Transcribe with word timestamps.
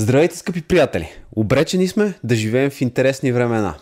Здравейте, 0.00 0.36
скъпи 0.36 0.62
приятели! 0.62 1.08
Обречени 1.32 1.88
сме 1.88 2.14
да 2.24 2.34
живеем 2.34 2.70
в 2.70 2.80
интересни 2.80 3.32
времена. 3.32 3.74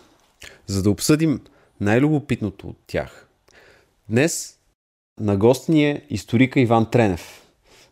За 0.67 0.83
да 0.83 0.91
обсъдим 0.91 1.41
най-любопитното 1.81 2.69
от 2.69 2.77
тях. 2.87 3.27
Днес 4.09 4.55
на 5.21 5.37
гост 5.37 5.69
ни 5.69 5.91
е 5.91 6.03
историка 6.11 6.61
Иван 6.61 6.91
Тренев. 6.91 7.43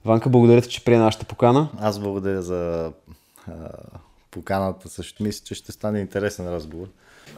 Ванка, 0.04 0.28
благодаря 0.28 0.62
ти, 0.62 0.68
че 0.68 0.84
прие 0.84 0.98
нашата 0.98 1.24
покана. 1.24 1.68
Аз 1.78 1.98
благодаря 1.98 2.42
за 2.42 2.92
а, 3.48 3.52
поканата. 4.30 4.88
Също 4.88 5.22
мисля, 5.22 5.44
че 5.44 5.54
ще 5.54 5.72
стане 5.72 6.00
интересен 6.00 6.48
разговор. 6.48 6.86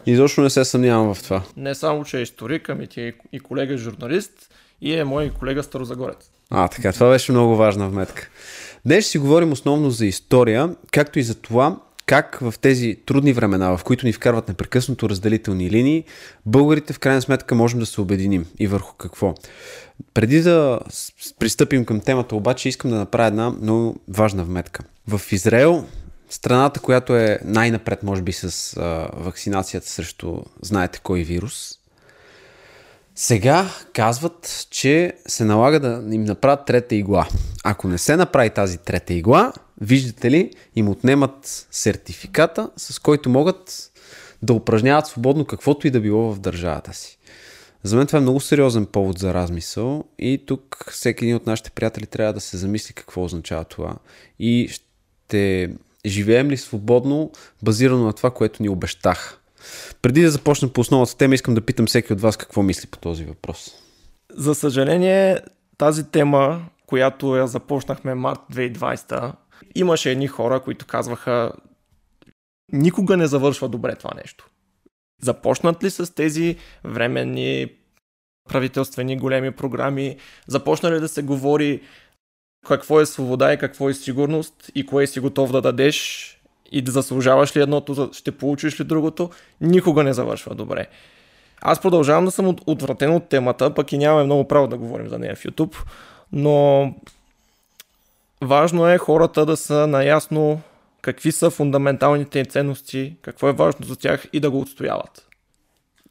Изобщо 0.06 0.40
не 0.40 0.50
се 0.50 0.64
съмнявам 0.64 1.14
в 1.14 1.22
това. 1.22 1.42
Не 1.56 1.74
само, 1.74 2.04
че 2.04 2.18
е 2.18 2.22
историк, 2.22 2.68
ами 2.68 2.86
ти 2.86 3.00
е 3.00 3.12
и 3.32 3.40
колега 3.40 3.76
журналист 3.76 4.54
и 4.80 4.94
е 4.94 5.04
мой 5.04 5.30
колега 5.38 5.62
Старозагорец. 5.62 6.30
А, 6.50 6.68
така, 6.68 6.92
това 6.92 7.10
беше 7.10 7.32
много 7.32 7.56
важна 7.56 7.88
вметка. 7.88 8.30
Днес 8.88 9.04
ще 9.04 9.10
си 9.10 9.18
говорим 9.18 9.52
основно 9.52 9.90
за 9.90 10.06
история, 10.06 10.74
както 10.90 11.18
и 11.18 11.22
за 11.22 11.34
това, 11.34 11.76
как 12.06 12.38
в 12.40 12.54
тези 12.60 12.96
трудни 13.06 13.32
времена, 13.32 13.76
в 13.76 13.84
които 13.84 14.06
ни 14.06 14.12
вкарват 14.12 14.48
непрекъснато 14.48 15.08
разделителни 15.08 15.70
линии, 15.70 16.04
българите 16.46 16.92
в 16.92 16.98
крайна 16.98 17.22
сметка 17.22 17.54
можем 17.54 17.80
да 17.80 17.86
се 17.86 18.00
обединим 18.00 18.46
и 18.58 18.66
върху 18.66 18.94
какво. 18.94 19.34
Преди 20.14 20.40
да 20.40 20.80
пристъпим 21.38 21.84
към 21.84 22.00
темата, 22.00 22.36
обаче 22.36 22.68
искам 22.68 22.90
да 22.90 22.96
направя 22.96 23.26
една 23.26 23.50
много 23.50 24.00
важна 24.08 24.44
вметка. 24.44 24.84
В 25.08 25.20
Израел, 25.32 25.84
страната, 26.30 26.80
която 26.80 27.16
е 27.16 27.38
най-напред, 27.44 28.02
може 28.02 28.22
би, 28.22 28.32
с 28.32 28.76
а, 28.76 29.08
вакцинацията 29.16 29.88
срещу 29.88 30.36
знаете 30.62 31.00
кой 31.02 31.22
вирус, 31.22 31.77
сега 33.20 33.70
казват, 33.92 34.66
че 34.70 35.12
се 35.26 35.44
налага 35.44 35.80
да 35.80 36.14
им 36.14 36.24
направят 36.24 36.66
трета 36.66 36.94
игла. 36.94 37.28
Ако 37.64 37.88
не 37.88 37.98
се 37.98 38.16
направи 38.16 38.50
тази 38.50 38.78
трета 38.78 39.14
игла, 39.14 39.52
виждате 39.80 40.30
ли, 40.30 40.50
им 40.76 40.88
отнемат 40.88 41.66
сертификата, 41.70 42.70
с 42.76 42.98
който 42.98 43.30
могат 43.30 43.90
да 44.42 44.52
упражняват 44.52 45.06
свободно 45.06 45.44
каквото 45.44 45.86
и 45.86 45.90
да 45.90 46.00
било 46.00 46.34
в 46.34 46.40
държавата 46.40 46.94
си. 46.94 47.18
За 47.82 47.96
мен 47.96 48.06
това 48.06 48.18
е 48.18 48.22
много 48.22 48.40
сериозен 48.40 48.86
повод 48.86 49.18
за 49.18 49.34
размисъл 49.34 50.04
и 50.18 50.44
тук 50.46 50.84
всеки 50.90 51.24
един 51.24 51.36
от 51.36 51.46
нашите 51.46 51.70
приятели 51.70 52.06
трябва 52.06 52.32
да 52.32 52.40
се 52.40 52.56
замисли 52.56 52.94
какво 52.94 53.24
означава 53.24 53.64
това 53.64 53.94
и 54.38 54.68
ще 54.68 55.70
живеем 56.06 56.50
ли 56.50 56.56
свободно, 56.56 57.30
базирано 57.62 58.04
на 58.04 58.12
това, 58.12 58.30
което 58.30 58.62
ни 58.62 58.68
обещах. 58.68 59.40
Преди 60.02 60.22
да 60.22 60.30
започна 60.30 60.68
по 60.68 60.80
основната 60.80 61.16
тема, 61.16 61.34
искам 61.34 61.54
да 61.54 61.60
питам 61.60 61.86
всеки 61.86 62.12
от 62.12 62.20
вас 62.20 62.36
какво 62.36 62.62
мисли 62.62 62.86
по 62.86 62.98
този 62.98 63.24
въпрос. 63.24 63.70
За 64.32 64.54
съжаление, 64.54 65.40
тази 65.78 66.10
тема, 66.10 66.66
която 66.86 67.36
я 67.36 67.46
започнахме 67.46 68.14
март 68.14 68.40
2020, 68.52 69.32
имаше 69.74 70.10
едни 70.10 70.26
хора, 70.26 70.60
които 70.60 70.86
казваха 70.86 71.52
никога 72.72 73.16
не 73.16 73.26
завършва 73.26 73.68
добре 73.68 73.96
това 73.96 74.10
нещо. 74.16 74.48
Започнат 75.22 75.84
ли 75.84 75.90
с 75.90 76.14
тези 76.14 76.56
временни 76.84 77.66
правителствени 78.48 79.18
големи 79.18 79.50
програми, 79.50 80.16
започна 80.46 80.90
ли 80.90 81.00
да 81.00 81.08
се 81.08 81.22
говори 81.22 81.82
какво 82.66 83.00
е 83.00 83.06
свобода 83.06 83.52
и 83.52 83.58
какво 83.58 83.88
е 83.88 83.94
сигурност 83.94 84.70
и 84.74 84.86
кое 84.86 85.06
си 85.06 85.20
готов 85.20 85.52
да 85.52 85.60
дадеш 85.60 86.37
и 86.72 86.82
да 86.82 86.92
заслужаваш 86.92 87.56
ли 87.56 87.60
едното, 87.60 88.10
ще 88.12 88.32
получиш 88.32 88.80
ли 88.80 88.84
другото, 88.84 89.30
никога 89.60 90.04
не 90.04 90.12
завършва 90.12 90.54
добре. 90.54 90.86
Аз 91.60 91.80
продължавам 91.80 92.24
да 92.24 92.30
съм 92.30 92.56
отвратен 92.66 93.14
от 93.14 93.28
темата, 93.28 93.74
пък 93.74 93.92
и 93.92 93.98
нямаме 93.98 94.24
много 94.24 94.48
право 94.48 94.68
да 94.68 94.76
говорим 94.76 95.08
за 95.08 95.18
нея 95.18 95.36
в 95.36 95.44
YouTube, 95.44 95.76
но 96.32 96.94
важно 98.42 98.88
е 98.88 98.98
хората 98.98 99.46
да 99.46 99.56
са 99.56 99.86
наясно 99.86 100.60
какви 101.02 101.32
са 101.32 101.50
фундаменталните 101.50 102.44
ценности, 102.44 103.16
какво 103.22 103.48
е 103.48 103.52
важно 103.52 103.86
за 103.86 103.96
тях 103.96 104.26
и 104.32 104.40
да 104.40 104.50
го 104.50 104.60
отстояват. 104.60 105.26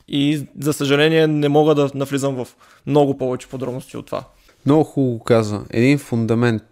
И 0.08 0.48
за 0.60 0.74
съжаление 0.74 1.28
не 1.28 1.50
мога 1.50 1.76
да 1.76 1.90
навлизам 1.96 2.36
в 2.36 2.48
много 2.86 3.18
повече 3.18 3.48
подробности 3.48 3.98
от 3.98 4.06
това. 4.06 4.24
Много 4.66 4.84
хубаво 4.84 5.20
каза. 5.20 5.62
Един 5.70 5.98
фундамент. 5.98 6.64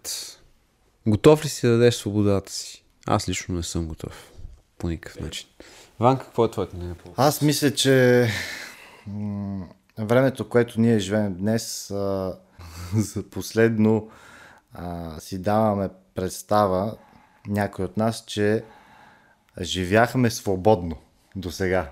Готов 1.06 1.44
ли 1.44 1.48
си 1.48 1.66
да 1.66 1.72
дадеш 1.72 1.94
свободата 1.94 2.52
си? 2.52 2.84
Аз 3.06 3.28
лично 3.28 3.54
не 3.54 3.62
съм 3.62 3.86
готов. 3.86 4.32
По 4.78 4.88
никакъв 4.88 5.20
начин. 5.20 5.48
Ван, 6.00 6.18
какво 6.18 6.44
е 6.44 6.50
твоето 6.50 6.76
мнение? 6.76 6.94
Аз 7.16 7.42
мисля, 7.42 7.70
че 7.70 8.28
времето, 9.98 10.48
което 10.48 10.80
ние 10.80 10.98
живеем 10.98 11.34
днес, 11.34 11.86
за 12.96 13.22
последно 13.30 14.10
си 15.18 15.42
даваме 15.42 15.88
представа, 16.14 16.96
някой 17.48 17.84
от 17.84 17.96
нас, 17.96 18.24
че 18.26 18.64
живяхме 19.60 20.30
свободно 20.30 20.96
до 21.36 21.50
сега. 21.50 21.90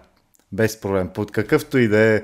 Без 0.53 0.81
проблем. 0.81 1.11
Под 1.15 1.31
какъвто 1.31 1.79
и 1.79 1.89
да 1.89 1.99
е 1.99 2.23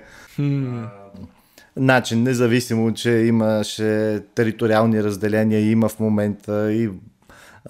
начин, 1.76 2.22
независимо, 2.22 2.94
че 2.94 3.10
имаше 3.10 4.22
териториални 4.34 5.02
разделения, 5.02 5.70
има 5.70 5.88
в 5.88 6.00
момента 6.00 6.72
и 6.72 6.90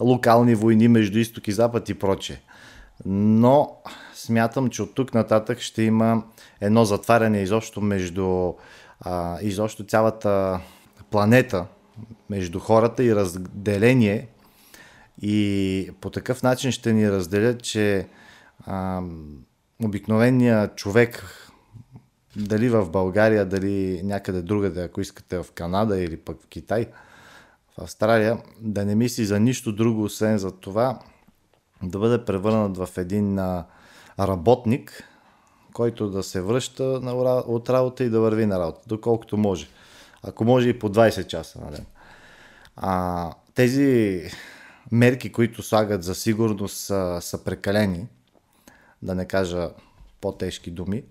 локални 0.01 0.55
войни 0.55 0.89
между 0.89 1.19
изток 1.19 1.49
и 1.49 1.53
запад 1.53 1.89
и 1.89 1.95
проче. 1.95 2.43
Но 3.06 3.77
смятам, 4.15 4.69
че 4.69 4.83
от 4.83 4.95
тук 4.95 5.15
нататък 5.15 5.61
ще 5.61 5.83
има 5.83 6.23
едно 6.61 6.84
затваряне 6.84 7.43
изобщо 7.43 7.81
между 7.81 8.53
а, 9.00 9.39
изобщо 9.43 9.84
цялата 9.84 10.61
планета, 11.11 11.67
между 12.31 12.59
хората 12.59 13.05
и 13.05 13.15
разделение. 13.15 14.29
И 15.23 15.91
по 16.00 16.11
такъв 16.11 16.43
начин 16.43 16.73
ще 16.73 16.93
ни 16.93 17.11
разделят, 17.11 17.62
че 17.62 18.09
а, 18.67 19.03
обикновеният 19.84 20.77
човек, 20.77 21.37
дали 22.37 22.69
в 22.69 22.91
България, 22.91 23.47
дали 23.47 24.00
някъде 24.05 24.43
другаде, 24.43 24.83
ако 24.83 25.00
искате 25.00 25.43
в 25.43 25.47
Канада 25.55 26.00
или 26.00 26.17
пък 26.17 26.43
в 26.43 26.47
Китай– 26.47 26.87
в 27.78 27.82
Австралия, 27.82 28.38
да 28.60 28.84
не 28.84 28.94
мисли 28.94 29.25
за 29.25 29.41
нищо 29.41 29.72
друго, 29.72 30.03
освен 30.03 30.38
за 30.38 30.50
това 30.50 30.98
да 31.82 31.98
бъде 31.98 32.25
превърнат 32.25 32.76
в 32.76 32.88
един 32.97 33.38
работник, 34.19 35.04
който 35.72 36.10
да 36.10 36.22
се 36.22 36.41
връща 36.41 36.84
от 37.47 37.70
работа 37.70 38.04
и 38.04 38.10
да 38.10 38.20
върви 38.20 38.47
на 38.47 38.60
работа, 38.60 38.81
доколкото 38.86 39.36
може. 39.36 39.69
Ако 40.22 40.44
може 40.44 40.69
и 40.69 40.78
по 40.78 40.88
20 40.88 41.26
часа 41.26 41.60
на 41.60 41.70
ден. 41.70 41.86
А, 42.76 43.32
тези 43.54 44.22
мерки, 44.92 45.32
които 45.32 45.62
слагат 45.62 46.02
за 46.02 46.14
сигурност 46.14 46.76
са, 46.76 47.19
са 47.20 47.44
прекалени, 47.44 48.06
да 49.02 49.14
не 49.14 49.25
кажа 49.25 49.70
по-тежки 50.20 50.70
думи. 50.70 51.02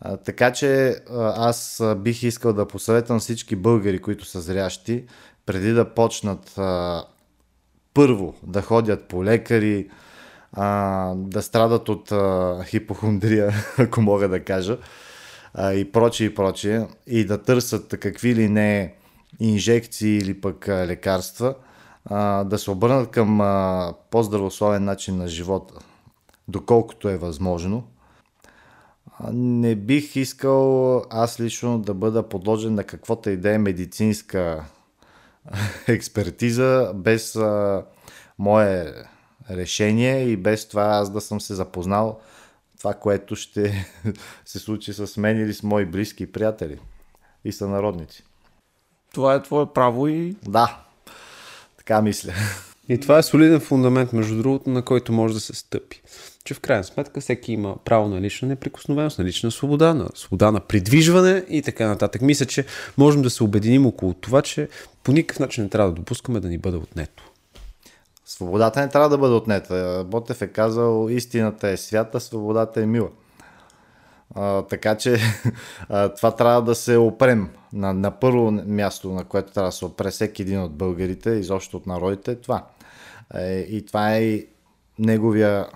А, 0.00 0.16
така 0.16 0.52
че 0.52 0.96
аз 1.36 1.82
бих 1.96 2.22
искал 2.22 2.52
да 2.52 2.68
посъветвам 2.68 3.20
всички 3.20 3.56
българи, 3.56 3.98
които 3.98 4.24
са 4.24 4.40
зрящи, 4.40 5.06
преди 5.46 5.72
да 5.72 5.94
почнат 5.94 6.58
а, 6.58 7.04
първо 7.94 8.34
да 8.42 8.62
ходят 8.62 9.08
по 9.08 9.24
лекари, 9.24 9.88
а, 10.52 11.14
да 11.14 11.42
страдат 11.42 11.88
от 11.88 12.12
а, 12.12 12.58
хипохондрия, 12.64 13.52
ако 13.78 14.00
мога 14.00 14.28
да 14.28 14.44
кажа, 14.44 14.78
а, 15.54 15.72
и 15.72 15.92
прочие 15.92 16.26
и 16.26 16.34
прочие, 16.34 16.86
и 17.06 17.24
да 17.24 17.42
търсят 17.42 17.98
какви 18.00 18.34
ли 18.34 18.48
не 18.48 18.94
инжекции 19.40 20.16
или 20.16 20.40
пък 20.40 20.68
а, 20.68 20.86
лекарства, 20.86 21.54
а, 22.04 22.44
да 22.44 22.58
се 22.58 22.70
обърнат 22.70 23.10
към 23.10 23.40
а, 23.40 23.94
по-здравословен 24.10 24.84
начин 24.84 25.16
на 25.16 25.28
живота, 25.28 25.74
доколкото 26.48 27.08
е 27.08 27.16
възможно. 27.16 27.84
Не 29.32 29.74
бих 29.74 30.16
искал 30.16 30.96
аз 31.10 31.40
лично 31.40 31.78
да 31.78 31.94
бъда 31.94 32.28
подложен 32.28 32.74
на 32.74 32.84
каквото 32.84 33.30
и 33.30 33.36
да 33.36 33.54
е 33.54 33.58
медицинска 33.58 34.64
експертиза, 35.88 36.92
без 36.94 37.36
а, 37.36 37.84
мое 38.38 38.94
решение 39.50 40.22
и 40.22 40.36
без 40.36 40.68
това 40.68 40.82
аз 40.82 41.12
да 41.12 41.20
съм 41.20 41.40
се 41.40 41.54
запознал 41.54 42.20
това, 42.78 42.94
което 42.94 43.36
ще 43.36 43.86
се 44.44 44.58
случи 44.58 44.92
с 44.92 45.16
мен 45.16 45.40
или 45.40 45.54
с 45.54 45.62
мои 45.62 45.86
близки 45.86 46.32
приятели 46.32 46.78
и 47.44 47.52
сънародници. 47.52 48.24
Това 49.14 49.34
е 49.34 49.42
твое 49.42 49.66
право 49.74 50.08
и... 50.08 50.36
Да, 50.48 50.82
така 51.76 52.02
мисля. 52.02 52.32
И 52.88 53.00
това 53.00 53.18
е 53.18 53.22
солиден 53.22 53.60
фундамент, 53.60 54.12
между 54.12 54.36
другото, 54.36 54.70
на 54.70 54.84
който 54.84 55.12
може 55.12 55.34
да 55.34 55.40
се 55.40 55.54
стъпи. 55.54 56.02
Че 56.44 56.54
в 56.54 56.60
крайна 56.60 56.84
сметка 56.84 57.20
всеки 57.20 57.52
има 57.52 57.76
право 57.84 58.08
на 58.08 58.20
лична 58.20 58.48
неприкосновеност, 58.48 59.18
на 59.18 59.24
лична 59.24 59.50
свобода, 59.50 59.94
на 59.94 60.08
свобода 60.14 60.50
на 60.50 60.60
придвижване 60.60 61.44
и 61.48 61.62
така 61.62 61.88
нататък. 61.88 62.22
Мисля, 62.22 62.46
че 62.46 62.64
можем 62.98 63.22
да 63.22 63.30
се 63.30 63.44
обединим 63.44 63.86
около 63.86 64.14
това, 64.14 64.42
че 64.42 64.68
по 65.04 65.12
никакъв 65.12 65.38
начин 65.38 65.64
не 65.64 65.70
трябва 65.70 65.90
да 65.90 65.94
допускаме 65.94 66.40
да 66.40 66.48
ни 66.48 66.58
бъде 66.58 66.76
отнето. 66.76 67.32
Свободата 68.26 68.80
не 68.80 68.88
трябва 68.88 69.08
да 69.08 69.18
бъде 69.18 69.34
отнета. 69.34 70.04
Ботев 70.06 70.42
е 70.42 70.46
казал, 70.46 71.08
истината 71.10 71.68
е 71.68 71.76
свята, 71.76 72.20
свободата 72.20 72.82
е 72.82 72.86
мила. 72.86 73.08
А, 74.34 74.62
така 74.62 74.96
че 74.96 75.18
а, 75.88 76.08
това 76.08 76.30
трябва 76.30 76.62
да 76.62 76.74
се 76.74 76.96
опрем. 76.96 77.50
На, 77.72 77.92
на 77.92 78.10
първо 78.10 78.50
място, 78.50 79.10
на 79.10 79.24
което 79.24 79.52
трябва 79.52 79.68
да 79.68 79.72
се 79.72 79.84
опре 79.84 80.10
всеки 80.10 80.42
един 80.42 80.62
от 80.62 80.72
българите, 80.72 81.30
изобщо 81.30 81.76
от 81.76 81.86
народите, 81.86 82.30
е 82.30 82.34
това. 82.34 82.66
Е, 83.34 83.58
и 83.58 83.86
това 83.86 84.16
е 84.16 84.44
неговия 84.98 85.66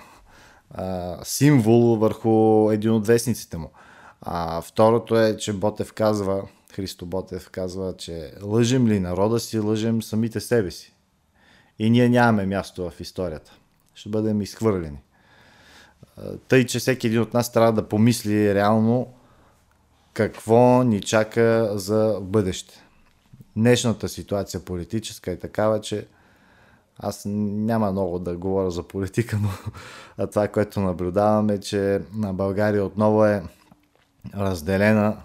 символ 1.25 1.97
върху 1.97 2.71
един 2.71 2.91
от 2.91 3.07
вестниците 3.07 3.57
му. 3.57 3.71
А 4.21 4.61
второто 4.61 5.21
е, 5.21 5.37
че 5.37 5.53
Ботев 5.53 5.93
казва, 5.93 6.43
Христо 6.73 7.07
Ботев 7.07 7.51
казва, 7.51 7.95
че 7.99 8.33
лъжим 8.43 8.89
ли 8.89 9.01
народа 9.01 9.41
си, 9.41 9.59
лъжем 9.59 10.03
самите 10.03 10.41
себе 10.41 10.71
си. 10.71 10.93
И 11.79 11.91
ние 11.91 12.09
нямаме 12.09 12.47
място 12.47 12.91
в 12.91 13.01
историята. 13.01 13.53
Ще 13.95 14.09
бъдем 14.09 14.43
изхвърлени. 14.43 14.99
Тъй, 16.49 16.67
че 16.67 16.79
всеки 16.79 17.07
един 17.07 17.21
от 17.21 17.35
нас 17.35 17.53
трябва 17.53 17.73
да 17.73 17.89
помисли 17.89 18.55
реално 18.55 19.09
какво 20.13 20.83
ни 20.83 21.01
чака 21.01 21.71
за 21.75 22.19
бъдеще. 22.23 22.85
Днешната 23.57 24.09
ситуация 24.09 24.61
политическа 24.61 25.31
е 25.31 25.37
такава, 25.37 25.81
че 25.81 26.07
аз 26.99 27.23
няма 27.27 27.93
много 27.93 28.19
да 28.19 28.37
говоря 28.37 28.71
за 28.71 28.83
политика, 28.83 29.39
но 29.43 30.27
това, 30.33 30.49
което 30.49 30.81
наблюдаваме, 30.81 31.55
е, 31.55 31.61
че 31.61 32.01
на 32.15 32.35
България 32.35 32.85
отново 32.85 33.25
е 33.25 33.43
разделена 34.37 35.17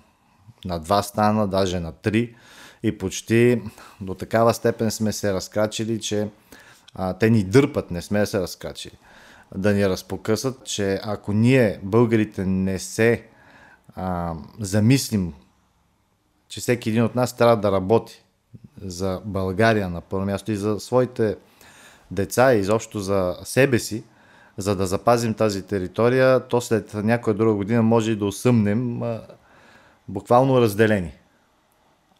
на 0.65 0.79
два 0.79 1.03
стана, 1.03 1.47
даже 1.47 1.79
на 1.79 1.91
три 1.91 2.35
и 2.83 2.97
почти 2.97 3.61
до 4.01 4.13
такава 4.13 4.53
степен 4.53 4.91
сме 4.91 5.13
се 5.13 5.33
разкрачили, 5.33 5.99
че 5.99 6.29
а, 6.95 7.13
те 7.13 7.29
ни 7.29 7.43
дърпат, 7.43 7.91
не 7.91 8.01
сме 8.01 8.25
се 8.25 8.39
разкрачили. 8.39 8.97
Да 9.55 9.73
ни 9.73 9.89
разпокъсат, 9.89 10.63
че 10.63 10.99
ако 11.03 11.33
ние, 11.33 11.79
българите, 11.83 12.45
не 12.45 12.79
се 12.79 13.23
а, 13.95 14.33
замислим, 14.59 15.33
че 16.47 16.59
всеки 16.59 16.89
един 16.89 17.03
от 17.03 17.15
нас 17.15 17.37
трябва 17.37 17.57
да 17.57 17.71
работи 17.71 18.23
за 18.81 19.21
България 19.25 19.89
на 19.89 20.01
първо 20.01 20.25
място 20.25 20.51
и 20.51 20.55
за 20.55 20.79
своите 20.79 21.37
деца 22.11 22.53
и 22.53 22.59
изобщо 22.59 22.99
за 22.99 23.35
себе 23.43 23.79
си, 23.79 24.03
за 24.57 24.75
да 24.75 24.87
запазим 24.87 25.33
тази 25.33 25.61
територия, 25.61 26.39
то 26.39 26.61
след 26.61 26.93
някоя 26.93 27.33
друга 27.33 27.53
година 27.53 27.83
може 27.83 28.11
и 28.11 28.15
да 28.15 28.25
осъмнем 28.25 29.03
а, 29.03 29.21
буквално 30.07 30.61
разделени. 30.61 31.13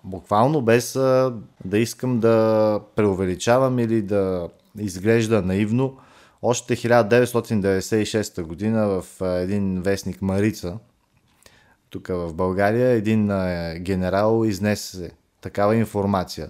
Буквално 0.04 0.62
без 0.62 0.96
а, 0.96 1.34
да 1.66 1.78
искам 1.78 2.20
да 2.20 2.80
преувеличавам 2.96 3.80
или 3.80 4.02
да 4.02 4.50
изглежда 4.80 5.42
наивно. 5.42 5.98
Още 6.42 6.76
1996 6.76 8.42
година 8.42 8.88
в 8.88 9.22
един 9.22 9.82
вестник 9.82 10.22
Марица, 10.22 10.78
тук 11.90 12.08
в 12.08 12.34
България, 12.34 12.90
един 12.90 13.28
генерал 13.84 14.44
изнесе 14.46 15.12
такава 15.42 15.76
информация 15.76 16.50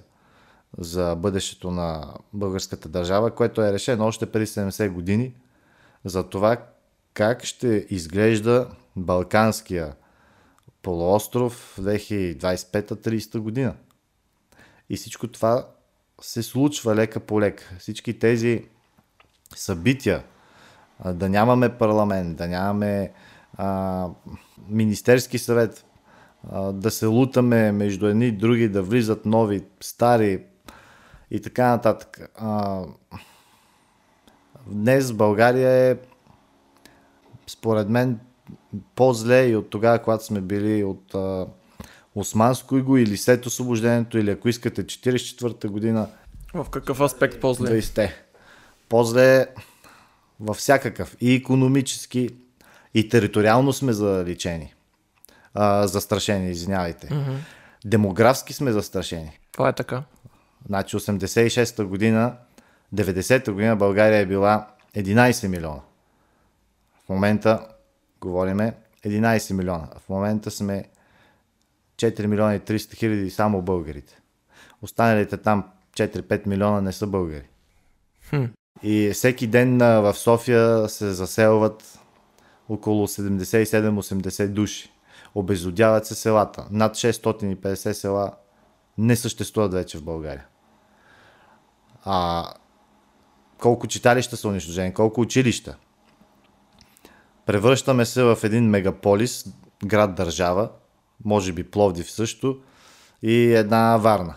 за 0.78 1.16
бъдещето 1.16 1.72
на 1.72 2.14
българската 2.34 2.90
държава, 2.90 3.32
което 3.32 3.62
е 3.62 3.74
решено 3.74 4.06
още 4.06 4.32
преди 4.32 4.46
70 4.46 4.90
години 4.90 5.34
за 6.06 6.30
това 6.30 6.58
как 7.14 7.44
ще 7.44 7.88
изглежда 7.90 8.70
Балканския 8.96 9.96
полуостров 10.82 11.78
2025-30 11.82 13.38
година. 13.40 13.76
И 14.90 14.98
всичко 14.98 15.28
това 15.28 15.68
се 16.22 16.44
случва 16.44 16.96
лека 16.96 17.20
по 17.20 17.42
лека. 17.42 17.76
Всички 17.80 18.20
тези 18.20 18.66
събития, 19.56 20.24
да 21.06 21.30
нямаме 21.30 21.78
парламент, 21.78 22.38
да 22.38 22.48
нямаме 22.48 23.12
а, 23.54 24.08
Министерски 24.68 25.38
съвет, 25.38 25.86
а, 26.50 26.72
да 26.72 26.92
се 26.92 27.06
лутаме 27.06 27.72
между 27.72 28.08
едни 28.08 28.28
и 28.28 28.32
други, 28.32 28.70
да 28.70 28.84
влизат 28.84 29.26
нови, 29.26 29.64
стари 29.82 30.44
и 31.32 31.42
така 31.42 31.68
нататък. 31.68 32.32
А, 32.36 32.82
днес 34.68 35.14
България 35.14 35.70
е 35.70 35.98
според 37.48 37.90
мен 37.90 38.20
по-зле 38.96 39.48
и 39.48 39.56
от 39.56 39.70
тогава, 39.70 40.00
когато 40.00 40.26
сме 40.26 40.42
били 40.42 40.84
от 40.84 41.16
а, 41.16 41.48
Османско 42.16 42.78
иго 42.78 42.98
или 42.98 43.18
след 43.18 43.46
освобождението, 43.46 44.18
или 44.18 44.32
ако 44.32 44.50
искате 44.50 44.84
44-та 44.84 45.68
година. 45.68 46.08
В 46.54 46.70
какъв 46.70 47.02
аспект 47.02 47.42
по-зле? 47.42 47.82
20 47.82 48.12
По-зле 48.90 49.48
във 50.40 50.58
всякакъв. 50.58 51.18
И 51.22 51.36
економически, 51.36 52.30
и 52.94 53.10
териториално 53.10 53.74
сме 53.74 53.94
заличени. 53.94 54.74
А, 55.54 55.88
застрашени, 55.88 56.52
извинявайте. 56.52 57.08
Mm-hmm. 57.08 57.38
Демографски 57.86 58.54
сме 58.54 58.72
застрашени. 58.72 59.40
Това 59.52 59.70
е 59.70 59.74
така. 59.74 60.04
Значи 60.66 60.98
86-та 60.98 61.86
година, 61.86 62.36
90-та 62.96 63.52
година 63.52 63.76
България 63.76 64.20
е 64.20 64.26
била 64.26 64.68
11 64.96 65.48
милиона. 65.48 65.82
В 67.06 67.10
момента 67.10 67.68
говориме 68.22 68.74
11 69.06 69.54
милиона. 69.54 69.88
В 69.98 70.10
момента 70.10 70.52
сме 70.52 70.86
4 71.96 72.26
милиона 72.26 72.56
и 72.56 72.60
300 72.60 72.96
хиляди 72.96 73.30
само 73.30 73.62
българите. 73.62 74.22
Останалите 74.82 75.38
там 75.38 75.64
4-5 75.94 76.48
милиона 76.48 76.82
не 76.82 76.92
са 76.92 77.08
българи. 77.08 77.48
Хм. 78.30 78.44
И 78.84 79.12
всеки 79.14 79.48
ден 79.48 79.78
в 79.78 80.14
София 80.14 80.90
се 80.90 81.12
заселват 81.12 82.00
около 82.70 83.08
77-80 83.08 84.48
души. 84.48 84.92
Обезодяват 85.36 86.06
се 86.06 86.16
селата. 86.16 86.68
Над 86.72 86.96
650 86.96 87.92
села 87.92 88.32
не 88.98 89.16
съществуват 89.16 89.74
вече 89.74 89.98
в 89.98 90.04
България. 90.04 90.46
А 92.06 92.48
колко 93.58 93.88
читалища 93.88 94.38
са 94.38 94.48
унищожени, 94.48 94.94
колко 94.94 95.22
училища. 95.22 95.78
Превръщаме 97.46 98.06
се 98.06 98.24
в 98.24 98.40
един 98.44 98.70
мегаполис, 98.70 99.46
град-държава, 99.86 100.70
може 101.26 101.54
би 101.54 101.72
Пловдив 101.72 102.12
също, 102.12 102.60
и 103.22 103.54
една 103.54 103.98
Варна. 103.98 104.36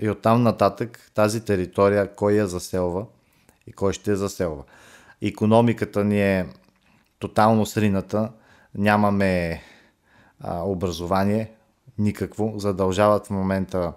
И 0.00 0.10
оттам 0.10 0.42
нататък 0.42 1.10
тази 1.14 1.44
територия, 1.44 2.14
кой 2.14 2.32
я 2.32 2.46
заселва 2.46 3.06
и 3.66 3.72
кой 3.72 3.92
ще 3.92 4.10
я 4.10 4.16
заселва. 4.16 4.64
Економиката 5.22 6.04
ни 6.04 6.22
е 6.22 6.46
тотално 7.18 7.66
срината, 7.66 8.32
нямаме 8.74 9.62
а, 10.40 10.62
образование, 10.62 11.52
никакво. 11.98 12.52
Задължават 12.56 13.26
в 13.26 13.30
момента 13.30 13.92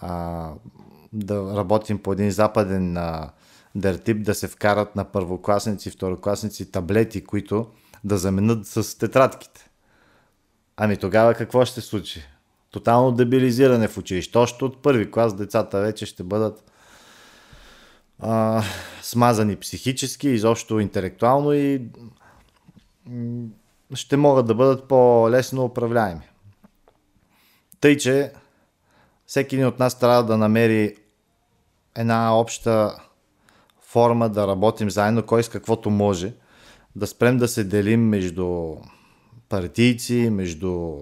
а, 0.00 0.50
да 1.12 1.56
работим 1.56 1.98
по 1.98 2.12
един 2.12 2.30
западен 2.30 2.96
а, 2.96 3.30
дъртип, 3.74 4.22
да 4.22 4.34
се 4.34 4.48
вкарат 4.48 4.96
на 4.96 5.04
първокласници, 5.04 5.90
второкласници 5.90 6.72
таблети, 6.72 7.24
които 7.24 7.66
да 8.04 8.18
заменят 8.18 8.66
с 8.66 8.98
тетрадките. 8.98 9.70
Ами 10.76 10.96
тогава 10.96 11.34
какво 11.34 11.64
ще 11.64 11.80
случи? 11.80 12.22
Тотално 12.70 13.12
дебилизиране 13.12 13.88
в 13.88 13.98
училище. 13.98 14.38
Още 14.38 14.64
от 14.64 14.82
първи 14.82 15.10
клас 15.10 15.34
децата 15.34 15.80
вече 15.80 16.06
ще 16.06 16.22
бъдат 16.22 16.64
а, 18.18 18.62
смазани 19.02 19.56
психически, 19.56 20.28
изобщо 20.28 20.80
интелектуално 20.80 21.52
и 21.52 21.82
ще 23.94 24.16
могат 24.16 24.46
да 24.46 24.54
бъдат 24.54 24.88
по-лесно 24.88 25.64
управляеми. 25.64 26.28
Тъй, 27.80 27.96
че 27.96 28.32
всеки 29.28 29.54
един 29.54 29.66
от 29.66 29.78
нас 29.78 29.98
трябва 29.98 30.24
да 30.24 30.36
намери 30.36 30.96
една 31.96 32.38
обща 32.38 32.98
форма 33.80 34.28
да 34.28 34.46
работим 34.46 34.90
заедно, 34.90 35.22
кой 35.22 35.42
с 35.42 35.48
каквото 35.48 35.90
може, 35.90 36.32
да 36.96 37.06
спрем 37.06 37.38
да 37.38 37.48
се 37.48 37.64
делим 37.64 38.08
между 38.08 38.76
партийци, 39.48 40.30
между 40.30 40.98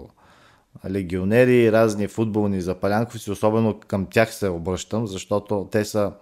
легионери, 0.91 1.73
разни 1.73 2.09
футболни 2.09 2.61
запалянковци, 2.61 3.31
особено 3.31 3.81
към 3.81 4.07
тях 4.07 4.35
се 4.35 4.49
обръщам, 4.49 5.07
защото 5.07 5.69
те 5.73 5.85
са 5.85 6.13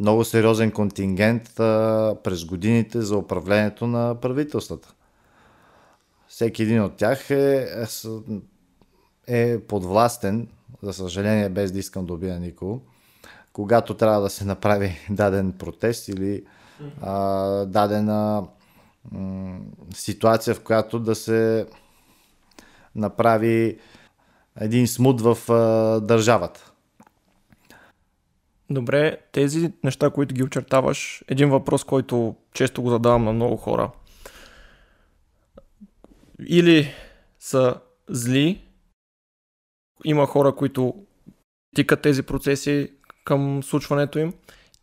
много 0.00 0.24
сериозен 0.24 0.70
контингент 0.70 1.60
а, 1.60 2.16
през 2.24 2.44
годините 2.44 3.00
за 3.00 3.16
управлението 3.16 3.86
на 3.86 4.20
правителствата. 4.20 4.94
Всеки 6.28 6.62
един 6.62 6.82
от 6.82 6.96
тях 6.96 7.30
е, 7.30 7.68
е, 9.26 9.52
е 9.52 9.60
подвластен, 9.60 10.48
за 10.82 10.92
съжаление, 10.92 11.48
без 11.48 11.72
да 11.72 11.78
искам 11.78 12.06
да 12.06 12.12
убия 12.12 12.40
никого, 12.40 12.80
когато 13.52 13.94
трябва 13.94 14.20
да 14.20 14.30
се 14.30 14.44
направи 14.44 14.98
даден 15.10 15.52
протест 15.52 16.08
или 16.08 16.44
а, 17.02 17.16
дадена 17.64 18.44
м- 19.12 19.58
ситуация, 19.94 20.54
в 20.54 20.62
която 20.62 20.98
да 20.98 21.14
се 21.14 21.66
направи 22.94 23.78
един 24.60 24.88
смут 24.88 25.20
в 25.20 25.52
а, 25.52 26.00
държавата. 26.00 26.72
Добре, 28.70 29.18
тези 29.32 29.72
неща, 29.84 30.10
които 30.10 30.34
ги 30.34 30.42
очертаваш, 30.42 31.24
един 31.28 31.50
въпрос, 31.50 31.84
който 31.84 32.34
често 32.52 32.82
го 32.82 32.90
задавам 32.90 33.24
на 33.24 33.32
много 33.32 33.56
хора. 33.56 33.90
Или 36.46 36.92
са 37.38 37.74
зли, 38.08 38.64
има 40.04 40.26
хора, 40.26 40.52
които 40.52 40.94
тикат 41.76 42.02
тези 42.02 42.22
процеси 42.22 42.92
към 43.24 43.62
случването 43.62 44.18
им, 44.18 44.32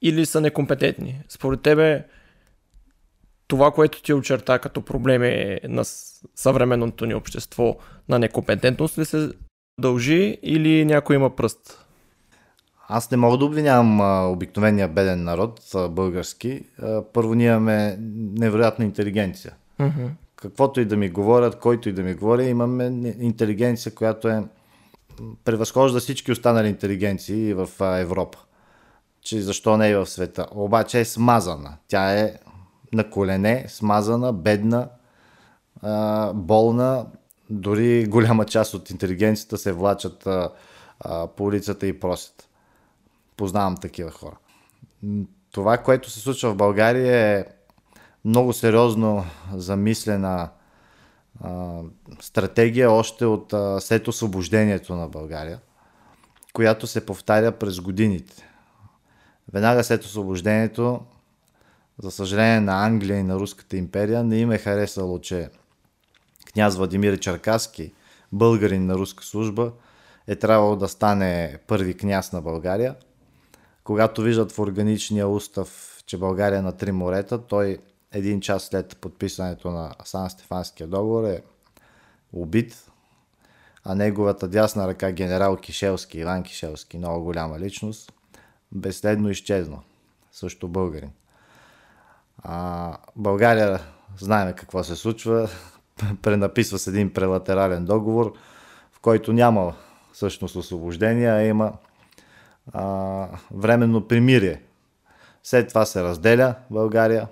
или 0.02 0.26
са 0.26 0.42
некомпетентни? 0.42 1.22
Според 1.30 1.62
тебе, 1.62 2.06
това, 3.48 3.72
което 3.72 4.02
ти 4.02 4.14
очерта 4.14 4.60
като 4.60 4.82
проблеми 4.82 5.60
на 5.64 5.84
съвременното 6.36 7.06
ни 7.06 7.14
общество, 7.14 7.78
на 8.10 8.20
некомпетентност 8.20 8.98
ли 8.98 9.06
се 9.06 9.32
дължи 9.80 10.38
или 10.44 10.86
някой 10.86 11.16
има 11.16 11.36
пръст? 11.36 11.86
Аз 12.88 13.12
не 13.12 13.18
мога 13.18 13.38
да 13.38 13.46
обвинявам 13.46 14.02
а, 14.02 14.28
обикновения 14.28 14.88
беден 14.88 15.24
народ, 15.24 15.62
а, 15.76 15.90
български. 15.90 16.64
А, 16.82 17.04
първо 17.14 17.36
ние 17.36 17.48
имаме 17.48 17.98
невероятна 18.40 18.86
интелигенция. 18.86 19.54
Mm-hmm. 19.80 20.10
Каквото 20.36 20.82
и 20.82 20.86
да 20.86 20.98
ми 20.98 21.10
говорят, 21.10 21.60
който 21.60 21.90
и 21.90 21.94
да 21.94 22.04
ми 22.04 22.14
говори, 22.14 22.46
имаме 22.46 23.14
интелигенция, 23.20 23.96
която 23.96 24.28
е 24.28 24.44
превъзхожда 25.44 26.00
всички 26.00 26.32
останали 26.32 26.68
интелигенции 26.68 27.54
в 27.54 27.70
Европа. 27.82 28.38
Че 29.22 29.42
защо 29.42 29.78
не 29.78 29.90
е 29.90 29.98
в 29.98 30.06
света. 30.06 30.48
Обаче 30.52 31.00
е 31.00 31.06
смазана. 31.06 31.78
Тя 31.88 32.20
е 32.20 32.34
на 32.94 33.10
колене, 33.10 33.66
смазана, 33.68 34.34
бедна, 34.34 34.90
болна. 36.34 37.06
Дори 37.50 38.06
голяма 38.06 38.46
част 38.46 38.74
от 38.74 38.90
интелигенцията 38.90 39.58
се 39.58 39.72
влачат 39.72 40.28
по 41.36 41.44
улицата 41.44 41.88
и 41.88 42.00
просят. 42.00 42.50
Познавам 43.38 43.78
такива 43.78 44.12
хора. 44.12 44.38
Това, 45.52 45.78
което 45.78 46.10
се 46.10 46.20
случва 46.20 46.52
в 46.52 46.56
България 46.56 47.38
е 47.38 47.46
много 48.26 48.54
сериозно 48.54 49.26
замислена 49.54 50.50
стратегия 52.22 52.92
още 52.92 53.26
от 53.26 53.54
а, 53.54 53.82
след 53.82 54.08
освобождението 54.08 54.96
на 54.96 55.08
България, 55.08 55.60
която 56.54 56.88
се 56.88 57.06
повтаря 57.06 57.52
през 57.52 57.80
годините. 57.80 58.50
Веднага 59.54 59.84
след 59.84 60.04
освобождението, 60.04 61.02
за 62.04 62.12
съжаление 62.12 62.60
на 62.60 62.86
Англия 62.86 63.20
и 63.20 63.24
на 63.24 63.36
Руската 63.36 63.78
империя, 63.78 64.24
не 64.24 64.38
им 64.38 64.52
е 64.52 64.58
харесало, 64.58 65.20
че 65.20 65.50
княз 66.54 66.78
Владимир 66.78 67.20
Черкаски, 67.20 67.94
българин 68.32 68.86
на 68.86 68.96
руска 68.96 69.24
служба, 69.24 69.72
е 70.28 70.36
трябвало 70.36 70.76
да 70.76 70.88
стане 70.88 71.58
първи 71.68 71.94
княз 71.98 72.32
на 72.32 72.42
България– 72.42 72.96
когато 73.90 74.22
виждат 74.22 74.52
в 74.52 74.60
органичния 74.60 75.28
устав, 75.28 76.02
че 76.06 76.18
България 76.18 76.60
е 76.60 76.62
на 76.62 76.72
три 76.72 76.92
морета, 76.92 77.38
той 77.38 77.78
един 78.12 78.42
час 78.42 78.64
след 78.64 78.98
подписането 79.02 79.72
на 79.72 79.94
Сан 80.04 80.30
Стефанския 80.30 80.88
договор 80.88 81.24
е 81.24 81.42
убит, 82.34 82.92
а 83.84 83.96
неговата 83.96 84.48
дясна 84.48 84.88
ръка 84.88 85.12
генерал 85.12 85.58
Кишелски, 85.58 86.20
Иван 86.20 86.44
Кишелски, 86.44 86.98
много 86.98 87.24
голяма 87.24 87.60
личност, 87.60 88.14
безследно 88.72 89.30
изчезна. 89.30 89.80
Също 90.32 90.68
българин. 90.68 91.12
А, 92.44 92.98
България, 93.16 93.80
знаем 94.18 94.54
какво 94.54 94.84
се 94.84 94.96
случва, 94.96 95.50
пренаписва 96.22 96.80
с 96.80 96.88
един 96.88 97.14
прелатерален 97.14 97.86
договор, 97.86 98.34
в 98.92 99.00
който 99.00 99.34
няма 99.34 99.76
всъщност 100.14 100.56
освобождение, 100.56 101.30
а 101.30 101.42
има 101.42 101.74
а, 102.74 103.28
временно 103.52 104.08
примирие. 104.08 104.62
След 105.44 105.70
това 105.70 105.86
се 105.86 106.04
разделя 106.04 106.56
България. 106.70 107.28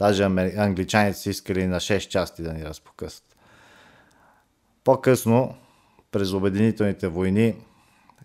Даже 0.00 0.24
англичаните 0.56 1.18
си 1.18 1.30
искали 1.30 1.66
на 1.66 1.80
6 1.80 2.08
части 2.08 2.42
да 2.42 2.52
ни 2.52 2.64
разпокъсат. 2.64 3.36
По-късно, 4.84 5.54
през 6.10 6.32
обединителните 6.32 7.08
войни 7.08 7.56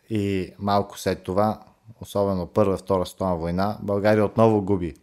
и 0.10 0.54
малко 0.60 1.00
след 1.00 1.24
това, 1.24 1.60
особено 2.02 2.48
Първа, 2.48 2.78
Втора 2.78 3.06
световна 3.06 3.36
война, 3.36 3.78
България 3.82 4.26
отново 4.26 4.62
губи 4.62 4.94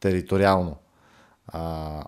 териториално 0.00 0.76
а, 1.48 2.04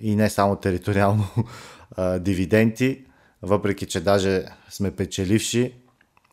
и 0.00 0.16
не 0.16 0.30
само 0.30 0.56
териториално 0.56 1.24
а, 1.96 2.18
дивиденти, 2.18 3.04
въпреки 3.42 3.86
че 3.86 4.00
даже 4.00 4.44
сме 4.70 4.90
печеливши 4.96 5.74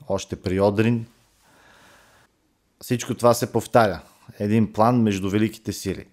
още 0.08 0.36
при 0.36 0.60
Одрин, 0.60 1.06
всичко 2.82 3.16
това 3.16 3.34
се 3.34 3.52
повтаря. 3.52 4.02
Един 4.40 4.74
план 4.74 5.02
между 5.02 5.30
великите 5.30 5.74
сили. 5.74 6.06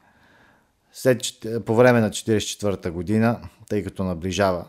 След, 0.92 1.20
по 1.66 1.74
време 1.74 2.00
на 2.00 2.10
1944 2.10 2.90
година, 2.90 3.40
тъй 3.68 3.84
като 3.84 4.04
наближава 4.04 4.64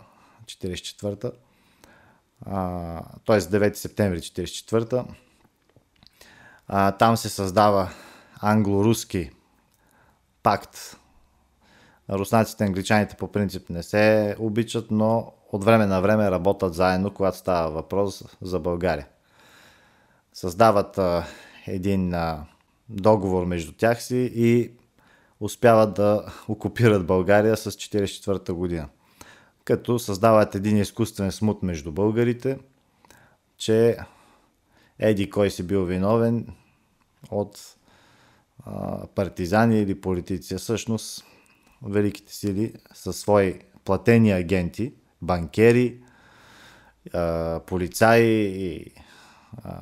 1944-та, 0.46 1.32
т.е. 3.26 3.42
9 3.42 3.74
септември 3.74 4.20
1944 4.20 5.06
а, 6.68 6.92
там 6.92 7.18
се 7.18 7.30
създава 7.30 7.90
англо-руски 8.42 9.32
пакт. 10.44 10.98
Руснаците 12.10 12.64
и 12.64 12.68
англичаните 12.68 13.16
по 13.16 13.28
принцип 13.28 13.70
не 13.70 13.84
се 13.84 14.36
обичат, 14.40 14.92
но 14.92 15.34
от 15.52 15.64
време 15.64 15.86
на 15.86 16.02
време 16.02 16.32
работят 16.32 16.74
заедно, 16.74 17.14
когато 17.14 17.38
става 17.38 17.72
въпрос 17.72 18.24
за 18.42 18.60
България. 18.60 19.08
Създават 20.34 20.98
а, 20.98 21.26
един 21.68 22.14
а, 22.14 22.46
договор 22.90 23.46
между 23.46 23.72
тях 23.72 24.04
си 24.04 24.32
и 24.36 24.72
успяват 25.44 25.94
да 25.94 26.34
окупират 26.48 27.06
България 27.06 27.58
с 27.58 27.72
1944 27.72 28.52
година. 28.52 28.90
Като 29.66 30.00
създават 30.00 30.56
един 30.56 30.78
изкуствен 30.78 31.32
смут 31.32 31.64
между 31.64 31.92
българите, 31.92 32.60
че 33.58 33.98
еди 35.00 35.30
кой 35.30 35.50
си 35.50 35.64
бил 35.64 35.86
виновен 35.86 36.48
от 37.32 37.76
а, 38.66 39.08
партизани 39.08 39.80
или 39.80 40.02
политици. 40.02 40.56
Всъщност, 40.56 41.26
великите 41.86 42.36
сили 42.36 42.74
са 42.94 43.14
свои 43.14 43.60
платени 43.86 44.32
агенти, 44.32 44.94
банкери, 45.22 46.04
а, 47.14 47.60
полицаи 47.66 48.26
и 48.66 48.94
а, 49.64 49.82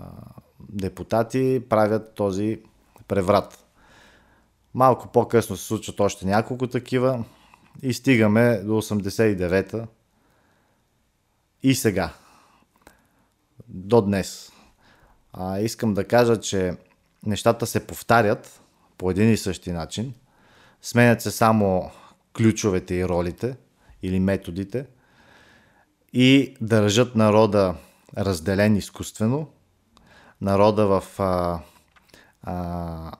депутати 0.59 1.61
правят 1.69 2.13
този 2.13 2.61
преврат. 3.07 3.60
Малко 4.73 5.07
по-късно 5.07 5.57
се 5.57 5.65
случват 5.65 5.99
още 5.99 6.25
няколко 6.25 6.67
такива 6.67 7.23
и 7.81 7.93
стигаме 7.93 8.57
до 8.57 8.71
89-та 8.71 9.87
и 11.63 11.75
сега. 11.75 12.13
До 13.67 14.01
днес. 14.01 14.51
А, 15.33 15.59
искам 15.59 15.93
да 15.93 16.07
кажа, 16.07 16.39
че 16.39 16.77
нещата 17.25 17.67
се 17.67 17.87
повтарят 17.87 18.61
по 18.97 19.11
един 19.11 19.31
и 19.31 19.37
същи 19.37 19.71
начин. 19.71 20.13
Сменят 20.81 21.21
се 21.21 21.31
само 21.31 21.91
ключовете 22.37 22.95
и 22.95 23.07
ролите 23.07 23.57
или 24.03 24.19
методите 24.19 24.85
и 26.13 26.55
държат 26.61 27.15
народа 27.15 27.75
разделен 28.17 28.75
изкуствено– 28.75 29.47
народа 30.41 30.87
в 30.87 31.19
а, 31.19 31.59
а, 32.43 33.11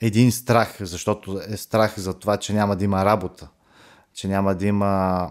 един 0.00 0.32
страх, 0.32 0.76
защото 0.80 1.40
е 1.48 1.56
страх 1.56 1.98
за 1.98 2.14
това, 2.14 2.36
че 2.36 2.52
няма 2.52 2.76
да 2.76 2.84
има 2.84 3.04
работа, 3.04 3.48
че 4.14 4.28
няма 4.28 4.54
да 4.54 4.66
има 4.66 5.30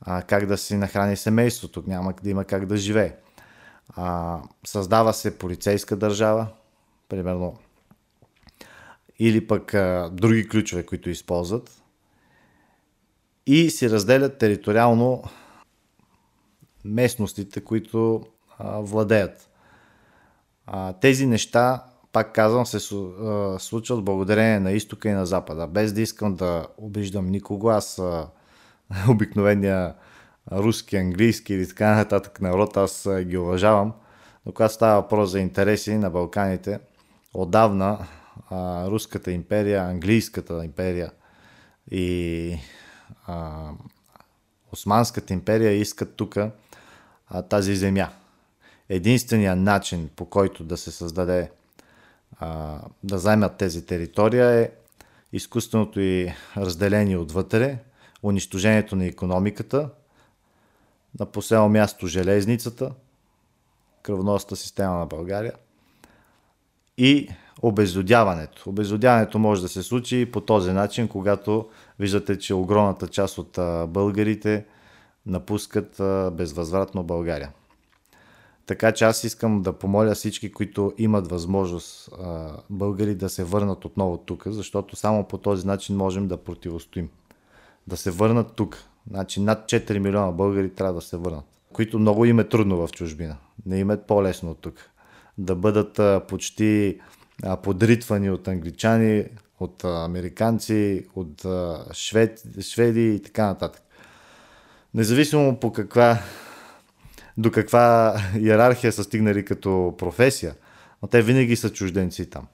а, 0.00 0.22
как 0.22 0.46
да 0.46 0.58
си 0.58 0.76
нахрани 0.76 1.16
семейството, 1.16 1.84
няма 1.86 2.14
да 2.22 2.30
има 2.30 2.44
как 2.44 2.66
да 2.66 2.76
живее. 2.76 3.16
А, 3.96 4.38
създава 4.66 5.12
се 5.12 5.38
полицейска 5.38 5.96
държава, 5.96 6.46
примерно, 7.08 7.56
или 9.18 9.46
пък 9.46 9.74
а, 9.74 10.10
други 10.12 10.48
ключове, 10.48 10.86
които 10.86 11.10
използват, 11.10 11.82
и 13.46 13.70
си 13.70 13.90
разделят 13.90 14.38
териториално 14.38 15.22
местностите, 16.84 17.60
които 17.60 18.26
а, 18.58 18.78
владеят. 18.78 19.50
А, 20.66 20.92
тези 20.92 21.26
неща, 21.26 21.84
пак 22.14 22.32
казвам, 22.32 22.66
се 22.66 22.80
случват 23.58 24.04
благодарение 24.04 24.60
на 24.60 24.72
изтока 24.72 25.08
и 25.08 25.12
на 25.12 25.26
запада. 25.26 25.66
Без 25.66 25.92
да 25.92 26.00
искам 26.00 26.34
да 26.34 26.66
обиждам 26.78 27.26
никого, 27.26 27.70
аз 27.70 28.02
обикновения 29.08 29.94
руски, 30.52 30.96
английски 30.96 31.54
или 31.54 31.68
така 31.68 31.94
нататък 31.94 32.40
народ, 32.40 32.76
аз 32.76 33.08
ги 33.20 33.36
уважавам. 33.36 33.92
Но 34.46 34.52
когато 34.52 34.74
става 34.74 35.02
въпрос 35.02 35.30
за 35.30 35.40
интереси 35.40 35.98
на 35.98 36.10
Балканите, 36.10 36.80
отдавна 37.34 38.06
а, 38.50 38.86
Руската 38.90 39.30
империя, 39.30 39.82
Английската 39.82 40.64
империя 40.64 41.10
и 41.90 42.56
а, 43.26 43.70
Османската 44.72 45.32
империя 45.32 45.72
искат 45.72 46.16
тук 46.16 46.36
тази 47.48 47.76
земя 47.76 48.08
единствения 48.88 49.56
начин 49.56 50.10
по 50.16 50.26
който 50.26 50.64
да 50.64 50.76
се 50.76 50.90
създаде, 50.90 51.50
а, 52.38 52.80
да 53.04 53.18
займат 53.18 53.56
тези 53.56 53.86
територия 53.86 54.50
е 54.50 54.70
изкуственото 55.32 56.00
и 56.00 56.32
разделение 56.56 57.16
отвътре, 57.16 57.78
унищожението 58.22 58.96
на 58.96 59.06
економиката, 59.06 59.88
на 61.20 61.26
последно 61.26 61.68
място 61.68 62.06
железницата, 62.06 62.90
кръвността 64.02 64.56
система 64.56 64.98
на 64.98 65.06
България 65.06 65.52
и 66.98 67.28
обезлюдяването. 67.62 68.70
Обезлюдяването 68.70 69.38
може 69.38 69.62
да 69.62 69.68
се 69.68 69.82
случи 69.82 70.30
по 70.32 70.40
този 70.40 70.72
начин, 70.72 71.08
когато 71.08 71.68
виждате, 71.98 72.38
че 72.38 72.54
огромната 72.54 73.08
част 73.08 73.38
от 73.38 73.58
българите 73.88 74.64
напускат 75.26 76.00
безвъзвратно 76.36 77.02
България. 77.02 77.52
Така 78.66 78.92
че 78.92 79.04
аз 79.04 79.24
искам 79.24 79.62
да 79.62 79.72
помоля 79.72 80.14
всички, 80.14 80.52
които 80.52 80.92
имат 80.98 81.30
възможност 81.30 82.10
българи 82.70 83.14
да 83.14 83.28
се 83.28 83.44
върнат 83.44 83.84
отново 83.84 84.16
тук, 84.16 84.42
защото 84.46 84.96
само 84.96 85.24
по 85.24 85.38
този 85.38 85.66
начин 85.66 85.96
можем 85.96 86.28
да 86.28 86.36
противостоим. 86.36 87.08
Да 87.86 87.96
се 87.96 88.10
върнат 88.10 88.52
тук. 88.52 88.84
Значи 89.10 89.40
над 89.40 89.68
4 89.68 89.98
милиона 89.98 90.32
българи 90.32 90.70
трябва 90.70 90.94
да 90.94 91.00
се 91.00 91.16
върнат, 91.16 91.44
които 91.72 91.98
много 91.98 92.24
им 92.24 92.40
е 92.40 92.48
трудно 92.48 92.86
в 92.86 92.92
чужбина. 92.92 93.36
Не 93.66 93.78
им 93.78 93.90
е 93.90 94.02
по-лесно 94.02 94.50
от 94.50 94.58
тук. 94.58 94.74
Да 95.38 95.54
бъдат 95.54 96.26
почти 96.28 97.00
подритвани 97.62 98.30
от 98.30 98.48
англичани, 98.48 99.24
от 99.60 99.84
американци, 99.84 101.06
от 101.14 101.46
швед, 101.92 102.42
шведи 102.60 103.14
и 103.14 103.22
така 103.22 103.46
нататък. 103.46 103.82
Независимо 104.94 105.60
по 105.60 105.72
каква, 105.72 106.18
до 107.36 107.50
каква 107.50 108.16
иерархия 108.40 108.92
са 108.92 109.04
стигнали 109.04 109.44
като 109.44 109.94
професия, 109.98 110.54
но 111.02 111.08
те 111.08 111.22
винаги 111.22 111.56
са 111.56 111.70
чужденци 111.70 112.30
там. 112.30 112.46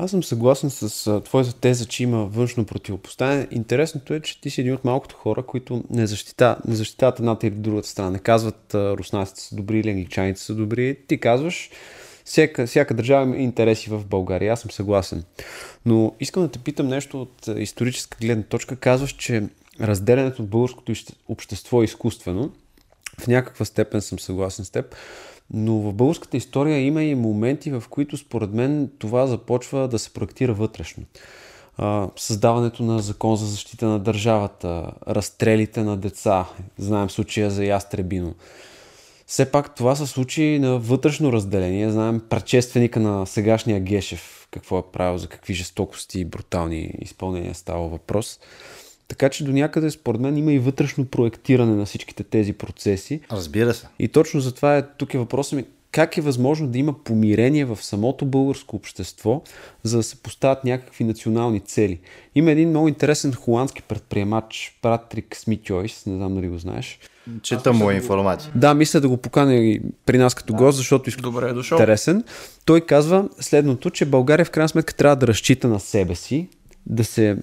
Аз 0.00 0.10
съм 0.10 0.22
съгласен 0.22 0.70
с 0.70 1.20
твоята 1.24 1.52
теза, 1.52 1.86
че 1.86 2.02
има 2.02 2.24
външно 2.24 2.64
противопоставяне. 2.64 3.48
Интересното 3.50 4.14
е, 4.14 4.20
че 4.20 4.40
ти 4.40 4.50
си 4.50 4.60
един 4.60 4.74
от 4.74 4.84
малкото 4.84 5.16
хора, 5.16 5.42
които 5.42 5.84
не, 5.90 6.06
защита, 6.06 6.56
не 6.68 6.74
защитават 6.74 7.18
едната 7.18 7.46
или 7.46 7.54
другата 7.54 7.88
страна. 7.88 8.10
Не 8.10 8.18
казват 8.18 8.74
руснаците 8.74 9.40
са 9.40 9.56
добри 9.56 9.80
или 9.80 9.90
англичаните 9.90 10.40
са 10.40 10.54
добри. 10.54 10.96
Ти 11.08 11.20
казваш, 11.20 11.70
всяка, 12.24 12.66
всяка 12.66 12.94
държава 12.94 13.22
има 13.22 13.36
интереси 13.36 13.90
в 13.90 14.06
България. 14.06 14.52
Аз 14.52 14.60
съм 14.60 14.70
съгласен. 14.70 15.24
Но 15.86 16.14
искам 16.20 16.42
да 16.42 16.48
те 16.48 16.58
питам 16.58 16.88
нещо 16.88 17.22
от 17.22 17.48
историческа 17.56 18.18
гледна 18.20 18.44
точка. 18.44 18.76
Казваш, 18.76 19.12
че 19.12 19.48
разделянето 19.80 20.42
от 20.42 20.48
българското 20.48 20.92
общество 21.28 21.82
е 21.82 21.84
изкуствено. 21.84 22.52
В 23.20 23.26
някаква 23.26 23.64
степен 23.64 24.00
съм 24.00 24.18
съгласен 24.18 24.64
с 24.64 24.70
теб. 24.70 24.94
Но 25.50 25.78
в 25.78 25.92
българската 25.92 26.36
история 26.36 26.80
има 26.80 27.02
и 27.02 27.14
моменти, 27.14 27.70
в 27.70 27.84
които 27.90 28.16
според 28.16 28.52
мен 28.52 28.90
това 28.98 29.26
започва 29.26 29.88
да 29.88 29.98
се 29.98 30.12
проектира 30.12 30.54
вътрешно. 30.54 31.04
Създаването 32.16 32.82
на 32.82 32.98
закон 32.98 33.36
за 33.36 33.46
защита 33.46 33.86
на 33.86 33.98
държавата, 33.98 34.92
разстрелите 35.08 35.82
на 35.82 35.96
деца, 35.96 36.46
знаем 36.78 37.10
случая 37.10 37.50
за 37.50 37.64
Ястребино. 37.64 38.34
Все 39.26 39.50
пак 39.50 39.74
това 39.74 39.96
са 39.96 40.06
случаи 40.06 40.58
на 40.58 40.78
вътрешно 40.78 41.32
разделение. 41.32 41.90
Знаем 41.90 42.22
предшественика 42.28 43.00
на 43.00 43.26
сегашния 43.26 43.80
Гешев, 43.80 44.48
какво 44.50 44.78
е 44.78 44.92
правил, 44.92 45.18
за 45.18 45.28
какви 45.28 45.54
жестокости 45.54 46.20
и 46.20 46.24
брутални 46.24 46.94
изпълнения 47.00 47.54
става 47.54 47.88
въпрос. 47.88 48.40
Така 49.08 49.28
че 49.28 49.44
до 49.44 49.52
някъде, 49.52 49.90
според 49.90 50.20
мен, 50.20 50.36
има 50.36 50.52
и 50.52 50.58
вътрешно 50.58 51.04
проектиране 51.04 51.74
на 51.74 51.86
всичките 51.86 52.24
тези 52.24 52.52
процеси. 52.52 53.20
Разбира 53.32 53.74
се. 53.74 53.86
И 53.98 54.08
точно 54.08 54.40
затова 54.40 54.76
е, 54.76 54.82
тук 54.98 55.14
е 55.14 55.18
въпросът 55.18 55.52
ми, 55.52 55.64
как 55.92 56.16
е 56.16 56.20
възможно 56.20 56.68
да 56.68 56.78
има 56.78 56.92
помирение 57.04 57.64
в 57.64 57.78
самото 57.82 58.26
българско 58.26 58.76
общество, 58.76 59.42
за 59.82 59.96
да 59.96 60.02
се 60.02 60.16
поставят 60.16 60.64
някакви 60.64 61.04
национални 61.04 61.60
цели. 61.60 61.98
Има 62.34 62.50
един 62.50 62.68
много 62.68 62.88
интересен 62.88 63.32
холандски 63.32 63.82
предприемач, 63.82 64.78
Патрик 64.82 65.36
Смитьойс, 65.36 66.06
не 66.06 66.16
знам 66.16 66.34
дали 66.34 66.48
го 66.48 66.58
знаеш. 66.58 66.98
Чета 67.42 67.72
му 67.72 67.90
информация. 67.90 68.52
Да, 68.54 68.74
мисля 68.74 69.00
да 69.00 69.08
го 69.08 69.16
поканя 69.16 69.78
при 70.06 70.18
нас 70.18 70.34
като 70.34 70.52
да. 70.52 70.58
гост, 70.58 70.78
защото 70.78 71.10
е 71.10 71.20
Добре 71.20 71.48
е 71.48 71.52
дошъл. 71.52 71.76
интересен. 71.76 72.24
Той 72.64 72.80
казва 72.80 73.28
следното, 73.40 73.90
че 73.90 74.04
България 74.04 74.44
в 74.44 74.50
крайна 74.50 74.68
сметка 74.68 74.94
трябва 74.94 75.16
да 75.16 75.26
разчита 75.26 75.68
на 75.68 75.80
себе 75.80 76.14
си, 76.14 76.48
да 76.86 77.04
се 77.04 77.36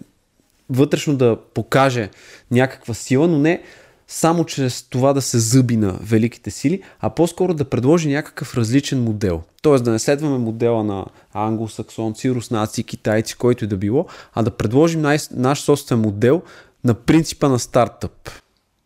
вътрешно 0.70 1.16
да 1.16 1.38
покаже 1.54 2.10
някаква 2.52 2.94
сила, 2.94 3.28
но 3.28 3.40
не 3.40 3.62
само 4.08 4.46
чрез 4.46 4.84
това 4.84 5.14
да 5.14 5.22
се 5.22 5.40
зъби 5.40 5.78
на 5.78 5.98
великите 6.02 6.52
сили, 6.52 6.82
а 7.00 7.10
по-скоро 7.10 7.54
да 7.54 7.66
предложи 7.66 8.10
някакъв 8.10 8.58
различен 8.58 9.04
модел. 9.04 9.42
Тоест 9.62 9.84
да 9.84 9.92
не 9.92 10.00
следваме 10.00 10.38
модела 10.38 10.84
на 10.84 11.06
англосаксонци, 11.34 12.32
руснаци, 12.32 12.84
китайци, 12.84 13.38
който 13.38 13.64
и 13.64 13.68
да 13.68 13.78
било, 13.78 14.06
а 14.34 14.44
да 14.44 14.52
предложим 14.52 15.02
най- 15.02 15.18
наш 15.32 15.62
собствен 15.62 16.00
модел 16.00 16.42
на 16.84 16.94
принципа 16.94 17.50
на 17.50 17.60
стартъп. 17.60 18.30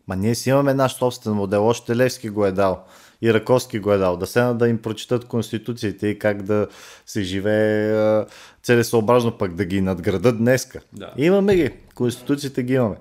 Ма 0.08 0.16
ние 0.16 0.34
си 0.34 0.50
имаме 0.50 0.74
наш 0.74 0.94
собствен 0.94 1.34
модел, 1.34 1.66
още 1.66 1.96
Левски 1.96 2.28
го 2.28 2.46
е 2.46 2.52
дал 2.52 2.84
и 3.22 3.34
Раковски 3.34 3.78
го 3.78 3.92
е 3.92 3.98
дал. 3.98 4.16
Да 4.16 4.26
се 4.26 4.40
да 4.40 4.68
им 4.68 4.82
прочитат 4.82 5.24
конституциите 5.24 6.08
и 6.08 6.18
как 6.18 6.42
да 6.42 6.68
се 7.06 7.22
живее 7.22 8.24
целесообразно, 8.62 9.38
пък 9.38 9.54
да 9.54 9.64
ги 9.64 9.80
надградат 9.80 10.38
днеска. 10.38 10.80
Да. 10.92 11.12
Имаме 11.16 11.56
ги. 11.56 11.70
Конституциите 11.94 12.62
ги 12.62 12.74
имаме. 12.74 12.96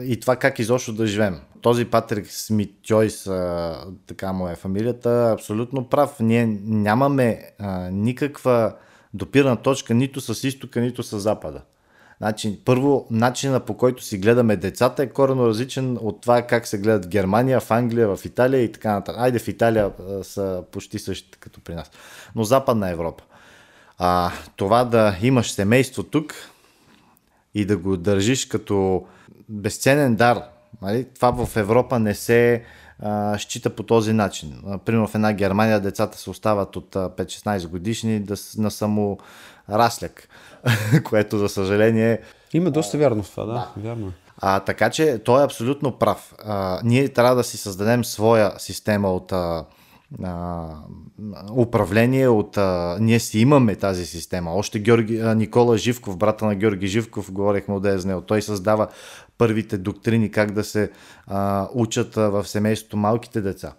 И 0.00 0.20
това 0.20 0.36
как 0.36 0.58
изобщо 0.58 0.92
да 0.92 1.06
живеем. 1.06 1.40
Този 1.62 1.84
Патрик 1.84 2.26
Смит 2.30 2.82
Чойс, 2.82 3.24
така 4.06 4.32
му 4.32 4.48
е 4.48 4.56
фамилията, 4.56 5.30
абсолютно 5.34 5.88
прав. 5.88 6.20
Ние 6.20 6.46
нямаме 6.64 7.50
а, 7.58 7.90
никаква 7.90 8.76
допирана 9.14 9.56
точка 9.62 9.94
нито 9.94 10.20
с 10.20 10.48
изтока, 10.48 10.80
нито 10.80 11.02
с 11.02 11.18
запада. 11.18 11.62
Значи, 12.18 12.60
първо, 12.64 13.06
начина 13.10 13.60
по 13.60 13.76
който 13.76 14.02
си 14.02 14.18
гледаме 14.18 14.56
децата 14.56 15.02
е 15.02 15.08
корено 15.08 15.46
различен 15.46 15.98
от 16.00 16.20
това 16.20 16.42
как 16.42 16.66
се 16.66 16.78
гледат 16.78 17.04
в 17.04 17.08
Германия, 17.08 17.60
в 17.60 17.70
Англия, 17.70 18.16
в 18.16 18.24
Италия 18.24 18.62
и 18.62 18.72
така 18.72 18.92
нататък. 18.92 19.20
Айде 19.22 19.38
в 19.38 19.48
Италия 19.48 19.90
са 20.22 20.64
почти 20.72 20.98
същите 20.98 21.38
като 21.38 21.60
при 21.60 21.74
нас. 21.74 21.90
Но 22.34 22.44
Западна 22.44 22.90
Европа. 22.90 23.24
А, 23.98 24.32
това 24.56 24.84
да 24.84 25.16
имаш 25.22 25.52
семейство 25.52 26.02
тук 26.02 26.34
и 27.54 27.64
да 27.64 27.76
го 27.76 27.96
държиш 27.96 28.46
като 28.46 29.06
безценен 29.48 30.16
дар, 30.16 30.42
нали? 30.82 31.06
това 31.14 31.46
в 31.46 31.56
Европа 31.56 31.98
не 31.98 32.14
се 32.14 32.62
а, 33.02 33.38
счита 33.38 33.70
по 33.70 33.82
този 33.82 34.12
начин. 34.12 34.62
Примерно 34.84 35.08
в 35.08 35.14
една 35.14 35.32
Германия 35.32 35.80
децата 35.80 36.18
се 36.18 36.30
остават 36.30 36.76
от 36.76 36.94
5-16 36.94 37.66
годишни 37.68 38.20
да, 38.20 38.34
на 38.58 38.70
само 38.70 39.18
расляк, 39.70 40.28
което 41.04 41.38
за 41.38 41.48
съжаление... 41.48 42.20
Има 42.52 42.70
доста 42.70 42.98
вярно 42.98 43.22
в 43.22 43.30
това, 43.30 43.44
да. 43.44 43.52
да. 43.52 43.68
Вярно. 43.76 44.12
А, 44.40 44.60
така 44.60 44.90
че 44.90 45.18
той 45.24 45.40
е 45.40 45.44
абсолютно 45.44 45.92
прав. 45.92 46.34
А, 46.44 46.80
ние 46.84 47.08
трябва 47.08 47.34
да 47.34 47.44
си 47.44 47.56
създадем 47.56 48.04
своя 48.04 48.52
система 48.58 49.12
от 49.12 49.32
а, 49.32 49.64
а, 50.24 50.66
управление, 51.56 52.28
от... 52.28 52.56
А, 52.56 52.98
ние 53.00 53.20
си 53.20 53.38
имаме 53.38 53.76
тази 53.76 54.06
система. 54.06 54.54
Още 54.54 54.78
Георги, 54.78 55.18
а, 55.18 55.34
Никола 55.34 55.78
Живков, 55.78 56.16
брата 56.16 56.46
на 56.46 56.54
Георги 56.54 56.86
Живков, 56.86 57.32
говорихме 57.32 57.74
от 57.74 57.84
с 57.84 58.04
него. 58.04 58.20
Той 58.20 58.42
създава 58.42 58.88
първите 59.38 59.78
доктрини 59.78 60.30
как 60.30 60.52
да 60.52 60.64
се 60.64 60.90
а, 61.26 61.68
учат 61.74 62.14
в 62.14 62.48
семейството 62.48 62.96
малките 62.96 63.40
деца. 63.40 63.72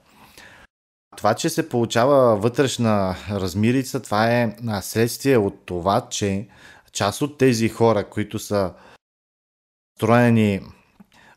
Това, 1.17 1.33
че 1.33 1.49
се 1.49 1.69
получава 1.69 2.35
вътрешна 2.35 3.15
размирица, 3.31 3.99
това 3.99 4.31
е 4.31 4.55
следствие 4.81 5.37
от 5.37 5.65
това, 5.65 6.07
че 6.09 6.47
част 6.91 7.21
от 7.21 7.37
тези 7.37 7.69
хора, 7.69 8.03
които 8.03 8.39
са 8.39 8.73
строени 9.97 10.61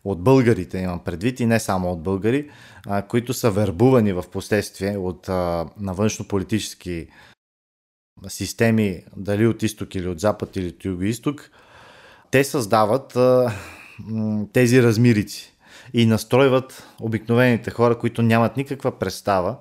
от 0.04 0.22
българите, 0.22 0.78
имам 0.78 1.04
предвид 1.04 1.40
и 1.40 1.46
не 1.46 1.60
само 1.60 1.92
от 1.92 2.02
българи, 2.02 2.50
а, 2.86 3.02
които 3.02 3.34
са 3.34 3.50
вербувани 3.50 4.12
в 4.12 4.24
последствие 4.32 4.96
от, 4.96 5.28
а, 5.28 5.66
на 5.80 5.94
външно-политически 5.94 7.08
системи, 8.28 9.04
дали 9.16 9.46
от 9.46 9.62
изток 9.62 9.94
или 9.94 10.08
от 10.08 10.20
запад 10.20 10.56
или 10.56 10.68
от 10.68 10.84
юго-исток, 10.84 11.50
те 12.30 12.44
създават 12.44 13.16
а, 13.16 13.52
тези 14.52 14.82
размирици 14.82 15.56
и 15.94 16.06
настройват 16.06 16.88
обикновените 17.00 17.70
хора, 17.70 17.98
които 17.98 18.22
нямат 18.22 18.56
никаква 18.56 18.98
представа 18.98 19.56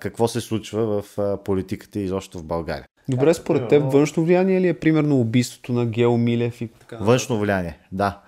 какво 0.00 0.28
се 0.28 0.40
случва 0.40 1.02
в 1.02 1.38
политиката 1.44 2.00
и 2.00 2.04
изобщо 2.04 2.38
в 2.38 2.44
България. 2.44 2.86
Добре, 3.08 3.34
според 3.34 3.68
теб 3.68 3.92
външно 3.92 4.24
влияние 4.24 4.60
ли 4.60 4.68
е 4.68 4.78
примерно 4.78 5.20
убийството 5.20 5.72
на 5.72 5.86
Гео 5.86 6.16
Милев 6.16 6.60
и 6.60 6.68
така? 6.68 6.96
Външно 6.96 7.38
влияние, 7.38 7.78
да. 7.92 8.20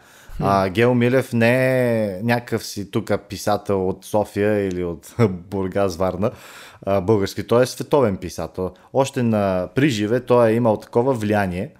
А, 0.45 0.69
Гео 0.69 0.95
Милев 0.95 1.33
не 1.33 1.55
е 2.05 2.23
някакъв 2.23 2.67
си 2.67 2.91
тук 2.91 3.13
писател 3.29 3.89
от 3.89 4.05
София 4.05 4.67
или 4.67 4.85
от 4.85 5.15
Бургас, 5.31 5.97
Варна, 5.97 6.31
български. 7.03 7.47
Той 7.47 7.63
е 7.63 7.67
световен 7.67 8.17
писател. 8.17 8.71
Още 8.93 9.23
на 9.23 9.69
приживе 9.75 10.21
той 10.21 10.51
е 10.51 10.55
имал 10.55 10.77
такова 10.77 11.15
влияние, 11.15 11.75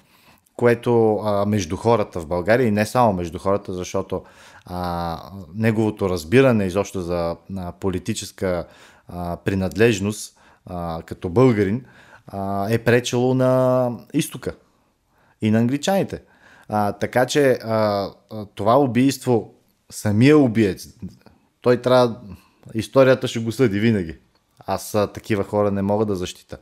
което 0.57 1.17
а, 1.17 1.47
между 1.47 1.77
хората 1.77 2.21
в 2.21 2.27
България 2.27 2.67
и 2.67 2.71
не 2.71 2.87
само 2.87 3.13
между 3.13 3.39
хората, 3.39 3.73
защото 3.73 4.23
а, 4.67 5.19
неговото 5.55 6.09
разбиране 6.09 6.65
изобщо 6.65 7.01
за 7.01 7.37
а, 7.57 7.73
политическа 7.73 8.67
а, 9.09 9.37
принадлежност 9.37 10.39
а, 10.67 11.03
като 11.07 11.29
българин 11.29 11.85
а, 12.27 12.71
е 12.71 12.79
пречело 12.79 13.35
на 13.35 13.91
изтока 14.15 14.53
и 15.43 15.51
на 15.51 15.59
англичаните. 15.59 16.23
А, 16.69 16.93
така 16.93 17.27
че 17.27 17.51
а, 17.51 18.11
това 18.55 18.79
убийство, 18.79 19.55
самия 19.91 20.39
убиец, 20.39 20.89
той 21.61 21.83
трябва, 21.83 22.17
историята 22.75 23.29
ще 23.29 23.39
го 23.39 23.53
съди 23.53 23.81
винаги. 23.81 24.17
Аз 24.67 24.95
а, 24.95 25.07
такива 25.07 25.45
хора 25.45 25.71
не 25.71 25.83
мога 25.83 26.07
да 26.07 26.17
защита. 26.17 26.59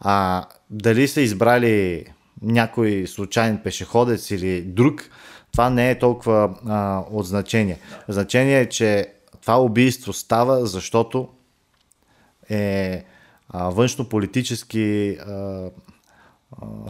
А 0.00 0.46
дали 0.70 1.08
са 1.08 1.20
избрали 1.20 2.04
някой 2.42 3.04
случайен 3.06 3.60
пешеходец 3.64 4.30
или 4.30 4.62
друг, 4.62 5.02
това 5.52 5.70
не 5.70 5.90
е 5.90 5.98
толкова 5.98 6.54
а, 6.66 7.04
от 7.10 7.26
значение. 7.26 7.78
Значение 8.08 8.60
е, 8.60 8.68
че 8.68 9.06
това 9.40 9.60
убийство 9.60 10.12
става, 10.12 10.66
защото 10.66 11.28
е 12.50 13.04
външно-политически 13.54 15.16
а, 15.20 15.32
а, 15.32 15.70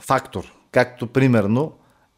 фактор. 0.01 0.53
Както 0.71 1.07
примерно 1.07 1.73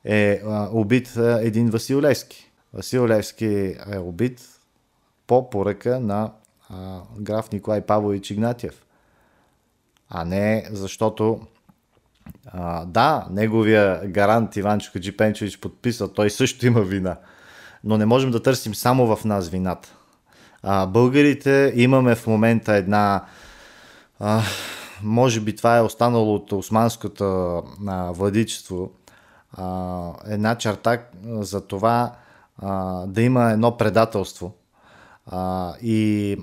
е 0.05 0.40
а, 0.47 0.69
убит 0.73 1.17
а, 1.17 1.40
един 1.43 1.71
Васил 1.71 2.01
Левски. 2.01 2.51
Васил 2.73 3.07
Левски 3.07 3.77
е 3.93 3.99
убит 3.99 4.40
по 5.27 5.51
поръка 5.51 6.01
на 6.01 6.33
а, 6.71 7.01
граф 7.19 7.53
Николай 7.53 7.81
Павлович 7.81 8.31
Игнатиев. 8.31 8.85
А 10.09 10.25
не 10.25 10.69
защото 10.71 11.40
а, 12.47 12.85
да, 12.85 13.27
неговия 13.31 14.07
гарант 14.07 14.57
Иванчо 14.57 14.93
Хаджипенчевич 14.93 15.59
подписа, 15.59 16.12
той 16.12 16.31
също 16.31 16.67
има 16.67 16.81
вина. 16.81 17.17
Но 17.85 17.99
не 17.99 18.07
можем 18.07 18.31
да 18.31 18.43
търсим 18.43 18.75
само 18.75 19.17
в 19.17 19.25
нас 19.25 19.49
вината. 19.49 19.97
А, 20.62 20.87
българите 20.87 21.73
имаме 21.77 22.14
в 22.14 22.27
момента 22.27 22.75
една 22.75 23.25
а, 24.21 24.43
може 25.03 25.40
би 25.40 25.57
това 25.57 25.77
е 25.77 25.83
останало 25.83 26.35
от 26.35 26.53
османското 26.53 27.25
а, 27.87 28.12
владичество, 28.12 28.90
а, 29.57 30.11
една 30.29 30.55
черта 30.55 30.99
за 31.25 31.61
това 31.61 32.12
а, 32.59 33.07
да 33.07 33.23
има 33.23 33.53
едно 33.53 33.77
предателство. 33.77 34.53
А, 35.27 35.73
и 35.83 36.37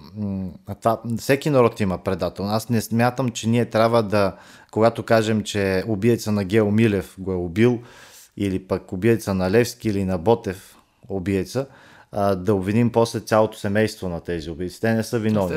а 0.67 0.76
това, 0.76 1.02
всеки 1.17 1.50
народ 1.50 1.80
има 1.80 1.97
предател. 1.97 2.45
Аз 2.45 2.69
не 2.69 2.82
смятам, 2.82 3.30
че 3.30 3.50
ние 3.50 3.65
трябва 3.65 4.04
да, 4.04 4.36
когато 4.71 5.04
кажем, 5.04 5.43
че 5.43 5.84
убиеца 5.88 6.32
на 6.32 6.43
Гео 6.43 6.71
Милев 6.71 7.15
го 7.19 7.32
е 7.32 7.36
убил, 7.36 7.80
или 8.38 8.67
пък 8.67 8.91
убиеца 8.91 9.34
на 9.34 9.52
Левски 9.52 9.89
или 9.89 10.06
на 10.06 10.17
Ботев 10.17 10.78
убиеца, 11.10 11.65
а, 12.12 12.36
да 12.36 12.56
обвиним 12.56 12.91
после 12.91 13.19
цялото 13.19 13.58
семейство 13.58 14.10
на 14.10 14.21
тези 14.21 14.50
убийци. 14.50 14.82
Те 14.82 14.93
не 14.93 15.04
са 15.04 15.19
виновни. 15.19 15.56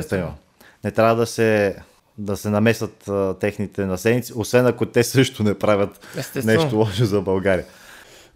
Не 0.83 0.91
трябва 0.91 1.15
да 1.15 1.25
се 1.25 1.75
да 2.17 2.37
се 2.37 2.49
намесат 2.49 3.07
а, 3.07 3.33
техните 3.39 3.85
населници, 3.85 4.33
освен 4.35 4.67
ако 4.67 4.85
те 4.85 5.03
също 5.03 5.43
не 5.43 5.59
правят 5.59 6.07
Естествено. 6.17 6.61
нещо 6.61 6.75
лошо 6.75 7.05
за 7.05 7.21
България. 7.21 7.65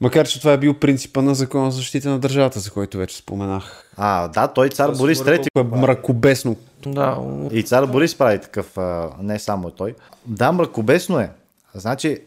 Макар, 0.01 0.27
че 0.27 0.39
това 0.39 0.53
е 0.53 0.57
бил 0.57 0.73
принципа 0.73 1.21
на 1.21 1.35
закона 1.35 1.71
за 1.71 1.77
защита 1.77 2.09
на 2.09 2.19
държавата, 2.19 2.59
за 2.59 2.71
който 2.71 2.97
вече 2.97 3.17
споменах. 3.17 3.91
А, 3.97 4.27
да, 4.27 4.47
той 4.47 4.69
цар 4.69 4.91
Борис 4.91 5.19
III. 5.19 5.47
Е 5.57 5.63
мракобесно. 5.63 6.55
Да. 6.85 7.17
И 7.51 7.63
цар 7.63 7.85
Борис 7.85 8.15
прави 8.15 8.41
такъв, 8.41 8.77
а, 8.77 9.09
не 9.21 9.39
само 9.39 9.71
той. 9.71 9.95
Да, 10.25 10.51
мракобесно 10.51 11.19
е. 11.19 11.31
Значи, 11.73 12.17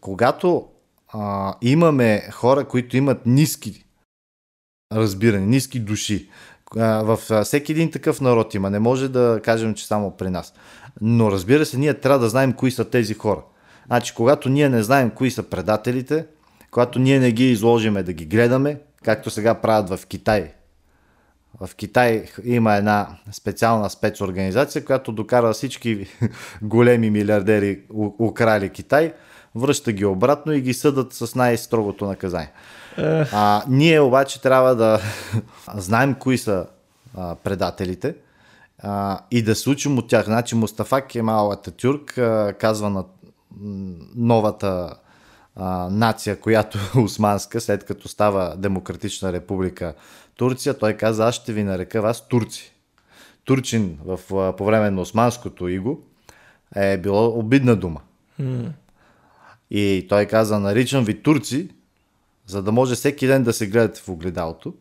когато 0.00 0.66
а, 1.08 1.54
имаме 1.62 2.28
хора, 2.32 2.64
които 2.64 2.96
имат 2.96 3.26
ниски 3.26 3.84
разбиране, 4.92 5.46
ниски 5.46 5.80
души, 5.80 6.28
в 6.76 7.18
всеки 7.44 7.72
един 7.72 7.90
такъв 7.90 8.20
народ 8.20 8.54
има. 8.54 8.70
Не 8.70 8.78
може 8.78 9.08
да 9.08 9.40
кажем, 9.44 9.74
че 9.74 9.86
само 9.86 10.10
при 10.10 10.30
нас. 10.30 10.54
Но 11.00 11.32
разбира 11.32 11.66
се, 11.66 11.78
ние 11.78 11.94
трябва 11.94 12.18
да 12.18 12.28
знаем 12.28 12.52
кои 12.52 12.70
са 12.70 12.84
тези 12.84 13.14
хора. 13.14 13.42
Значи, 13.86 14.14
когато 14.14 14.48
ние 14.48 14.68
не 14.68 14.82
знаем 14.82 15.10
кои 15.10 15.30
са 15.30 15.42
предателите, 15.42 16.26
когато 16.70 16.98
ние 16.98 17.18
не 17.18 17.32
ги 17.32 17.50
изложиме 17.50 18.02
да 18.02 18.12
ги 18.12 18.26
гледаме, 18.26 18.80
както 19.04 19.30
сега 19.30 19.54
правят 19.54 19.88
в 19.88 20.06
Китай. 20.06 20.52
В 21.60 21.74
Китай 21.74 22.24
има 22.44 22.74
една 22.74 23.08
специална 23.32 23.90
спецорганизация, 23.90 24.84
която 24.84 25.12
докара 25.12 25.52
всички 25.52 26.06
големи 26.62 27.10
милиардери 27.10 27.80
украли 28.20 28.68
Китай, 28.68 29.12
връща 29.54 29.92
ги 29.92 30.04
обратно 30.04 30.52
и 30.52 30.60
ги 30.60 30.74
съдат 30.74 31.12
с 31.12 31.34
най-строгото 31.34 32.06
наказание. 32.06 32.52
А, 33.32 33.62
ние 33.68 34.00
обаче 34.00 34.42
трябва 34.42 34.76
да 34.76 35.00
знаем 35.74 36.14
кои 36.14 36.38
са 36.38 36.66
а, 37.16 37.34
предателите 37.34 38.14
а, 38.78 39.18
и 39.30 39.42
да 39.42 39.54
се 39.54 39.70
учим 39.70 39.98
от 39.98 40.08
тях. 40.08 40.24
Значи 40.24 40.54
Мустафа 40.54 41.00
Кемал 41.00 41.52
Ататюрк 41.52 42.18
а, 42.18 42.54
казва 42.58 42.90
на 42.90 43.04
новата 44.16 44.94
а, 45.56 45.88
нация, 45.90 46.40
която 46.40 46.78
е 46.78 47.00
османска, 47.00 47.60
след 47.60 47.84
като 47.84 48.08
става 48.08 48.54
Демократична 48.56 49.32
република 49.32 49.94
Турция, 50.36 50.78
той 50.78 50.94
каза, 50.94 51.26
аз 51.26 51.34
ще 51.34 51.52
ви 51.52 51.62
нарека 51.62 52.02
вас 52.02 52.28
турци. 52.28 52.72
Турчин 53.44 53.98
в, 54.04 54.20
по 54.56 54.64
време 54.64 54.90
на 54.90 55.00
османското 55.00 55.68
иго 55.68 56.02
е 56.76 56.98
било 56.98 57.38
обидна 57.38 57.76
дума. 57.76 58.00
Mm. 58.40 58.68
И 59.70 60.06
той 60.08 60.26
каза, 60.26 60.58
наричам 60.58 61.04
ви 61.04 61.22
турци, 61.22 61.68
за 62.50 62.62
да 62.62 62.72
може 62.72 62.94
всеки 62.94 63.26
ден 63.26 63.42
да 63.42 63.52
се 63.52 63.66
гледате 63.66 64.00
в 64.00 64.08
огледалото. 64.08 64.74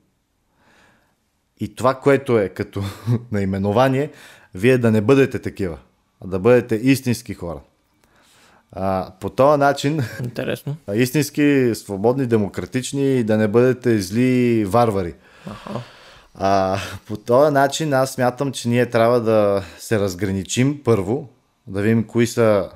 И 1.59 1.75
това, 1.75 1.95
което 1.95 2.39
е 2.39 2.49
като 2.49 2.83
наименование, 3.31 4.11
вие 4.55 4.77
да 4.77 4.91
не 4.91 5.01
бъдете 5.01 5.39
такива, 5.39 5.77
а 6.21 6.27
да 6.27 6.39
бъдете 6.39 6.75
истински 6.75 7.33
хора. 7.33 7.59
А, 8.71 9.11
по 9.19 9.29
този 9.29 9.59
начин, 9.59 10.01
Интересно. 10.23 10.75
истински, 10.93 11.71
свободни, 11.73 12.25
демократични 12.25 13.19
и 13.19 13.23
да 13.23 13.37
не 13.37 13.47
бъдете 13.47 14.01
зли 14.01 14.65
варвари. 14.65 15.13
Аха. 15.47 15.81
А, 16.35 16.77
по 17.07 17.17
този 17.17 17.53
начин 17.53 17.93
аз 17.93 18.11
смятам, 18.11 18.51
че 18.51 18.69
ние 18.69 18.89
трябва 18.89 19.21
да 19.21 19.63
се 19.77 19.99
разграничим 19.99 20.81
първо, 20.83 21.29
да 21.67 21.81
видим 21.81 22.03
кои 22.03 22.27
са 22.27 22.69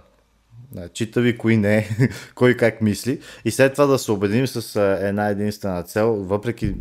читави, 0.94 1.38
кои 1.38 1.58
не, 1.58 1.90
кой 2.36 2.58
как 2.58 2.82
мисли 2.82 3.20
и 3.46 3.52
след 3.52 3.74
това 3.74 3.86
да 3.86 4.00
се 4.00 4.12
убедим 4.12 4.48
с 4.48 4.82
една 5.02 5.28
единствена 5.28 5.84
цел, 5.84 6.16
въпреки 6.16 6.74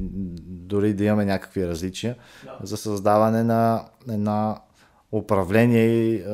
дори 0.46 0.94
да 0.94 1.04
имаме 1.04 1.24
някакви 1.24 1.66
различия, 1.66 2.16
да. 2.44 2.66
за 2.66 2.76
създаване 2.76 3.42
на 3.42 3.84
една 4.10 4.56
управление 5.12 5.86
и, 5.86 6.24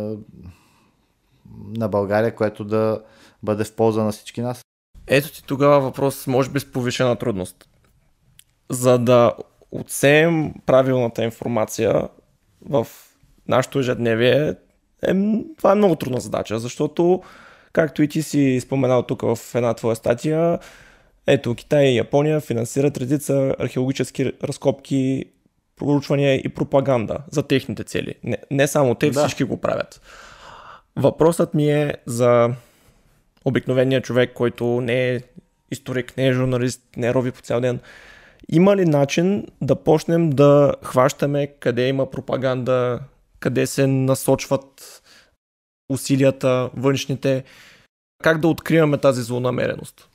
на 1.76 1.88
България, 1.88 2.34
което 2.34 2.64
да 2.64 3.02
бъде 3.42 3.64
в 3.64 3.74
полза 3.74 4.04
на 4.04 4.12
всички 4.12 4.40
нас. 4.40 4.60
Ето 5.06 5.32
ти 5.32 5.44
тогава 5.44 5.80
въпрос, 5.80 6.26
може 6.26 6.50
би 6.50 6.60
с 6.60 6.72
повишена 6.72 7.16
трудност. 7.16 7.68
За 8.70 8.98
да 8.98 9.32
отсеем 9.70 10.54
правилната 10.66 11.24
информация 11.24 12.08
в 12.68 12.86
нашето 13.48 13.78
ежедневие, 13.78 14.54
е, 15.02 15.14
това 15.56 15.72
е 15.72 15.74
много 15.74 15.96
трудна 15.96 16.20
задача, 16.20 16.58
защото 16.58 17.22
Както 17.78 18.02
и 18.02 18.08
ти 18.08 18.22
си 18.22 18.60
споменал 18.60 19.02
тук 19.02 19.22
в 19.22 19.38
една 19.54 19.74
твоя 19.74 19.96
статия, 19.96 20.58
ето 21.26 21.54
Китай 21.54 21.86
и 21.86 21.96
Япония 21.96 22.40
финансират 22.40 22.98
редица 22.98 23.54
археологически 23.58 24.32
разкопки, 24.44 25.24
проучвания 25.76 26.34
и 26.34 26.48
пропаганда 26.48 27.18
за 27.30 27.42
техните 27.42 27.84
цели. 27.84 28.14
Не, 28.24 28.38
не 28.50 28.66
само 28.66 28.94
те, 28.94 29.10
да. 29.10 29.20
всички 29.20 29.44
го 29.44 29.56
правят. 29.56 30.00
Въпросът 30.96 31.54
ми 31.54 31.70
е 31.70 31.94
за 32.06 32.50
обикновения 33.44 34.02
човек, 34.02 34.32
който 34.34 34.80
не 34.80 35.10
е 35.10 35.20
историк, 35.70 36.16
не 36.16 36.28
е 36.28 36.32
журналист, 36.32 36.82
не 36.96 37.14
рови 37.14 37.30
по 37.30 37.40
цял 37.40 37.60
ден. 37.60 37.80
Има 38.48 38.76
ли 38.76 38.84
начин 38.84 39.46
да 39.60 39.76
почнем 39.76 40.30
да 40.30 40.74
хващаме 40.82 41.46
къде 41.46 41.88
има 41.88 42.10
пропаганда, 42.10 43.00
къде 43.40 43.66
се 43.66 43.86
насочват 43.86 44.97
усилията, 45.88 46.70
външните. 46.76 47.44
Как 48.22 48.40
да 48.40 48.48
откриваме 48.48 48.98
тази 48.98 49.22
злонамереност? 49.22 50.08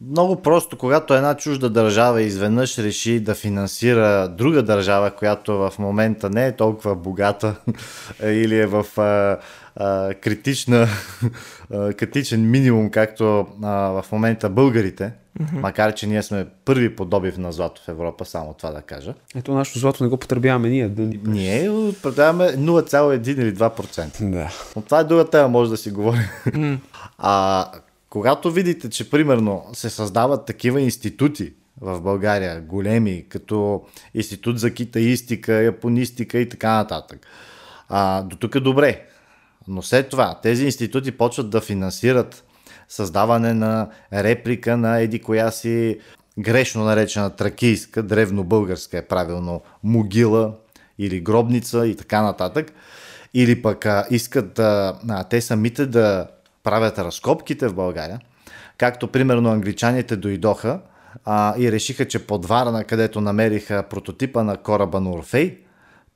Много 0.00 0.42
просто, 0.42 0.78
когато 0.78 1.14
една 1.14 1.36
чужда 1.36 1.70
държава 1.70 2.22
изведнъж 2.22 2.78
реши 2.78 3.20
да 3.20 3.34
финансира 3.34 4.28
друга 4.28 4.62
държава, 4.62 5.10
която 5.10 5.58
в 5.58 5.72
момента 5.78 6.30
не 6.30 6.46
е 6.46 6.56
толкова 6.56 6.94
богата 6.94 7.56
или 8.24 8.58
е 8.58 8.66
в 8.66 8.86
а, 8.98 9.38
а, 9.76 10.14
критична, 10.14 10.88
а, 11.72 11.92
критичен 11.92 12.50
минимум, 12.50 12.90
както 12.90 13.46
а, 13.62 14.02
в 14.02 14.04
момента 14.12 14.50
българите, 14.50 15.12
mm-hmm. 15.40 15.60
макар 15.60 15.94
че 15.94 16.06
ние 16.06 16.22
сме 16.22 16.46
първи 16.64 16.96
по 16.96 17.04
добив 17.04 17.38
на 17.38 17.52
злато 17.52 17.82
в 17.82 17.88
Европа, 17.88 18.24
само 18.24 18.54
това 18.54 18.70
да 18.70 18.82
кажа. 18.82 19.14
Ето 19.34 19.54
нашето 19.54 19.78
злато 19.78 20.04
не 20.04 20.10
го 20.10 20.16
потребяваме 20.16 20.68
ние. 20.68 20.88
Да 20.88 21.02
ни... 21.02 21.20
Ние 21.24 21.70
потребяваме 22.02 22.44
0,1 22.44 23.28
или 23.28 23.54
2%. 23.54 24.30
Да. 24.30 24.50
Но 24.76 24.82
това 24.82 25.00
е 25.00 25.04
друга 25.04 25.30
тема, 25.30 25.48
може 25.48 25.70
да 25.70 25.76
си 25.76 25.90
говорим. 25.90 26.24
Mm. 26.46 26.78
А 27.18 27.66
когато 28.10 28.50
видите, 28.50 28.90
че 28.90 29.10
примерно 29.10 29.64
се 29.72 29.90
създават 29.90 30.46
такива 30.46 30.80
институти 30.80 31.52
в 31.80 32.00
България, 32.00 32.60
големи, 32.60 33.24
като 33.28 33.82
Институт 34.14 34.58
за 34.58 34.74
китаистика, 34.74 35.52
японистика 35.52 36.38
и 36.38 36.48
така 36.48 36.72
нататък, 36.72 37.26
а, 37.88 38.22
до 38.22 38.36
тук 38.36 38.54
е 38.54 38.60
добре. 38.60 39.06
Но 39.68 39.82
след 39.82 40.08
това 40.08 40.40
тези 40.42 40.64
институти 40.64 41.12
почват 41.12 41.50
да 41.50 41.60
финансират 41.60 42.44
създаване 42.92 43.54
на 43.54 43.88
реплика 44.12 44.76
на 44.76 44.98
еди 44.98 45.18
коя 45.18 45.50
си 45.50 45.98
грешно 46.38 46.84
наречена 46.84 47.30
тракийска, 47.30 48.02
древно 48.02 48.44
българска 48.44 48.98
е 48.98 49.02
правилно, 49.02 49.62
могила 49.82 50.54
или 50.98 51.20
гробница 51.20 51.86
и 51.86 51.96
така 51.96 52.22
нататък. 52.22 52.72
или 53.34 53.62
пък 53.62 53.86
а, 53.86 54.06
искат 54.10 54.54
да, 54.54 54.98
а, 55.08 55.24
те 55.24 55.40
самите 55.40 55.86
да 55.86 56.26
правят 56.62 56.98
разкопките 56.98 57.68
в 57.68 57.74
България, 57.74 58.20
както 58.78 59.08
примерно 59.08 59.50
англичаните 59.50 60.16
дойдоха 60.16 60.80
а, 61.24 61.54
и 61.58 61.72
решиха, 61.72 62.08
че 62.08 62.26
под 62.26 62.46
Варна, 62.46 62.84
където 62.84 63.20
намериха 63.20 63.84
прототипа 63.90 64.42
на 64.42 64.56
кораба 64.56 65.00
на 65.00 65.10
Орфей, 65.10 65.58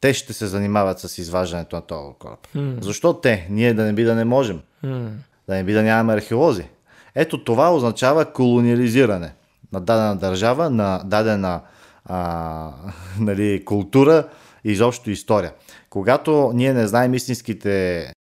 те 0.01 0.15
ще 0.15 0.33
се 0.33 0.47
занимават 0.47 1.01
с 1.01 1.19
изваждането 1.19 1.77
на 1.77 1.83
този 1.83 2.15
кораб. 2.19 2.47
Mm. 2.57 2.83
Защо 2.83 3.21
те? 3.21 3.47
Ние 3.51 3.75
да 3.75 3.85
не 3.85 3.93
би 3.93 4.05
да 4.05 4.15
не 4.15 4.25
можем. 4.25 4.61
Mm. 4.85 5.09
Да 5.49 5.55
не 5.55 5.65
би 5.65 5.73
да 5.73 5.83
нямаме 5.83 6.15
археолози. 6.15 6.69
Ето 7.15 7.45
това 7.45 7.75
означава 7.75 8.33
колониализиране 8.33 9.35
на 9.73 9.81
дадена 9.81 10.17
държава, 10.17 10.71
на 10.71 11.03
дадена 11.05 11.61
а, 12.05 12.71
нали, 13.21 13.65
култура 13.65 14.29
и 14.65 14.73
изобщо 14.73 15.11
история. 15.11 15.53
Когато 15.91 16.51
ние 16.55 16.73
не 16.73 16.87
знаем 16.87 17.15
истинските 17.15 18.13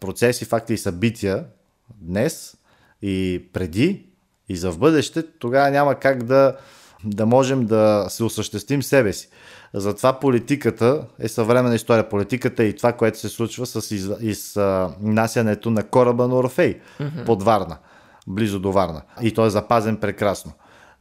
процеси, 0.00 0.44
факти 0.44 0.74
и 0.74 0.78
събития 0.78 1.44
днес 2.00 2.56
и 3.02 3.44
преди 3.52 4.06
и 4.48 4.56
за 4.56 4.70
в 4.70 4.78
бъдеще, 4.78 5.22
тогава 5.38 5.70
няма 5.70 5.94
как 5.94 6.22
да, 6.22 6.56
да 7.04 7.26
можем 7.26 7.66
да 7.66 8.06
се 8.08 8.24
осъществим 8.24 8.82
себе 8.82 9.12
си. 9.12 9.28
Затова 9.74 10.12
политиката 10.12 11.04
е 11.18 11.28
съвременна 11.28 11.74
история. 11.74 12.08
Политиката 12.08 12.62
е 12.62 12.66
и 12.66 12.76
това, 12.76 12.92
което 12.92 13.18
се 13.18 13.28
случва 13.28 13.66
с 13.66 13.90
из, 13.90 14.08
изнасянето 14.20 15.70
на 15.70 15.82
кораба 15.82 16.28
на 16.28 16.34
Орфей 16.34 16.80
mm-hmm. 17.00 17.24
под 17.26 17.42
Варна, 17.42 17.76
близо 18.26 18.60
до 18.60 18.72
Варна. 18.72 19.02
И 19.22 19.34
той 19.34 19.46
е 19.46 19.50
запазен 19.50 19.96
прекрасно. 19.96 20.52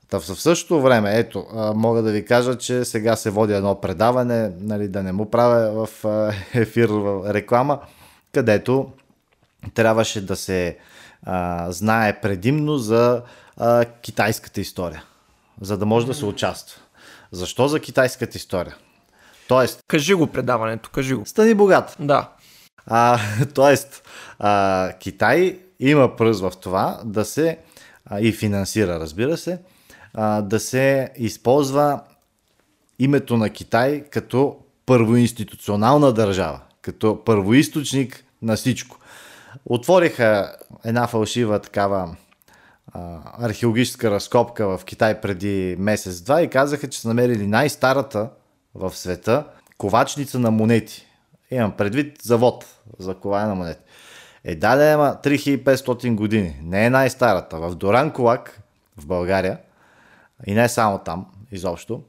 Та 0.10 0.20
в 0.20 0.26
същото 0.26 0.82
време, 0.82 1.20
ето, 1.20 1.46
мога 1.76 2.02
да 2.02 2.12
ви 2.12 2.26
кажа, 2.26 2.58
че 2.58 2.86
сега 2.86 3.16
се 3.16 3.30
води 3.30 3.54
едно 3.54 3.82
предаване, 3.82 4.52
нали, 4.60 4.88
да 4.88 5.04
не 5.04 5.12
му 5.12 5.30
правя 5.30 5.86
в 5.86 6.06
ефир 6.54 6.90
в 6.90 7.34
реклама, 7.34 7.80
където 8.34 8.92
трябваше 9.74 10.26
да 10.26 10.36
се 10.36 10.78
а, 11.24 11.72
знае 11.72 12.22
предимно 12.22 12.78
за 12.78 13.22
а, 13.58 13.86
китайската 13.86 14.62
история, 14.62 15.04
за 15.62 15.78
да 15.78 15.86
може 15.86 16.08
да 16.08 16.14
се 16.14 16.26
участва. 16.26 16.83
Защо 17.34 17.68
за 17.68 17.80
китайската 17.80 18.38
история? 18.38 18.76
Тоест... 19.48 19.84
Кажи 19.88 20.14
го 20.14 20.28
предаването, 20.28 20.90
кажи 20.90 21.14
го. 21.14 21.26
Стани 21.26 21.54
богат. 21.54 21.96
Да. 22.00 22.30
А, 22.86 23.20
тоест, 23.54 24.10
а, 24.40 24.92
Китай 25.00 25.60
има 25.80 26.16
пръз 26.16 26.42
в 26.42 26.52
това 26.62 27.02
да 27.06 27.26
се 27.26 27.58
а, 28.06 28.20
и 28.22 28.32
финансира, 28.32 29.00
разбира 29.00 29.38
се, 29.38 29.60
а, 30.14 30.42
да 30.42 30.60
се 30.60 31.12
използва 31.18 32.02
името 33.00 33.38
на 33.38 33.50
Китай 33.50 34.04
като 34.10 34.58
първоинституционална 34.86 36.14
държава, 36.14 36.60
като 36.82 37.24
първоисточник 37.26 38.24
на 38.42 38.56
всичко. 38.56 38.98
Отвориха 39.66 40.56
една 40.84 41.08
фалшива 41.08 41.60
такава 41.60 42.16
а, 42.94 43.20
археологическа 43.48 44.12
разкопка 44.12 44.78
в 44.78 44.86
Китай 44.86 45.22
преди 45.22 45.76
месец-два 45.80 46.42
и 46.42 46.50
казаха, 46.50 46.90
че 46.90 47.00
са 47.00 47.08
намерили 47.08 47.48
най-старата 47.48 48.30
в 48.76 48.96
света 48.96 49.46
ковачница 49.78 50.40
на 50.40 50.52
монети. 50.52 51.06
Имам 51.52 51.72
предвид 51.72 52.22
завод 52.22 52.66
за 53.00 53.16
коване 53.16 53.48
на 53.48 53.56
монети. 53.56 53.80
Е, 54.44 54.56
да, 54.56 54.92
има 54.92 55.18
3500 55.24 56.16
години. 56.16 56.56
Не 56.64 56.86
е 56.86 56.90
най-старата. 56.90 57.60
В 57.60 57.76
Доран 57.76 58.12
Колак, 58.12 58.62
в 58.98 59.06
България, 59.06 59.58
и 60.46 60.54
не 60.54 60.70
само 60.70 60.98
там, 60.98 61.26
изобщо, 61.52 62.02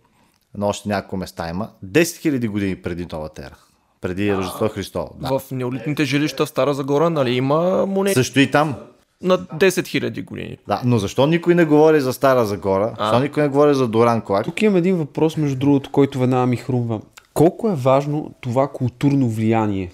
но 0.55 0.68
още 0.68 0.88
няколко 0.88 1.16
места 1.16 1.49
има, 1.49 1.70
10 1.85 2.03
000 2.03 2.49
години 2.49 2.77
преди 2.77 3.07
новата 3.12 3.42
ера. 3.42 3.57
Преди 4.01 4.37
Рождество 4.37 4.68
Христово. 4.68 5.11
Да. 5.20 5.38
В 5.38 5.51
неолитните 5.51 6.05
жилища 6.05 6.47
в 6.47 6.49
Стара 6.49 6.75
Загора, 6.75 7.11
нали, 7.11 7.31
има 7.31 7.87
монети? 7.87 8.14
Също 8.14 8.40
и 8.40 8.51
там. 8.51 8.77
На 9.24 9.38
10 9.38 9.68
000 9.68 10.24
години. 10.24 10.58
Да, 10.68 10.82
но 10.84 10.98
защо 10.98 11.26
никой 11.26 11.54
не 11.54 11.64
говори 11.64 12.00
за 12.00 12.12
Стара 12.12 12.46
Загора? 12.46 12.94
А? 12.98 13.04
Защо 13.04 13.20
никой 13.20 13.42
не 13.42 13.48
говори 13.48 13.74
за 13.74 13.88
Доран 13.88 14.20
Клак? 14.20 14.44
Тук 14.44 14.62
имам 14.62 14.76
един 14.76 14.96
въпрос, 14.96 15.37
между 15.37 15.58
другото, 15.58 15.90
който 15.90 16.18
веднага 16.18 16.46
ми 16.46 16.56
хрумва. 16.56 17.00
Колко 17.34 17.68
е 17.68 17.74
важно 17.74 18.34
това 18.40 18.68
културно 18.68 19.28
влияние, 19.28 19.92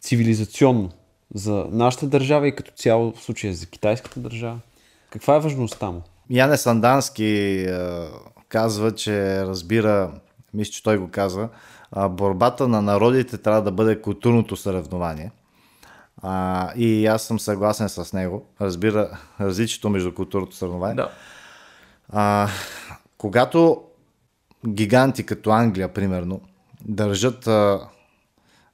цивилизационно, 0.00 0.90
за 1.34 1.66
нашата 1.70 2.06
държава 2.06 2.48
и 2.48 2.56
като 2.56 2.72
цяло 2.76 3.12
в 3.12 3.22
случая 3.22 3.54
за 3.54 3.66
китайската 3.66 4.20
държава? 4.20 4.58
Каква 5.10 5.36
е 5.36 5.40
важността 5.40 5.90
му? 5.90 6.02
Яне 6.30 6.56
Сандански 6.56 7.24
е, 7.24 7.76
казва, 8.48 8.92
че 8.92 9.44
разбира, 9.46 10.10
мисля, 10.54 10.72
че 10.72 10.82
той 10.82 10.98
го 10.98 11.08
казва, 11.08 11.48
борбата 12.10 12.68
на 12.68 12.82
народите 12.82 13.38
трябва 13.38 13.62
да 13.62 13.72
бъде 13.72 14.00
културното 14.00 14.56
съревнование. 14.56 15.30
А, 16.22 16.72
и 16.76 17.06
аз 17.06 17.22
съм 17.22 17.40
съгласен 17.40 17.88
с 17.88 18.12
него. 18.12 18.46
Разбира 18.60 19.18
различието 19.40 19.90
между 19.90 20.14
културното 20.14 20.56
съревнование. 20.56 20.94
Да. 20.94 21.10
А, 22.08 22.48
когато 23.18 23.82
гиганти 24.68 25.26
като 25.26 25.50
Англия, 25.50 25.92
примерно, 25.92 26.40
държат 26.84 27.46
а, 27.46 27.88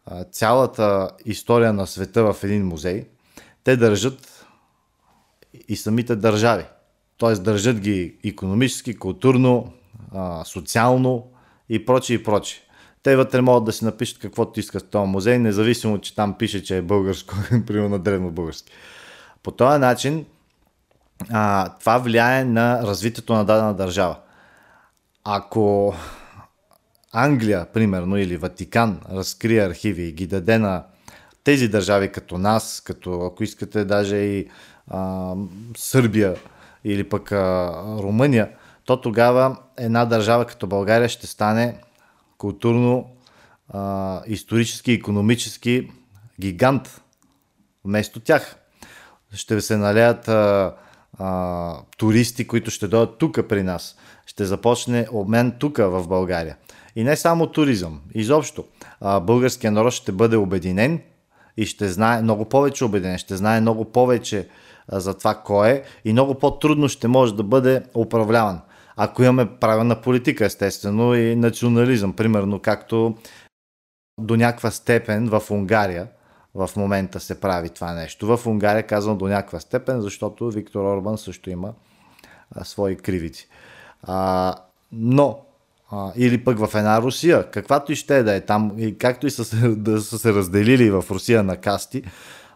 а, 0.07 0.25
цялата 0.25 1.11
история 1.25 1.73
на 1.73 1.87
света 1.87 2.33
в 2.33 2.45
един 2.45 2.67
музей, 2.67 3.07
те 3.65 3.77
държат 3.77 4.47
и 5.69 5.77
самите 5.77 6.17
държави. 6.17 6.65
Т.е. 7.19 7.35
държат 7.35 7.81
ги 7.81 8.17
економически, 8.25 8.97
културно, 8.97 9.73
а, 10.15 10.45
социално 10.45 11.27
и 11.69 11.85
прочее 11.87 12.17
и 12.17 12.23
прочее. 12.23 12.61
Те 13.03 13.17
вътре 13.17 13.41
могат 13.41 13.65
да 13.65 13.73
си 13.73 13.85
напишат 13.85 14.19
каквото 14.19 14.61
искат 14.61 14.83
в 14.83 14.91
този 14.91 15.11
музей, 15.11 15.39
независимо, 15.39 15.99
че 15.99 16.15
там 16.15 16.39
пише, 16.39 16.65
че 16.65 16.77
е 16.77 16.83
българско, 16.83 17.35
примерно 17.67 17.89
на 17.89 17.99
древно 17.99 18.31
български. 18.31 18.73
По 19.43 19.51
този 19.51 19.79
начин 19.79 20.25
а, 21.31 21.69
това 21.81 21.99
влияе 21.99 22.45
на 22.45 22.83
развитието 22.83 23.33
на 23.33 23.45
дадена 23.45 23.75
държава. 23.75 24.17
Ако 25.25 25.95
Англия, 27.13 27.67
примерно, 27.73 28.17
или 28.17 28.37
Ватикан 28.37 29.01
разкрие 29.13 29.67
архиви 29.67 30.03
и 30.03 30.13
ги 30.13 30.27
даде 30.27 30.59
на 30.59 30.85
тези 31.45 31.69
държави 31.69 32.13
като 32.13 32.39
нас, 32.39 32.83
като 32.85 33.27
ако 33.27 33.45
искате 33.45 33.85
даже 33.85 34.17
и 34.17 34.49
а, 34.89 35.35
Сърбия 35.77 36.37
или 36.85 37.09
пък 37.09 37.33
а, 37.33 37.73
Румъния, 38.03 38.49
то 38.85 39.01
тогава 39.01 39.57
една 39.79 40.05
държава 40.05 40.45
като 40.45 40.67
България 40.67 41.09
ще 41.09 41.27
стане 41.27 41.81
културно, 42.41 43.07
а, 43.69 44.23
исторически, 44.27 44.93
економически 44.93 45.91
гигант 46.41 47.01
вместо 47.85 48.21
тях. 48.21 48.57
Ще 49.33 49.61
се 49.61 49.77
налеят 49.77 50.29
а, 50.29 50.75
а, 51.19 51.79
туристи, 51.97 52.47
които 52.47 52.71
ще 52.71 52.89
дойдат 52.89 53.19
тук 53.19 53.49
при 53.49 53.63
нас. 53.63 53.97
Ще 54.27 54.45
започне 54.45 55.07
обмен 55.13 55.53
тук 55.59 55.77
в 55.79 56.09
България. 56.09 56.57
И 56.97 57.05
не 57.05 57.17
само 57.17 57.47
туризъм. 57.47 58.01
Изобщо. 58.15 58.65
А, 59.01 59.21
българския 59.21 59.73
народ 59.73 59.93
ще 59.93 60.13
бъде 60.13 60.37
обединен 60.37 61.01
и 61.57 61.67
ще 61.67 61.89
знае 61.89 62.23
много 62.23 62.45
повече 62.45 62.85
обединен, 62.85 63.19
ще 63.19 63.37
знае 63.37 63.61
много 63.61 63.85
повече 63.85 64.49
а, 64.89 65.01
за 65.01 65.19
това 65.19 65.35
кой 65.35 65.69
е 65.69 65.83
и 66.05 66.13
много 66.13 66.35
по-трудно 66.35 66.89
ще 66.89 67.09
може 67.09 67.35
да 67.35 67.43
бъде 67.43 67.83
управляван 67.95 68.61
ако 69.03 69.23
имаме 69.23 69.47
правилна 69.61 70.01
политика, 70.01 70.45
естествено, 70.45 71.15
и 71.15 71.37
национализъм, 71.37 72.13
примерно 72.13 72.59
както 72.59 73.17
до 74.21 74.37
някаква 74.37 74.71
степен 74.71 75.29
в 75.29 75.43
Унгария 75.51 76.07
в 76.55 76.71
момента 76.77 77.21
се 77.21 77.41
прави 77.41 77.69
това 77.69 77.93
нещо. 77.93 78.37
В 78.37 78.47
Унгария 78.47 78.87
казвам 78.87 79.19
до 79.19 79.29
някаква 79.29 79.61
степен, 79.61 80.01
защото 80.01 80.51
Виктор 80.51 80.97
Орбан 80.97 81.19
също 81.19 81.51
има 81.51 81.73
а, 82.51 82.65
свои 82.65 82.97
кривици. 82.97 83.49
А, 84.03 84.55
но 84.93 85.41
а, 85.91 86.13
или 86.17 86.45
пък 86.45 86.59
в 86.59 86.75
една 86.75 87.03
Русия, 87.03 87.51
каквато 87.51 87.93
и 87.93 87.97
ще 87.97 88.19
е 88.19 88.23
да 88.23 88.35
е 88.35 88.41
там, 88.41 88.75
и 88.79 88.99
както 88.99 89.27
и 89.27 89.31
са 89.31 89.69
да 89.77 90.01
са 90.01 90.19
се 90.19 90.33
разделили 90.33 90.91
в 90.91 91.05
Русия 91.11 91.43
на 91.43 91.57
касти, 91.57 92.03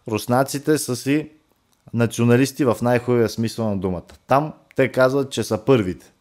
руснаците 0.08 0.78
са 0.78 0.96
си 0.96 1.30
националисти 1.94 2.64
в 2.64 2.76
най-хубавия 2.82 3.28
смисъл 3.28 3.70
на 3.70 3.76
думата. 3.76 4.12
Там 4.26 4.52
те 4.76 4.92
казват, 4.92 5.30
че 5.30 5.42
са 5.42 5.64
първите. 5.64 6.13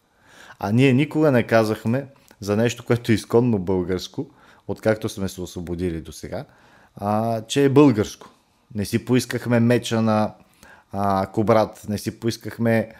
А 0.64 0.72
ние 0.72 0.92
никога 0.92 1.32
не 1.32 1.42
казахме 1.42 2.06
за 2.40 2.56
нещо, 2.56 2.84
което 2.84 3.12
е 3.12 3.14
изконно 3.14 3.58
българско, 3.58 4.26
откакто 4.68 5.08
сме 5.08 5.28
се 5.28 5.40
освободили 5.40 6.00
до 6.00 6.12
сега, 6.12 6.44
че 7.48 7.64
е 7.64 7.68
българско. 7.68 8.30
Не 8.74 8.84
си 8.84 9.04
поискахме 9.04 9.60
меча 9.60 10.02
на 10.02 10.34
а, 10.92 11.26
Кобрат, 11.26 11.86
не 11.88 11.98
си 11.98 12.20
поискахме 12.20 12.92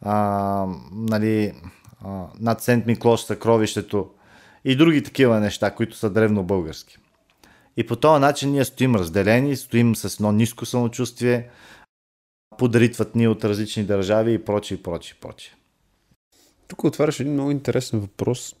а, 0.00 0.66
нали, 0.92 1.52
а, 2.04 2.24
над 2.40 2.60
Сент 2.60 2.86
Миклош 2.86 3.20
съкровището 3.20 4.10
и 4.64 4.76
други 4.76 5.02
такива 5.02 5.40
неща, 5.40 5.70
които 5.70 5.96
са 5.96 6.10
древно 6.10 6.42
български. 6.42 6.98
И 7.76 7.86
по 7.86 7.96
този 7.96 8.20
начин 8.20 8.50
ние 8.50 8.64
стоим 8.64 8.94
разделени, 8.94 9.56
стоим 9.56 9.96
с 9.96 10.14
едно 10.14 10.32
ниско 10.32 10.66
самочувствие, 10.66 11.48
подритват 12.58 13.14
ни 13.14 13.28
от 13.28 13.44
различни 13.44 13.84
държави 13.84 14.32
и 14.32 14.44
прочие, 14.44 14.76
и 14.76 14.82
прочие, 14.82 15.16
прочие. 15.20 15.52
Тук 16.72 16.84
отваряш 16.84 17.20
един 17.20 17.32
много 17.32 17.50
интересен 17.50 18.00
въпрос. 18.00 18.54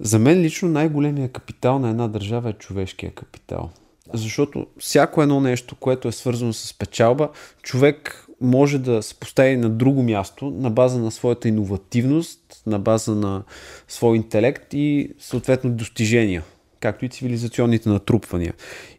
За 0.00 0.18
мен 0.18 0.40
лично 0.40 0.68
най-големия 0.68 1.28
капитал 1.28 1.78
на 1.78 1.90
една 1.90 2.08
държава 2.08 2.50
е 2.50 2.52
човешкия 2.52 3.12
капитал. 3.12 3.70
Защото 4.12 4.66
всяко 4.78 5.22
едно 5.22 5.40
нещо, 5.40 5.76
което 5.76 6.08
е 6.08 6.12
свързано 6.12 6.52
с 6.52 6.78
печалба, 6.78 7.28
човек 7.62 8.26
може 8.40 8.78
да 8.78 9.02
се 9.02 9.14
постави 9.14 9.56
на 9.56 9.70
друго 9.70 10.02
място 10.02 10.50
на 10.50 10.70
база 10.70 10.98
на 10.98 11.10
своята 11.10 11.48
иновативност, 11.48 12.62
на 12.66 12.78
база 12.78 13.14
на 13.14 13.42
свой 13.88 14.16
интелект 14.16 14.74
и 14.74 15.10
съответно 15.18 15.70
достижения, 15.70 16.42
както 16.80 17.04
и 17.04 17.08
цивилизационните 17.08 17.88
натрупвания. 17.88 18.54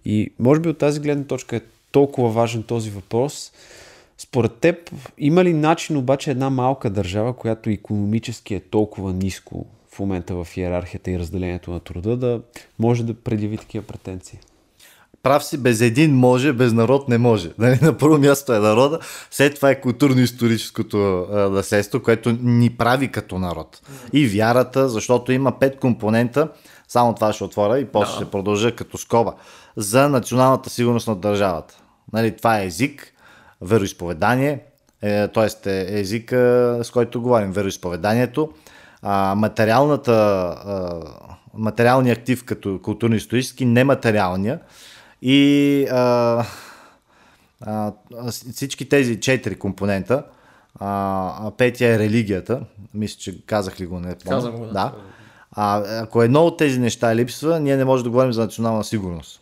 И 0.06 0.32
може 0.40 0.62
би 0.62 0.70
от 0.70 0.78
тази 0.78 1.00
гледна 1.00 1.24
точка 1.24 1.56
е 1.56 1.62
толкова 1.92 2.30
важен 2.30 2.64
този 2.64 2.90
въпрос. 2.90 3.52
Според 4.22 4.54
теб, 4.54 4.92
има 5.18 5.44
ли 5.44 5.54
начин 5.54 5.98
обаче 5.98 6.32
една 6.32 6.50
малка 6.50 6.90
държава, 6.90 7.34
която 7.34 7.70
економически 7.70 8.54
е 8.54 8.60
толкова 8.60 9.14
ниско 9.14 9.66
в 9.92 10.00
момента 10.00 10.44
в 10.44 10.58
иерархията 10.58 11.12
и 11.12 11.20
разделението 11.20 11.72
на 11.72 11.80
труда, 11.80 12.18
да 12.18 12.42
може 12.80 13.04
да 13.04 13.14
предяви 13.14 13.58
такива 13.58 13.86
претенции? 13.86 14.40
Прав 15.24 15.44
си, 15.44 15.58
без 15.58 15.82
един 15.82 16.16
може, 16.16 16.54
без 16.54 16.74
народ 16.74 17.10
не 17.10 17.18
може. 17.18 17.52
Нали? 17.58 17.80
На 17.82 17.98
първо 17.98 18.18
място 18.18 18.54
е 18.54 18.60
народа, 18.60 19.00
след 19.32 19.56
това 19.56 19.70
е 19.70 19.82
културно-историческото 19.82 21.28
наследство, 21.52 22.04
което 22.04 22.32
ни 22.42 22.70
прави 22.70 23.12
като 23.12 23.40
народ. 23.40 23.82
И 24.14 24.28
вярата, 24.28 24.90
защото 24.90 25.32
има 25.32 25.60
пет 25.60 25.80
компонента, 25.80 26.50
само 26.88 27.16
това 27.16 27.34
ще 27.34 27.44
отворя 27.44 27.80
и 27.80 27.86
после 27.86 28.12
да. 28.12 28.16
ще 28.16 28.32
продължа 28.32 28.76
като 28.76 28.98
скоба, 28.98 29.34
за 29.76 30.10
националната 30.10 30.70
сигурност 30.70 31.08
на 31.08 31.16
държавата. 31.16 31.82
Нали, 32.14 32.38
това 32.38 32.60
е 32.60 32.66
език, 32.66 33.14
вероисповедание, 33.62 34.60
е, 35.02 35.28
т.е. 35.28 35.70
Е 35.72 36.00
езика, 36.00 36.80
с 36.84 36.92
който 36.92 37.22
говорим, 37.22 37.52
вероисповеданието, 37.52 38.50
а, 39.02 39.36
материалната, 39.36 40.12
а, 40.12 41.00
материалния 41.54 42.14
актив 42.14 42.46
като 42.46 42.80
културно-исторически, 42.80 43.66
нематериалния, 43.66 44.60
и 45.22 45.86
а, 45.92 46.46
а, 47.62 47.92
всички 48.32 48.90
тези 48.90 49.20
четири 49.20 49.56
компонента, 49.56 50.24
а, 50.80 51.52
петия 51.58 51.96
е 51.96 52.00
религията, 52.00 52.62
мисля, 52.94 53.20
че 53.20 53.46
казах 53.46 53.80
ли 53.80 53.86
го, 53.86 54.00
не 54.00 54.16
помня. 54.16 54.38
Казах 54.38 54.54
го, 54.54 54.66
да. 54.66 54.72
да. 54.72 54.94
А, 55.52 55.84
ако 56.02 56.24
едно 56.24 56.46
от 56.46 56.58
тези 56.58 56.80
неща 56.80 57.16
липсва, 57.16 57.60
ние 57.60 57.78
не 57.78 57.86
можем 57.86 58.04
да 58.04 58.10
говорим 58.10 58.34
за 58.34 58.42
национална 58.42 58.84
сигурност. 58.84 59.42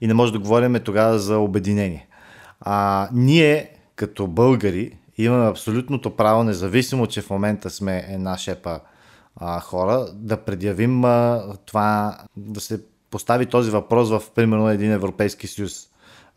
И 0.00 0.06
не 0.06 0.14
можем 0.14 0.32
да 0.32 0.38
говорим 0.38 0.80
тогава 0.84 1.18
за 1.18 1.38
обединение. 1.38 2.06
А, 2.66 3.08
ние, 3.12 3.70
като 3.96 4.26
българи, 4.26 4.98
имаме 5.18 5.50
абсолютното 5.50 6.16
право, 6.16 6.44
независимо, 6.44 7.06
че 7.06 7.22
в 7.22 7.30
момента 7.30 7.70
сме 7.70 8.06
една 8.08 8.38
шепа 8.38 8.80
а, 9.36 9.60
хора, 9.60 10.06
да 10.12 10.36
предявим 10.36 11.04
а, 11.04 11.42
това, 11.66 12.18
да 12.36 12.60
се 12.60 12.80
постави 13.10 13.46
този 13.46 13.70
въпрос 13.70 14.10
в 14.10 14.22
примерно 14.34 14.70
един 14.70 14.92
Европейски 14.92 15.46
съюз. 15.46 15.88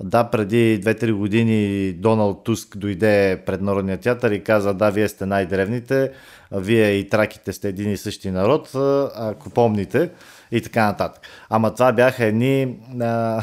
Да, 0.03 0.23
преди 0.23 0.81
2-3 0.83 1.13
години 1.13 1.93
Доналд 1.93 2.43
Туск 2.43 2.77
дойде 2.77 3.43
пред 3.45 3.61
Народния 3.61 3.97
театър 3.97 4.31
и 4.31 4.43
каза, 4.43 4.73
да, 4.73 4.89
вие 4.89 5.07
сте 5.07 5.25
най-древните, 5.25 6.11
вие 6.51 6.91
и 6.91 7.09
траките 7.09 7.53
сте 7.53 7.69
един 7.69 7.91
и 7.91 7.97
същи 7.97 8.31
народ, 8.31 8.71
ако 9.15 9.49
помните, 9.49 10.09
и 10.51 10.61
така 10.61 10.85
нататък. 10.85 11.21
Ама 11.49 11.73
това 11.73 11.91
бяха 11.91 12.25
едни 12.25 12.77
а, 13.01 13.41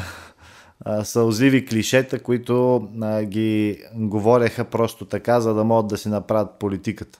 а, 0.81 1.03
сълзиви 1.03 1.65
клишета, 1.65 2.19
които 2.23 2.87
а, 3.01 3.23
ги 3.23 3.83
говореха 3.93 4.65
просто 4.65 5.05
така, 5.05 5.41
за 5.41 5.53
да 5.53 5.63
могат 5.63 5.87
да 5.87 5.97
си 5.97 6.09
направят 6.09 6.59
политиката 6.59 7.19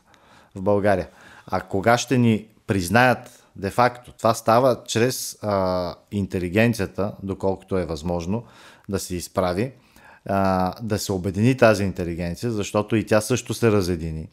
в 0.55 0.61
България. 0.61 1.07
А 1.47 1.61
кога 1.61 1.97
ще 1.97 2.17
ни 2.17 2.47
признаят 2.67 3.43
де-факто 3.55 4.11
това 4.11 4.33
става 4.33 4.83
чрез 4.87 5.37
а, 5.41 5.95
интелигенцията, 6.11 7.13
доколкото 7.23 7.77
е 7.77 7.85
възможно 7.85 8.43
да 8.89 8.99
се 8.99 9.15
изправи, 9.15 9.71
а, 10.25 10.73
да 10.81 10.99
се 10.99 11.11
обедини 11.11 11.57
тази 11.57 11.83
интелигенция, 11.83 12.51
защото 12.51 12.95
и 12.95 13.05
тя 13.05 13.21
също 13.21 13.53
се 13.53 13.71
разедини. 13.71 14.27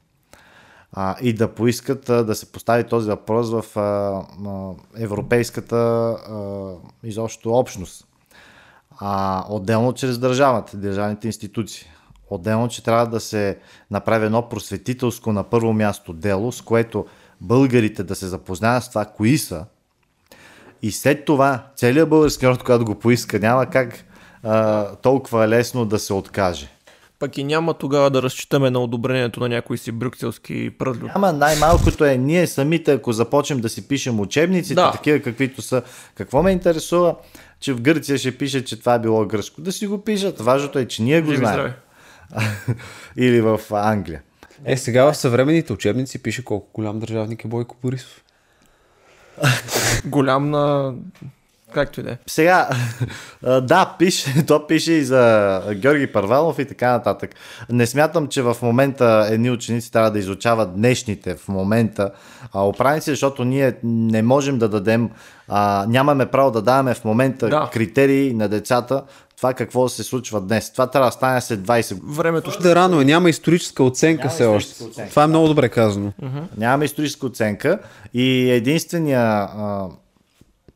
А, 0.93 1.17
и 1.21 1.33
да 1.33 1.55
поискат 1.55 2.09
а, 2.09 2.25
да 2.25 2.35
се 2.35 2.53
постави 2.53 2.85
този 2.85 3.09
въпрос 3.09 3.51
в 3.51 3.77
а, 3.77 3.81
а, 3.81 4.73
европейската 4.97 5.77
а, 5.77 6.75
изобщо 7.05 7.53
общност. 7.53 8.07
А, 9.05 9.45
отделно 9.49 9.93
чрез 9.93 10.19
държавата, 10.19 10.77
държавните 10.77 11.27
институции. 11.27 11.87
Отделно, 12.31 12.69
че 12.69 12.85
трябва 12.85 13.07
да 13.07 13.21
се 13.21 13.59
направи 13.91 14.27
едно 14.27 14.49
просветителско 14.49 15.33
на 15.33 15.45
първо 15.45 15.73
място 15.73 16.13
дело, 16.13 16.53
с 16.53 16.63
което 16.63 17.07
българите 17.41 18.03
да 18.03 18.15
се 18.15 18.27
запознаят 18.27 18.85
с 18.85 18.89
това, 18.89 19.05
кои 19.05 19.39
са, 19.39 19.65
и 20.83 20.93
след 20.93 21.25
това 21.25 21.67
целият 21.77 22.09
български 22.09 22.45
народ, 22.45 22.63
когато 22.63 22.85
го 22.85 22.95
поиска, 22.95 23.39
няма 23.39 23.67
как 23.67 24.05
а, 24.43 24.87
толкова 24.97 25.49
лесно 25.49 25.85
да 25.85 25.99
се 25.99 26.13
откаже. 26.13 26.72
Пък 27.23 27.39
и 27.39 27.45
няма 27.45 27.75
тогава 27.75 28.11
да 28.11 28.23
разчитаме 28.23 28.71
на 28.71 28.81
одобрението 28.81 29.41
на 29.41 29.49
някои 29.49 29.79
си 29.79 29.93
брюкселски 29.93 30.71
пръдлю. 30.79 31.09
Ама 31.15 31.33
най-малкото 31.33 32.05
е 32.05 32.17
ние 32.17 32.47
самите, 32.47 32.93
ако 32.93 33.13
започнем 33.13 33.61
да 33.61 33.69
си 33.69 33.89
пишем 33.89 34.21
учебниците, 34.21 34.75
да. 34.75 34.93
такива 34.93 35.21
каквито 35.21 35.63
са. 35.63 35.83
Какво 36.15 36.43
ме 36.43 36.51
интересува, 36.51 37.17
че 37.61 37.73
в 37.73 37.81
Гърция 37.81 38.19
ще 38.19 38.39
пише, 38.39 38.65
че 38.65 38.81
това 38.81 38.95
е 38.95 38.99
било 38.99 39.27
гръцко. 39.27 39.61
Да 39.61 39.73
си 39.73 39.87
го 39.87 40.05
пишат. 40.05 40.41
Важното 40.41 40.79
е, 40.79 40.89
че 40.89 41.03
ние 41.03 41.21
го 41.21 41.31
Живи 41.31 41.37
знаем. 41.37 41.73
Или 43.17 43.41
в 43.41 43.61
Англия. 43.71 44.23
Е, 44.65 44.77
сега 44.77 45.05
в 45.05 45.17
съвременните 45.17 45.73
учебници 45.73 46.23
пише 46.23 46.45
колко 46.45 46.71
голям 46.75 46.99
държавник 46.99 47.45
е 47.45 47.49
Бойко 47.49 47.77
Борисов. 47.83 48.23
голям 50.05 50.51
на... 50.51 50.95
Както 51.75 52.01
и 52.01 52.03
да 52.03 52.11
е. 52.11 52.19
Сега, 52.27 52.69
да, 53.43 53.95
пише, 53.99 54.45
то 54.47 54.67
пише 54.67 54.93
и 54.93 55.05
за 55.05 55.63
Георги 55.75 56.07
Парвалов 56.07 56.59
и 56.59 56.65
така 56.65 56.91
нататък. 56.91 57.31
Не 57.71 57.87
смятам, 57.87 58.27
че 58.27 58.43
в 58.43 58.57
момента 58.63 59.27
едни 59.31 59.51
ученици 59.51 59.93
трябва 59.93 60.11
да 60.11 60.19
изучават 60.19 60.75
днешните 60.75 61.37
в 61.37 61.49
момента 61.49 62.11
оправници, 62.55 63.11
защото 63.11 63.45
ние 63.45 63.75
не 63.83 64.23
можем 64.23 64.59
да 64.59 64.69
дадем, 64.69 65.11
а, 65.49 65.85
нямаме 65.89 66.27
право 66.27 66.51
да 66.51 66.63
даваме 66.63 66.95
в 66.95 67.05
момента 67.05 67.49
да. 67.49 67.71
критерии 67.73 68.35
на 68.35 68.49
децата, 68.49 69.03
това 69.43 69.55
какво 69.55 69.89
се 69.89 70.03
случва 70.03 70.41
днес. 70.41 70.73
Това 70.73 70.87
трябва 70.87 71.09
да 71.09 71.13
стане 71.13 71.41
след 71.41 71.61
20 71.61 71.95
години. 71.95 72.17
Времето 72.17 72.51
ще 72.51 72.71
е 72.71 72.75
рано, 72.75 73.03
няма 73.03 73.31
историческа 73.31 73.85
оценка 73.85 74.29
все 74.29 74.47
още. 74.47 74.85
Оценка. 74.85 75.11
Това 75.11 75.25
е 75.25 75.27
много 75.27 75.49
добре 75.49 75.69
казано. 75.69 76.13
Uh-huh. 76.23 76.43
Нямаме 76.57 76.85
историческа 76.85 77.27
оценка 77.27 77.79
и 78.15 78.51
единствения 78.51 79.21
а, 79.21 79.87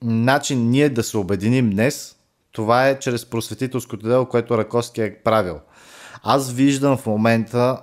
начин 0.02 0.70
ние 0.70 0.88
да 0.88 1.02
се 1.02 1.16
обединим 1.16 1.70
днес, 1.70 2.16
това 2.52 2.88
е 2.88 2.98
чрез 2.98 3.26
просветителското 3.26 4.08
дело, 4.08 4.26
което 4.26 4.58
Раковски 4.58 5.00
е 5.00 5.16
правил. 5.24 5.60
Аз 6.22 6.52
виждам 6.52 6.96
в 6.96 7.06
момента, 7.06 7.80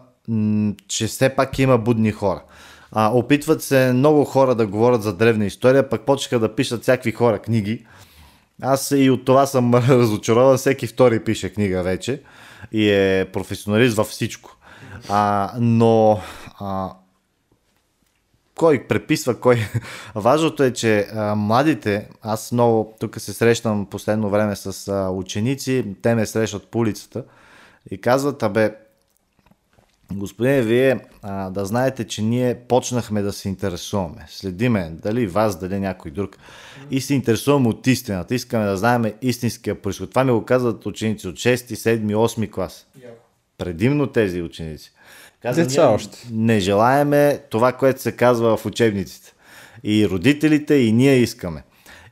че 0.88 1.08
все 1.08 1.30
пак 1.30 1.60
има 1.60 1.78
будни 1.78 2.12
хора. 2.12 2.44
А, 2.92 3.12
опитват 3.14 3.64
се 3.64 3.94
много 3.94 4.26
хора 4.26 4.56
да 4.56 4.68
говорят 4.68 5.04
за 5.04 5.14
древна 5.14 5.46
история, 5.46 5.90
пък 5.90 6.02
почнаха 6.02 6.40
да 6.40 6.56
пишат 6.56 6.82
всякакви 6.82 7.12
хора 7.12 7.40
книги 7.40 7.86
аз 8.62 8.92
и 8.92 9.10
от 9.10 9.26
това 9.26 9.46
съм 9.46 9.74
разочарован. 9.90 10.58
Всеки 10.58 10.88
втори 10.88 11.24
пише 11.24 11.54
книга 11.54 11.84
вече 11.84 12.22
и 12.72 12.90
е 12.90 13.30
професионалист 13.34 13.96
във 13.96 14.08
всичко. 14.08 14.58
А, 15.10 15.52
но 15.60 16.22
а, 16.60 16.92
кой 18.56 18.88
преписва 18.88 19.40
кой. 19.40 19.58
Важното 20.16 20.64
е, 20.64 20.74
че 20.74 21.08
а, 21.14 21.36
младите, 21.36 22.10
аз 22.22 22.52
много 22.52 22.94
тук 23.00 23.20
се 23.20 23.34
срещам 23.34 23.86
последно 23.86 24.30
време 24.30 24.56
с 24.56 24.88
а, 24.88 25.10
ученици, 25.10 25.86
те 26.02 26.16
ме 26.16 26.26
срещат 26.26 26.68
по 26.68 26.80
улицата 26.80 27.24
и 27.92 28.02
казват, 28.02 28.44
абе, 28.44 28.76
Господине, 30.12 30.62
вие 30.62 31.00
а, 31.22 31.50
да 31.50 31.66
знаете, 31.66 32.08
че 32.08 32.22
ние 32.22 32.56
почнахме 32.56 33.22
да 33.22 33.34
се 33.34 33.50
интересуваме. 33.50 34.26
Следиме 34.30 34.92
дали 35.04 35.28
вас, 35.28 35.60
дали 35.60 35.80
някой 35.80 36.12
друг. 36.12 36.38
И 36.92 37.02
се 37.02 37.14
интересуваме 37.14 37.70
от 37.70 37.88
истината. 37.88 38.36
Искаме 38.36 38.66
да 38.66 38.78
знаем 38.78 39.14
истинския 39.22 39.82
происход. 39.82 40.10
Това 40.10 40.24
ми 40.24 40.32
го 40.32 40.46
казват 40.46 40.86
ученици 40.86 41.28
от 41.28 41.36
6, 41.36 41.56
7, 41.56 42.16
8 42.16 42.52
клас. 42.52 42.88
Предимно 43.58 44.08
тези 44.08 44.42
ученици. 44.42 44.92
Казвам, 45.44 45.68
Деца 45.68 45.90
още. 45.90 46.28
Не 46.32 46.60
желаеме 46.60 47.40
това, 47.50 47.72
което 47.72 48.02
се 48.02 48.12
казва 48.12 48.58
в 48.58 48.66
учебниците. 48.66 49.34
И 49.84 50.10
родителите, 50.10 50.76
и 50.76 50.92
ние 50.92 51.16
искаме. 51.16 51.64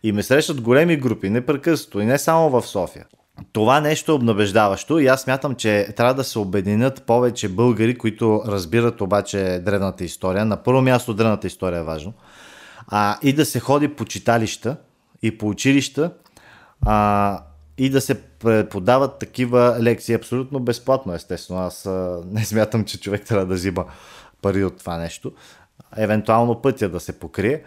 И 0.03 0.11
ме 0.11 0.23
срещат 0.23 0.61
големи 0.61 0.97
групи, 0.97 1.29
непрекъснато, 1.29 1.99
и 1.99 2.05
не 2.05 2.17
само 2.17 2.49
в 2.49 2.67
София 2.67 3.05
това 3.53 3.81
нещо 3.81 4.11
е 4.11 4.15
обнабеждаващо 4.15 4.99
и 4.99 5.07
аз 5.07 5.21
смятам, 5.21 5.55
че 5.55 5.87
трябва 5.97 6.13
да 6.13 6.23
се 6.23 6.39
обединят 6.39 7.03
повече 7.03 7.49
българи, 7.49 7.97
които 7.97 8.43
разбират 8.47 9.01
обаче 9.01 9.61
древната 9.65 10.03
история. 10.03 10.45
На 10.45 10.57
първо 10.57 10.81
място 10.81 11.13
древната 11.13 11.47
история 11.47 11.79
е 11.79 11.83
важно. 11.83 12.13
А, 12.87 13.17
и 13.23 13.33
да 13.33 13.45
се 13.45 13.59
ходи 13.59 13.87
по 13.87 14.05
читалища 14.05 14.77
и 15.23 15.37
по 15.37 15.47
училища 15.47 16.11
а, 16.85 17.39
и 17.81 17.89
да 17.89 18.01
се 18.01 18.21
преподават 18.21 19.19
такива 19.19 19.77
лекции 19.81 20.15
абсолютно 20.15 20.59
безплатно, 20.59 21.13
естествено. 21.13 21.59
Аз 21.59 21.85
не 22.31 22.45
смятам, 22.45 22.85
че 22.85 22.99
човек 22.99 23.25
трябва 23.25 23.45
да 23.45 23.53
взима 23.53 23.85
пари 24.41 24.63
от 24.63 24.77
това 24.77 24.97
нещо. 24.97 25.31
Евентуално 25.97 26.61
пътя 26.61 26.89
да 26.89 26.99
се 26.99 27.19
покрие. 27.19 27.63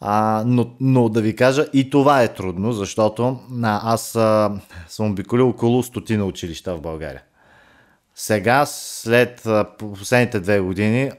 А, 0.00 0.44
но, 0.46 0.70
но 0.80 1.08
да 1.08 1.20
ви 1.20 1.36
кажа, 1.36 1.66
и 1.72 1.90
това 1.90 2.22
е 2.22 2.34
трудно, 2.34 2.72
защото 2.72 3.40
а, 3.62 3.92
аз 3.92 4.16
а, 4.16 4.52
съм 4.88 5.10
обиколил 5.10 5.48
около 5.48 5.82
стотина 5.82 6.24
училища 6.24 6.76
в 6.76 6.80
България. 6.80 7.22
Сега, 8.14 8.66
след 8.66 9.46
а, 9.46 9.66
последните 9.78 10.40
две 10.40 10.60
години, 10.60 11.10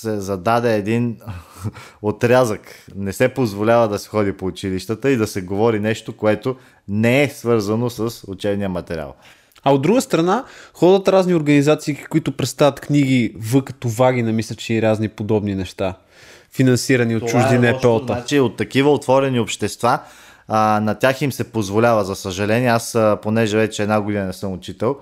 се 0.00 0.20
зададе 0.20 0.76
един 0.76 1.16
отрязък. 2.02 2.60
Не 2.96 3.12
се 3.12 3.28
позволява 3.28 3.88
да 3.88 3.98
се 3.98 4.08
ходи 4.08 4.32
по 4.32 4.46
училищата 4.46 5.10
и 5.10 5.16
да 5.16 5.26
се 5.26 5.42
говори 5.42 5.80
нещо, 5.80 6.16
което 6.16 6.56
не 6.88 7.22
е 7.22 7.28
свързано 7.28 7.90
с 7.90 8.24
учебния 8.28 8.68
материал. 8.68 9.14
А 9.64 9.72
от 9.72 9.82
друга 9.82 10.00
страна, 10.00 10.44
ходят 10.74 11.08
разни 11.08 11.34
организации, 11.34 11.94
които 11.94 12.32
представят 12.32 12.80
книги 12.80 13.34
В 13.40 13.62
като 13.62 13.88
вагина, 13.88 14.32
мисля, 14.32 14.54
че 14.54 14.74
и 14.74 14.82
разни 14.82 15.08
подобни 15.08 15.54
неща, 15.54 15.94
финансирани 16.52 17.16
от 17.16 17.28
чужди 17.28 17.54
е 17.54 17.58
НПО-та. 17.58 18.14
Значи 18.14 18.40
от 18.40 18.56
такива 18.56 18.92
отворени 18.92 19.40
общества, 19.40 19.98
а, 20.48 20.80
на 20.80 20.94
тях 20.94 21.22
им 21.22 21.32
се 21.32 21.44
позволява, 21.44 22.04
за 22.04 22.14
съжаление. 22.14 22.68
Аз, 22.68 22.94
а, 22.94 23.18
понеже 23.22 23.56
вече 23.56 23.82
една 23.82 24.00
година 24.00 24.24
не 24.24 24.32
съм 24.32 24.52
учител, 24.52 24.96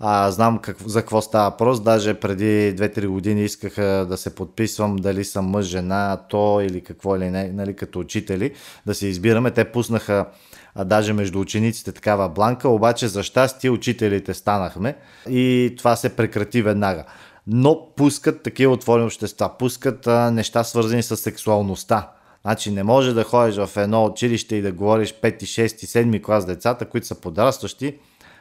а, 0.00 0.30
знам 0.30 0.58
как, 0.58 0.76
за 0.86 1.00
какво 1.00 1.20
става 1.20 1.50
въпрос. 1.50 1.80
Даже 1.80 2.14
преди 2.14 2.76
2-3 2.76 3.06
години 3.06 3.44
исках 3.44 3.74
да 4.06 4.16
се 4.16 4.34
подписвам 4.34 4.96
дали 4.96 5.24
съм 5.24 5.46
мъж, 5.46 5.66
жена, 5.66 6.20
то 6.28 6.60
или 6.60 6.80
какво 6.80 7.16
или 7.16 7.30
не, 7.30 7.52
нали, 7.52 7.76
като 7.76 7.98
учители, 7.98 8.54
да 8.86 8.94
се 8.94 9.06
избираме. 9.06 9.50
Те 9.50 9.64
пуснаха 9.64 10.26
а, 10.74 10.84
даже 10.84 11.12
между 11.12 11.40
учениците 11.40 11.92
такава 11.92 12.28
бланка, 12.28 12.68
обаче 12.68 13.08
за 13.08 13.22
щастие 13.22 13.70
учителите 13.70 14.34
станахме 14.34 14.96
и 15.28 15.74
това 15.78 15.96
се 15.96 16.16
прекрати 16.16 16.62
веднага. 16.62 17.04
Но 17.46 17.88
пускат 17.96 18.42
такива 18.42 18.72
отворени 18.72 19.06
общества, 19.06 19.50
пускат 19.58 20.06
а, 20.06 20.30
неща 20.30 20.64
свързани 20.64 21.02
с 21.02 21.16
сексуалността. 21.16 22.10
Значи 22.42 22.70
не 22.70 22.82
може 22.82 23.14
да 23.14 23.24
ходиш 23.24 23.56
в 23.56 23.70
едно 23.76 24.04
училище 24.04 24.56
и 24.56 24.62
да 24.62 24.72
говориш 24.72 25.14
5, 25.22 25.42
6, 25.42 25.66
7 25.66 26.22
клас 26.22 26.46
децата, 26.46 26.84
които 26.84 27.06
са 27.06 27.14
подрастващи 27.14 27.98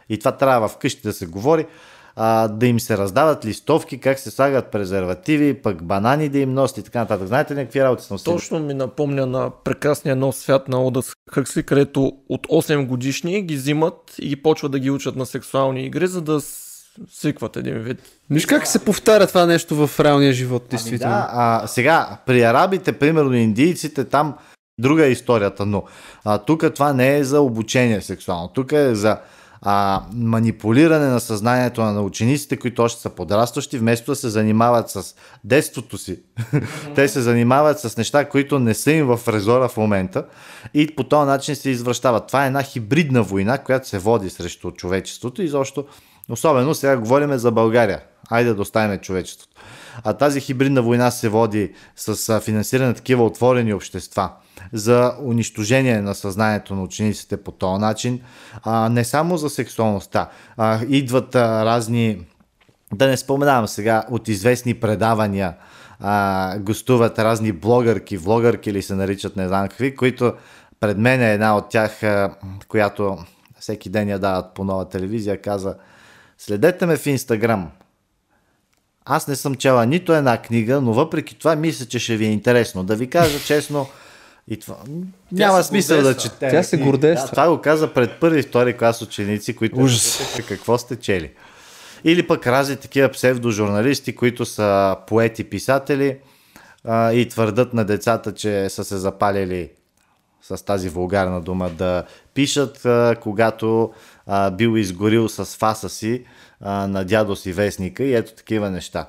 и 0.10 0.20
това 0.20 0.32
трябва 0.32 0.68
вкъщи 0.68 1.02
да 1.02 1.14
се 1.14 1.26
говори, 1.26 1.66
а, 2.16 2.48
да 2.48 2.68
им 2.68 2.80
се 2.80 2.98
раздават 2.98 3.46
листовки, 3.46 4.00
как 4.00 4.20
се 4.20 4.32
слагат 4.32 4.72
презервативи, 4.72 5.54
пък 5.54 5.84
банани 5.84 6.30
да 6.30 6.40
им 6.40 6.54
носят 6.54 6.78
и 6.78 6.84
така 6.84 7.00
нататък. 7.00 7.28
Знаете 7.28 7.56
ли 7.56 7.60
какви 7.60 7.84
работи 7.84 8.04
съм 8.04 8.18
Точно 8.26 8.60
ми 8.60 8.74
напомня 8.74 9.26
на 9.26 9.52
прекрасния 9.64 10.16
нов 10.16 10.36
свят 10.36 10.68
на 10.68 10.84
Одас 10.84 11.14
Хъксли, 11.32 11.64
където 11.64 12.12
от 12.30 12.48
8 12.48 12.86
годишни 12.86 13.42
ги 13.42 13.56
взимат 13.56 14.16
и 14.22 14.44
почват 14.44 14.72
да 14.72 14.80
ги 14.80 14.90
учат 14.90 15.16
на 15.16 15.26
сексуални 15.26 15.86
игри, 15.86 16.08
за 16.08 16.22
да 16.22 16.42
свикват 17.12 17.58
един 17.58 17.78
вид. 17.78 17.98
Виж 18.30 18.46
как 18.46 18.68
се 18.68 18.86
повтаря 18.86 19.28
това 19.28 19.46
нещо 19.46 19.88
в 19.88 20.00
реалния 20.00 20.34
живот, 20.34 20.62
ами 20.64 20.70
действително. 20.70 21.14
Ами 21.14 21.22
да, 21.22 21.30
а, 21.34 21.68
сега, 21.68 22.18
при 22.26 22.42
арабите, 22.42 22.92
примерно 22.92 23.34
индийците, 23.34 24.04
там 24.04 24.36
друга 24.80 25.06
е 25.06 25.12
историята, 25.12 25.66
но 25.66 25.84
а, 26.26 26.38
тук 26.38 26.74
това 26.76 26.94
не 26.94 27.18
е 27.18 27.24
за 27.24 27.42
обучение 27.42 28.02
сексуално, 28.02 28.48
тук 28.48 28.72
е 28.72 28.96
за 28.96 29.18
а, 29.62 30.02
манипулиране 30.14 31.08
на 31.08 31.20
съзнанието 31.20 31.82
на 31.82 32.02
учениците, 32.02 32.58
които 32.58 32.82
още 32.82 33.02
са 33.02 33.10
подрастващи, 33.10 33.78
вместо 33.78 34.12
да 34.12 34.16
се 34.16 34.30
занимават 34.30 34.90
с 34.90 35.16
детството 35.44 35.98
си. 35.98 36.20
Те 36.96 37.08
се 37.08 37.22
занимават 37.22 37.80
с 37.80 37.98
неща, 37.98 38.30
които 38.30 38.60
не 38.60 38.74
са 38.74 38.92
им 38.92 39.06
в 39.06 39.20
резора 39.28 39.70
в 39.70 39.78
момента 39.78 40.26
и 40.74 40.96
по 40.96 41.04
този 41.04 41.28
начин 41.28 41.56
се 41.56 41.70
извръщават. 41.70 42.28
Това 42.28 42.44
е 42.44 42.48
една 42.48 42.64
хибридна 42.64 43.24
война, 43.24 43.58
която 43.58 43.88
се 43.88 44.00
води 44.00 44.30
срещу 44.30 44.72
човечеството 44.72 45.42
и 45.42 45.48
защо, 45.48 45.86
особено 46.30 46.76
сега 46.76 46.98
говорим 46.98 47.38
за 47.38 47.52
България. 47.52 48.02
Айде 48.30 48.54
да 48.54 48.62
оставим 48.62 49.00
човечеството. 49.00 49.62
А 50.04 50.14
тази 50.14 50.42
хибридна 50.42 50.82
война 50.82 51.12
се 51.12 51.30
води 51.30 51.74
с 51.96 52.42
финансиране 52.42 52.88
на 52.88 52.94
такива 52.94 53.26
отворени 53.26 53.74
общества 53.74 54.30
за 54.74 55.14
унищожение 55.24 56.02
на 56.02 56.16
съзнанието 56.16 56.76
на 56.76 56.84
учениците 56.84 57.44
по 57.44 57.52
този 57.52 57.82
начин. 57.82 58.22
А, 58.64 58.90
не 58.90 59.04
само 59.04 59.38
за 59.38 59.50
сексуалността. 59.50 60.30
А, 60.58 60.80
идват 60.90 61.36
а, 61.36 61.66
разни, 61.66 62.28
да 62.94 63.08
не 63.08 63.18
споменавам 63.18 63.68
сега, 63.68 64.04
от 64.10 64.28
известни 64.28 64.74
предавания, 64.74 65.54
а, 66.00 66.56
гостуват 66.60 67.20
разни 67.20 67.52
блогърки, 67.52 68.18
влогърки 68.18 68.70
или 68.70 68.82
се 68.82 68.96
наричат 68.96 69.36
не 69.36 69.48
знам 69.48 69.68
какви, 69.68 69.96
които 69.96 70.34
пред 70.80 70.98
мен 70.98 71.22
е 71.22 71.34
една 71.34 71.58
от 71.58 71.70
тях, 71.70 72.04
а, 72.04 72.36
която 72.68 73.18
всеки 73.60 73.90
ден 73.90 74.10
я 74.10 74.20
дават 74.20 74.54
по 74.54 74.64
нова 74.64 74.90
телевизия, 74.90 75.42
каза 75.42 75.76
Следете 76.38 76.86
ме 76.86 76.98
в 76.98 77.06
Инстаграм. 77.06 77.72
Аз 79.06 79.28
не 79.28 79.36
съм 79.36 79.56
чела 79.56 79.86
нито 79.86 80.14
една 80.14 80.42
книга, 80.42 80.82
но 80.82 80.94
въпреки 80.94 81.36
това 81.36 81.56
мисля, 81.56 81.86
че 81.86 82.00
ще 82.00 82.18
ви 82.18 82.26
е 82.26 82.32
интересно. 82.32 82.84
Да 82.84 82.96
ви 82.96 83.10
кажа 83.10 83.40
честно, 83.40 83.88
и 84.50 84.60
това 84.60 84.76
няма 85.32 85.64
смисъл 85.64 86.02
да 86.02 86.18
чете. 86.18 86.50
Тя 86.50 86.64
се 86.64 86.78
гордества. 86.78 87.26
Да, 87.28 87.32
това 87.32 87.50
го 87.50 87.62
каза 87.62 87.94
пред 87.94 88.20
първи 88.20 88.40
и 88.40 88.44
втори 88.44 88.78
клас 88.78 89.02
ученици, 89.02 89.56
които 89.56 89.80
Ужас. 89.80 90.42
какво 90.48 90.78
сте 90.78 90.96
чели. 90.96 91.32
Или 92.04 92.28
пък 92.28 92.48
разни 92.48 92.76
такива 92.76 93.10
псевдожурналисти, 93.10 94.16
които 94.16 94.46
са 94.46 94.96
поети, 95.08 95.44
писатели 95.44 96.18
а, 96.84 97.12
и 97.12 97.30
твърдат 97.30 97.74
на 97.74 97.86
децата, 97.86 98.34
че 98.34 98.70
са 98.70 98.84
се 98.84 98.98
запалили 98.98 99.70
с 100.42 100.66
тази 100.66 100.90
вулгарна 100.90 101.42
дума 101.42 101.70
да 101.70 102.04
пишат, 102.34 102.86
а, 102.86 103.16
когато 103.22 103.94
а, 104.28 104.52
бил 104.52 104.78
изгорил 104.78 105.30
с 105.30 105.46
фаса 105.46 105.90
си 105.90 106.24
а, 106.62 106.88
на 106.88 107.06
дядо 107.06 107.36
си 107.36 107.54
вестника 107.54 108.04
и 108.04 108.16
ето 108.16 108.34
такива 108.36 108.70
неща. 108.70 109.06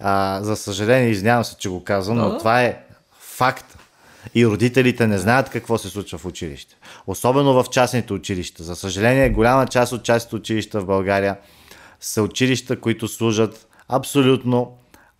А, 0.00 0.40
за 0.42 0.56
съжаление, 0.56 1.08
извинявам 1.08 1.44
се, 1.44 1.56
че 1.56 1.68
го 1.68 1.84
казвам, 1.84 2.16
но 2.16 2.38
това 2.38 2.62
е 2.62 2.82
факт. 3.20 3.77
И 4.34 4.46
родителите 4.46 5.06
не 5.06 5.18
знаят 5.18 5.50
какво 5.50 5.78
се 5.78 5.88
случва 5.88 6.18
в 6.18 6.24
училище. 6.24 6.76
Особено 7.06 7.62
в 7.62 7.70
частните 7.70 8.12
училища. 8.12 8.62
За 8.62 8.76
съжаление, 8.76 9.30
голяма 9.30 9.66
част 9.66 9.92
от 9.92 10.02
частните 10.02 10.36
училища 10.36 10.80
в 10.80 10.86
България 10.86 11.36
са 12.00 12.22
училища, 12.22 12.80
които 12.80 13.08
служат 13.08 13.68
абсолютно 13.88 14.76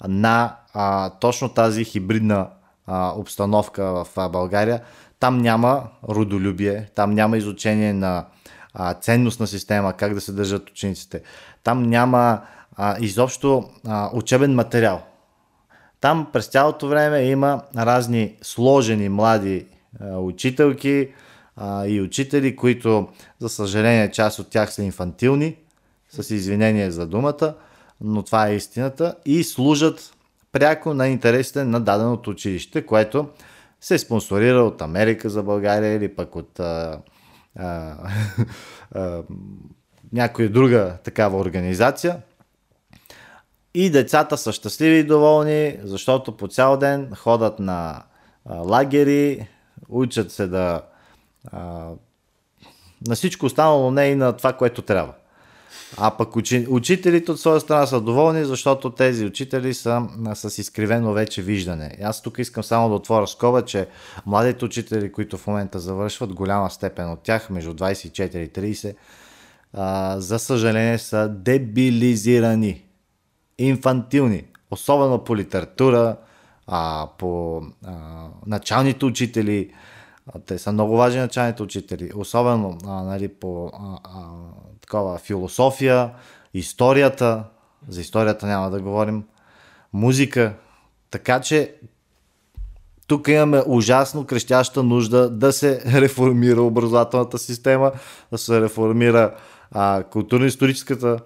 на 0.08 0.56
а, 0.74 1.10
точно 1.10 1.48
тази 1.48 1.84
хибридна 1.84 2.48
а, 2.86 3.12
обстановка 3.16 3.84
в 3.84 4.06
а, 4.16 4.28
България. 4.28 4.80
Там 5.20 5.38
няма 5.38 5.82
родолюбие, 6.08 6.88
там 6.94 7.10
няма 7.10 7.38
изучение 7.38 7.92
на 7.92 8.26
а, 8.74 8.94
ценностна 8.94 9.46
система, 9.46 9.92
как 9.92 10.14
да 10.14 10.20
се 10.20 10.32
държат 10.32 10.70
учениците. 10.70 11.22
Там 11.64 11.82
няма 11.82 12.40
а, 12.76 12.96
изобщо 13.00 13.70
а, 13.86 14.10
учебен 14.12 14.54
материал. 14.54 15.02
Там 16.00 16.26
през 16.32 16.46
цялото 16.46 16.88
време 16.88 17.22
има 17.22 17.62
разни 17.76 18.36
сложени 18.42 19.08
млади 19.08 19.66
а, 20.00 20.16
учителки 20.18 21.08
а, 21.56 21.86
и 21.86 22.00
учители, 22.00 22.56
които, 22.56 23.08
за 23.38 23.48
съжаление, 23.48 24.10
част 24.10 24.38
от 24.38 24.50
тях 24.50 24.72
са 24.72 24.82
инфантилни, 24.82 25.56
с 26.10 26.34
извинение 26.34 26.90
за 26.90 27.06
думата, 27.06 27.54
но 28.00 28.22
това 28.22 28.48
е 28.48 28.54
истината, 28.54 29.14
и 29.24 29.44
служат 29.44 30.12
пряко 30.52 30.94
на 30.94 31.08
интересите 31.08 31.64
на 31.64 31.80
даденото 31.80 32.30
училище, 32.30 32.86
което 32.86 33.28
се 33.80 33.98
спонсорира 33.98 34.62
от 34.62 34.82
Америка 34.82 35.30
за 35.30 35.42
България 35.42 35.92
или 35.92 36.14
пък 36.14 36.36
от 36.36 36.60
а, 36.60 37.00
а, 37.56 37.96
а, 38.94 39.22
някоя 40.12 40.50
друга 40.50 40.98
такава 41.04 41.38
организация. 41.38 42.16
И 43.80 43.90
децата 43.90 44.38
са 44.38 44.52
щастливи 44.52 44.98
и 44.98 45.04
доволни, 45.04 45.76
защото 45.84 46.36
по 46.36 46.48
цял 46.48 46.76
ден 46.76 47.14
ходят 47.14 47.58
на 47.58 48.02
лагери, 48.50 49.48
учат 49.88 50.32
се 50.32 50.46
да 50.46 50.82
на 53.06 53.14
всичко 53.14 53.46
останало, 53.46 53.90
не 53.90 54.06
и 54.06 54.14
на 54.14 54.32
това, 54.32 54.52
което 54.52 54.82
трябва. 54.82 55.12
А 55.96 56.10
пък 56.10 56.36
учи, 56.36 56.66
учителите 56.70 57.32
от 57.32 57.40
своя 57.40 57.60
страна 57.60 57.86
са 57.86 58.00
доволни, 58.00 58.44
защото 58.44 58.90
тези 58.90 59.26
учители 59.26 59.74
са 59.74 60.02
с 60.34 60.58
изкривено 60.58 61.12
вече 61.12 61.42
виждане. 61.42 61.98
Аз 62.02 62.22
тук 62.22 62.38
искам 62.38 62.64
само 62.64 62.88
да 62.88 62.94
отворя 62.94 63.26
скоба, 63.26 63.64
че 63.64 63.88
младите 64.26 64.64
учители, 64.64 65.12
които 65.12 65.38
в 65.38 65.46
момента 65.46 65.78
завършват, 65.78 66.34
голяма 66.34 66.70
степен 66.70 67.10
от 67.10 67.22
тях, 67.22 67.50
между 67.50 67.74
24 67.74 68.36
и 68.36 68.74
30, 68.74 68.94
а, 69.72 70.20
за 70.20 70.38
съжаление 70.38 70.98
са 70.98 71.28
дебилизирани 71.28 72.87
инфантилни, 73.58 74.44
особено 74.70 75.24
по 75.24 75.36
литература, 75.36 76.16
а, 76.66 77.08
по 77.18 77.62
а, 77.86 77.92
началните 78.46 79.04
учители. 79.04 79.74
Те 80.46 80.58
са 80.58 80.72
много 80.72 80.96
важни 80.96 81.20
началните 81.20 81.62
учители, 81.62 82.10
особено 82.14 82.78
а, 82.86 83.02
нали, 83.02 83.28
по 83.28 83.66
а, 83.66 83.98
а, 84.04 84.20
такова 84.80 85.18
философия, 85.18 86.10
историята, 86.54 87.44
за 87.88 88.00
историята 88.00 88.46
няма 88.46 88.70
да 88.70 88.80
говорим, 88.80 89.24
музика. 89.92 90.54
Така 91.10 91.40
че 91.40 91.74
тук 93.06 93.28
имаме 93.28 93.62
ужасно 93.66 94.26
крещяща 94.26 94.82
нужда 94.82 95.30
да 95.30 95.52
се 95.52 95.82
реформира 96.00 96.62
образователната 96.62 97.38
система, 97.38 97.92
да 98.32 98.38
се 98.38 98.60
реформира 98.60 99.34
а, 99.70 100.02
културно-историческата 100.02 101.18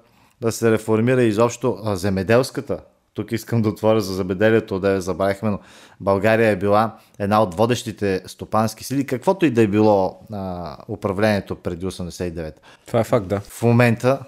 да 0.42 0.52
се 0.52 0.70
реформира 0.70 1.22
изобщо 1.22 1.78
земеделската 1.84 2.78
тук 3.14 3.32
искам 3.32 3.62
да 3.62 3.68
отворя 3.68 4.00
за 4.00 4.14
забеделието, 4.14 4.80
да 4.80 4.90
я 4.90 5.00
забравихме, 5.00 5.50
но 5.50 5.58
България 6.00 6.50
е 6.50 6.56
била 6.56 6.96
една 7.18 7.42
от 7.42 7.54
водещите 7.54 8.22
стопански 8.26 8.84
сили, 8.84 9.06
каквото 9.06 9.46
и 9.46 9.50
да 9.50 9.62
е 9.62 9.66
било 9.66 10.20
а, 10.32 10.76
управлението 10.88 11.56
преди 11.56 11.86
89. 11.86 12.54
Това 12.86 13.00
е 13.00 13.04
факт, 13.04 13.26
да. 13.26 13.40
В 13.40 13.62
момента 13.62 14.18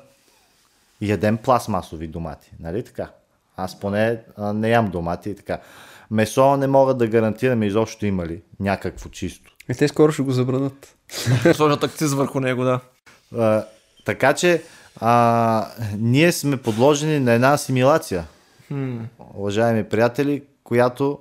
ядем 1.01 1.37
пластмасови 1.37 2.07
домати, 2.07 2.53
нали 2.61 2.85
така? 2.85 3.11
Аз 3.57 3.81
поне 3.81 4.21
а, 4.37 4.53
не 4.53 4.71
ям 4.71 4.91
домати 4.91 5.31
и 5.31 5.37
така. 5.37 5.59
Месо 6.11 6.57
не 6.57 6.67
мога 6.67 6.95
да 6.95 7.07
гарантирам 7.07 7.63
изобщо 7.63 8.07
има 8.07 8.27
ли 8.27 8.43
някакво 8.61 9.09
чисто. 9.09 9.53
И 9.71 9.75
те 9.75 9.89
скоро 9.89 10.13
ще 10.13 10.23
го 10.23 10.31
забранат. 10.31 10.97
Сложат 11.55 11.85
акциз 11.85 12.13
върху 12.13 12.41
него, 12.41 12.65
да. 12.65 12.81
А, 13.37 13.65
така 14.05 14.35
че 14.35 14.63
а, 15.01 15.67
ние 15.99 16.33
сме 16.33 16.57
подложени 16.57 17.19
на 17.19 17.33
една 17.33 17.53
асимилация, 17.53 18.25
Хм. 18.69 18.99
уважаеми 19.35 19.85
приятели, 19.85 20.43
която 20.65 21.19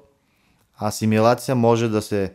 асимилация 0.82 1.56
може 1.56 1.90
да 1.90 2.02
се 2.02 2.34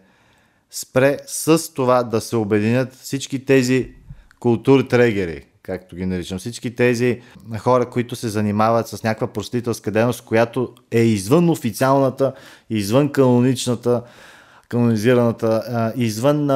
спре 0.71 1.19
с 1.27 1.75
това 1.75 2.03
да 2.03 2.21
се 2.21 2.37
обединят 2.37 2.95
всички 2.95 3.45
тези 3.45 3.93
култури 4.41 4.89
трегери, 4.89 5.45
както 5.63 5.97
ги 5.97 6.07
наричам, 6.07 6.39
всички 6.39 6.75
тези 6.75 7.23
хора, 7.59 7.91
които 7.91 8.17
се 8.17 8.29
занимават 8.29 8.89
с 8.89 9.03
някаква 9.03 9.27
простителска 9.27 9.91
дейност, 9.91 10.25
която 10.25 10.75
е 10.91 11.01
извън 11.01 11.51
официалната, 11.51 12.33
извън 12.71 13.13
каноничната, 13.13 14.03
канонизираната, 14.69 15.93
извън 15.97 16.47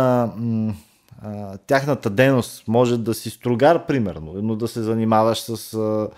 а, 1.23 1.29
а, 1.29 1.59
тяхната 1.59 2.11
дейност. 2.11 2.69
Може 2.69 2.99
да 2.99 3.15
си 3.15 3.31
стругар, 3.31 3.87
примерно, 3.87 4.33
но 4.43 4.57
да 4.57 4.69
се 4.69 4.83
занимаваш 4.83 5.41
с 5.41 5.75
а, 5.75 6.09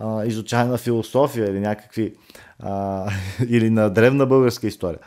а, 0.00 0.24
изучаване 0.24 0.70
на 0.70 0.78
философия 0.78 1.50
или 1.50 1.60
някакви 1.60 2.14
а, 2.58 3.06
или 3.48 3.70
на 3.70 3.90
древна 3.90 4.26
българска 4.26 4.66
история. 4.66 4.98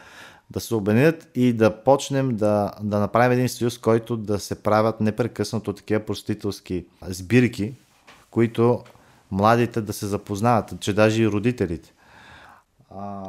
Да 0.49 0.59
се 0.59 0.75
обединят 0.75 1.29
и 1.35 1.53
да 1.53 1.83
почнем 1.83 2.35
да, 2.35 2.71
да 2.81 2.99
направим 2.99 3.31
един 3.31 3.49
съюз, 3.49 3.77
който 3.77 4.17
да 4.17 4.39
се 4.39 4.63
правят 4.63 5.01
непрекъснато 5.01 5.73
такива 5.73 5.99
простителски 5.99 6.85
сбирки, 7.07 7.73
които 8.31 8.83
младите 9.31 9.81
да 9.81 9.93
се 9.93 10.05
запознават, 10.05 10.73
че 10.79 10.93
даже 10.93 11.23
и 11.23 11.27
родителите. 11.27 11.93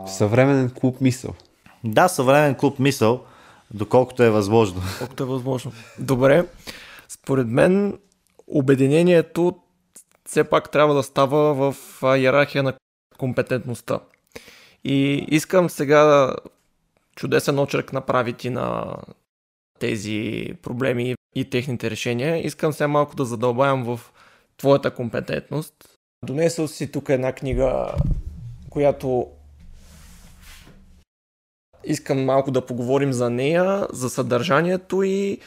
Съвременен 0.06 0.70
клуб 0.70 1.00
мисъл. 1.00 1.34
Да, 1.84 2.08
съвремен 2.08 2.54
клуб 2.54 2.78
мисъл, 2.78 3.24
доколкото 3.74 4.22
е 4.22 4.30
възможно. 4.30 4.82
Колкото 4.98 5.22
е 5.22 5.26
възможно. 5.26 5.72
Добре. 5.98 6.46
Според 7.08 7.46
мен 7.46 7.98
обединението 8.46 9.56
все 10.28 10.44
пак 10.44 10.70
трябва 10.70 10.94
да 10.94 11.02
става 11.02 11.54
в 11.54 11.76
иерархия 12.18 12.62
на 12.62 12.74
компетентността. 13.18 14.00
И 14.84 15.26
искам 15.28 15.70
сега 15.70 16.34
чудесен 17.16 17.58
очерк 17.58 17.92
направи 17.92 18.32
ти 18.32 18.50
на 18.50 18.96
тези 19.78 20.48
проблеми 20.62 21.14
и 21.34 21.50
техните 21.50 21.90
решения. 21.90 22.46
Искам 22.46 22.72
сега 22.72 22.88
малко 22.88 23.16
да 23.16 23.24
задълбаям 23.24 23.84
в 23.84 24.00
твоята 24.56 24.90
компетентност. 24.90 25.74
Донесъл 26.24 26.68
си 26.68 26.92
тук 26.92 27.08
една 27.08 27.32
книга, 27.32 27.94
която 28.70 29.28
искам 31.86 32.24
малко 32.24 32.50
да 32.50 32.66
поговорим 32.66 33.12
за 33.12 33.30
нея, 33.30 33.86
за 33.92 34.10
съдържанието 34.10 35.02
и 35.02 35.38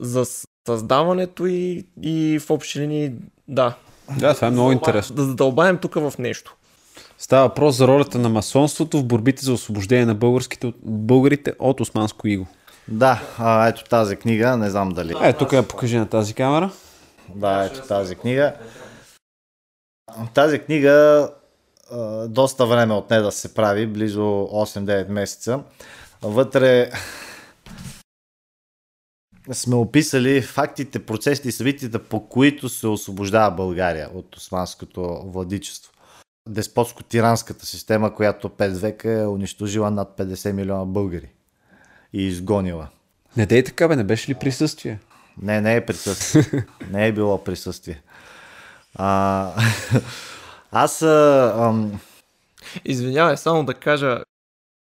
за 0.00 0.26
създаването 0.68 1.46
и, 1.46 1.86
и 2.02 2.38
в 2.38 2.50
общи 2.50 2.80
линии, 2.80 3.12
да. 3.48 3.74
Да, 4.18 4.34
това 4.34 4.48
е 4.48 4.50
много 4.50 4.72
интересно. 4.72 5.16
Да 5.16 5.24
задълбаем 5.24 5.78
тук 5.78 5.94
в 5.94 6.12
нещо. 6.18 6.56
Става 7.18 7.48
въпрос 7.48 7.76
за 7.76 7.88
ролята 7.88 8.18
на 8.18 8.28
масонството 8.28 8.98
в 8.98 9.04
борбите 9.04 9.44
за 9.44 9.52
освобождение 9.52 10.06
на 10.06 10.14
българските, 10.14 10.72
българите 10.82 11.52
от 11.58 11.80
османско 11.80 12.28
иго. 12.28 12.46
Да, 12.88 13.22
а, 13.38 13.68
ето 13.68 13.84
тази 13.84 14.16
книга, 14.16 14.56
не 14.56 14.70
знам 14.70 14.88
дали. 14.88 15.14
Е, 15.22 15.32
тук 15.32 15.52
я 15.52 15.68
покажи 15.68 15.98
на 15.98 16.08
тази 16.08 16.34
камера. 16.34 16.70
Да, 17.34 17.64
ето 17.64 17.86
тази 17.88 18.14
книга. 18.14 18.54
Тази 20.34 20.58
книга 20.58 21.28
доста 22.28 22.66
време 22.66 22.94
отне 22.94 23.18
да 23.18 23.32
се 23.32 23.54
прави, 23.54 23.86
близо 23.86 24.20
8-9 24.20 25.08
месеца. 25.08 25.60
Вътре 26.22 26.90
сме 29.52 29.74
описали 29.74 30.42
фактите, 30.42 31.06
процесите 31.06 31.48
и 31.48 31.52
събитията, 31.52 31.98
по 31.98 32.28
които 32.28 32.68
се 32.68 32.86
освобождава 32.86 33.50
България 33.50 34.08
от 34.14 34.36
османското 34.36 35.22
владичество. 35.26 35.92
Деспотско-тиранската 36.48 37.64
система, 37.64 38.14
която 38.14 38.48
5 38.48 38.68
века 38.68 39.12
е 39.12 39.26
унищожила 39.26 39.90
над 39.90 40.18
50 40.18 40.52
милиона 40.52 40.84
българи 40.84 41.28
и 42.12 42.26
изгонила. 42.26 42.88
Не 43.36 43.46
дей 43.46 43.64
така, 43.64 43.88
бе, 43.88 43.96
не 43.96 44.04
беше 44.04 44.30
ли 44.30 44.34
присъствие? 44.34 44.98
Не, 45.42 45.60
не 45.60 45.76
е 45.76 45.86
присъствие. 45.86 46.66
не 46.90 47.06
е 47.06 47.12
било 47.12 47.44
присъствие. 47.44 48.02
А, 48.94 49.52
аз 50.72 51.02
а, 51.02 51.54
ам, 51.56 52.00
Извинявай, 52.84 53.36
само 53.36 53.64
да 53.64 53.74
кажа 53.74 54.22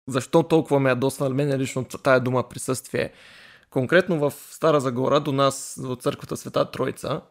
защо 0.09 0.43
толкова 0.43 0.79
ме 0.79 0.89
ядосва 0.89 1.29
на 1.29 1.35
мен 1.35 1.57
лично 1.57 1.83
тая 1.83 2.19
дума 2.19 2.49
присъствие. 2.49 3.11
Конкретно 3.69 4.19
в 4.19 4.33
Стара 4.51 4.79
Загора, 4.79 5.19
до 5.19 5.31
нас, 5.31 5.79
от 5.83 6.01
църквата 6.01 6.37
Света 6.37 6.71
Троица, 6.71 7.21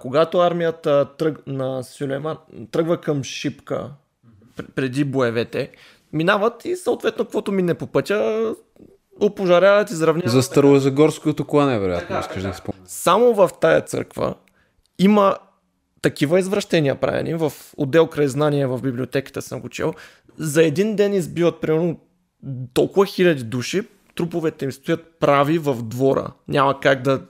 когато 0.00 0.38
армията 0.38 1.16
тръг... 1.18 1.46
на 1.46 1.82
Сюлейман 1.82 2.36
тръгва 2.70 3.00
към 3.00 3.24
Шипка, 3.24 3.90
пр- 4.56 4.70
преди 4.74 5.04
боевете, 5.04 5.70
минават 6.12 6.64
и 6.64 6.76
съответно, 6.76 7.24
каквото 7.24 7.52
мине 7.52 7.74
по 7.74 7.86
пътя, 7.86 8.54
опожаряват, 9.20 9.90
изравняват. 9.90 10.30
За 10.30 10.42
Старозагорското 10.42 11.44
клане, 11.44 11.78
вероятно, 11.78 12.20
искаш 12.20 12.42
да 12.42 12.54
спомня. 12.54 12.82
Само 12.86 13.34
в 13.34 13.50
тая 13.60 13.80
църква 13.80 14.34
има 14.98 15.36
такива 16.02 16.38
извращения 16.38 16.94
правени. 16.94 17.34
В 17.34 17.52
отдел 17.76 18.06
край 18.06 18.28
знания 18.28 18.68
в 18.68 18.80
библиотеката 18.80 19.42
съм 19.42 19.60
го 19.60 19.68
чел. 19.68 19.94
За 20.38 20.64
един 20.64 20.96
ден 20.96 21.14
избиват 21.14 21.60
примерно 21.60 21.98
толкова 22.74 23.06
хиляди 23.06 23.44
души, 23.44 23.82
труповете 24.14 24.64
им 24.64 24.72
стоят 24.72 25.18
прави 25.20 25.58
в 25.58 25.82
двора. 25.82 26.32
Няма 26.48 26.80
как 26.80 27.02
да... 27.02 27.22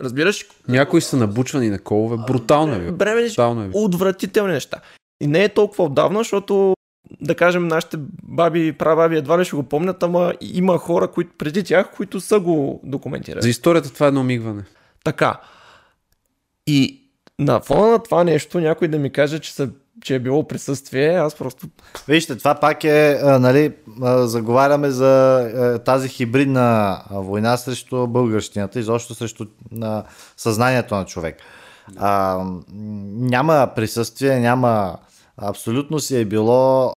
Разбираш? 0.00 0.46
Някои 0.68 1.00
са 1.00 1.16
набучвани 1.16 1.70
на 1.70 1.78
колове. 1.78 2.16
Брутално 2.26 2.74
е 2.74 2.78
било. 2.78 2.92
Бреме, 2.92 3.22
Брутално 3.22 3.62
е 3.62 3.70
отвратителни 3.72 4.52
неща. 4.52 4.80
И 5.20 5.26
не 5.26 5.44
е 5.44 5.48
толкова 5.48 5.84
отдавна, 5.84 6.18
защото 6.18 6.74
да 7.20 7.34
кажем, 7.34 7.68
нашите 7.68 7.96
баби 8.22 8.66
и 8.66 8.72
прабаби 8.72 9.16
едва 9.16 9.38
ли 9.38 9.44
ще 9.44 9.56
го 9.56 9.62
помнят, 9.62 10.02
ама 10.02 10.34
има 10.40 10.78
хора 10.78 11.08
които, 11.08 11.30
преди 11.38 11.64
тях, 11.64 11.90
които 11.96 12.20
са 12.20 12.40
го 12.40 12.80
документирали. 12.84 13.42
За 13.42 13.48
историята 13.48 13.92
това 13.92 14.06
е 14.06 14.08
едно 14.08 14.24
мигване. 14.24 14.62
Така. 15.04 15.40
И 16.66 16.99
на 17.40 17.60
фона 17.60 17.86
на 17.86 17.98
това 17.98 18.24
нещо, 18.24 18.60
някой 18.60 18.88
да 18.88 18.98
ми 18.98 19.12
каже, 19.12 19.38
че, 19.38 19.52
са, 19.52 19.68
че 20.04 20.14
е 20.14 20.18
било 20.18 20.48
присъствие, 20.48 21.14
аз 21.14 21.34
просто... 21.34 21.66
Вижте, 22.08 22.36
това 22.36 22.54
пак 22.54 22.84
е, 22.84 23.18
а, 23.22 23.38
нали, 23.38 23.72
а, 24.02 24.26
заговаряме 24.26 24.90
за 24.90 25.38
а, 25.40 25.78
тази 25.78 26.08
хибридна 26.08 26.98
война 27.10 27.56
срещу 27.56 28.06
българщината, 28.06 28.80
изобщо 28.80 29.14
срещу 29.14 29.46
а, 29.82 30.04
съзнанието 30.36 30.94
на 30.94 31.04
човек. 31.04 31.36
А, 31.96 32.44
няма 33.14 33.70
присъствие, 33.76 34.40
няма... 34.40 34.98
Абсолютно 35.36 35.98
си 35.98 36.20
е 36.20 36.24
било 36.24 36.92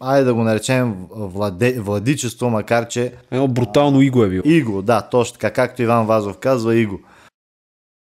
айде 0.00 0.24
да 0.24 0.34
го 0.34 0.42
наречем 0.42 1.06
владе, 1.10 1.80
владичество, 1.80 2.50
макар 2.50 2.88
че 2.88 3.12
Едно 3.30 3.48
брутално 3.48 4.00
иго 4.00 4.24
е 4.24 4.28
било. 4.28 4.42
иго, 4.44 4.82
да, 4.82 5.02
точно 5.02 5.32
така, 5.32 5.52
както 5.52 5.82
Иван 5.82 6.06
Вазов 6.06 6.38
казва, 6.38 6.76
иго, 6.76 7.00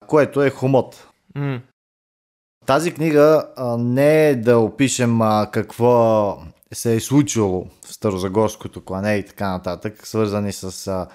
което 0.06 0.42
е 0.42 0.50
хомот. 0.50 1.09
М- 1.34 1.60
Тази 2.66 2.94
книга 2.94 3.46
а, 3.56 3.76
не 3.76 4.28
е 4.28 4.36
да 4.36 4.58
опишем 4.58 5.22
а, 5.22 5.48
какво 5.52 6.38
се 6.72 6.94
е 6.94 7.00
случило 7.00 7.66
в 7.84 7.92
Старозагорското 7.92 8.84
клане 8.84 9.14
и 9.14 9.26
така 9.26 9.50
нататък, 9.50 10.06
свързани 10.06 10.52
с 10.52 10.86
а, 10.86 11.06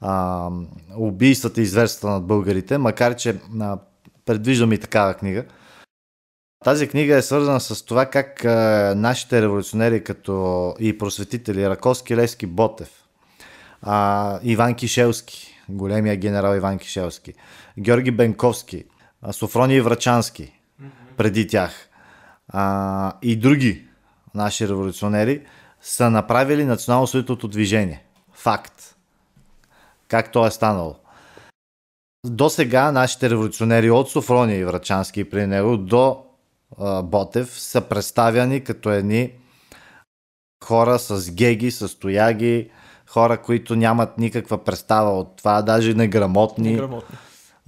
а, 0.00 0.50
убийствата 0.96 1.60
и 1.60 1.66
зверствата 1.66 2.12
над 2.12 2.26
българите, 2.26 2.78
макар 2.78 3.16
че 3.16 3.40
а, 3.60 3.78
предвиждам 4.24 4.72
и 4.72 4.78
такава 4.78 5.14
книга. 5.14 5.44
Тази 6.64 6.88
книга 6.88 7.16
е 7.16 7.22
свързана 7.22 7.60
с 7.60 7.84
това 7.84 8.06
как 8.06 8.44
а, 8.44 8.94
нашите 8.96 9.42
революционери 9.42 10.04
като 10.04 10.74
и 10.80 10.98
просветители 10.98 11.68
Раковски, 11.68 12.16
Левски, 12.16 12.46
Ботев, 12.46 13.04
а, 13.82 14.38
Иван 14.42 14.74
Кишелски, 14.74 15.54
големия 15.68 16.16
генерал 16.16 16.56
Иван 16.56 16.78
Кишелски, 16.78 17.34
Георги 17.78 18.10
Бенковски, 18.10 18.84
а, 19.22 19.32
Софроний 19.32 19.80
Врачански, 19.80 20.60
преди 21.16 21.46
тях 21.46 21.88
а, 22.48 23.12
и 23.22 23.36
други 23.36 23.84
наши 24.34 24.68
революционери 24.68 25.42
са 25.80 26.10
направили 26.10 26.64
национално 26.64 27.04
освободителното 27.04 27.48
движение. 27.48 28.04
Факт. 28.32 28.96
Как 30.08 30.32
то 30.32 30.46
е 30.46 30.50
станало. 30.50 30.96
До 32.26 32.50
сега 32.50 32.92
нашите 32.92 33.30
революционери 33.30 33.90
от 33.90 34.10
Софрония 34.10 34.58
и 34.58 34.64
Врачански 34.64 35.20
и 35.20 35.30
при 35.30 35.46
него 35.46 35.76
до 35.76 36.24
а, 36.78 37.02
Ботев 37.02 37.60
са 37.60 37.80
представяни 37.80 38.64
като 38.64 38.90
едни 38.90 39.32
хора 40.64 40.98
с 40.98 41.30
геги, 41.30 41.70
с 41.70 41.98
тояги, 41.98 42.70
хора, 43.06 43.42
които 43.42 43.76
нямат 43.76 44.18
никаква 44.18 44.64
представа 44.64 45.10
от 45.10 45.36
това, 45.36 45.62
даже 45.62 45.94
неграмотни, 45.94 46.70
Неграмотни. 46.70 47.16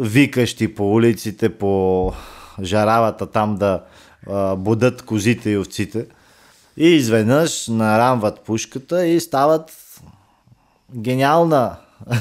Викащи 0.01 0.75
по 0.75 0.93
улиците, 0.93 1.49
по 1.49 2.13
жаравата 2.63 3.27
там 3.27 3.55
да 3.55 3.83
а, 4.31 4.57
будат 4.57 5.03
козите 5.03 5.51
и 5.51 5.59
овците. 5.59 6.07
И 6.77 6.89
изведнъж 6.89 7.69
нарамват 7.69 8.41
пушката 8.41 9.07
и 9.07 9.21
стават 9.21 9.73
гениална 10.97 11.77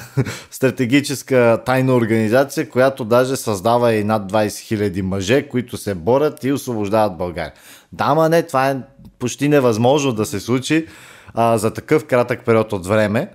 стратегическа 0.52 1.62
тайна 1.66 1.96
организация, 1.96 2.70
която 2.70 3.06
даже 3.06 3.36
създава 3.36 3.94
и 3.94 4.04
над 4.04 4.32
20 4.32 4.48
000 4.48 5.02
мъже, 5.02 5.48
които 5.48 5.78
се 5.78 5.96
борят 5.96 6.44
и 6.44 6.52
освобождават 6.52 7.18
България. 7.18 7.54
Да, 7.94 8.16
ма 8.16 8.30
не, 8.30 8.44
това 8.44 8.70
е 8.70 8.78
почти 9.20 9.50
невъзможно 9.50 10.14
да 10.14 10.26
се 10.26 10.40
случи 10.40 10.88
а, 11.34 11.58
за 11.58 11.74
такъв 11.74 12.06
кратък 12.06 12.46
период 12.46 12.74
от 12.74 12.88
време 12.88 13.30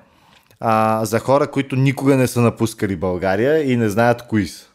а, 0.67 1.05
за 1.05 1.19
хора, 1.19 1.51
които 1.51 1.77
никога 1.77 2.17
не 2.17 2.27
са 2.27 2.41
напускали 2.41 2.97
България 2.97 3.73
и 3.73 3.77
не 3.77 3.89
знаят 3.89 4.23
кои 4.23 4.47
са. 4.47 4.67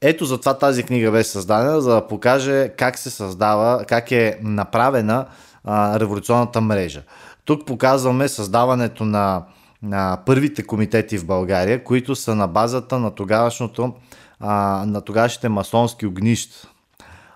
Ето 0.00 0.24
затова 0.24 0.58
тази 0.58 0.82
книга 0.82 1.10
беше 1.10 1.30
създадена, 1.30 1.80
за 1.80 1.94
да 1.94 2.06
покаже 2.06 2.68
как 2.68 2.98
се 2.98 3.10
създава, 3.10 3.84
как 3.88 4.12
е 4.12 4.38
направена 4.42 5.26
а, 5.64 6.00
революционната 6.00 6.60
мрежа. 6.60 7.02
Тук 7.44 7.66
показваме 7.66 8.28
създаването 8.28 9.04
на, 9.04 9.42
на 9.82 10.18
първите 10.26 10.62
комитети 10.62 11.18
в 11.18 11.26
България, 11.26 11.84
които 11.84 12.16
са 12.16 12.34
на 12.34 12.48
базата 12.48 12.98
на 12.98 13.10
тогавашното 13.10 13.94
на 14.86 15.00
тогавашните 15.00 15.48
масонски 15.48 16.06
огнища. 16.06 16.68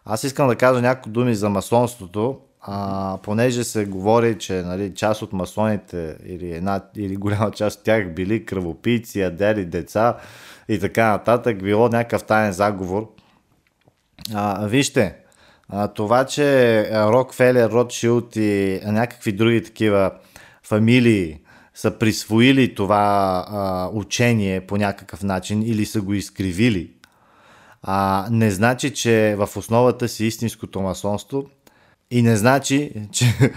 Аз 0.05 0.25
искам 0.25 0.49
да 0.49 0.57
кажа 0.57 0.83
няколко 0.83 1.09
думи 1.09 1.35
за 1.35 1.51
масонството, 1.51 2.39
а, 2.69 3.19
понеже 3.23 3.65
се 3.65 3.85
говори, 3.85 4.39
че 4.39 4.53
нали, 4.53 4.95
част 4.95 5.23
от 5.23 5.33
масоните 5.33 6.17
или, 6.27 6.53
една, 6.53 6.81
или 6.97 7.17
голяма 7.17 7.51
част 7.51 7.79
от 7.79 7.85
тях 7.85 8.15
били 8.15 8.47
кръвопийци, 8.47 9.21
ядели 9.21 9.65
деца 9.65 10.17
и 10.69 10.79
така 10.79 11.09
нататък, 11.09 11.63
било 11.63 11.89
някакъв 11.89 12.25
таен 12.25 12.53
заговор. 12.53 13.13
А, 14.35 14.67
вижте, 14.67 15.17
а, 15.69 15.89
това, 15.89 16.25
че 16.25 16.89
Рокфелер, 16.93 17.71
Ротшилд 17.71 18.37
и 18.37 18.81
някакви 18.85 19.33
други 19.33 19.63
такива 19.63 20.11
фамилии 20.63 21.41
са 21.75 21.91
присвоили 21.99 22.75
това 22.75 23.45
а, 23.49 23.91
учение 23.93 24.61
по 24.61 24.77
някакъв 24.77 25.23
начин 25.23 25.63
или 25.63 25.87
са 25.87 26.01
го 26.01 26.15
изкривили, 26.15 26.91
а, 27.83 28.27
не 28.31 28.51
значи, 28.51 28.95
че 28.95 29.37
в 29.39 29.49
основата 29.57 30.09
си 30.09 30.27
истинското 30.27 30.81
масонство 30.81 31.45
и 32.11 32.23
не 32.23 32.37
значи, 32.37 33.09
че 33.13 33.53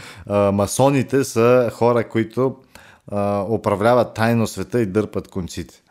масоните 0.54 1.24
са 1.24 1.72
хора, 1.74 2.10
които 2.10 2.56
управляват 3.50 4.14
тайно 4.14 4.48
света 4.48 4.82
и 4.82 4.86
дърпат 4.86 5.28
конците. 5.28 5.82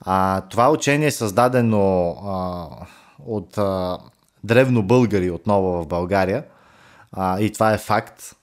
А, 0.00 0.40
това 0.40 0.70
учение 0.70 1.06
е 1.06 1.10
създадено 1.10 2.10
а, 2.10 2.66
от 3.26 3.58
а, 3.58 3.98
древно 4.44 4.82
българи 4.82 5.30
отново 5.30 5.82
в 5.82 5.86
България 5.86 6.44
а, 7.12 7.40
и 7.40 7.52
това 7.52 7.72
е 7.72 7.78
факт. 7.78 8.36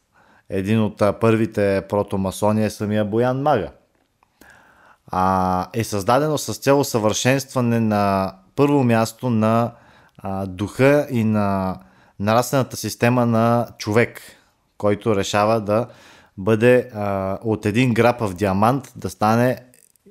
Един 0.49 0.83
от 0.83 1.01
а, 1.01 1.13
първите 1.13 1.83
протомасони 1.89 2.65
е 2.65 2.69
самия 2.69 3.05
Боян 3.05 3.41
Мага. 3.41 3.71
А, 5.11 5.67
е 5.73 5.83
създадено 5.83 6.37
с 6.37 6.53
цел 6.53 6.83
съвършенстване 6.83 7.79
на 7.79 8.33
първо 8.55 8.83
място 8.83 9.29
на 9.29 9.71
а, 10.17 10.45
духа 10.45 11.07
и 11.11 11.23
на 11.23 11.77
нравствената 12.19 12.77
система 12.77 13.25
на 13.25 13.67
човек, 13.77 14.21
който 14.77 15.15
решава 15.15 15.61
да 15.61 15.87
бъде 16.37 16.89
а, 16.93 17.37
от 17.43 17.65
един 17.65 17.93
грапав 17.93 18.33
диамант 18.33 18.93
да 18.95 19.09
стане 19.09 19.57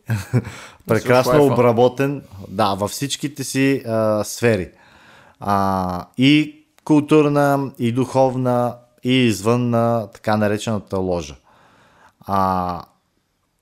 прекрасно 0.87 1.47
обработен 1.47 2.23
да, 2.49 2.75
във 2.75 2.91
всичките 2.91 3.45
си 3.45 3.83
а, 3.87 4.25
сфери. 4.25 4.71
А, 5.41 6.07
и 6.19 6.65
културна, 6.85 7.71
и 7.79 7.93
духовна, 7.93 8.77
и 9.05 9.13
извън 9.13 9.71
на 9.71 10.07
така 10.15 10.37
наречената 10.37 10.99
ложа. 10.99 11.35
А, 12.21 12.83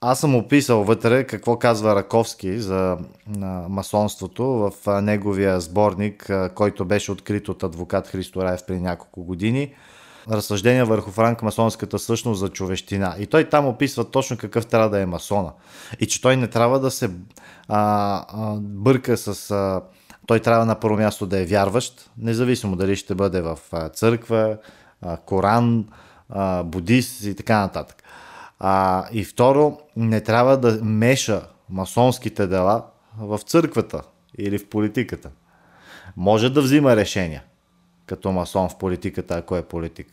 аз 0.07 0.21
съм 0.21 0.37
описал 0.37 0.85
вътре 0.85 1.25
какво 1.25 1.59
казва 1.59 1.97
Раковски 1.97 2.59
за 2.59 2.99
масонството 3.69 4.45
в 4.45 5.03
неговия 5.03 5.61
сборник, 5.61 6.31
който 6.55 6.85
беше 6.85 7.13
открит 7.13 7.49
от 7.49 7.63
адвокат 7.63 8.09
Христо 8.09 8.45
Раев 8.45 8.61
при 8.67 8.81
няколко 8.81 9.25
години. 9.25 9.75
Разсъждения 10.31 10.87
върху 10.87 11.11
франк-масонската 11.11 11.99
същност 11.99 12.41
за 12.41 12.49
човещина. 12.49 13.15
И 13.19 13.27
той 13.27 13.45
там 13.49 13.67
описва 13.67 14.05
точно 14.05 14.37
какъв 14.37 14.67
трябва 14.67 14.91
да 14.91 15.01
е 15.01 15.07
масона. 15.07 15.53
И 16.01 16.07
че 16.07 16.23
той 16.23 16.37
не 16.37 16.49
трябва 16.49 16.81
да 16.81 16.91
се 16.91 17.11
а, 17.69 18.25
а, 18.29 18.57
бърка 18.61 19.17
с... 19.17 19.51
А, 19.51 19.81
той 20.27 20.41
трябва 20.41 20.67
на 20.67 20.81
първо 20.81 20.97
място 20.97 21.27
да 21.27 21.41
е 21.41 21.45
вярващ, 21.45 22.11
независимо 22.19 22.77
дали 22.77 22.97
ще 22.97 23.15
бъде 23.15 23.43
в 23.43 23.59
църква, 23.93 24.57
Коран, 25.27 25.85
будист 26.65 27.25
и 27.25 27.35
така 27.35 27.61
нататък. 27.61 28.04
А, 28.61 29.05
и 29.13 29.25
второ, 29.25 29.79
не 29.97 30.21
трябва 30.21 30.57
да 30.57 30.79
меша 30.83 31.43
масонските 31.71 32.47
дела 32.47 32.85
в 33.19 33.39
църквата 33.39 34.03
или 34.39 34.59
в 34.59 34.69
политиката. 34.69 35.31
Може 36.17 36.51
да 36.51 36.63
взима 36.63 36.97
решения 36.97 37.43
като 38.07 38.33
масон 38.33 38.69
в 38.69 38.79
политиката, 38.79 39.35
ако 39.35 39.57
е 39.57 39.63
политик, 39.63 40.07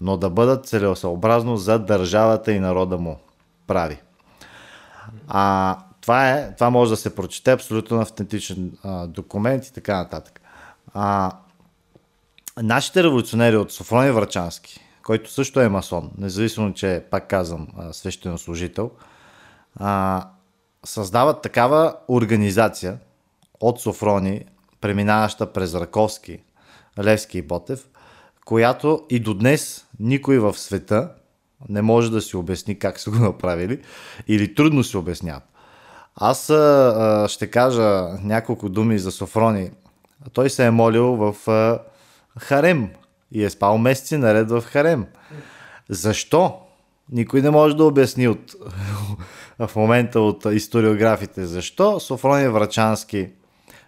но 0.00 0.16
да 0.16 0.30
бъдат 0.30 0.66
целесообразно 0.66 1.56
за 1.56 1.78
държавата 1.78 2.52
и 2.52 2.60
народа 2.60 2.98
му 2.98 3.18
прави. 3.66 4.00
А, 5.28 5.76
това, 6.00 6.30
е, 6.30 6.54
това 6.54 6.70
може 6.70 6.90
да 6.90 6.96
се 6.96 7.14
прочете 7.14 7.52
абсолютно 7.52 8.00
автентичен 8.00 8.72
а, 8.82 9.06
документ 9.06 9.66
и 9.66 9.72
така 9.72 9.96
нататък. 9.96 10.40
А, 10.94 11.32
нашите 12.62 13.02
революционери 13.02 13.56
от 13.56 13.72
Софрони 13.72 14.10
Врачански, 14.10 14.80
който 15.02 15.30
също 15.30 15.60
е 15.60 15.68
масон, 15.68 16.10
независимо, 16.18 16.74
че 16.74 17.04
пак 17.10 17.28
казвам 17.28 17.68
свещенослужител, 17.92 18.90
а, 19.76 20.24
създават 20.84 21.42
такава 21.42 21.94
организация 22.08 22.98
от 23.60 23.80
Софрони, 23.80 24.44
преминаваща 24.80 25.52
през 25.52 25.74
Раковски, 25.74 26.38
Левски 26.98 27.38
и 27.38 27.42
Ботев, 27.42 27.88
която 28.44 29.06
и 29.10 29.18
до 29.18 29.34
днес 29.34 29.86
никой 30.00 30.38
в 30.38 30.58
света 30.58 31.10
не 31.68 31.82
може 31.82 32.10
да 32.10 32.20
си 32.20 32.36
обясни 32.36 32.78
как 32.78 33.00
са 33.00 33.10
го 33.10 33.16
направили 33.16 33.82
или 34.28 34.54
трудно 34.54 34.84
се 34.84 34.98
обясняват. 34.98 35.42
Аз 36.16 36.50
а, 36.50 37.26
ще 37.28 37.50
кажа 37.50 38.08
няколко 38.22 38.68
думи 38.68 38.98
за 38.98 39.12
Софрони. 39.12 39.70
Той 40.32 40.50
се 40.50 40.66
е 40.66 40.70
молил 40.70 41.04
в 41.04 41.50
а, 41.50 41.78
Харем 42.38 42.90
и 43.32 43.44
е 43.44 43.50
спал 43.50 43.78
месеци 43.78 44.16
наред 44.16 44.50
в 44.50 44.60
Харем. 44.60 45.06
Защо? 45.88 46.60
Никой 47.12 47.42
не 47.42 47.50
може 47.50 47.76
да 47.76 47.84
обясни 47.84 48.28
от, 48.28 48.54
в 49.58 49.76
момента 49.76 50.20
от 50.20 50.44
историографите. 50.44 51.46
Защо 51.46 52.00
Софрони 52.00 52.48
Врачански 52.48 53.28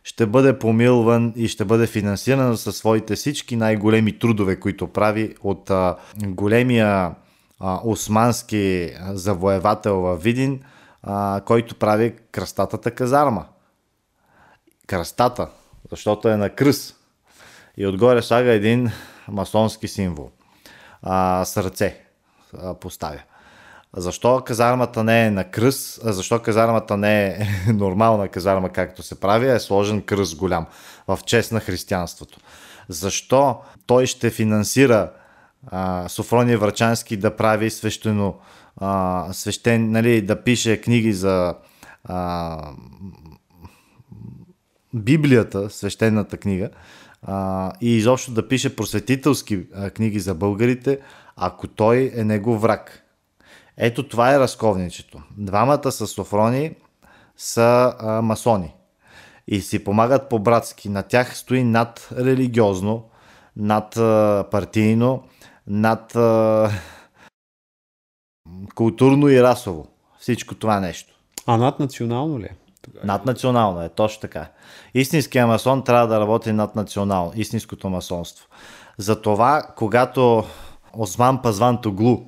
ще 0.05 0.26
бъде 0.26 0.59
помилван 0.59 1.32
и 1.36 1.49
ще 1.49 1.64
бъде 1.64 1.86
финансиран 1.86 2.57
със 2.57 2.76
своите 2.76 3.16
всички 3.16 3.57
най-големи 3.57 4.18
трудове, 4.18 4.61
които 4.61 4.88
прави 4.88 5.34
от 5.43 5.70
а, 5.70 5.97
големия 6.26 7.14
а, 7.61 7.80
османски 7.84 8.90
завоевател 9.12 10.01
в 10.01 10.16
Видин, 10.16 10.61
а, 11.03 11.40
който 11.47 11.74
прави 11.74 12.14
кръстатата 12.32 12.90
казарма. 12.90 13.47
Кръстата, 14.86 15.49
защото 15.90 16.28
е 16.28 16.36
на 16.36 16.51
кръс. 16.51 16.95
И 17.76 17.86
отгоре 17.86 18.22
слага 18.22 18.53
един 18.53 18.90
масонски 19.29 19.89
символ. 19.89 20.31
А, 21.03 21.45
сърце 21.45 22.01
а, 22.59 22.75
поставя. 22.75 23.23
Защо 23.97 24.41
казармата 24.41 25.05
не 25.05 25.27
е 25.27 25.31
на 25.31 25.45
кръс? 25.45 26.01
Защо 26.03 26.43
казармата 26.43 26.97
не 26.97 27.27
е 27.27 27.47
нормална 27.73 28.29
казарма, 28.29 28.68
както 28.68 29.03
се 29.03 29.20
прави, 29.20 29.49
а 29.49 29.55
е 29.55 29.61
сложен 29.61 30.03
кръс 30.03 30.35
голям 30.35 30.66
в 31.09 31.18
чест 31.27 31.53
на 31.53 31.61
християнството? 31.61 32.39
Защо 32.89 33.61
той 33.87 34.07
ще 34.07 34.31
финансира 34.31 35.11
Софрония 36.09 36.59
Врачански 36.59 37.16
да 37.16 37.37
прави 37.37 37.70
свещено, 37.70 38.35
а, 38.77 39.29
свещен, 39.33 39.91
нали, 39.91 40.23
да 40.23 40.43
пише 40.43 40.81
книги 40.81 41.12
за 41.12 41.55
а, 42.05 42.59
Библията, 44.95 45.70
свещената 45.70 46.37
книга, 46.37 46.70
а, 47.23 47.73
и 47.81 47.97
изобщо 47.97 48.31
да 48.31 48.49
пише 48.49 48.77
просветителски 48.77 49.66
а, 49.75 49.91
книги 49.91 50.20
за 50.20 50.35
българите, 50.35 50.99
ако 51.37 51.68
той 51.68 52.12
е 52.14 52.25
негов 52.25 52.62
враг? 52.62 53.03
Ето 53.77 54.09
това 54.09 54.35
е 54.35 54.39
разковничето. 54.39 55.23
Двамата 55.37 55.93
са 55.93 56.07
Софрони 56.07 56.75
са 57.37 57.95
а, 57.99 58.23
масони 58.23 58.75
и 59.47 59.61
си 59.61 59.85
помагат 59.85 60.29
по-братски. 60.29 60.89
На 60.89 61.03
тях 61.03 61.37
стои 61.37 61.64
над 61.64 62.09
религиозно, 62.18 63.05
над 63.57 63.97
а, 63.97 64.45
партийно, 64.51 65.23
над 65.66 66.16
а, 66.16 66.70
културно 68.75 69.29
и 69.29 69.43
расово. 69.43 69.87
Всичко 70.18 70.55
това 70.55 70.81
нещо. 70.81 71.14
А 71.47 71.57
наднационално 71.57 72.41
ли 72.41 72.45
е? 72.45 72.57
Наднационално 73.05 73.83
е, 73.83 73.89
точно 73.89 74.20
така. 74.20 74.47
Истинския 74.95 75.47
масон 75.47 75.85
трябва 75.85 76.07
да 76.07 76.20
работи 76.20 76.53
наднационално, 76.53 77.33
истинското 77.35 77.91
масонство. 77.91 78.47
Затова, 78.99 79.62
когато 79.76 80.45
Осман 80.93 81.43
Пазван 81.43 81.80
Тоглу, 81.80 82.22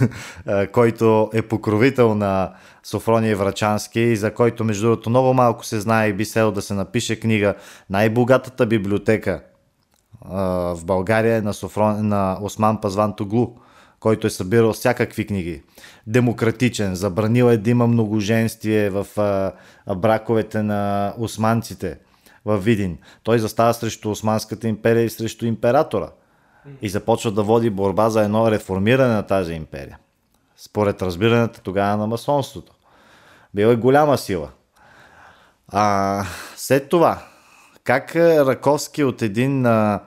който 0.72 1.30
е 1.34 1.42
покровител 1.42 2.14
на 2.14 2.52
Софрония 2.82 3.36
Врачански, 3.36 4.16
за 4.16 4.34
който 4.34 4.64
между 4.64 4.86
другото 4.86 5.10
много 5.10 5.34
малко 5.34 5.64
се 5.64 5.80
знае 5.80 6.08
и 6.08 6.12
би 6.12 6.24
село 6.24 6.52
да 6.52 6.62
се 6.62 6.74
напише 6.74 7.20
книга 7.20 7.54
най-богатата 7.90 8.66
библиотека 8.66 9.42
в 10.24 10.80
България 10.84 11.36
е 11.36 11.40
на, 11.40 11.54
Софрон, 11.54 12.08
на 12.08 12.38
Осман 12.42 12.80
Пазван 12.80 13.16
Тоглу 13.16 13.48
който 14.00 14.26
е 14.26 14.30
събирал 14.30 14.72
всякакви 14.72 15.26
книги. 15.26 15.62
Демократичен, 16.06 16.94
забранил 16.94 17.44
е 17.44 17.56
да 17.56 17.70
има 17.70 17.86
многоженствие 17.86 18.90
в 18.90 19.06
а, 19.16 19.52
браковете 19.94 20.62
на 20.62 21.14
османците 21.18 21.98
в 22.44 22.58
Видин. 22.58 22.98
Той 23.22 23.38
застава 23.38 23.74
срещу 23.74 24.10
Османската 24.10 24.68
империя 24.68 25.04
и 25.04 25.10
срещу 25.10 25.46
императора. 25.46 26.08
И 26.82 26.88
започва 26.88 27.32
да 27.32 27.42
води 27.42 27.70
борба 27.70 28.10
за 28.10 28.22
едно 28.22 28.50
реформиране 28.50 29.14
на 29.14 29.22
тази 29.22 29.52
империя. 29.52 29.98
Според 30.56 31.02
разбирането 31.02 31.60
тогава 31.60 31.96
на 31.96 32.06
масонството. 32.06 32.72
Бил 33.54 33.66
е 33.66 33.76
голяма 33.76 34.18
сила. 34.18 34.50
А, 35.68 36.24
след 36.56 36.88
това, 36.88 37.22
как 37.84 38.16
Раковски 38.16 39.04
от 39.04 39.22
един 39.22 39.66
а, 39.66 40.00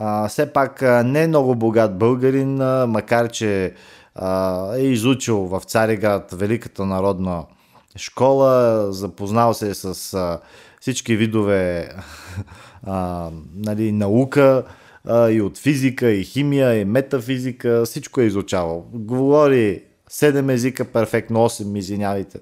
а, 0.00 0.28
все 0.28 0.52
пак 0.52 0.82
не 1.04 1.22
е 1.22 1.26
много 1.26 1.54
богат 1.54 1.98
българин, 1.98 2.54
макар 2.86 3.28
че 3.28 3.74
а, 4.14 4.76
е 4.76 4.82
изучил 4.82 5.38
в 5.38 5.62
Цареград 5.66 6.30
Великата 6.32 6.86
народна 6.86 7.44
школа, 7.96 8.86
запознал 8.92 9.54
се 9.54 9.74
с 9.74 10.14
а, 10.14 10.40
всички 10.80 11.16
видове 11.16 11.88
а, 12.86 13.30
нали, 13.56 13.92
наука 13.92 14.64
а, 15.04 15.30
и 15.30 15.40
от 15.40 15.58
физика, 15.58 16.10
и 16.10 16.24
химия, 16.24 16.80
и 16.80 16.84
метафизика, 16.84 17.82
всичко 17.84 18.20
е 18.20 18.24
изучавал. 18.24 18.86
Говори 18.92 19.82
7 20.10 20.52
езика 20.52 20.84
перфектно, 20.84 21.38
8, 21.48 21.78
извинявайте, 21.78 22.38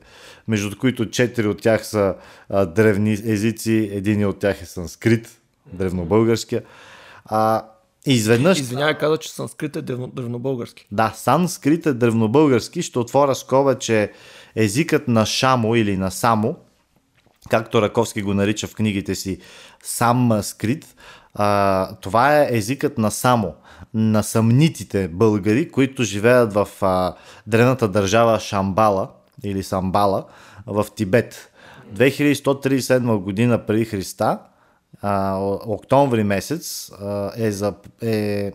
между 0.49 0.79
които 0.79 1.07
4 1.07 1.47
от 1.47 1.63
тях 1.63 1.87
са 1.87 2.15
а, 2.49 2.67
древни 2.67 3.13
езици, 3.13 3.91
един 3.93 4.27
от 4.27 4.39
тях 4.39 4.63
е 4.63 4.67
санскрит, 4.67 5.29
древнобългарския. 5.73 6.63
А, 7.29 7.65
изведнъж... 8.07 8.61
Извинявай, 8.61 8.99
каза, 8.99 9.17
че 9.17 9.31
санскрит 9.31 9.77
е 9.77 9.83
древно, 9.83 10.07
древнобългарски. 10.07 10.87
Да, 10.93 11.13
санскрит 11.17 11.87
е 11.87 11.93
древнобългарски. 11.93 12.83
Ще 12.83 12.99
отворя 12.99 13.35
скоба, 13.35 13.79
че 13.79 14.13
езикът 14.57 15.09
на 15.09 15.27
Шамо 15.27 15.75
или 15.75 15.97
на 15.97 16.11
Само, 16.11 16.57
както 17.51 17.83
Раковски 17.83 18.23
го 18.23 18.35
нарича 18.35 18.67
в 18.67 18.75
книгите 18.75 19.15
си, 19.15 19.39
сам 19.83 20.43
скрит, 20.43 20.95
а, 21.35 21.95
това 21.95 22.39
е 22.39 22.49
езикът 22.51 22.99
на 22.99 23.11
Само, 23.11 23.55
на 23.95 24.23
съмнитите 24.23 25.09
българи, 25.09 25.71
които 25.71 26.03
живеят 26.03 26.53
в 26.53 26.69
а, 26.81 27.15
древната 27.47 27.89
държава 27.89 28.41
Шамбала 28.41 29.09
или 29.45 29.63
Самбала 29.63 30.25
в 30.67 30.87
Тибет. 30.97 31.53
2137 31.95 33.17
година 33.17 33.67
преди 33.67 33.85
Христа 33.85 34.39
а, 35.03 35.37
октомври 35.67 36.25
месец 36.25 36.93
а, 37.01 37.33
е, 37.37 37.51
за, 37.53 37.75
е 38.03 38.53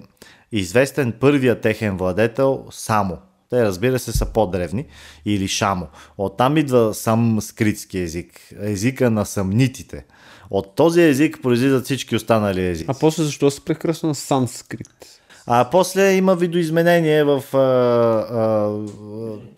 известен 0.51 1.13
първия 1.19 1.61
техен 1.61 1.97
владетел 1.97 2.65
Само. 2.71 3.17
Те, 3.49 3.63
разбира 3.63 3.99
се, 3.99 4.11
са 4.11 4.25
по-древни. 4.25 4.85
Или 5.25 5.47
Шамо. 5.47 5.87
Оттам 6.17 6.57
идва 6.57 6.93
сам 6.93 7.41
скритски 7.41 7.99
език. 7.99 8.39
Езика 8.61 9.09
на 9.11 9.25
съмнитите. 9.25 10.05
От 10.49 10.75
този 10.75 11.01
език 11.01 11.39
произлизат 11.43 11.85
всички 11.85 12.15
останали 12.15 12.65
езици. 12.65 12.85
А 12.89 12.93
после 12.99 13.23
защо 13.23 13.51
се 13.51 13.65
прекръсва 13.65 14.07
на 14.07 14.15
санскрит? 14.15 15.21
А 15.47 15.69
после 15.71 16.13
има 16.13 16.35
видоизменение 16.35 17.23
в 17.23 17.43
а, 17.53 17.57
а, 17.57 18.71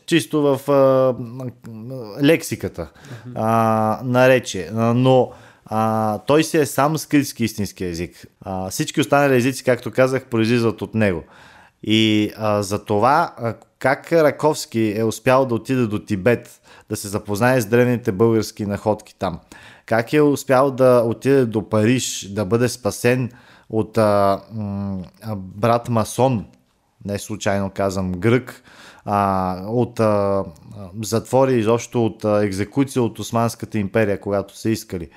чисто 0.05 0.41
в 0.41 0.71
а, 0.71 1.15
лексиката 2.23 2.91
а, 3.35 3.99
наречие. 4.03 4.69
Но 4.73 5.21
а, 5.21 5.44
той 6.27 6.43
си 6.43 6.57
е 6.57 6.65
сам 6.65 6.97
скритски 6.97 7.43
истински 7.43 7.85
език. 7.85 8.27
А, 8.41 8.69
всички 8.69 9.01
останали 9.01 9.35
езици, 9.35 9.63
както 9.63 9.91
казах, 9.91 10.25
произлизат 10.25 10.81
от 10.81 10.95
него. 10.95 11.23
И 11.83 12.31
а, 12.37 12.63
за 12.63 12.85
това 12.85 13.33
а, 13.37 13.53
как 13.79 14.13
Раковски 14.13 14.93
е 14.97 15.03
успял 15.03 15.45
да 15.45 15.55
отиде 15.55 15.85
до 15.85 15.99
Тибет, 15.99 16.61
да 16.89 16.95
се 16.95 17.07
запознае 17.07 17.61
с 17.61 17.65
древните 17.65 18.11
български 18.11 18.65
находки 18.65 19.15
там. 19.19 19.39
Как 19.85 20.13
е 20.13 20.21
успял 20.21 20.71
да 20.71 21.03
отиде 21.05 21.45
до 21.45 21.69
Париж, 21.69 22.27
да 22.29 22.45
бъде 22.45 22.69
спасен 22.69 23.31
от 23.69 23.97
а, 23.97 24.41
м, 24.53 25.03
брат 25.35 25.89
масон, 25.89 26.45
не 27.05 27.19
случайно 27.19 27.71
казвам 27.75 28.11
грък, 28.11 28.63
а, 29.05 29.61
от 29.67 29.99
а, 29.99 30.43
затвори, 31.03 31.53
изобщо 31.53 32.05
от 32.05 32.25
а, 32.25 32.43
екзекуция 32.43 33.03
от 33.03 33.19
Османската 33.19 33.77
империя, 33.77 34.19
когато 34.19 34.57
са 34.57 34.69
искали. 34.69 35.09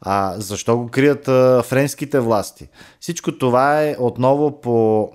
А, 0.00 0.34
защо 0.36 0.76
го 0.76 0.88
крият 0.88 1.28
а, 1.28 1.62
френските 1.62 2.20
власти? 2.20 2.68
Всичко 3.00 3.38
това 3.38 3.82
е 3.82 3.96
отново 3.98 4.60
по 4.60 5.10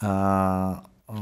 а, 0.00 0.10
а, 1.08 1.14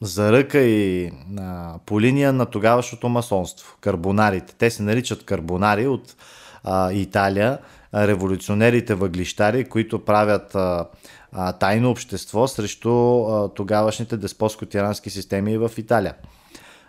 заръка 0.00 0.58
и 0.58 1.12
а, 1.38 1.74
по 1.86 2.00
линия 2.00 2.32
на 2.32 2.46
тогавашното 2.46 3.08
масонство. 3.08 3.76
Карбонарите. 3.80 4.54
Те 4.58 4.70
се 4.70 4.82
наричат 4.82 5.24
карбонари 5.24 5.86
от 5.86 6.16
а, 6.64 6.92
Италия, 6.92 7.58
революционерите 7.94 8.94
въглищари, 8.94 9.64
които 9.64 10.04
правят 10.04 10.54
а, 10.54 10.86
а, 11.32 11.52
тайно 11.52 11.90
общество 11.90 12.48
срещу 12.48 13.24
а, 13.24 13.48
тогавашните 13.54 14.18
деспотско-тирански 14.18 15.08
системи 15.08 15.58
в 15.58 15.70
Италия. 15.76 16.14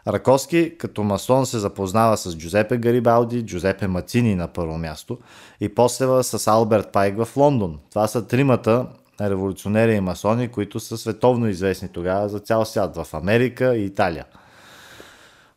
Раковски 0.10 0.78
като 0.78 1.04
масон 1.04 1.46
се 1.46 1.60
запознава 1.60 2.18
с 2.18 2.38
Джузепе 2.38 2.78
Гарибалди, 2.78 3.46
Джузепе 3.46 3.88
Мацини 3.88 4.36
на 4.36 4.48
първо 4.48 4.78
място 4.78 5.18
и 5.62 5.76
после 5.76 6.24
с 6.24 6.48
Алберт 6.48 6.92
Пайк 6.92 7.24
в 7.24 7.38
Лондон. 7.38 7.80
Това 7.90 8.08
са 8.08 8.28
тримата 8.28 8.88
революционери 9.22 9.94
и 9.94 10.00
масони, 10.00 10.48
които 10.48 10.80
са 10.80 10.98
световно 10.98 11.48
известни 11.48 11.90
тогава 11.90 12.30
за 12.30 12.40
цял 12.40 12.66
свят 12.66 12.96
в 12.96 13.14
Америка 13.14 13.76
и 13.76 13.86
Италия. 13.86 14.26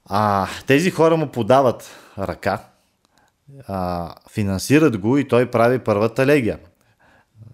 А, 0.07 0.47
тези 0.67 0.91
хора 0.91 1.17
му 1.17 1.29
подават 1.29 1.91
ръка, 2.19 2.65
а, 3.69 4.11
финансират 4.31 4.99
го 4.99 5.19
и 5.19 5.29
той 5.29 5.51
прави 5.51 5.79
първата 5.79 6.27
легия. 6.27 6.59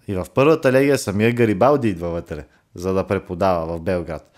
И 0.07 0.15
в 0.15 0.25
първата 0.35 0.71
легия 0.71 0.97
самия 0.97 1.33
Гарибалди 1.33 1.89
идва 1.89 2.09
вътре, 2.09 2.45
за 2.75 2.93
да 2.93 3.07
преподава 3.07 3.65
в 3.65 3.81
Белград. 3.81 4.31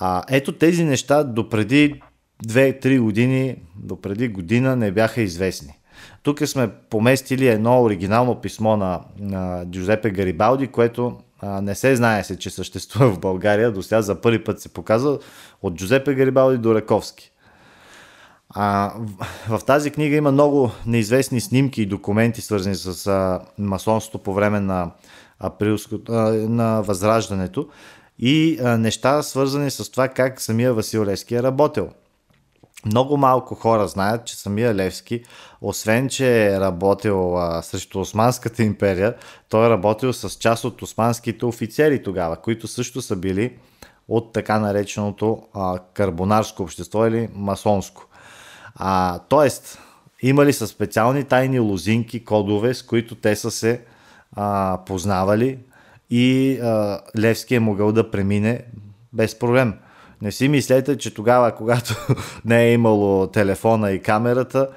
А, 0.00 0.22
ето 0.28 0.52
тези 0.52 0.84
неща 0.84 1.24
до 1.24 1.48
преди 1.48 2.00
2-3 2.46 3.00
години, 3.00 3.56
до 3.76 4.00
преди 4.00 4.28
година 4.28 4.76
не 4.76 4.92
бяха 4.92 5.20
известни. 5.20 5.78
Тук 6.22 6.46
сме 6.46 6.68
поместили 6.90 7.48
едно 7.48 7.82
оригинално 7.82 8.40
писмо 8.40 8.76
на, 8.76 9.00
на 9.18 9.66
Джузепе 9.70 10.10
Гарибалди, 10.10 10.66
което 10.66 11.16
а, 11.40 11.60
не 11.60 11.74
се 11.74 11.96
знае 11.96 12.24
се, 12.24 12.38
че 12.38 12.50
съществува 12.50 13.10
в 13.10 13.20
България. 13.20 13.72
До 13.72 13.82
сега 13.82 14.02
за 14.02 14.20
първи 14.20 14.44
път 14.44 14.60
се 14.60 14.68
показва 14.68 15.18
от 15.62 15.74
Джузепе 15.74 16.14
Гарибалди 16.14 16.58
до 16.58 16.74
Раковски. 16.74 17.32
А, 18.50 18.92
в, 19.48 19.58
в 19.58 19.64
тази 19.64 19.90
книга 19.90 20.16
има 20.16 20.32
много 20.32 20.70
неизвестни 20.86 21.40
снимки 21.40 21.82
и 21.82 21.86
документи, 21.86 22.40
свързани 22.40 22.74
с 22.74 23.06
а, 23.06 23.40
масонството 23.58 24.18
по 24.18 24.34
време 24.34 24.60
на, 24.60 24.90
априлско, 25.40 25.96
а, 26.08 26.14
на 26.32 26.82
Възраждането 26.82 27.68
и 28.18 28.58
неща 28.62 29.22
свързани 29.22 29.70
с 29.70 29.90
това 29.90 30.08
как 30.08 30.40
самия 30.40 30.74
Васил 30.74 31.04
Левски 31.04 31.34
е 31.34 31.42
работил. 31.42 31.88
Много 32.86 33.16
малко 33.16 33.54
хора 33.54 33.88
знаят, 33.88 34.24
че 34.24 34.36
самия 34.36 34.74
Левски, 34.74 35.24
освен 35.60 36.08
че 36.08 36.46
е 36.46 36.60
работил 36.60 37.38
а, 37.38 37.62
срещу 37.62 38.00
Османската 38.00 38.62
империя, 38.62 39.14
той 39.48 39.66
е 39.66 39.70
работил 39.70 40.12
с 40.12 40.30
част 40.30 40.64
от 40.64 40.82
османските 40.82 41.46
офицери 41.46 42.02
тогава, 42.02 42.36
които 42.36 42.68
също 42.68 43.02
са 43.02 43.16
били 43.16 43.56
от 44.08 44.32
така 44.32 44.58
нареченото 44.58 45.42
а, 45.54 45.78
карбонарско 45.94 46.62
общество 46.62 47.06
или 47.06 47.28
масонско. 47.34 48.06
А, 48.74 49.18
тоест, 49.18 49.78
имали 50.22 50.52
са 50.52 50.66
специални 50.66 51.24
тайни 51.24 51.58
лозинки, 51.58 52.24
кодове, 52.24 52.74
с 52.74 52.82
които 52.82 53.14
те 53.14 53.36
са 53.36 53.50
се 53.50 53.84
а, 54.36 54.78
познавали, 54.86 55.58
и 56.10 56.58
а, 56.62 57.00
Левски 57.18 57.54
е 57.54 57.60
могъл 57.60 57.92
да 57.92 58.10
премине 58.10 58.64
без 59.12 59.38
проблем. 59.38 59.74
Не 60.22 60.32
си 60.32 60.48
мислете, 60.48 60.98
че 60.98 61.14
тогава, 61.14 61.54
когато 61.54 61.94
не 62.44 62.64
е 62.64 62.72
имало 62.72 63.26
телефона 63.26 63.90
и 63.90 64.02
камерата, 64.02 64.68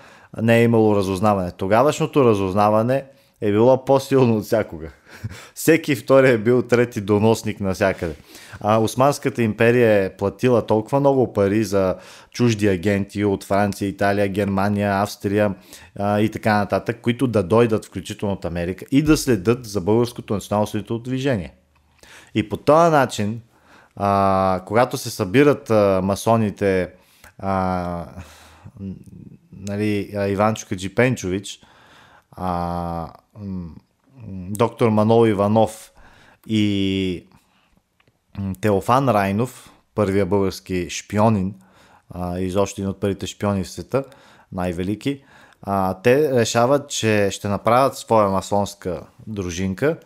не 0.41 0.59
е 0.59 0.63
имало 0.63 0.95
разузнаване. 0.95 1.51
Тогавашното 1.51 2.25
разузнаване 2.25 3.05
е 3.41 3.51
било 3.51 3.85
по-силно 3.85 4.37
от 4.37 4.43
всякога. 4.43 4.89
Всеки 5.55 5.95
втори 5.95 6.29
е 6.29 6.37
бил 6.37 6.61
трети 6.61 7.01
доносник 7.01 7.59
навсякъде. 7.59 8.15
А 8.61 8.77
Османската 8.77 9.43
империя 9.43 10.05
е 10.05 10.17
платила 10.17 10.65
толкова 10.65 10.99
много 10.99 11.33
пари 11.33 11.63
за 11.63 11.95
чужди 12.31 12.67
агенти 12.67 13.25
от 13.25 13.43
Франция, 13.43 13.87
Италия, 13.87 14.27
Германия, 14.27 15.01
Австрия 15.01 15.55
а, 15.99 16.19
и 16.19 16.29
така 16.29 16.57
нататък, 16.57 16.97
които 17.01 17.27
да 17.27 17.43
дойдат 17.43 17.85
включително 17.85 18.33
от 18.33 18.45
Америка 18.45 18.85
и 18.91 19.01
да 19.01 19.17
следят 19.17 19.65
за 19.65 19.81
българското 19.81 20.33
национално 20.33 20.99
движение. 20.99 21.53
И 22.35 22.49
по 22.49 22.57
този 22.57 22.91
начин, 22.91 23.41
а, 23.95 24.61
когато 24.65 24.97
се 24.97 25.09
събират 25.09 25.69
а, 25.69 26.01
масоните 26.03 26.89
а, 27.39 28.05
нали, 29.51 30.11
Иванчо 30.29 30.67
Каджипенчович, 30.69 31.59
а, 32.31 33.07
доктор 34.49 34.89
Манол 34.89 35.27
Иванов 35.27 35.91
и 36.47 37.25
Теофан 38.61 39.09
Райнов, 39.09 39.71
първия 39.95 40.25
български 40.25 40.89
шпионин, 40.89 41.55
изобщо 42.37 42.81
един 42.81 42.89
от 42.89 42.99
първите 42.99 43.27
шпиони 43.27 43.63
в 43.63 43.69
света, 43.69 44.03
най-велики, 44.51 45.23
а, 45.61 46.01
те 46.01 46.31
решават, 46.33 46.89
че 46.89 47.29
ще 47.31 47.47
направят 47.47 47.97
своя 47.97 48.29
масонска 48.29 49.01
дружинка 49.27 49.97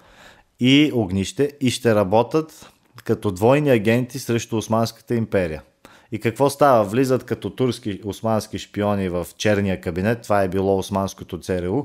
и 0.60 0.92
огнище 0.94 1.52
и 1.62 1.72
ще 1.72 1.96
работят 1.96 2.72
като 3.04 3.32
двойни 3.32 3.70
агенти 3.70 4.20
срещу 4.20 4.58
Османската 4.58 5.16
империя. 5.16 5.64
И 6.12 6.20
какво 6.20 6.50
става? 6.50 6.84
Влизат 6.84 7.24
като 7.24 7.50
турски 7.50 8.02
османски 8.06 8.60
шпиони 8.60 9.10
в 9.10 9.28
черния 9.38 9.82
кабинет, 9.82 10.22
това 10.22 10.44
е 10.44 10.48
било 10.48 10.78
османското 10.78 11.40
ЦРУ, 11.40 11.84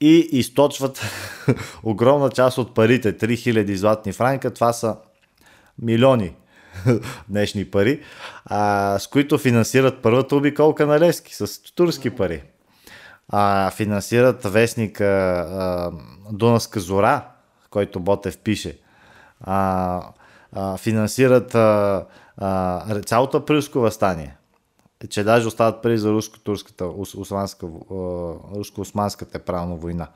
и 0.00 0.28
източват 0.32 1.02
огромна 1.82 2.30
част 2.30 2.58
от 2.58 2.74
парите, 2.74 3.18
3000 3.18 3.74
златни 3.74 4.12
франка, 4.12 4.54
това 4.54 4.72
са 4.72 4.96
милиони 5.82 6.34
днешни 7.28 7.64
пари, 7.64 8.00
а, 8.44 8.98
с 8.98 9.06
които 9.06 9.38
финансират 9.38 10.02
първата 10.02 10.36
обиколка 10.36 10.86
на 10.86 11.00
Лески 11.00 11.34
с 11.34 11.74
турски 11.74 12.10
пари. 12.10 12.42
А, 13.28 13.70
финансират 13.70 14.44
вестника 14.44 15.04
а, 15.04 15.90
Дунавска 16.32 16.80
зора, 16.80 17.24
който 17.70 18.00
Ботев 18.00 18.38
пише. 18.38 18.78
А, 19.40 20.02
а, 20.52 20.76
финансират 20.76 21.54
а, 21.54 22.04
а, 22.36 23.00
цялото 23.00 23.36
априлско 23.36 23.80
възстание 23.80 24.36
че 25.08 25.24
даже 25.24 25.46
остават 25.46 25.82
пари 25.82 25.98
за 25.98 26.12
руско-турската, 26.12 26.84
руско-османската 28.54 29.38
правна 29.38 29.74
война. 29.74 30.08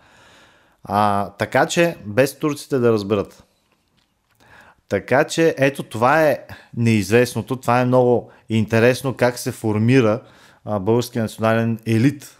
А, 0.85 1.31
така 1.31 1.67
че, 1.67 1.97
без 2.07 2.39
турците 2.39 2.79
да 2.79 2.93
разберат. 2.93 3.45
Така 4.89 5.25
че, 5.25 5.55
ето 5.59 5.83
това 5.83 6.23
е 6.23 6.39
неизвестното, 6.77 7.57
това 7.57 7.81
е 7.81 7.85
много 7.85 8.31
интересно 8.49 9.15
как 9.15 9.39
се 9.39 9.53
формира 9.53 10.21
а, 10.65 10.79
български 10.79 11.19
национален 11.19 11.79
елит. 11.87 12.39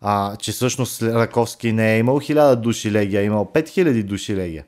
А, 0.00 0.36
че 0.36 0.52
всъщност 0.52 1.02
Раковски 1.02 1.72
не 1.72 1.94
е 1.94 1.98
имал 1.98 2.20
1000 2.20 2.54
души 2.54 2.92
легия, 2.92 3.20
е 3.20 3.24
имал 3.24 3.50
5000 3.54 4.02
души 4.02 4.36
легия. 4.36 4.64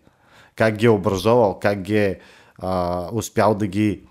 Как 0.57 0.77
ги 0.77 0.87
е 0.87 0.91
образовал, 0.91 1.59
как 1.59 1.83
ги 1.83 1.99
е 1.99 2.19
а, 2.59 3.09
успял 3.13 3.55
да 3.55 3.67
ги 3.67 4.03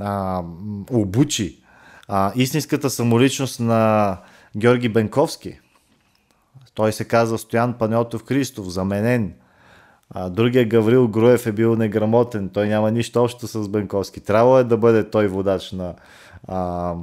а, 0.00 0.42
обучи, 0.90 1.63
а, 2.08 2.32
истинската 2.36 2.90
самоличност 2.90 3.60
на 3.60 4.16
Георги 4.56 4.88
Бенковски. 4.88 5.60
Той 6.74 6.92
се 6.92 7.04
казва 7.04 7.38
Стоян 7.38 7.78
Панеотов 7.78 8.24
Христов, 8.26 8.68
заменен. 8.68 9.34
А, 10.10 10.30
другия 10.30 10.68
Гаврил 10.68 11.08
Груев 11.08 11.46
е 11.46 11.52
бил 11.52 11.76
неграмотен. 11.76 12.48
Той 12.48 12.68
няма 12.68 12.90
нищо 12.90 13.22
общо 13.22 13.46
с 13.46 13.68
Бенковски. 13.68 14.20
Трябвало 14.20 14.58
е 14.58 14.64
да 14.64 14.76
бъде 14.76 15.10
той 15.10 15.28
водач 15.28 15.72
на, 15.72 15.94
а, 16.48 16.94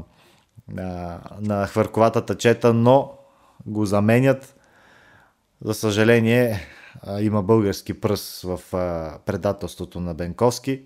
на, 0.73 1.19
на 1.41 1.67
хвърковата 1.67 2.37
чета, 2.37 2.73
но 2.73 3.13
го 3.65 3.85
заменят. 3.85 4.55
За 5.65 5.73
съжаление, 5.73 6.67
има 7.19 7.43
български 7.43 8.01
пръс 8.01 8.41
в 8.41 8.59
предателството 9.25 9.99
на 9.99 10.13
Бенковски 10.13 10.81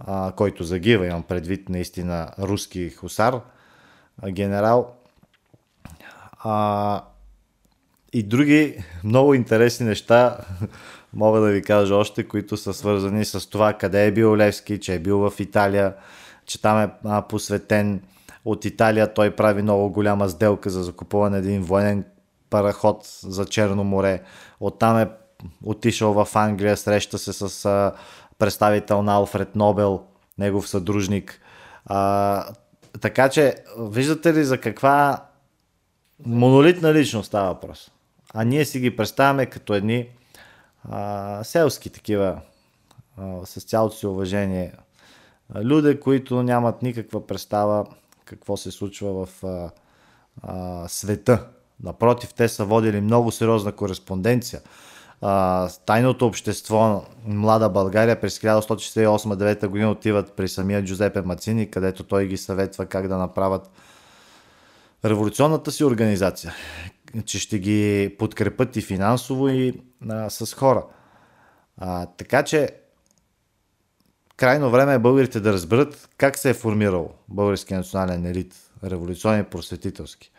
а, 0.00 0.32
който 0.32 0.64
загива, 0.64 1.06
имам 1.06 1.22
предвид 1.22 1.68
наистина 1.68 2.30
руски 2.38 2.90
хусар, 2.90 3.40
а, 4.22 4.30
генерал. 4.30 4.94
А, 6.38 7.04
и 8.12 8.22
други 8.22 8.84
много 9.04 9.34
интересни 9.34 9.86
неща 9.86 10.36
мога 11.14 11.40
да 11.40 11.50
ви 11.50 11.62
кажа 11.62 11.94
още, 11.94 12.28
които 12.28 12.56
са 12.56 12.74
свързани 12.74 13.24
с 13.24 13.50
това 13.50 13.72
къде 13.72 14.06
е 14.06 14.12
бил 14.12 14.36
Левски, 14.36 14.80
че 14.80 14.94
е 14.94 14.98
бил 14.98 15.18
в 15.18 15.40
Италия, 15.40 15.94
че 16.46 16.62
там 16.62 16.82
е 16.82 16.90
а, 17.04 17.22
посветен 17.22 18.02
от 18.44 18.64
Италия. 18.64 19.14
Той 19.14 19.30
прави 19.30 19.62
много 19.62 19.90
голяма 19.90 20.28
сделка 20.28 20.70
за 20.70 20.82
закупуване 20.82 21.38
един 21.38 21.62
военен 21.62 22.04
параход 22.50 22.98
за 23.22 23.44
Черно 23.44 23.84
море. 23.84 24.22
Оттам 24.60 24.98
е 24.98 25.08
отишъл 25.64 26.12
в 26.12 26.36
Англия, 26.36 26.76
среща 26.76 27.18
се 27.18 27.32
с 27.32 27.64
а, 27.64 27.92
представител 28.42 29.02
на 29.02 29.14
Алфред 29.14 29.56
Нобел, 29.56 30.02
негов 30.38 30.68
съдружник. 30.68 31.40
А, 31.86 32.44
така 33.00 33.28
че, 33.28 33.54
виждате 33.78 34.34
ли 34.34 34.44
за 34.44 34.58
каква 34.58 35.26
монолитна 36.26 36.94
личност 36.94 37.26
става 37.26 37.48
въпрос? 37.48 37.90
А 38.34 38.44
ние 38.44 38.64
си 38.64 38.80
ги 38.80 38.96
представяме 38.96 39.46
като 39.46 39.74
едни 39.74 40.08
а, 40.90 41.44
селски 41.44 41.90
такива, 41.90 42.40
а, 43.16 43.46
с 43.46 43.60
цялото 43.64 43.96
си 43.96 44.06
уважение, 44.06 44.72
люди, 45.54 46.00
които 46.00 46.42
нямат 46.42 46.82
никаква 46.82 47.26
представа 47.26 47.86
какво 48.24 48.56
се 48.56 48.70
случва 48.70 49.26
в 49.26 49.44
а, 49.44 49.70
а, 50.42 50.88
света. 50.88 51.46
Напротив, 51.82 52.34
те 52.34 52.48
са 52.48 52.64
водили 52.64 53.00
много 53.00 53.30
сериозна 53.30 53.72
кореспонденция 53.72 54.60
а, 55.22 55.68
тайното 55.86 56.26
общество 56.26 57.04
Млада 57.26 57.68
България 57.68 58.20
през 58.20 58.38
1168-9 58.38 59.66
година 59.66 59.90
отиват 59.90 60.32
при 60.32 60.48
самия 60.48 60.84
Джузепе 60.84 61.22
Мацини, 61.22 61.70
където 61.70 62.04
той 62.04 62.26
ги 62.26 62.36
съветва 62.36 62.86
как 62.86 63.08
да 63.08 63.16
направят 63.16 63.70
революционната 65.04 65.72
си 65.72 65.84
организация, 65.84 66.54
че 67.24 67.38
ще 67.38 67.58
ги 67.58 68.14
подкрепят 68.18 68.76
и 68.76 68.82
финансово 68.82 69.48
и 69.48 69.80
а, 70.08 70.30
с 70.30 70.54
хора. 70.54 70.84
А, 71.78 72.06
така 72.06 72.42
че 72.42 72.68
крайно 74.36 74.70
време 74.70 74.94
е 74.94 74.98
българите 74.98 75.40
да 75.40 75.52
разберат 75.52 76.08
как 76.16 76.38
се 76.38 76.50
е 76.50 76.54
формирал 76.54 77.12
българския 77.28 77.78
национален 77.78 78.26
елит, 78.26 78.54
революционен 78.84 79.40
и 79.40 79.44
просветителски 79.44 80.32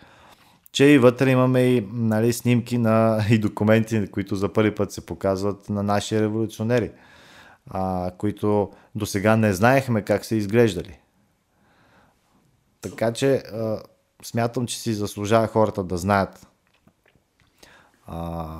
че 0.73 0.85
и 0.85 0.97
вътре 0.97 1.31
имаме 1.31 1.61
и 1.61 1.87
нали, 1.91 2.33
снимки 2.33 2.77
на, 2.77 3.25
и 3.29 3.37
документи, 3.37 4.11
които 4.11 4.35
за 4.35 4.53
първи 4.53 4.75
път 4.75 4.91
се 4.91 5.05
показват 5.05 5.69
на 5.69 5.83
наши 5.83 6.21
революционери, 6.21 6.91
а, 7.69 8.11
които 8.17 8.71
до 8.95 9.05
сега 9.05 9.35
не 9.35 9.53
знаехме 9.53 10.01
как 10.01 10.25
са 10.25 10.35
изглеждали. 10.35 10.99
Така 12.81 13.13
че 13.13 13.35
а, 13.35 13.81
смятам, 14.23 14.65
че 14.65 14.79
си 14.79 14.93
заслужава 14.93 15.47
хората 15.47 15.83
да 15.83 15.97
знаят 15.97 16.47
а, 18.07 18.59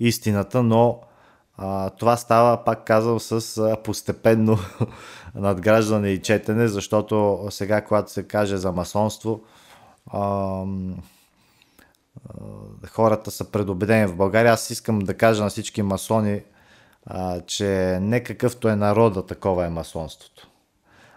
истината, 0.00 0.62
но 0.62 1.00
а, 1.56 1.90
това 1.90 2.16
става, 2.16 2.64
пак 2.64 2.84
казвам, 2.84 3.20
с 3.20 3.58
а, 3.58 3.76
постепенно 3.82 4.58
надграждане 5.34 6.08
и 6.08 6.22
четене, 6.22 6.68
защото 6.68 7.46
сега, 7.50 7.84
когато 7.84 8.12
се 8.12 8.22
каже 8.22 8.56
за 8.56 8.72
масонство, 8.72 9.40
а, 10.12 10.64
хората 12.88 13.30
са 13.30 13.50
предубедени 13.50 14.06
в 14.06 14.16
България. 14.16 14.52
Аз 14.52 14.70
искам 14.70 14.98
да 14.98 15.14
кажа 15.14 15.42
на 15.42 15.50
всички 15.50 15.82
масони, 15.82 16.42
а, 17.06 17.40
че 17.40 17.98
не 18.02 18.22
какъвто 18.22 18.68
е 18.68 18.76
народа, 18.76 19.26
такова 19.26 19.66
е 19.66 19.70
масонството. 19.70 20.48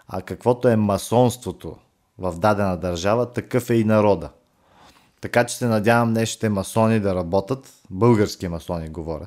А 0.08 0.22
каквото 0.22 0.68
е 0.68 0.76
масонството 0.76 1.76
в 2.18 2.38
дадена 2.38 2.76
държава, 2.76 3.32
такъв 3.32 3.70
е 3.70 3.74
и 3.74 3.84
народа. 3.84 4.30
Така 5.20 5.46
че 5.46 5.56
се 5.56 5.66
надявам 5.66 6.14
днешните 6.14 6.48
масони 6.48 7.00
да 7.00 7.14
работят, 7.14 7.74
български 7.90 8.48
масони 8.48 8.88
говоря, 8.88 9.26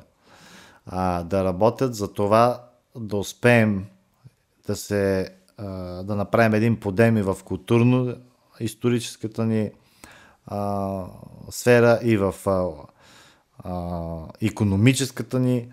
а, 0.86 1.22
да 1.22 1.44
работят 1.44 1.94
за 1.94 2.12
това 2.12 2.64
да 2.96 3.16
успеем 3.16 3.86
да 4.66 4.76
се 4.76 5.34
да 6.04 6.16
направим 6.16 6.54
един 6.54 6.80
подем 6.80 7.16
и 7.16 7.22
в 7.22 7.38
културно 7.44 8.14
историческата 8.60 9.44
ни 9.44 9.70
а, 10.46 11.04
сфера 11.50 12.00
и 12.02 12.16
в 12.16 12.34
а, 12.46 12.66
а, 13.64 14.16
економическата 14.42 15.40
ни 15.40 15.68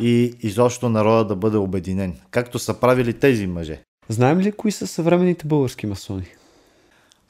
и 0.00 0.34
изобщо 0.40 0.88
народа 0.88 1.24
да 1.24 1.36
бъде 1.36 1.56
обединен, 1.56 2.14
както 2.30 2.58
са 2.58 2.80
правили 2.80 3.18
тези 3.18 3.46
мъже. 3.46 3.82
Знаем 4.08 4.40
ли 4.40 4.52
кои 4.52 4.72
са 4.72 4.86
съвременните 4.86 5.46
български 5.46 5.86
масони? 5.86 6.26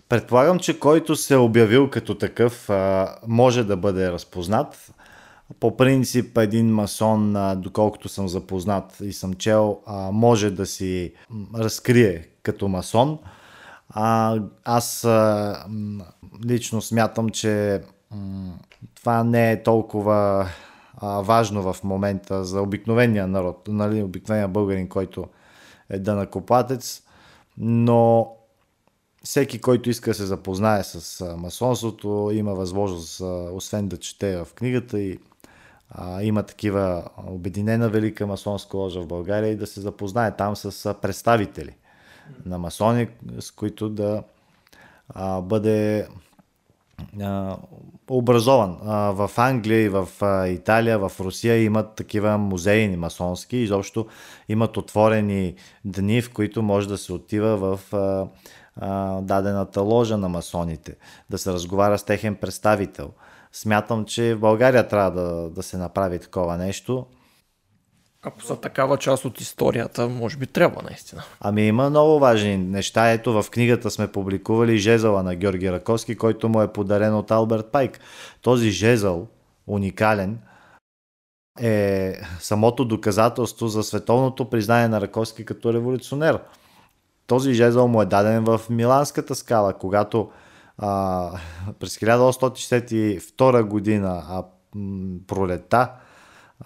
Предполагам, 0.09 0.59
че 0.59 0.79
който 0.79 1.17
се 1.17 1.35
е 1.35 1.37
обявил 1.37 1.91
като 1.91 2.15
такъв, 2.15 2.71
а, 2.71 3.15
може 3.27 3.65
да 3.65 3.77
бъде 3.77 4.13
разпознат. 4.13 4.93
По 5.61 5.77
принцип, 5.77 6.39
един 6.39 6.75
масон, 6.75 7.37
доколкото 7.57 8.09
съм 8.09 8.29
запознат 8.29 8.97
и 9.03 9.13
съм 9.13 9.35
чел, 9.35 9.79
може 10.13 10.51
да 10.51 10.67
си 10.67 11.13
разкрие 11.55 12.29
като 12.43 12.69
масон. 12.69 13.19
Аз 13.95 15.07
лично 16.47 16.83
смятам, 16.83 17.29
че 17.29 17.83
това 18.95 19.25
не 19.25 19.53
е 19.53 19.63
толкова 19.63 20.49
важно 21.03 21.73
в 21.73 21.85
момента 21.85 22.45
за 22.45 22.61
обикновения 22.61 23.27
народ, 23.27 23.69
нали, 23.69 24.03
обикновения 24.03 24.49
българин, 24.49 24.89
който 24.89 25.27
е 25.91 25.99
дънакоплатец, 25.99 27.03
но 27.59 28.33
всеки, 29.25 29.61
който 29.61 29.91
иска 29.91 30.11
да 30.11 30.15
се 30.15 30.27
запознае 30.27 30.83
с 30.83 31.27
масонството, 31.37 32.31
има 32.33 32.55
възможност, 32.55 33.21
освен 33.53 33.89
да 33.89 33.97
чете 33.97 34.37
в 34.37 34.49
книгата 34.55 35.01
и 35.01 35.19
а, 35.91 36.23
има 36.23 36.43
такива 36.43 37.05
обединена 37.27 37.89
велика 37.89 38.27
масонска 38.27 38.77
ложа 38.77 39.01
в 39.01 39.07
България 39.07 39.51
и 39.51 39.57
да 39.57 39.67
се 39.67 39.81
запознае 39.81 40.37
там 40.37 40.57
с 40.57 40.95
представители 41.03 41.77
на 42.47 42.59
масони, 42.59 43.09
с 43.41 43.51
които 43.51 43.89
да 43.89 44.23
а, 45.09 45.41
бъде 45.41 46.07
а, 47.21 47.57
образован. 48.11 48.79
А, 48.85 48.97
в 49.11 49.31
Англия 49.37 49.83
и 49.83 49.89
в 49.89 50.09
а, 50.21 50.49
Италия, 50.49 50.99
в 50.99 51.13
Русия 51.21 51.63
имат 51.63 51.95
такива 51.95 52.39
музейни 52.39 52.97
масонски. 52.97 53.57
Изобщо 53.57 54.07
имат 54.49 54.77
отворени 54.77 55.55
дни, 55.85 56.23
в 56.23 56.33
които 56.33 56.63
може 56.63 56.89
да 56.89 56.99
се 56.99 57.13
отива 57.13 57.57
в 57.57 57.95
а, 57.95 58.27
а, 58.77 59.21
дадената 59.21 59.81
ложа 59.81 60.17
на 60.17 60.29
масоните, 60.29 60.97
да 61.31 61.39
се 61.39 61.53
разговаря 61.53 61.99
с 61.99 62.05
техен 62.05 62.35
представител. 62.35 63.11
Смятам, 63.53 64.05
че 64.05 64.35
в 64.35 64.41
България 64.41 64.89
трябва 64.89 65.11
да, 65.11 65.51
да 65.51 65.63
се 65.63 65.77
направи 65.77 66.19
такова 66.19 66.57
нещо. 66.57 67.07
Ако 68.25 68.43
са 68.43 68.57
такава 68.57 68.99
част 68.99 69.25
от 69.25 69.41
историята, 69.41 70.09
може 70.09 70.37
би 70.37 70.47
трябва 70.47 70.83
наистина. 70.83 71.23
Ами 71.41 71.63
има 71.63 71.91
много 71.91 72.19
важни 72.19 72.57
неща. 72.57 73.11
Ето 73.11 73.43
в 73.43 73.51
книгата 73.51 73.91
сме 73.91 74.13
публикували 74.13 74.79
жезъла 74.79 75.23
на 75.23 75.35
Георги 75.35 75.73
Раковски, 75.73 76.17
който 76.17 76.49
му 76.49 76.63
е 76.63 76.73
подарен 76.73 77.15
от 77.15 77.31
Алберт 77.31 77.67
Пайк. 77.73 78.01
Този 78.43 78.71
жезъл, 78.71 79.27
уникален, 79.67 80.39
е 81.61 82.15
самото 82.41 82.85
доказателство 82.85 83.69
за 83.69 83.83
световното 83.83 84.51
признание 84.51 84.89
на 84.89 85.01
Раковски 85.01 85.45
като 85.45 85.73
революционер. 85.73 86.41
Този 87.27 87.55
жезъл 87.55 87.89
му 87.89 88.03
е 88.03 88.07
даден 88.07 88.45
в 88.45 88.61
Миланската 88.71 89.35
скала, 89.35 89.73
когато 89.73 90.31
а, 90.79 91.31
през 91.81 91.99
1862 91.99 93.63
година 93.63 94.23
а, 94.29 94.45
пролета 95.27 95.91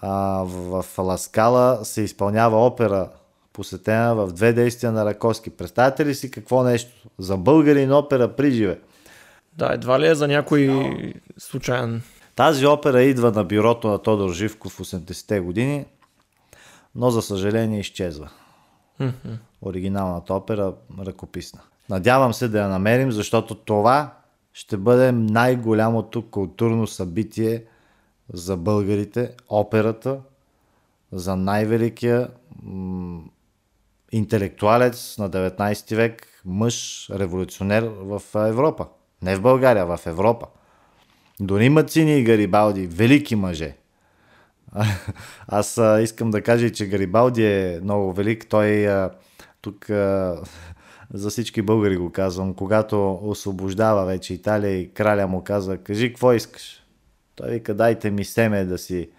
а, 0.01 0.43
в, 0.43 0.83
в 0.83 0.97
Ласкала 0.97 1.85
се 1.85 2.01
изпълнява 2.01 2.65
опера 2.65 3.09
посетена 3.53 4.15
в 4.15 4.27
две 4.27 4.53
действия 4.53 4.91
на 4.91 5.05
Раковски. 5.05 5.49
Представете 5.49 6.05
ли 6.05 6.15
си 6.15 6.31
какво 6.31 6.63
нещо? 6.63 6.91
За 7.19 7.37
българин 7.37 7.93
опера 7.93 8.35
приживе. 8.35 8.79
Да, 9.53 9.73
едва 9.73 9.99
ли 9.99 10.07
е 10.07 10.15
за 10.15 10.27
някой 10.27 11.13
случайен. 11.37 12.01
Тази 12.35 12.65
опера 12.65 13.03
идва 13.03 13.31
на 13.31 13.43
бюрото 13.43 13.87
на 13.87 13.97
Тодор 13.97 14.33
Живков 14.33 14.71
в 14.71 14.79
80-те 14.79 15.39
години, 15.39 15.85
но 16.95 17.09
за 17.09 17.21
съжаление 17.21 17.79
изчезва. 17.79 18.29
Mm-hmm. 19.01 19.37
Оригиналната 19.61 20.33
опера 20.33 20.73
ръкописна. 20.99 21.61
Надявам 21.89 22.33
се 22.33 22.47
да 22.47 22.59
я 22.59 22.67
намерим, 22.67 23.11
защото 23.11 23.55
това 23.55 24.13
ще 24.53 24.77
бъде 24.77 25.11
най-голямото 25.11 26.29
културно 26.29 26.87
събитие 26.87 27.63
за 28.33 28.57
българите, 28.57 29.31
операта, 29.49 30.19
за 31.11 31.35
най-великия 31.35 32.27
м- 32.63 33.21
интелектуалец 34.11 35.17
на 35.17 35.29
19 35.29 35.95
век, 35.95 36.27
мъж, 36.45 37.07
революционер 37.13 37.83
в 37.83 38.21
Европа. 38.35 38.87
Не 39.21 39.35
в 39.35 39.41
България, 39.41 39.85
в 39.85 39.99
Европа. 40.05 40.47
Дори 41.39 41.69
Мацини 41.69 42.19
и 42.19 42.23
Гарибалди, 42.23 42.87
велики 42.87 43.35
мъже. 43.35 43.75
Аз 45.47 45.77
а, 45.77 46.01
искам 46.01 46.31
да 46.31 46.41
кажа, 46.41 46.71
че 46.71 46.87
Гарибалди 46.87 47.45
е 47.45 47.79
много 47.83 48.13
велик. 48.13 48.47
Той 48.49 48.87
а, 48.87 49.11
тук 49.61 49.89
а, 49.89 50.41
за 51.13 51.29
всички 51.29 51.61
българи 51.61 51.97
го 51.97 52.11
казвам, 52.11 52.53
когато 52.53 53.19
освобождава 53.23 54.05
вече 54.05 54.33
Италия 54.33 54.79
и 54.79 54.93
краля 54.93 55.27
му 55.27 55.43
казва, 55.43 55.77
кажи 55.77 56.07
какво 56.07 56.33
искаш. 56.33 56.76
Той 57.37 57.49
вика, 57.49 57.73
дайте 57.73 58.11
ми 58.11 58.25
семе 58.25 58.65
да 58.65 58.77
си 58.77 59.09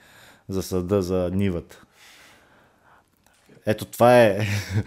засада 0.49 1.03
за 1.03 1.31
нивата. 1.33 1.83
Ето 3.67 3.85
това 3.85 4.23
е 4.23 4.47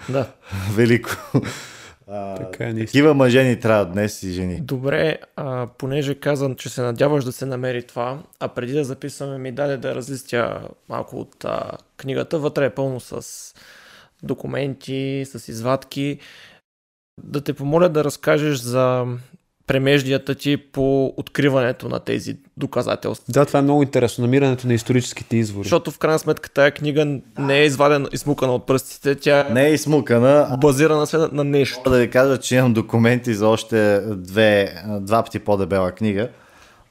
да. 0.09 0.31
велико. 0.75 1.11
А, 2.07 2.35
така 2.35 2.67
е, 2.67 2.75
такива 2.75 3.13
мъже 3.13 3.43
ни 3.43 3.59
трябва 3.59 3.85
днес 3.85 4.23
и 4.23 4.31
жени. 4.31 4.61
Добре, 4.61 5.17
а, 5.35 5.67
понеже 5.77 6.15
казвам, 6.15 6.55
че 6.55 6.69
се 6.69 6.81
надяваш 6.81 7.23
да 7.23 7.31
се 7.31 7.45
намери 7.45 7.87
това, 7.87 8.23
а 8.39 8.47
преди 8.47 8.73
да 8.73 8.83
записваме 8.83 9.37
ми 9.37 9.51
даде 9.51 9.77
да 9.77 9.95
разлистя 9.95 10.69
малко 10.89 11.19
от 11.19 11.45
а, 11.45 11.71
книгата. 11.97 12.39
Вътре 12.39 12.65
е 12.65 12.75
пълно 12.75 12.99
с 12.99 13.25
документи, 14.23 15.25
с 15.25 15.47
извадки. 15.47 16.19
Да 17.23 17.41
те 17.41 17.53
помоля 17.53 17.89
да 17.89 18.03
разкажеш 18.03 18.57
за 18.57 19.05
премеждията 19.71 20.35
ти 20.35 20.57
по 20.57 21.13
откриването 21.17 21.89
на 21.89 21.99
тези 21.99 22.37
доказателства. 22.57 23.25
Да, 23.33 23.45
това 23.45 23.59
е 23.59 23.61
много 23.61 23.83
интересно. 23.83 24.21
Намирането 24.21 24.67
на 24.67 24.73
историческите 24.73 25.37
извори. 25.37 25.63
Защото 25.63 25.91
в 25.91 25.99
крайна 25.99 26.19
сметка 26.19 26.49
тая 26.49 26.71
книга 26.71 27.19
не 27.39 27.59
е 27.59 27.65
извадена, 27.65 28.09
измукана 28.13 28.53
от 28.53 28.67
пръстите, 28.67 29.15
тя 29.15 29.47
не 29.51 29.67
е 29.67 29.73
измукана. 29.73 30.57
Базирана 30.61 31.07
се 31.07 31.17
на 31.17 31.43
нещо. 31.43 31.89
Да 31.89 31.99
ви 31.99 32.09
кажа, 32.09 32.37
че 32.37 32.55
имам 32.55 32.73
документи 32.73 33.33
за 33.33 33.47
още 33.47 34.01
две, 34.07 34.83
два 34.99 35.23
пъти 35.23 35.39
по-дебела 35.39 35.91
книга. 35.91 36.29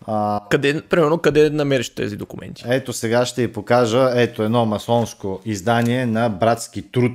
А... 0.07 0.41
Къде, 0.51 0.83
примерно, 0.83 1.18
къде 1.18 1.51
намериш 1.51 1.95
тези 1.95 2.16
документи? 2.16 2.64
Ето 2.68 2.93
сега 2.93 3.24
ще 3.24 3.47
ви 3.47 3.53
покажа 3.53 4.11
ето 4.14 4.43
едно 4.43 4.66
масонско 4.66 5.41
издание 5.45 6.07
на 6.07 6.28
братски 6.28 6.83
труд 6.83 7.12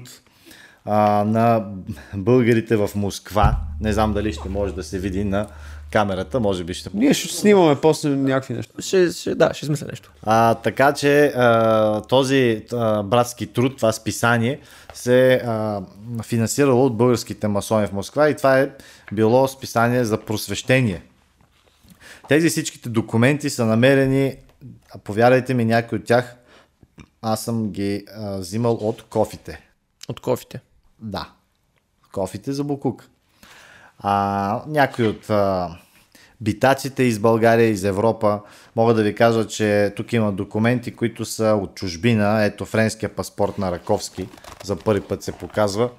а, 0.86 1.24
на 1.24 1.66
българите 2.14 2.76
в 2.76 2.90
Москва. 2.96 3.58
Не 3.82 3.94
знам 3.94 4.14
дали 4.14 4.34
ще 4.34 4.50
може 4.50 4.74
да 4.74 4.84
се 4.84 5.00
види 5.00 5.24
на 5.24 5.48
камерата, 5.92 6.40
може 6.40 6.64
би 6.64 6.74
ще... 6.74 6.90
Ние 6.94 7.14
ще 7.14 7.36
снимаме 7.36 7.76
после 7.82 8.10
някакви 8.10 8.54
неща. 8.54 8.82
Ще, 8.82 9.12
ще, 9.12 9.36
да, 9.36 9.54
ще 9.54 9.66
измисля 9.66 9.88
нещо. 9.90 10.12
А, 10.24 10.56
така 10.56 10.94
че 10.94 11.26
а, 11.26 12.02
този 12.02 12.66
а, 12.74 13.04
братски 13.04 13.48
труд, 13.48 13.78
това 13.78 13.92
списание, 13.92 14.60
се 14.94 15.34
а, 15.34 15.82
финансирало 16.24 16.86
от 16.86 16.98
българските 16.98 17.48
масони 17.48 17.88
в 17.88 17.94
Москва 17.94 18.30
и 18.30 18.36
това 18.36 18.60
е 18.60 18.70
било 19.14 19.48
списание 19.48 20.06
за 20.06 20.18
просвещение. 20.18 21.02
Тези 22.28 22.50
всичките 22.50 22.90
документи 22.90 23.50
са 23.50 23.66
намерени, 23.66 24.36
повярвайте 25.04 25.54
ми, 25.54 25.66
някои 25.66 25.98
от 25.98 26.06
тях 26.06 26.36
аз 27.22 27.44
съм 27.44 27.72
ги 27.72 28.06
а, 28.16 28.38
взимал 28.38 28.74
от 28.74 29.04
кофите. 29.04 29.62
От 30.10 30.20
кофите? 30.20 30.60
Да. 31.06 31.30
Кофите 32.14 32.54
за 32.54 32.64
Букук. 32.64 33.10
А, 34.00 34.64
някои 34.68 35.08
от 35.08 35.30
а, 35.30 35.78
битаците 36.42 37.04
из 37.04 37.20
България, 37.20 37.70
из 37.70 37.84
Европа, 37.84 38.42
мога 38.76 38.94
да 38.94 39.04
ви 39.04 39.16
кажа, 39.16 39.48
че 39.48 39.94
тук 39.96 40.14
има 40.14 40.32
документи, 40.32 40.96
които 40.96 41.26
са 41.26 41.60
от 41.62 41.76
чужбина. 41.76 42.44
Ето 42.44 42.66
френския 42.66 43.16
паспорт 43.16 43.58
на 43.58 43.72
Раковски. 43.72 44.28
За 44.64 44.76
първи 44.76 45.02
път 45.02 45.24
се 45.24 45.32
показва. 45.32 45.90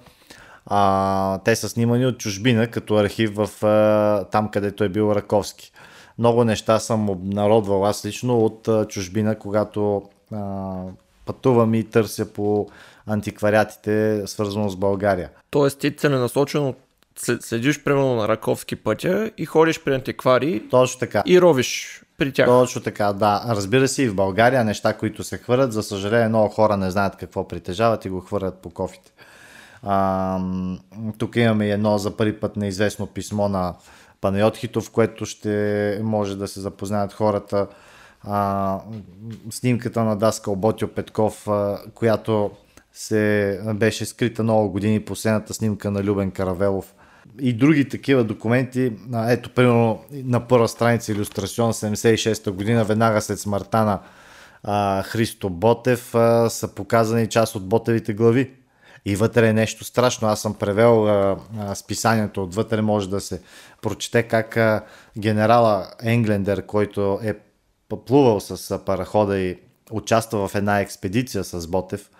А, 0.66 1.38
те 1.38 1.56
са 1.56 1.68
снимани 1.68 2.06
от 2.06 2.18
чужбина, 2.18 2.66
като 2.66 2.96
архив 2.96 3.34
в 3.34 3.64
а, 3.64 4.24
там, 4.24 4.50
където 4.50 4.84
е 4.84 4.88
бил 4.88 5.12
Раковски. 5.14 5.72
Много 6.18 6.44
неща 6.44 6.78
съм 6.78 7.10
обнародвал 7.10 7.86
аз 7.86 8.04
лично 8.04 8.38
от 8.38 8.68
а, 8.68 8.88
чужбина, 8.88 9.38
когато 9.38 10.02
а, 10.32 10.74
пътувам 11.26 11.74
и 11.74 11.84
търся 11.84 12.32
по 12.32 12.68
антиквариатите, 13.06 14.22
свързано 14.26 14.68
с 14.68 14.76
България. 14.76 15.30
Тоест 15.50 15.78
ти 15.78 15.96
целенасочено 15.96 16.74
следиш 17.40 17.84
примерно 17.84 18.14
на 18.14 18.28
Раковски 18.28 18.76
пътя 18.76 19.30
и 19.38 19.46
ходиш 19.46 19.84
при 19.84 19.94
антиквари 19.94 20.68
Точно 20.70 21.00
така. 21.00 21.22
и 21.26 21.40
ровиш 21.40 22.02
при 22.18 22.32
тях. 22.32 22.46
Точно 22.46 22.82
така, 22.82 23.12
да. 23.12 23.44
Разбира 23.48 23.88
се 23.88 24.02
и 24.02 24.08
в 24.08 24.14
България 24.14 24.64
неща, 24.64 24.92
които 24.92 25.24
се 25.24 25.38
хвърлят. 25.38 25.72
За 25.72 25.82
съжаление, 25.82 26.28
много 26.28 26.48
хора 26.48 26.76
не 26.76 26.90
знаят 26.90 27.16
какво 27.16 27.48
притежават 27.48 28.04
и 28.04 28.08
го 28.08 28.20
хвърлят 28.20 28.58
по 28.58 28.70
кофите. 28.70 29.12
А, 29.82 30.40
тук 31.18 31.36
имаме 31.36 31.68
едно 31.68 31.98
за 31.98 32.16
първи 32.16 32.40
път 32.40 32.56
неизвестно 32.56 33.06
писмо 33.06 33.48
на 33.48 33.74
Панайот 34.20 34.56
Хитов, 34.56 34.90
което 34.90 35.26
ще 35.26 35.98
може 36.02 36.36
да 36.36 36.48
се 36.48 36.60
запознаят 36.60 37.12
хората. 37.12 37.66
А, 38.22 38.80
снимката 39.50 40.04
на 40.04 40.16
Даскал 40.16 40.56
Ботио 40.56 40.88
Петков, 40.88 41.48
а, 41.48 41.78
която 41.94 42.50
се 42.98 43.60
беше 43.74 44.04
скрита 44.04 44.42
много 44.42 44.70
години 44.70 45.00
последната 45.00 45.54
снимка 45.54 45.90
на 45.90 46.04
Любен 46.04 46.30
Каравелов 46.30 46.94
и 47.40 47.52
други 47.52 47.88
такива 47.88 48.24
документи. 48.24 48.92
Ето, 49.28 49.50
примерно 49.50 50.00
на 50.12 50.48
първа 50.48 50.68
страница 50.68 51.12
иллюстрацион 51.12 51.72
76-та 51.72 52.50
година, 52.50 52.84
веднага 52.84 53.20
след 53.20 53.40
смъртта 53.40 53.84
на 53.84 54.00
а, 54.62 55.02
Христо 55.02 55.50
Ботев 55.50 56.14
а, 56.14 56.50
са 56.50 56.68
показани 56.68 57.26
част 57.26 57.54
от 57.54 57.68
Ботевите 57.68 58.12
глави. 58.14 58.50
И 59.04 59.16
вътре 59.16 59.48
е 59.48 59.52
нещо 59.52 59.84
страшно. 59.84 60.28
Аз 60.28 60.40
съм 60.40 60.54
превел 60.54 61.08
а, 61.08 61.36
а, 61.58 61.74
списанието 61.74 62.42
отвътре, 62.42 62.82
може 62.82 63.10
да 63.10 63.20
се 63.20 63.40
прочете 63.82 64.22
как 64.22 64.56
а, 64.56 64.84
генерала 65.18 65.86
Енглендер, 66.02 66.66
който 66.66 67.20
е 67.22 67.34
плувал 68.06 68.40
с 68.40 68.78
парахода 68.78 69.38
и 69.38 69.58
участва 69.90 70.48
в 70.48 70.54
една 70.54 70.80
експедиция 70.80 71.44
с 71.44 71.66
Ботев, 71.66 72.10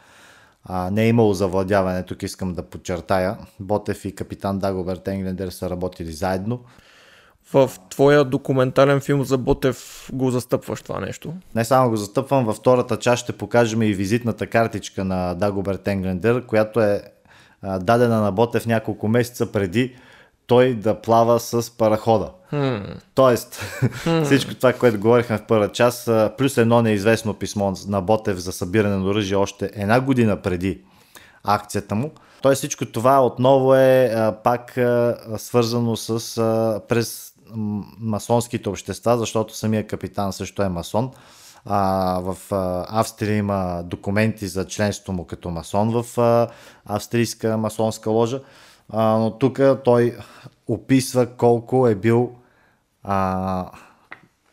а, 0.69 0.91
не 0.91 1.05
е 1.05 1.09
имало 1.09 1.35
завладяване, 1.35 2.03
тук 2.03 2.23
искам 2.23 2.55
да 2.55 2.63
подчертая. 2.63 3.37
Ботев 3.61 4.05
и 4.05 4.15
капитан 4.15 4.59
Дагоберт 4.59 5.09
Енглендер 5.09 5.49
са 5.49 5.71
работили 5.71 6.13
заедно. 6.13 6.61
В 7.53 7.71
твоя 7.91 8.25
документален 8.25 9.01
филм 9.01 9.25
за 9.25 9.39
Ботев 9.39 10.11
го 10.13 10.31
застъпваш 10.31 10.83
това 10.83 11.01
нещо? 11.01 11.35
Не 11.55 11.65
само 11.65 11.91
го 11.91 11.97
застъпвам, 11.97 12.45
във 12.45 12.57
втората 12.57 12.97
част 12.97 13.23
ще 13.23 13.33
покажем 13.33 13.83
и 13.83 13.93
визитната 13.93 14.47
картичка 14.47 15.05
на 15.05 15.35
Дагоберт 15.35 15.89
Енглендер, 15.89 16.47
която 16.47 16.81
е 16.81 17.03
дадена 17.81 18.21
на 18.21 18.33
Ботев 18.33 18.67
няколко 18.67 19.09
месеца 19.09 19.53
преди 19.53 19.97
той 20.47 20.75
да 20.75 21.01
плава 21.01 21.41
с 21.41 21.77
парахода. 21.77 22.31
Hmm. 22.53 22.97
Тоест, 23.15 23.55
hmm. 23.55 24.25
всичко 24.25 24.55
това, 24.55 24.73
което 24.73 25.01
говорихме 25.01 25.39
в 25.39 25.47
първа 25.47 25.73
част, 25.73 26.11
плюс 26.39 26.59
едно 26.59 26.83
неизвестно 26.83 27.35
писмо 27.35 27.73
на 27.89 28.01
Ботев 28.01 28.39
за 28.39 28.53
събиране 28.53 28.97
на 28.97 29.05
оръжие 29.05 29.37
още 29.37 29.71
една 29.75 30.01
година 30.01 30.43
преди 30.43 30.81
акцията 31.45 31.95
му. 31.95 32.11
Тоест 32.43 32.59
всичко 32.59 32.87
това 32.87 33.27
отново 33.27 33.75
е 33.75 34.13
а, 34.15 34.33
пак 34.45 34.79
а, 34.79 35.17
свързано 35.37 35.97
с 35.97 36.39
а, 36.39 36.81
през 36.89 37.33
масонските 38.01 38.69
общества, 38.69 39.19
защото 39.19 39.57
самия 39.57 39.87
капитан 39.87 40.33
също 40.33 40.63
е 40.63 40.69
масон. 40.69 41.11
А, 41.65 42.21
в 42.21 42.37
а, 42.51 42.87
Австрия 43.01 43.37
има 43.37 43.83
документи 43.85 44.47
за 44.47 44.67
членство 44.67 45.13
му 45.13 45.25
като 45.25 45.51
масон 45.51 46.03
в 46.03 46.21
а, 46.21 46.49
австрийска 46.87 47.57
масонска 47.57 48.11
ложа, 48.11 48.41
а, 48.93 49.03
но 49.19 49.39
тук 49.39 49.61
той 49.85 50.17
описва 50.69 51.27
колко 51.27 51.89
е 51.89 51.95
бил 51.95 52.33
а, 53.03 53.71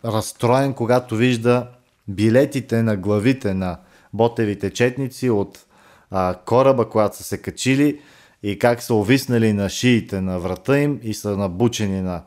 разстроен, 0.06 0.74
когато 0.74 1.16
вижда 1.16 1.68
билетите 2.08 2.84
на 2.84 2.98
главите 2.98 3.54
на 3.54 3.78
ботевите 4.14 4.70
четници 4.70 5.30
от 5.30 5.66
а, 6.12 6.36
кораба, 6.46 6.90
когато 6.90 7.18
са 7.18 7.24
се 7.24 7.42
качили 7.42 8.02
и 8.44 8.60
как 8.60 8.82
са 8.82 8.96
овиснали 8.96 9.54
на 9.54 9.70
шиите 9.70 10.22
на 10.22 10.40
врата 10.40 10.80
им 10.80 11.00
и 11.04 11.14
са 11.14 11.38
набучени 11.38 12.02
на 12.02 12.22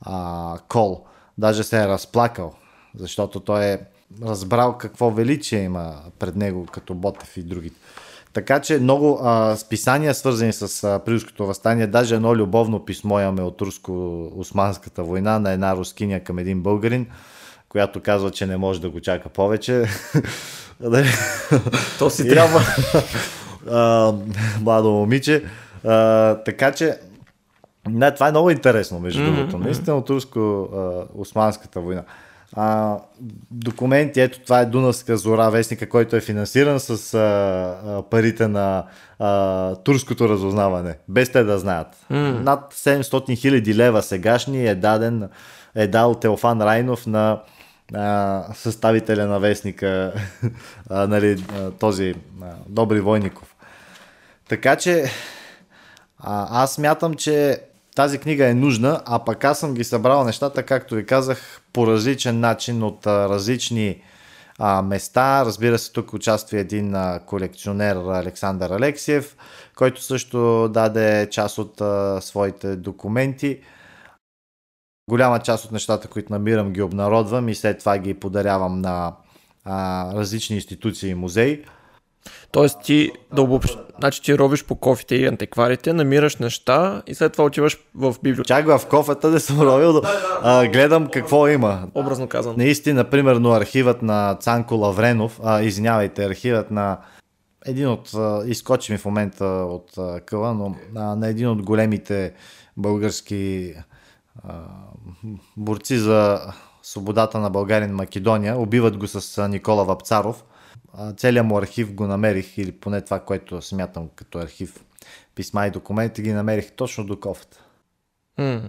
а, 0.00 0.58
кол. 0.68 1.04
Даже 1.38 1.64
се 1.64 1.82
е 1.82 1.88
разплакал, 1.88 2.54
защото 2.94 3.40
той 3.40 3.64
е 3.64 3.78
разбрал 4.22 4.78
какво 4.78 5.10
величие 5.10 5.62
има 5.62 5.94
пред 6.18 6.36
него, 6.36 6.66
като 6.66 6.94
Ботев 6.94 7.36
и 7.36 7.42
другите. 7.42 7.76
Така 8.36 8.60
че 8.60 8.78
много 8.78 9.20
а, 9.22 9.56
списания, 9.56 10.14
свързани 10.14 10.52
с 10.52 10.84
а, 10.84 10.98
Прилското 10.98 11.46
възстание, 11.46 11.86
даже 11.86 12.14
едно 12.14 12.36
любовно 12.36 12.84
писмо 12.84 13.20
имаме 13.20 13.42
от 13.42 13.60
руско-османската 13.60 15.02
война 15.02 15.38
на 15.38 15.52
една 15.52 15.76
рускиня 15.76 16.20
към 16.20 16.38
един 16.38 16.62
българин, 16.62 17.06
която 17.68 18.00
казва, 18.00 18.30
че 18.30 18.46
не 18.46 18.56
може 18.56 18.80
да 18.80 18.90
го 18.90 19.00
чака 19.00 19.28
повече. 19.28 19.84
То 21.98 22.10
си 22.10 22.28
трябва. 22.28 22.60
младо 24.60 24.90
момиче. 24.90 25.44
А, 25.84 26.34
така 26.34 26.72
че 26.72 26.98
не, 27.88 28.14
това 28.14 28.28
е 28.28 28.30
много 28.30 28.50
интересно, 28.50 29.00
между 29.00 29.20
mm-hmm. 29.20 29.36
другото. 29.36 29.58
Наистина 29.58 29.96
от 29.96 30.10
руско-османската 30.10 31.80
война. 31.80 32.02
А, 32.58 32.98
документи, 33.50 34.20
ето 34.20 34.40
това 34.40 34.60
е 34.60 34.66
Дунавска 34.66 35.16
зора, 35.16 35.50
вестника, 35.50 35.88
който 35.88 36.16
е 36.16 36.20
финансиран 36.20 36.80
с 36.80 37.14
а, 37.14 37.18
а, 37.18 38.02
парите 38.02 38.48
на 38.48 38.84
а, 39.18 39.74
турското 39.74 40.28
разузнаване, 40.28 40.94
без 41.08 41.32
те 41.32 41.44
да 41.44 41.58
знаят. 41.58 41.86
Mm. 42.10 42.42
Над 42.42 42.74
700 42.74 43.38
хиляди 43.38 43.74
лева 43.74 44.02
сегашни 44.02 44.66
е 44.66 44.74
даден, 44.74 45.28
е 45.74 45.86
дал 45.86 46.14
Теофан 46.14 46.62
Райнов 46.62 47.06
на 47.06 47.42
а, 47.94 48.44
съставителя 48.54 49.26
на 49.26 49.40
вестника, 49.40 50.12
а, 50.90 51.06
нали, 51.06 51.44
а, 51.54 51.70
този 51.70 52.14
а, 52.42 52.46
Добри 52.68 53.00
Войников. 53.00 53.56
Така 54.48 54.76
че 54.76 55.04
а, 56.18 56.62
аз 56.62 56.78
мятам, 56.78 57.14
че 57.14 57.60
тази 57.96 58.18
книга 58.18 58.48
е 58.48 58.54
нужна, 58.54 59.02
а 59.06 59.24
пък 59.24 59.44
аз 59.44 59.58
съм 59.60 59.74
ги 59.74 59.84
събрал 59.84 60.24
нещата, 60.24 60.62
както 60.62 60.94
ви 60.94 61.06
казах, 61.06 61.62
по 61.72 61.86
различен 61.86 62.40
начин 62.40 62.82
от 62.82 63.06
а, 63.06 63.28
различни 63.28 64.02
а, 64.58 64.82
места. 64.82 65.44
Разбира 65.44 65.78
се, 65.78 65.92
тук 65.92 66.12
участва 66.12 66.58
един 66.58 66.94
а, 66.94 67.20
колекционер 67.26 67.96
Александър 67.96 68.70
Алексиев, 68.70 69.36
който 69.76 70.02
също 70.02 70.68
даде 70.68 71.28
част 71.30 71.58
от 71.58 71.80
а, 71.80 72.20
своите 72.20 72.76
документи. 72.76 73.60
Голяма 75.10 75.38
част 75.38 75.64
от 75.64 75.72
нещата, 75.72 76.08
които 76.08 76.32
намирам, 76.32 76.72
ги 76.72 76.82
обнародвам 76.82 77.48
и 77.48 77.54
след 77.54 77.78
това 77.78 77.98
ги 77.98 78.14
подарявам 78.14 78.80
на 78.80 79.12
а, 79.64 80.06
различни 80.14 80.56
институции 80.56 81.10
и 81.10 81.14
музеи. 81.14 81.64
Тоест 82.52 82.82
ти 82.82 83.10
да 83.34 83.42
обобщ... 83.42 83.78
значи 83.98 84.22
ти 84.22 84.38
робиш 84.38 84.64
по 84.64 84.74
кофите 84.74 85.14
и 85.14 85.26
антикварите, 85.26 85.92
намираш 85.92 86.36
неща 86.36 87.02
и 87.06 87.14
след 87.14 87.32
това 87.32 87.44
отиваш 87.44 87.78
в 87.94 88.14
библиотека. 88.22 88.46
Чак 88.46 88.66
в 88.66 88.86
кофета 88.86 89.30
не 89.30 89.40
съм 89.40 89.60
робил, 89.60 89.92
да, 89.92 90.00
а, 90.42 90.66
гледам 90.68 91.08
какво 91.08 91.48
има. 91.48 91.88
Образно 91.94 92.28
казвам. 92.28 92.54
Наистина, 92.58 93.04
примерно 93.04 93.52
архивът 93.52 94.02
на 94.02 94.34
Цанко 94.40 94.74
Лавренов, 94.74 95.40
а, 95.44 95.62
извинявайте, 95.62 96.24
архивът 96.24 96.70
на 96.70 96.98
един 97.66 97.88
от, 97.88 98.14
а, 98.14 98.42
изкочи 98.46 98.92
ми 98.92 98.98
в 98.98 99.04
момента 99.04 99.44
от 99.46 99.98
а, 99.98 100.20
къла, 100.20 100.54
но 100.54 100.76
а, 100.96 101.16
на 101.16 101.28
един 101.28 101.48
от 101.48 101.62
големите 101.62 102.32
български 102.76 103.74
а, 104.44 104.54
борци 105.56 105.98
за 105.98 106.40
свободата 106.82 107.38
на 107.38 107.50
България 107.50 107.88
и 107.88 107.92
Македония. 107.92 108.58
Убиват 108.58 108.96
го 108.96 109.06
с 109.06 109.48
Никола 109.48 109.84
Вапцаров– 109.84 110.44
целият 111.16 111.46
му 111.46 111.58
архив 111.58 111.94
го 111.94 112.06
намерих, 112.06 112.58
или 112.58 112.72
поне 112.72 113.00
това, 113.00 113.20
което 113.20 113.62
смятам 113.62 114.08
като 114.16 114.38
архив, 114.38 114.84
писма 115.34 115.66
и 115.66 115.70
документи, 115.70 116.22
ги 116.22 116.32
намерих 116.32 116.72
точно 116.72 117.04
до 117.04 117.20
кофата. 117.20 117.58
Mm. 118.38 118.62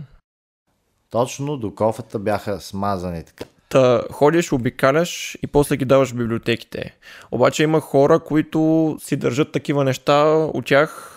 Точно 1.10 1.58
до 1.58 1.76
кофата 1.76 2.20
бяха 2.20 2.60
смазани 2.60 3.24
така. 3.24 3.46
Та 3.70 4.02
ходиш, 4.12 4.52
обикаляш 4.52 5.38
и 5.44 5.48
после 5.48 5.78
ги 5.78 5.86
даваш 5.86 6.12
в 6.12 6.16
библиотеките. 6.16 6.96
Обаче 7.32 7.64
има 7.64 7.80
хора, 7.80 8.20
които 8.20 8.98
си 9.02 9.16
държат 9.16 9.52
такива 9.52 9.84
неща 9.84 10.24
от 10.28 10.66
тях 10.66 11.14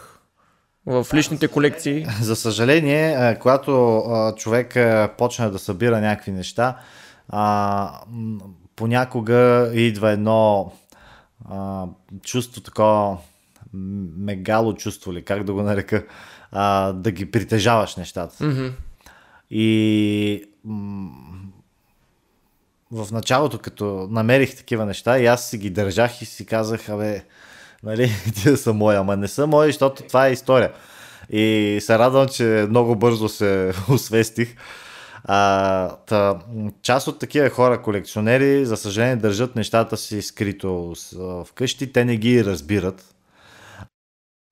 в 0.86 1.06
личните 1.14 1.48
колекции. 1.48 2.06
За 2.22 2.36
съжаление, 2.36 3.38
когато 3.40 4.02
човек 4.36 4.76
почне 5.18 5.50
да 5.50 5.58
събира 5.58 6.00
някакви 6.00 6.32
неща, 6.32 6.78
понякога 8.76 9.70
идва 9.74 10.10
едно 10.10 10.72
а, 11.50 11.86
чувство 12.22 12.60
такова 12.60 13.18
мегало 13.72 14.74
чувство 14.74 15.12
ли, 15.12 15.24
как 15.24 15.44
да 15.44 15.52
го 15.52 15.62
нарека, 15.62 16.06
а, 16.52 16.92
да 16.92 17.10
ги 17.10 17.30
притежаваш 17.30 17.96
нещата. 17.96 18.36
Mm-hmm. 18.44 18.72
И 19.50 20.44
м- 20.64 21.10
в 22.90 23.12
началото, 23.12 23.58
като 23.58 24.08
намерих 24.10 24.56
такива 24.56 24.86
неща, 24.86 25.18
и 25.18 25.26
аз 25.26 25.50
си 25.50 25.58
ги 25.58 25.70
държах 25.70 26.22
и 26.22 26.24
си 26.24 26.46
казах, 26.46 26.88
абе, 26.88 27.24
нали, 27.82 28.10
тия 28.34 28.56
са 28.56 28.72
мои, 28.72 28.96
ама 28.96 29.16
не 29.16 29.28
са 29.28 29.46
мои, 29.46 29.68
защото 29.68 30.02
това 30.02 30.26
е 30.26 30.32
история. 30.32 30.72
И 31.30 31.78
се 31.80 31.98
радвам, 31.98 32.28
че 32.28 32.66
много 32.68 32.96
бързо 32.96 33.28
се 33.28 33.72
освестих 33.88 34.56
а, 35.24 35.88
та, 36.06 36.38
част 36.82 37.08
от 37.08 37.18
такива 37.18 37.50
хора, 37.50 37.82
колекционери, 37.82 38.66
за 38.66 38.76
съжаление, 38.76 39.16
държат 39.16 39.56
нещата 39.56 39.96
си 39.96 40.22
скрито 40.22 40.94
вкъщи, 41.44 41.92
те 41.92 42.04
не 42.04 42.16
ги 42.16 42.44
разбират. 42.44 43.14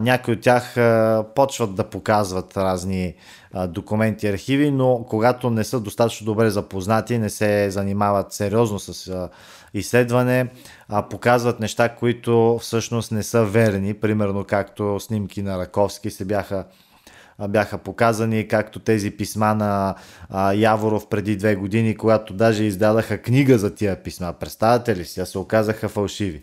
Някои 0.03 0.35
от 0.35 0.40
тях 0.40 0.77
а, 0.77 1.24
почват 1.35 1.74
да 1.74 1.85
показват 1.85 2.57
разни 2.57 3.15
а, 3.53 3.66
документи 3.66 4.28
архиви, 4.28 4.70
но 4.70 5.07
когато 5.09 5.51
не 5.51 5.65
са 5.65 5.81
достатъчно 5.81 6.24
добре 6.24 6.51
запознати, 6.51 7.19
не 7.19 7.31
се 7.31 7.70
занимават 7.70 8.32
сериозно 8.32 8.78
с 8.78 9.09
а, 9.09 9.28
изследване, 9.74 10.49
а 10.89 11.09
показват 11.09 11.61
неща, 11.61 11.89
които 11.89 12.59
всъщност 12.62 13.12
не 13.12 13.23
са 13.23 13.45
верни, 13.45 13.95
примерно 13.95 14.45
както 14.45 15.01
снимки 15.01 15.43
на 15.43 15.59
Раковски 15.59 16.11
се 16.11 16.24
бяха 16.24 16.65
бяха 17.48 17.78
показани, 17.78 18.48
както 18.48 18.78
тези 18.78 19.10
писма 19.10 19.55
на 19.55 19.94
а, 20.31 20.52
Яворов 20.52 21.09
преди 21.09 21.36
две 21.36 21.56
години, 21.56 21.97
когато 21.97 22.35
даже 22.35 22.65
издадаха 22.65 23.19
книга 23.19 23.59
за 23.59 23.74
тия 23.74 24.02
писма. 24.02 24.32
Представете 24.32 24.97
ли 24.97 25.05
си? 25.05 25.20
се 25.24 25.39
оказаха 25.39 25.89
фалшиви. 25.89 26.43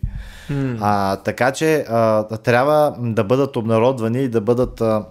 Mm. 0.52 0.78
А, 0.82 1.16
така 1.16 1.52
че 1.52 1.86
а, 1.90 2.24
трябва 2.38 2.96
да 3.00 3.24
бъдат 3.24 3.56
обнародвани 3.56 4.24
и 4.24 4.30
да 4.30 4.42
бъдат 4.42 4.82
а, 4.82 5.06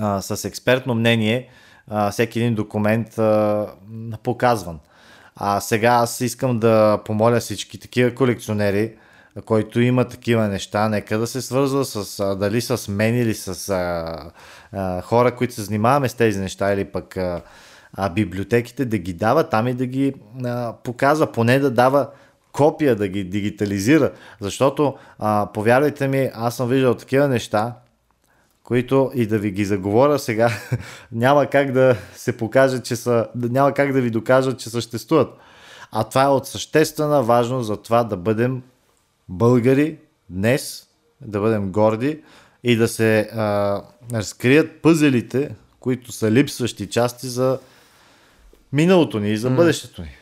а, 0.00 0.20
с 0.20 0.44
експертно 0.44 0.94
мнение 0.94 1.48
а, 1.88 2.10
всеки 2.10 2.40
един 2.40 2.54
документ 2.54 3.18
а, 3.18 3.66
показван. 4.22 4.78
А 5.36 5.60
сега 5.60 5.88
аз 5.88 6.20
искам 6.20 6.58
да 6.58 6.98
помоля 7.04 7.40
всички 7.40 7.78
такива 7.78 8.14
колекционери, 8.14 8.92
който 9.44 9.80
има 9.80 10.04
такива 10.04 10.48
неща, 10.48 10.88
нека 10.88 11.18
да 11.18 11.26
се 11.26 11.42
свързва 11.42 11.84
с, 11.84 12.20
а, 12.20 12.34
дали 12.34 12.60
с 12.60 12.88
мен 12.88 13.18
или 13.18 13.34
с 13.34 13.68
а, 13.68 14.30
хора, 15.02 15.36
които 15.36 15.54
се 15.54 15.62
занимаваме 15.62 16.08
с 16.08 16.14
тези 16.14 16.40
неща 16.40 16.72
или 16.72 16.84
пък 16.84 17.16
а, 17.16 17.42
библиотеките, 18.10 18.84
да 18.84 18.98
ги 18.98 19.12
дава 19.12 19.48
там 19.48 19.68
и 19.68 19.74
да 19.74 19.86
ги 19.86 20.14
а, 20.44 20.72
показва, 20.72 21.32
поне 21.32 21.58
да 21.58 21.70
дава 21.70 22.08
копия, 22.52 22.96
да 22.96 23.08
ги 23.08 23.24
дигитализира. 23.24 24.12
Защото, 24.40 24.94
а, 25.18 25.48
повярвайте 25.54 26.08
ми, 26.08 26.30
аз 26.34 26.56
съм 26.56 26.68
виждал 26.68 26.94
такива 26.94 27.28
неща, 27.28 27.74
които 28.64 29.10
и 29.14 29.26
да 29.26 29.38
ви 29.38 29.50
ги 29.50 29.64
заговоря 29.64 30.18
сега, 30.18 30.50
няма 31.12 31.46
как 31.46 31.72
да 31.72 31.96
се 32.14 32.36
покаже, 32.36 32.82
че 32.82 32.96
са, 32.96 33.26
няма 33.34 33.72
как 33.72 33.92
да 33.92 34.00
ви 34.00 34.10
докажат, 34.10 34.58
че 34.58 34.70
съществуват. 34.70 35.28
А 35.92 36.04
това 36.04 36.22
е 36.22 36.28
от 36.28 36.46
съществена 36.46 37.22
важност 37.22 37.66
за 37.66 37.76
това 37.76 38.04
да 38.04 38.16
бъдем 38.16 38.62
българи 39.28 39.98
днес, 40.30 40.86
да 41.20 41.40
бъдем 41.40 41.72
горди 41.72 42.22
и 42.64 42.76
да 42.76 42.88
се 42.88 43.20
а, 43.20 43.82
разкрият 44.12 44.82
пъзелите, 44.82 45.54
които 45.80 46.12
са 46.12 46.30
липсващи 46.30 46.90
части 46.90 47.26
за 47.26 47.58
миналото 48.72 49.20
ни 49.20 49.32
и 49.32 49.36
за 49.36 49.50
бъдещето 49.50 50.02
ни. 50.02 50.16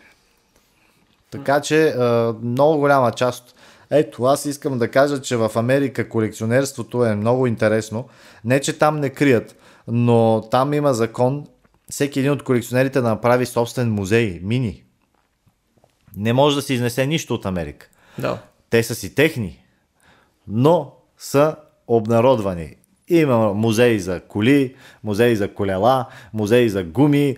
Така 1.31 1.61
че 1.61 1.89
а, 1.89 2.35
много 2.43 2.79
голяма 2.79 3.13
част. 3.13 3.55
Ето, 3.91 4.25
аз 4.25 4.45
искам 4.45 4.79
да 4.79 4.91
кажа, 4.91 5.23
че 5.23 5.37
в 5.37 5.51
Америка 5.55 6.09
колекционерството 6.09 7.05
е 7.05 7.15
много 7.15 7.47
интересно. 7.47 8.09
Не, 8.45 8.61
че 8.61 8.79
там 8.79 9.01
не 9.01 9.11
крият, 9.11 9.57
но 9.89 10.49
там 10.51 10.73
има 10.73 10.95
закон 10.95 11.47
всеки 11.91 12.19
един 12.19 12.33
от 12.33 12.43
колекционерите 12.43 13.01
да 13.01 13.09
направи 13.09 13.47
собствен 13.47 13.91
музей, 13.91 14.41
мини. 14.43 14.85
Не 16.17 16.33
може 16.33 16.57
да 16.57 16.63
се 16.63 16.75
изнесе 16.75 17.07
нищо 17.07 17.35
от 17.35 17.47
Америка. 17.47 17.89
Да. 18.19 18.43
Те 18.71 18.83
са 18.83 18.95
си 18.95 19.15
техни, 19.15 19.65
но 20.49 20.93
са 21.19 21.57
обнародвани. 21.97 22.75
Има 23.09 23.55
музеи 23.55 24.01
за 24.01 24.21
коли, 24.21 24.75
музеи 25.05 25.37
за 25.37 25.49
колела, 25.49 26.05
музеи 26.35 26.69
за 26.69 26.83
гуми, 26.85 27.37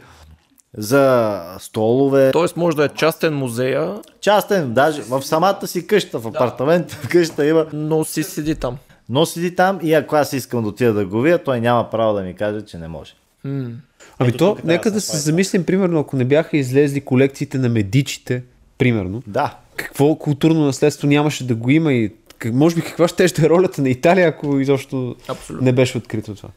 за 0.76 1.40
столове. 1.58 2.30
Тоест 2.32 2.56
може 2.56 2.76
да 2.76 2.84
е 2.84 2.88
частен 2.88 3.34
музея, 3.34 3.94
Частен, 4.20 4.72
даже 4.72 5.02
в 5.02 5.22
самата 5.22 5.66
си 5.66 5.86
къща, 5.86 6.18
в 6.18 6.26
апартамента, 6.26 6.94
в 6.94 7.08
къща 7.10 7.46
има. 7.46 7.66
но 7.72 8.04
си 8.04 8.22
седи 8.22 8.54
там. 8.54 8.76
Но 9.08 9.26
седи 9.26 9.54
там 9.54 9.78
и 9.82 9.94
ако 9.94 10.16
аз 10.16 10.32
искам 10.32 10.62
да 10.62 10.68
отида 10.68 10.92
да 10.92 11.06
го 11.06 11.20
видя, 11.20 11.38
той 11.38 11.60
няма 11.60 11.90
право 11.90 12.14
да 12.14 12.22
ми 12.22 12.34
каже, 12.34 12.62
че 12.62 12.78
не 12.78 12.88
може. 12.88 13.12
Ами 13.44 13.74
Ето 14.20 14.38
то, 14.38 14.48
тук 14.48 14.56
трябва 14.56 14.72
нека 14.72 14.90
да 14.90 14.94
да 14.94 15.00
се 15.00 15.16
замислим, 15.16 15.64
примерно, 15.64 16.00
ако 16.00 16.16
не 16.16 16.24
бяха 16.24 16.56
излезли 16.56 17.00
колекциите 17.00 17.58
на 17.58 17.68
медичите, 17.68 18.42
примерно, 18.78 19.22
Да. 19.26 19.54
какво 19.76 20.14
културно 20.14 20.64
наследство 20.66 21.08
нямаше 21.08 21.46
да 21.46 21.54
го 21.54 21.70
има 21.70 21.92
и 21.92 22.12
може 22.50 22.76
би 22.76 22.82
каква 22.82 23.08
ще 23.08 23.24
е 23.24 23.48
ролята 23.48 23.82
на 23.82 23.88
Италия, 23.88 24.28
ако 24.28 24.60
изобщо 24.60 25.16
Абсолютно. 25.28 25.64
не 25.64 25.72
беше 25.72 25.98
открито 25.98 26.34
това. 26.34 26.48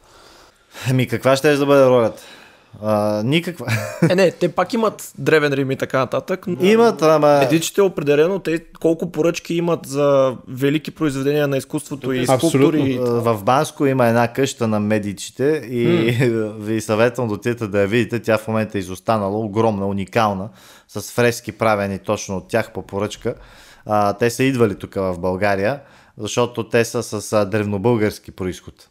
Ами 0.89 1.07
каква 1.07 1.35
ще 1.35 1.55
да 1.55 1.65
бъде 1.65 1.85
ролята? 1.85 2.21
А, 2.83 3.23
никаква. 3.23 3.67
Е, 4.09 4.15
не, 4.15 4.31
те 4.31 4.51
пак 4.51 4.73
имат 4.73 5.13
древен 5.17 5.53
Рим 5.53 5.71
и 5.71 5.75
така 5.75 5.99
нататък. 5.99 6.47
Но... 6.47 6.65
Имат, 6.65 7.01
ама... 7.01 7.39
Медиците 7.39 7.81
определено, 7.81 8.39
те 8.39 8.59
колко 8.59 9.11
поръчки 9.11 9.55
имат 9.55 9.85
за 9.85 10.35
велики 10.47 10.91
произведения 10.91 11.47
на 11.47 11.57
изкуството 11.57 12.13
и 12.13 12.25
скулптури. 12.25 12.97
В 13.01 13.43
Банско 13.43 13.85
има 13.85 14.07
една 14.07 14.27
къща 14.33 14.67
на 14.67 14.79
медичите 14.79 15.63
и 15.69 15.85
ви 16.59 16.81
съветвам 16.81 17.27
да 17.27 17.33
отидете 17.33 17.67
да 17.67 17.81
я 17.81 17.87
видите. 17.87 18.19
Тя 18.19 18.37
в 18.37 18.47
момента 18.47 18.77
е 18.77 18.79
изостанала, 18.79 19.39
огромна, 19.39 19.87
уникална, 19.87 20.49
с 20.87 21.11
фрески 21.11 21.51
правени 21.51 21.99
точно 21.99 22.37
от 22.37 22.47
тях 22.47 22.73
по 22.73 22.81
поръчка. 22.81 23.35
А, 23.85 24.13
те 24.13 24.29
са 24.29 24.43
идвали 24.43 24.75
тук 24.75 24.95
в 24.95 25.19
България, 25.19 25.79
защото 26.17 26.69
те 26.69 26.85
са 26.85 27.03
с 27.03 27.33
а, 27.33 27.45
древнобългарски 27.45 28.31
происход. 28.31 28.89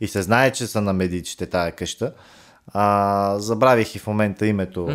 И 0.00 0.08
се 0.08 0.22
знае, 0.22 0.50
че 0.50 0.66
са 0.66 0.80
на 0.80 0.92
медичите 0.92 1.46
тая 1.46 1.72
къща. 1.72 2.12
А, 2.72 3.38
забравих 3.38 3.94
и 3.94 3.98
в 3.98 4.06
момента 4.06 4.46
името. 4.46 4.88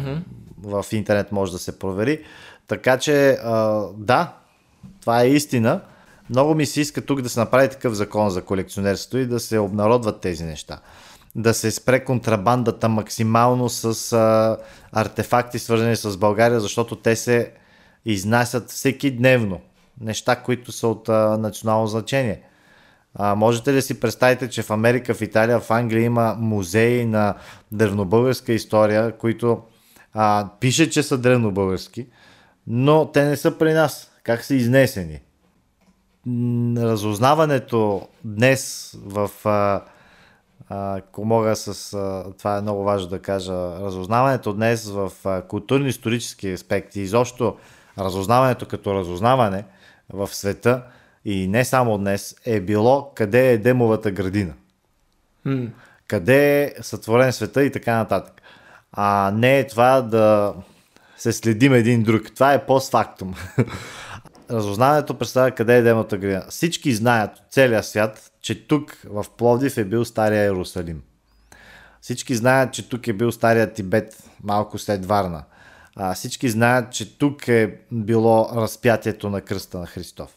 В 0.63 0.85
интернет 0.91 1.31
може 1.31 1.51
да 1.51 1.59
се 1.59 1.79
провери. 1.79 2.23
Така 2.67 2.97
че, 2.97 3.31
а, 3.31 3.83
да, 3.97 4.33
това 5.01 5.21
е 5.21 5.29
истина. 5.29 5.81
Много 6.29 6.55
ми 6.55 6.65
се 6.65 6.81
иска 6.81 7.01
тук 7.01 7.21
да 7.21 7.29
се 7.29 7.39
направи 7.39 7.69
такъв 7.69 7.93
закон 7.93 8.29
за 8.29 8.41
колекционерство 8.41 9.17
и 9.17 9.25
да 9.25 9.39
се 9.39 9.59
обнародват 9.59 10.21
тези 10.21 10.43
неща. 10.43 10.79
Да 11.35 11.53
се 11.53 11.71
спре 11.71 12.03
контрабандата 12.03 12.89
максимално 12.89 13.69
с 13.69 14.13
а, 14.13 14.57
артефакти, 14.91 15.59
свързани 15.59 15.95
с 15.95 16.17
България, 16.17 16.59
защото 16.59 16.95
те 16.95 17.15
се 17.15 17.51
изнасят 18.05 18.69
всеки 18.69 19.11
дневно. 19.11 19.61
Неща, 20.01 20.35
които 20.35 20.71
са 20.71 20.87
от 20.87 21.09
а, 21.09 21.37
национално 21.37 21.87
значение. 21.87 22.41
А, 23.15 23.35
можете 23.35 23.71
ли 23.71 23.75
да 23.75 23.81
си 23.81 23.99
представите, 23.99 24.49
че 24.49 24.61
в 24.61 24.71
Америка, 24.71 25.13
в 25.13 25.21
Италия, 25.21 25.59
в 25.59 25.71
Англия 25.71 26.03
има 26.03 26.35
музеи 26.39 27.05
на 27.05 27.35
древнобългарска 27.71 28.53
история, 28.53 29.17
които 29.17 29.61
а, 30.13 30.49
пише, 30.59 30.89
че 30.89 31.03
са 31.03 31.17
древнобългарски, 31.17 32.07
но 32.67 33.11
те 33.11 33.25
не 33.25 33.37
са 33.37 33.57
при 33.57 33.73
нас. 33.73 34.11
Как 34.23 34.43
са 34.43 34.55
изнесени? 34.55 35.19
Разузнаването 36.77 38.07
днес 38.23 38.93
в 39.05 39.31
а, 39.45 39.81
ако 40.69 41.25
мога 41.25 41.55
с... 41.55 41.91
Това 42.37 42.57
е 42.57 42.61
много 42.61 42.83
важно 42.83 43.09
да 43.09 43.19
кажа. 43.19 43.53
Разузнаването 43.53 44.53
днес 44.53 44.89
в 44.89 45.11
културно-исторически 45.47 46.53
аспекти, 46.53 47.01
изобщо 47.01 47.55
разузнаването 47.99 48.65
като 48.65 48.93
разузнаване 48.93 49.63
в 50.13 50.27
света 50.27 50.83
и 51.25 51.47
не 51.47 51.65
само 51.65 51.97
днес, 51.97 52.35
е 52.45 52.59
било 52.59 53.11
къде 53.15 53.51
е 53.51 53.57
Демовата 53.57 54.11
градина. 54.11 54.53
М. 55.45 55.67
Къде 56.07 56.63
е 56.63 56.73
сътворен 56.81 57.33
света 57.33 57.63
и 57.63 57.71
така 57.71 57.95
нататък. 57.95 58.41
А 58.91 59.31
не 59.35 59.59
е 59.59 59.67
това 59.67 60.01
да 60.01 60.53
се 61.17 61.31
следим 61.33 61.73
един 61.73 62.03
друг. 62.03 62.23
Това 62.35 62.53
е 62.53 62.65
постфактум. 62.65 63.33
Разузнаването 64.51 65.17
представя 65.17 65.51
къде 65.51 65.77
е 65.77 65.81
Демовата 65.81 66.17
градина. 66.17 66.45
Всички 66.49 66.93
знаят 66.93 67.37
от 67.37 67.43
целия 67.51 67.83
свят, 67.83 68.31
че 68.41 68.67
тук 68.67 68.97
в 69.05 69.25
Пловдив 69.37 69.77
е 69.77 69.85
бил 69.85 70.05
Стария 70.05 70.43
Иерусалим. 70.43 71.01
Всички 72.01 72.35
знаят, 72.35 72.73
че 72.73 72.89
тук 72.89 73.07
е 73.07 73.13
бил 73.13 73.31
Стария 73.31 73.73
Тибет 73.73 74.23
малко 74.43 74.77
след 74.77 75.05
Варна. 75.05 75.43
А, 76.01 76.13
всички 76.13 76.49
знаят, 76.49 76.91
че 76.91 77.17
тук 77.17 77.47
е 77.47 77.75
било 77.91 78.49
разпятието 78.55 79.29
на 79.29 79.41
кръста 79.41 79.79
на 79.79 79.85
Христов. 79.85 80.29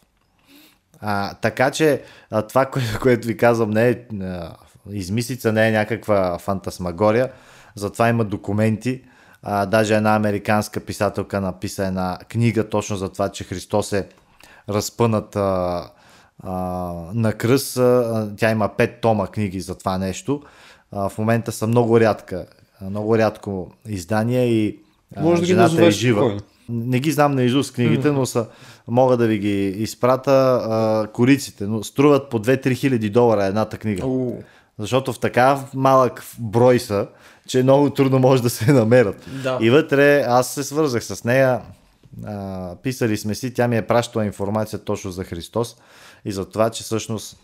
А, 1.01 1.35
така 1.35 1.71
че 1.71 2.03
а, 2.31 2.43
това, 2.43 2.67
което, 2.71 3.01
което 3.03 3.27
ви 3.27 3.37
казвам, 3.37 3.71
не 3.71 3.89
е 3.89 4.05
а, 4.23 4.57
измислица, 4.91 5.53
не 5.53 5.69
е 5.69 5.73
някаква 5.73 6.39
фантасмагория. 6.39 7.33
Затова 7.75 8.09
има 8.09 8.25
документи. 8.25 9.03
А, 9.43 9.67
даже 9.67 9.95
една 9.95 10.17
американска 10.17 10.81
писателка 10.81 11.41
написа 11.41 11.87
една 11.87 12.19
книга 12.29 12.69
точно 12.69 12.97
за 12.97 13.09
това, 13.09 13.29
че 13.29 13.45
Христос 13.45 13.93
е 13.93 14.09
разпънат 14.69 15.37
а, 15.37 15.91
а, 16.43 16.53
на 17.15 17.33
кръст. 17.33 17.77
А, 17.77 18.31
тя 18.37 18.51
има 18.51 18.69
пет 18.69 19.01
тома 19.01 19.27
книги 19.27 19.61
за 19.61 19.79
това 19.79 19.99
нещо. 19.99 20.43
А, 20.93 21.09
в 21.09 21.19
момента 21.19 21.53
са 21.53 21.67
много 21.67 22.01
рядка, 22.01 22.47
много 22.81 23.19
рядко 23.19 23.73
издания 23.87 24.47
и 24.47 24.82
Може 25.21 25.41
да 25.41 25.47
ги 25.47 25.53
жената 25.53 25.87
е 25.87 25.91
жива. 25.91 26.21
спокойно. 26.21 26.41
Не 26.69 27.01
ги 27.01 27.13
знам 27.13 27.35
наизуст 27.35 27.75
книгите, 27.75 28.11
но 28.11 28.27
са, 28.27 28.47
мога 28.89 29.17
да 29.17 29.27
ви 29.27 29.39
ги 29.39 29.69
изпрата 29.69 30.31
а, 30.31 31.07
кориците, 31.13 31.67
но 31.67 31.83
струват 31.83 32.31
по 32.31 32.39
2-3 32.39 32.75
хиляди 32.75 33.11
долара 33.11 33.45
едната 33.45 33.79
книга. 33.79 34.07
У. 34.07 34.43
Защото 34.79 35.13
в 35.13 35.19
така 35.19 35.59
малък 35.75 36.25
брой 36.39 36.79
са, 36.79 37.07
че 37.49 37.63
много 37.63 37.91
трудно 37.91 38.19
може 38.19 38.43
да 38.43 38.51
се 38.51 38.73
намерят. 38.73 39.27
Да. 39.43 39.59
И 39.61 39.71
вътре 39.71 40.25
аз 40.29 40.55
се 40.55 40.65
свързах 40.65 41.05
с 41.05 41.25
нея, 41.25 41.61
а, 42.27 42.77
писали 42.83 43.17
сме 43.17 43.35
си, 43.35 43.55
тя 43.55 43.69
ми 43.69 43.77
е 43.77 43.87
пращала 43.87 44.25
информация 44.27 44.79
точно 44.79 45.11
за 45.11 45.25
Христос 45.25 45.77
и 46.25 46.33
за 46.33 46.45
това, 46.45 46.71
че 46.71 46.83
всъщност 46.83 47.37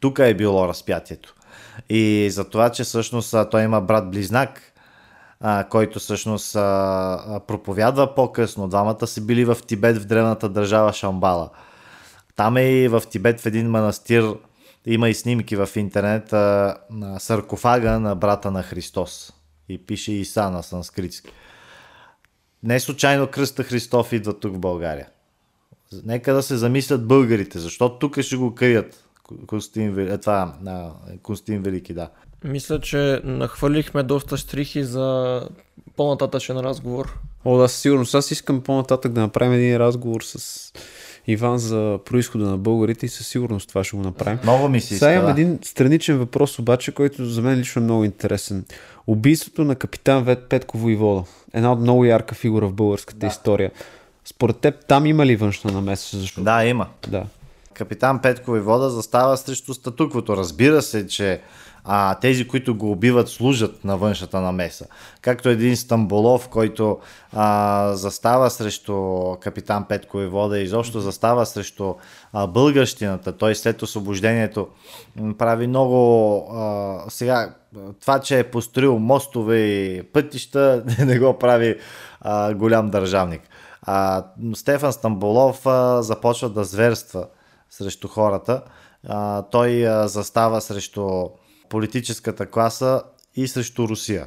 тук 0.00 0.18
е 0.18 0.34
било 0.34 0.68
разпятието. 0.68 1.34
И 1.88 2.28
за 2.30 2.44
това, 2.44 2.70
че 2.70 2.84
всъщност 2.84 3.34
той 3.50 3.62
има 3.62 3.82
брат-близнак, 3.82 4.48
който 5.70 5.98
всъщност 5.98 6.52
проповядва 7.46 8.14
по-късно. 8.14 8.68
Двамата 8.68 9.06
са 9.06 9.20
били 9.20 9.44
в 9.44 9.58
Тибет, 9.66 9.96
в 9.96 10.06
древната 10.06 10.48
държава 10.48 10.92
Шамбала. 10.92 11.50
Там 12.36 12.56
е 12.56 12.62
и 12.62 12.88
в 12.88 13.02
Тибет, 13.10 13.40
в 13.40 13.46
един 13.46 13.70
манастир, 13.70 14.34
има 14.86 15.08
и 15.08 15.14
снимки 15.14 15.56
в 15.56 15.68
интернет, 15.76 16.32
на 16.90 17.18
саркофага 17.18 18.00
на 18.00 18.16
брата 18.16 18.50
на 18.50 18.62
Христос. 18.62 19.32
И 19.68 19.86
пише 19.86 20.12
Иса 20.12 20.50
на 20.50 20.62
санскритски. 20.62 21.32
Не 22.62 22.80
случайно 22.80 23.26
кръста 23.26 23.64
Христов 23.64 24.12
идва 24.12 24.40
тук 24.40 24.54
в 24.54 24.58
България. 24.58 25.08
Нека 26.04 26.34
да 26.34 26.42
се 26.42 26.56
замислят 26.56 27.06
българите, 27.06 27.58
защото 27.58 27.98
тук 27.98 28.20
ще 28.20 28.36
го 28.36 28.54
крият. 28.54 29.04
Константин, 29.46 29.98
е, 29.98 30.18
това, 30.18 30.54
Константин 31.22 31.62
Велики, 31.62 31.94
да. 31.94 32.10
Мисля, 32.46 32.80
че 32.80 33.20
нахвърлихме 33.24 34.02
доста 34.02 34.36
штрихи 34.36 34.84
за 34.84 35.40
по-нататъчен 35.96 36.56
разговор. 36.56 37.18
О, 37.44 37.58
да, 37.58 37.68
със 37.68 37.80
сигурност. 37.80 38.14
Аз 38.14 38.30
искам 38.30 38.60
по-нататък 38.60 39.12
да 39.12 39.20
направим 39.20 39.52
един 39.52 39.76
разговор 39.76 40.22
с 40.22 40.72
Иван 41.26 41.58
за 41.58 41.98
происхода 42.04 42.44
на 42.46 42.58
българите 42.58 43.06
и 43.06 43.08
със 43.08 43.26
сигурност 43.26 43.68
това 43.68 43.84
ще 43.84 43.96
го 43.96 44.02
направим. 44.02 44.38
Много 44.42 44.68
ми 44.68 44.80
се 44.80 44.86
Сега 44.86 44.96
иска, 44.96 45.12
имам 45.12 45.24
да. 45.24 45.30
един 45.30 45.58
страничен 45.62 46.18
въпрос, 46.18 46.58
обаче, 46.58 46.92
който 46.92 47.24
за 47.24 47.42
мен 47.42 47.58
лично 47.58 47.80
е 47.80 47.84
много 47.84 48.04
интересен. 48.04 48.64
Убийството 49.06 49.64
на 49.64 49.74
капитан 49.74 50.24
Вет 50.24 50.42
Петко 50.48 50.78
Войвода. 50.78 51.24
Една 51.54 51.72
от 51.72 51.80
много 51.80 52.04
ярка 52.04 52.34
фигура 52.34 52.66
в 52.66 52.72
българската 52.72 53.26
история. 53.26 53.70
Според 54.24 54.56
теб 54.56 54.86
там 54.86 55.06
има 55.06 55.26
ли 55.26 55.36
външна 55.36 55.72
намеса? 55.72 56.18
Защото... 56.18 56.44
Да, 56.44 56.64
има. 56.64 56.86
да. 57.08 57.24
Капитан 57.74 58.22
Петко 58.22 58.50
Войвода 58.50 58.90
застава 58.90 59.36
срещу 59.36 59.74
статуквото. 59.74 60.36
Разбира 60.36 60.82
се, 60.82 61.06
че 61.06 61.40
а, 61.88 62.14
тези, 62.14 62.48
които 62.48 62.74
го 62.74 62.90
убиват, 62.90 63.28
служат 63.28 63.84
на 63.84 63.96
външната 63.96 64.40
намеса. 64.40 64.86
Както 65.20 65.48
един 65.48 65.76
Стамболов, 65.76 66.48
който 66.48 66.98
а, 67.32 67.90
застава 67.94 68.50
срещу 68.50 68.96
капитан 69.40 69.84
Петко 69.84 70.20
и 70.20 70.62
изобщо 70.62 71.00
застава 71.00 71.46
срещу 71.46 71.94
а, 72.32 72.46
българщината. 72.46 73.36
Той 73.36 73.54
след 73.54 73.82
освобождението 73.82 74.68
прави 75.38 75.66
много... 75.66 76.38
А, 76.52 77.00
сега, 77.08 77.54
това, 78.00 78.20
че 78.20 78.38
е 78.38 78.50
построил 78.50 78.98
мостове 78.98 79.58
и 79.58 80.02
пътища, 80.02 80.84
не 80.98 81.18
го 81.18 81.38
прави 81.38 81.78
а, 82.20 82.54
голям 82.54 82.90
държавник. 82.90 83.42
А, 83.82 84.24
Стефан 84.54 84.92
Стамболов 84.92 85.66
а, 85.66 86.02
започва 86.02 86.48
да 86.48 86.64
зверства 86.64 87.26
срещу 87.70 88.08
хората. 88.08 88.62
А, 89.08 89.42
той 89.42 89.88
а, 89.88 90.08
застава 90.08 90.60
срещу 90.60 91.28
политическата 91.68 92.46
класа 92.50 93.02
и 93.34 93.48
срещу 93.48 93.88
Русия. 93.88 94.26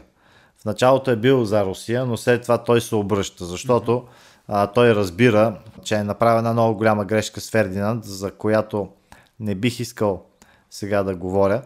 В 0.61 0.66
началото 0.66 1.11
е 1.11 1.16
бил 1.16 1.45
за 1.45 1.66
Русия, 1.66 2.06
но 2.06 2.18
след 2.18 2.41
това 2.41 2.64
той 2.64 2.82
се 2.82 2.95
обръща, 2.95 3.45
защото 3.45 4.07
а, 4.48 4.68
той 4.68 4.95
разбира, 4.95 5.60
че 5.84 5.95
е 5.95 6.03
направена 6.03 6.53
много 6.53 6.78
голяма 6.78 7.06
грешка 7.06 7.41
с 7.41 7.52
Фердинанд, 7.52 8.06
за 8.06 8.32
която 8.32 8.90
не 9.40 9.56
бих 9.56 9.80
искал 9.80 10.26
сега 10.70 11.03
да 11.03 11.16
говоря, 11.16 11.61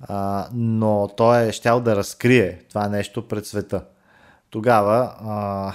а, 0.00 0.48
но 0.52 1.10
той 1.16 1.48
е 1.48 1.52
щял 1.52 1.80
да 1.80 1.96
разкрие 1.96 2.58
това 2.68 2.88
нещо 2.88 3.28
пред 3.28 3.46
света. 3.46 3.84
Тогава 4.50 5.14
а, 5.20 5.72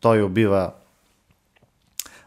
той 0.00 0.22
убива 0.22 0.72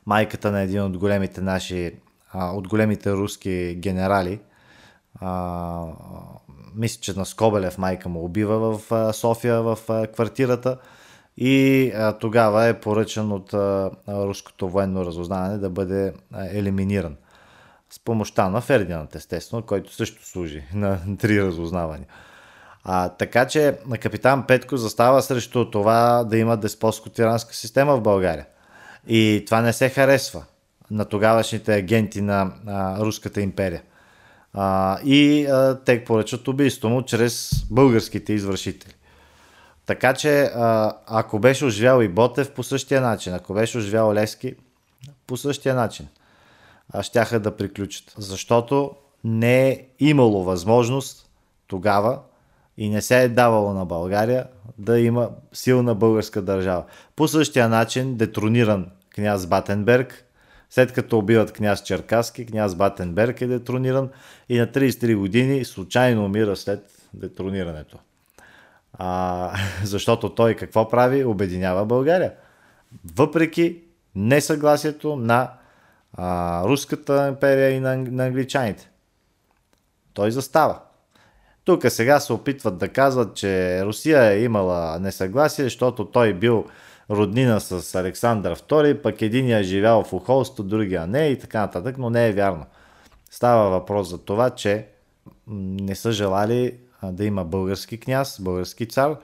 майката 0.05 0.51
на 0.51 0.61
един 0.61 0.81
от 0.81 0.97
големите 0.97 1.41
наши, 1.41 1.95
а, 2.33 2.51
от 2.51 2.67
големите 2.67 3.11
руски 3.11 3.75
генерали. 3.79 4.39
А, 5.21 5.85
мисля, 6.75 7.01
че 7.01 7.13
на 7.13 7.25
Скобелев 7.25 7.77
майка 7.77 8.09
му 8.09 8.25
убива 8.25 8.77
в 8.77 9.13
София, 9.13 9.61
в 9.61 9.77
квартирата. 10.13 10.77
И 11.37 11.91
а, 11.95 12.13
тогава 12.13 12.65
е 12.65 12.79
поръчан 12.79 13.31
от 13.31 13.53
а, 13.53 13.91
руското 14.07 14.69
военно 14.69 15.05
разузнаване 15.05 15.57
да 15.57 15.69
бъде 15.69 16.13
а, 16.31 16.45
елиминиран. 16.45 17.15
С 17.89 17.99
помощта 17.99 18.49
на 18.49 18.61
Фердинанд, 18.61 19.15
естествено, 19.15 19.61
който 19.61 19.93
също 19.93 20.27
служи 20.27 20.63
на 20.73 20.99
три 21.19 21.43
разузнавания. 21.43 22.07
А, 22.83 23.09
така 23.09 23.47
че 23.47 23.77
капитан 23.99 24.47
Петко 24.47 24.77
застава 24.77 25.21
срещу 25.21 25.71
това 25.71 26.23
да 26.23 26.37
има 26.37 26.57
деспотско-тиранска 26.57 27.51
система 27.51 27.97
в 27.97 28.01
България. 28.01 28.45
И 29.07 29.43
това 29.45 29.61
не 29.61 29.73
се 29.73 29.89
харесва 29.89 30.43
на 30.91 31.05
тогавашните 31.05 31.75
агенти 31.75 32.21
на 32.21 32.53
а, 32.67 32.99
Руската 32.99 33.41
империя. 33.41 33.81
А, 34.53 34.99
и 35.03 35.45
а, 35.45 35.79
те 35.85 36.03
поръчат 36.03 36.47
убийство 36.47 36.89
му 36.89 37.01
чрез 37.01 37.51
българските 37.71 38.33
извършители. 38.33 38.93
Така 39.85 40.13
че, 40.13 40.41
а, 40.43 40.93
ако 41.07 41.39
беше 41.39 41.65
оживял 41.65 42.01
и 42.01 42.07
Ботев 42.07 42.51
по 42.51 42.63
същия 42.63 43.01
начин, 43.01 43.33
ако 43.33 43.53
беше 43.53 43.77
оживял 43.77 44.13
Лески 44.13 44.55
по 45.27 45.37
същия 45.37 45.75
начин, 45.75 46.07
а, 46.93 47.03
щяха 47.03 47.39
да 47.39 47.57
приключат. 47.57 48.13
Защото 48.17 48.91
не 49.23 49.69
е 49.69 49.85
имало 49.99 50.43
възможност 50.43 51.29
тогава 51.67 52.19
и 52.77 52.89
не 52.89 53.01
се 53.01 53.23
е 53.23 53.29
давало 53.29 53.73
на 53.73 53.85
България 53.85 54.47
да 54.77 54.99
има 54.99 55.29
силна 55.53 55.95
българска 55.95 56.41
държава. 56.41 56.83
По 57.15 57.27
същия 57.27 57.69
начин 57.69 58.15
детрониран 58.15 58.87
княз 59.15 59.47
Батенберг, 59.47 60.22
след 60.73 60.93
като 60.93 61.17
убиват 61.17 61.51
княз 61.51 61.83
Черкаски, 61.83 62.45
княз 62.45 62.75
Батенберг 62.75 63.41
е 63.41 63.47
детрониран 63.47 64.09
и 64.49 64.57
на 64.57 64.67
33 64.67 65.15
години 65.15 65.65
случайно 65.65 66.25
умира 66.25 66.55
след 66.55 66.85
детронирането. 67.13 67.97
А, 68.93 69.51
защото 69.83 70.35
той 70.35 70.55
какво 70.55 70.89
прави? 70.89 71.25
Обединява 71.25 71.85
България. 71.85 72.33
Въпреки 73.15 73.81
несъгласието 74.15 75.15
на 75.15 75.51
а, 76.13 76.63
Руската 76.65 77.27
империя 77.27 77.71
и 77.71 77.79
на, 77.79 77.97
на 77.97 78.25
англичаните. 78.25 78.89
Той 80.13 80.31
застава. 80.31 80.79
Тук 81.63 81.85
сега 81.89 82.19
се 82.19 82.33
опитват 82.33 82.77
да 82.77 82.89
казват, 82.89 83.35
че 83.35 83.81
Русия 83.85 84.31
е 84.31 84.43
имала 84.43 84.99
несъгласие, 84.99 85.63
защото 85.63 86.05
той 86.05 86.33
бил 86.33 86.65
роднина 87.09 87.59
с 87.59 87.95
Александър 87.95 88.59
II, 88.59 89.01
пък 89.01 89.21
единия 89.21 89.59
е 89.59 89.63
живял 89.63 90.03
в 90.03 90.13
Охолсто, 90.13 90.63
другия 90.63 91.07
не 91.07 91.27
и 91.27 91.39
така 91.39 91.59
нататък, 91.59 91.97
но 91.97 92.09
не 92.09 92.27
е 92.27 92.31
вярно. 92.31 92.65
Става 93.31 93.69
въпрос 93.69 94.09
за 94.09 94.17
това, 94.17 94.49
че 94.49 94.87
не 95.47 95.95
са 95.95 96.11
желали 96.11 96.77
да 97.03 97.25
има 97.25 97.43
български 97.45 97.99
княз, 97.99 98.39
български 98.41 98.87
цар 98.87 99.15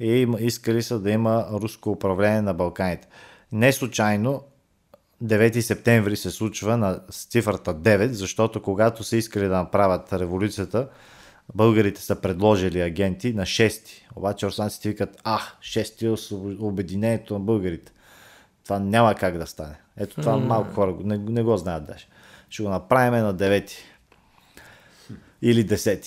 и 0.00 0.26
искали 0.38 0.82
са 0.82 0.98
да 0.98 1.10
има 1.10 1.46
руско 1.52 1.90
управление 1.90 2.42
на 2.42 2.54
Балканите. 2.54 3.08
Не 3.52 3.72
случайно 3.72 4.42
9 5.24 5.60
септември 5.60 6.16
се 6.16 6.30
случва 6.30 6.76
на 6.76 7.00
цифрата 7.10 7.74
9, 7.74 8.06
защото 8.06 8.62
когато 8.62 9.04
са 9.04 9.16
искали 9.16 9.48
да 9.48 9.56
направят 9.56 10.12
революцията, 10.12 10.88
българите 11.54 12.02
са 12.02 12.16
предложили 12.16 12.80
агенти 12.80 13.32
на 13.32 13.42
6. 13.42 13.82
Обаче 14.16 14.46
руснаците 14.46 14.88
викат, 14.88 15.20
а, 15.24 15.40
6 15.60 16.02
е 16.02 16.56
обединението 16.60 17.34
на 17.34 17.40
българите. 17.40 17.92
Това 18.64 18.78
няма 18.78 19.14
как 19.14 19.38
да 19.38 19.46
стане. 19.46 19.74
Ето 19.96 20.20
това 20.20 20.32
mm. 20.32 20.44
малко 20.44 20.74
хора 20.74 20.96
не, 21.04 21.18
не 21.18 21.42
го 21.42 21.56
знаят 21.56 21.86
даже. 21.86 22.06
Ще 22.48 22.62
го 22.62 22.68
направим 22.68 23.24
на 23.24 23.34
9 23.34 23.70
или 25.42 25.66
10 25.66 26.06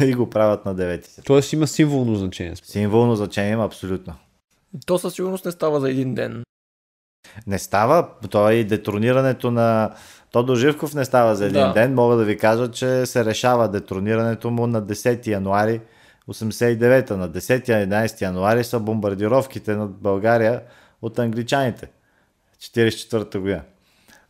и 0.04 0.14
го 0.14 0.30
правят 0.30 0.64
на 0.64 0.76
9. 0.76 1.24
Тоест 1.24 1.52
има 1.52 1.66
символно 1.66 2.16
значение. 2.16 2.56
Символно 2.56 3.16
значение 3.16 3.52
има 3.52 3.64
абсолютно. 3.64 4.14
То 4.86 4.98
със 4.98 5.14
сигурност 5.14 5.44
не 5.44 5.52
става 5.52 5.80
за 5.80 5.90
един 5.90 6.14
ден. 6.14 6.42
Не 7.46 7.58
става. 7.58 8.08
То 8.30 8.50
и 8.50 8.64
детронирането 8.64 9.50
на 9.50 9.94
Тодор 10.34 10.56
Живков 10.56 10.94
не 10.94 11.04
става 11.04 11.36
за 11.36 11.46
един 11.46 11.60
да. 11.60 11.72
ден. 11.72 11.94
Мога 11.94 12.16
да 12.16 12.24
ви 12.24 12.38
кажа, 12.38 12.70
че 12.70 13.06
се 13.06 13.24
решава 13.24 13.68
детронирането 13.68 14.50
му 14.50 14.66
на 14.66 14.82
10 14.82 15.26
януари 15.26 15.80
89-та. 16.28 17.16
На 17.16 17.28
10 17.30 17.68
11 17.68 18.22
януари 18.22 18.64
са 18.64 18.80
бомбардировките 18.80 19.76
над 19.76 19.90
България 19.90 20.62
от 21.02 21.18
англичаните. 21.18 21.88
44-та 22.60 23.38
година. 23.38 23.62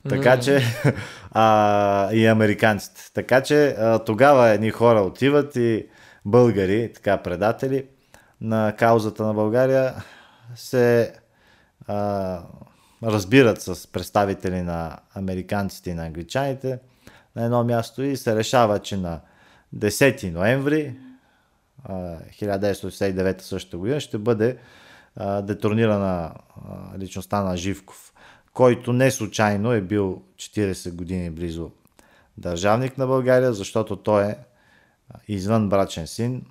Така 0.08 0.40
че 0.40 0.62
а, 1.32 2.12
и 2.12 2.26
американците. 2.26 3.00
Така 3.14 3.40
че 3.40 3.68
а, 3.68 3.98
тогава 3.98 4.48
едни 4.48 4.70
хора 4.70 5.00
отиват 5.00 5.56
и 5.56 5.86
българи, 6.24 6.92
така 6.94 7.16
предатели 7.16 7.84
на 8.40 8.74
каузата 8.78 9.22
на 9.22 9.34
България 9.34 9.94
се 10.54 11.12
а, 11.86 12.38
разбират 13.04 13.62
с 13.62 13.86
представители 13.86 14.62
на 14.62 14.98
американците 15.14 15.90
и 15.90 15.94
на 15.94 16.06
англичаните 16.06 16.78
на 17.36 17.44
едно 17.44 17.64
място 17.64 18.02
и 18.02 18.16
се 18.16 18.36
решава, 18.36 18.78
че 18.78 18.96
на 18.96 19.20
10 19.76 20.30
ноември 20.32 20.96
1969 21.88 23.40
същата 23.40 23.78
година 23.78 24.00
ще 24.00 24.18
бъде 24.18 24.58
детронирана 25.42 26.34
личността 26.98 27.42
на 27.42 27.56
Живков, 27.56 28.12
който 28.52 28.92
не 28.92 29.10
случайно 29.10 29.72
е 29.72 29.80
бил 29.80 30.22
40 30.36 30.92
години 30.92 31.30
близо 31.30 31.70
държавник 32.38 32.98
на 32.98 33.06
България, 33.06 33.52
защото 33.52 33.96
той 33.96 34.24
е 34.24 34.36
извън 35.28 35.68
брачен 35.68 36.06
син 36.06 36.46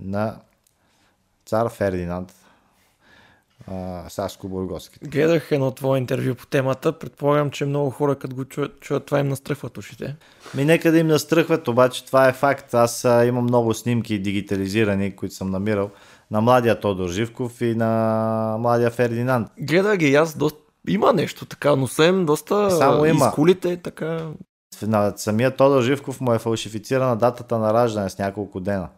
на 0.00 0.40
цар 1.46 1.68
Фердинанд 1.68 2.34
Саско-Бургоски. 4.08 5.08
Гледах 5.08 5.52
едно 5.52 5.70
твое 5.70 5.98
интервю 5.98 6.34
по 6.34 6.46
темата. 6.46 6.92
Предполагам, 6.92 7.50
че 7.50 7.64
много 7.64 7.90
хора, 7.90 8.16
като 8.16 8.36
го 8.36 8.44
чуят, 8.44 8.80
чуят 8.80 9.06
това 9.06 9.20
им 9.20 9.28
настръхват 9.28 9.78
ушите. 9.78 10.16
Ми 10.54 10.64
нека 10.64 10.92
да 10.92 10.98
им 10.98 11.06
настръхват, 11.06 11.68
обаче 11.68 12.04
това 12.04 12.28
е 12.28 12.32
факт. 12.32 12.74
Аз 12.74 13.04
а, 13.04 13.24
имам 13.26 13.44
много 13.44 13.74
снимки 13.74 14.18
дигитализирани, 14.18 15.16
които 15.16 15.34
съм 15.34 15.50
намирал 15.50 15.90
на 16.30 16.40
младия 16.40 16.80
Тодор 16.80 17.08
Живков 17.08 17.60
и 17.60 17.74
на 17.74 18.56
младия 18.58 18.90
Фердинанд. 18.90 19.48
Гледах 19.60 19.96
ги 19.96 20.14
аз 20.14 20.36
доста... 20.36 20.58
Има 20.88 21.12
нещо 21.12 21.46
така, 21.46 21.76
но 21.76 21.86
съм 21.86 22.26
доста 22.26 22.70
Само 22.70 23.04
има. 23.06 23.26
изкулите, 23.26 23.76
така... 23.76 24.28
На 24.82 25.12
самия 25.16 25.56
Тодор 25.56 25.82
Живков 25.82 26.20
му 26.20 26.34
е 26.34 26.38
фалшифицирана 26.38 27.16
датата 27.16 27.58
на 27.58 27.74
раждане 27.74 28.10
с 28.10 28.18
няколко 28.18 28.60
дена. 28.60 28.88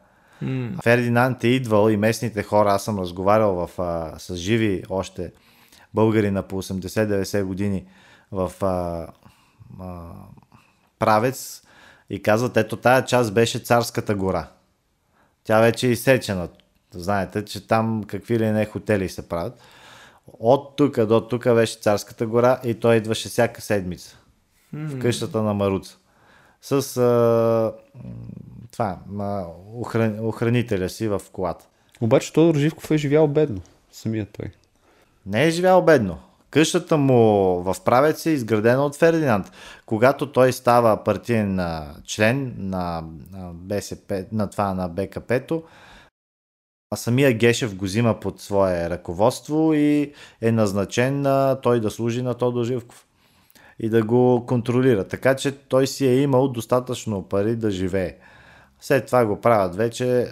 Mm. 0.43 0.83
Фердинанд 0.83 1.45
е 1.45 1.49
идвал 1.49 1.91
и 1.91 1.97
местните 1.97 2.43
хора, 2.43 2.73
аз 2.73 2.85
съм 2.85 2.99
разговарял 2.99 3.67
в, 3.67 3.81
а, 3.81 4.19
с 4.19 4.37
живи 4.37 4.83
още 4.89 5.33
българи 5.95 6.31
на 6.31 6.43
по 6.43 6.63
80-90 6.63 7.45
години 7.45 7.85
в 8.33 8.53
а, 8.63 9.07
а, 9.81 10.11
правец 10.99 11.63
и 12.11 12.23
казват, 12.23 12.57
ето 12.57 12.77
тая 12.77 13.05
част 13.05 13.35
беше 13.35 13.59
царската 13.59 14.15
гора. 14.15 14.49
Тя 15.45 15.61
вече 15.61 15.87
е 15.87 15.91
изсечена. 15.91 16.49
Знаете, 16.95 17.45
че 17.45 17.67
там 17.67 18.05
какви 18.05 18.39
ли 18.39 18.51
не 18.51 18.67
хотели 18.67 19.09
се 19.09 19.29
правят. 19.29 19.59
От 20.39 20.77
тук 20.77 21.05
до 21.05 21.21
тук 21.21 21.45
беше 21.45 21.79
царската 21.79 22.27
гора 22.27 22.61
и 22.65 22.75
той 22.75 22.97
идваше 22.97 23.29
всяка 23.29 23.61
седмица 23.61 24.17
mm-hmm. 24.75 24.87
в 24.87 24.99
къщата 24.99 25.43
на 25.43 25.55
Маруца. 25.55 25.97
С 26.63 26.97
а, 26.97 27.73
това, 28.77 28.99
а, 29.21 29.47
охран, 29.75 30.27
охранителя 30.27 30.89
си 30.89 31.09
в 31.09 31.21
колата. 31.33 31.67
Обаче 32.01 32.33
Тодор 32.33 32.59
Живков 32.59 32.91
е 32.91 32.97
живял 32.97 33.29
бедно, 33.29 33.61
самият 33.93 34.29
той. 34.33 34.51
Не 35.27 35.47
е 35.47 35.51
живял 35.51 35.83
бедно. 35.83 36.19
Къщата 36.51 36.97
му 36.97 37.15
в 37.63 37.77
правец 37.85 38.27
е 38.27 38.31
изградена 38.31 38.87
от 38.87 38.97
Фердинанд. 38.97 39.53
Когато 39.87 40.33
той 40.33 40.53
става 40.53 41.05
партиен 41.05 41.61
член 42.07 42.55
на 42.59 43.05
БСП, 43.55 44.25
на 44.33 44.51
това 44.51 44.75
на 44.75 44.89
БКП-то, 44.89 45.63
а 46.91 46.97
самия 46.97 47.33
Гешев 47.33 47.77
го 47.77 47.85
взима 47.85 48.21
под 48.21 48.41
свое 48.41 48.91
ръководство 48.91 49.75
и 49.75 50.13
е 50.41 50.53
назначен 50.53 51.21
на 51.21 51.61
той 51.61 51.81
да 51.81 51.91
служи 51.91 52.23
на 52.23 52.35
Тодор 52.35 52.65
Живков 52.65 53.07
и 53.79 53.89
да 53.89 54.03
го 54.03 54.47
контролира. 54.47 55.09
Така 55.09 55.37
че 55.37 55.53
той 55.53 55.87
си 55.87 56.07
е 56.07 56.21
имал 56.23 56.49
достатъчно 56.49 57.23
пари 57.23 57.57
да 57.57 57.71
живее. 57.71 58.17
След 58.81 59.07
това 59.07 59.27
го 59.27 59.41
правят 59.41 59.77
вече 59.77 60.21
е, 60.21 60.27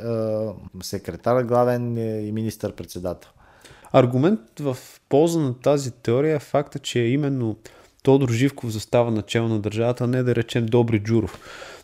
секретар 0.83 1.43
главен 1.43 1.97
и 2.27 2.33
министър-председател. 2.33 3.31
Аргумент 3.93 4.41
в 4.61 4.77
полза 5.09 5.41
на 5.41 5.55
тази 5.55 5.91
теория 5.91 6.37
е 6.37 6.39
факта, 6.39 6.79
че 6.79 6.99
именно 6.99 7.57
Тодор 8.03 8.29
Живков 8.29 8.71
застава 8.71 9.11
начало 9.11 9.49
на 9.49 9.59
държавата, 9.59 10.05
а 10.05 10.07
не 10.07 10.23
да 10.23 10.35
речем 10.35 10.67
Добри 10.67 10.99
Джуров. 10.99 11.41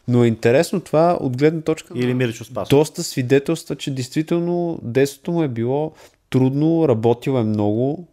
Но 0.08 0.24
е 0.24 0.26
интересно 0.26 0.80
това 0.80 1.18
от 1.20 1.36
гледна 1.36 1.60
точка 1.60 1.94
Или 1.96 2.14
Мирчо 2.14 2.44
Спасов. 2.44 2.70
Доста 2.70 3.02
свидетелства, 3.02 3.76
че 3.76 3.94
действително 3.94 4.78
детството 4.82 5.32
му 5.32 5.42
е 5.42 5.48
било 5.48 5.92
трудно, 6.30 6.88
работил 6.88 7.30
е 7.30 7.42
много. 7.42 8.08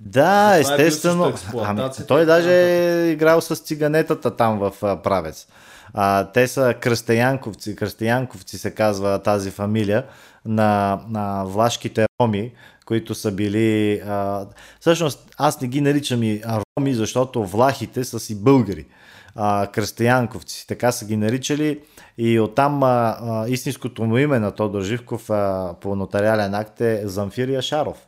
Да, 0.00 0.56
естествено. 0.58 1.32
Ами, 1.58 1.82
той 2.08 2.26
даже 2.26 2.52
е 2.52 3.10
играл 3.10 3.40
с 3.40 3.56
циганетата 3.56 4.36
там 4.36 4.58
в 4.58 5.00
правец. 5.02 5.46
А, 5.94 6.32
те 6.32 6.48
са 6.48 6.74
кръстеянковци. 6.80 7.76
Кръстеянковци 7.76 8.58
се 8.58 8.70
казва 8.70 9.22
тази 9.22 9.50
фамилия 9.50 10.04
на, 10.44 11.00
на 11.08 11.44
влашките 11.44 12.06
роми, 12.20 12.52
които 12.86 13.14
са 13.14 13.32
били... 13.32 14.00
А, 14.06 14.46
всъщност 14.80 15.34
аз 15.38 15.60
не 15.60 15.68
ги 15.68 15.80
наричам 15.80 16.22
и 16.22 16.42
роми, 16.78 16.94
защото 16.94 17.44
влахите 17.44 18.04
са 18.04 18.20
си 18.20 18.42
българи. 18.42 18.86
А, 19.36 19.66
кръстеянковци, 19.66 20.66
така 20.66 20.92
са 20.92 21.04
ги 21.04 21.16
наричали 21.16 21.80
и 22.18 22.40
оттам 22.40 22.82
а, 22.82 23.44
истинското 23.48 24.04
му 24.04 24.18
име 24.18 24.38
на 24.38 24.50
Тодор 24.50 24.82
Живков 24.82 25.30
а, 25.30 25.74
по 25.80 25.96
нотариален 25.96 26.54
акт 26.54 26.80
е 26.80 27.02
Замфир 27.04 27.48
Яшаров. 27.48 28.06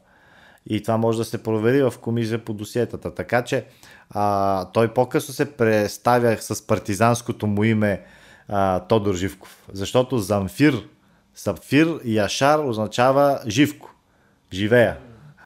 И 0.71 0.83
това 0.83 0.97
може 0.97 1.19
да 1.19 1.25
се 1.25 1.43
провери 1.43 1.83
в 1.83 1.95
комисия 2.01 2.45
по 2.45 2.53
досиетата. 2.53 3.15
Така 3.15 3.43
че 3.43 3.65
а, 4.11 4.65
той 4.65 4.95
по-късно 4.95 5.35
се 5.35 5.53
представя 5.53 6.37
с 6.41 6.67
партизанското 6.67 7.47
му 7.47 7.65
име 7.65 8.03
а, 8.49 8.81
Тодор 8.81 9.15
Живков. 9.15 9.65
Защото 9.73 10.19
Замфир, 10.19 10.89
Сапфир 11.35 12.01
и 12.05 12.17
Яшар 12.17 12.59
означава 12.59 13.41
Живко. 13.47 13.91
Живея. 14.53 14.97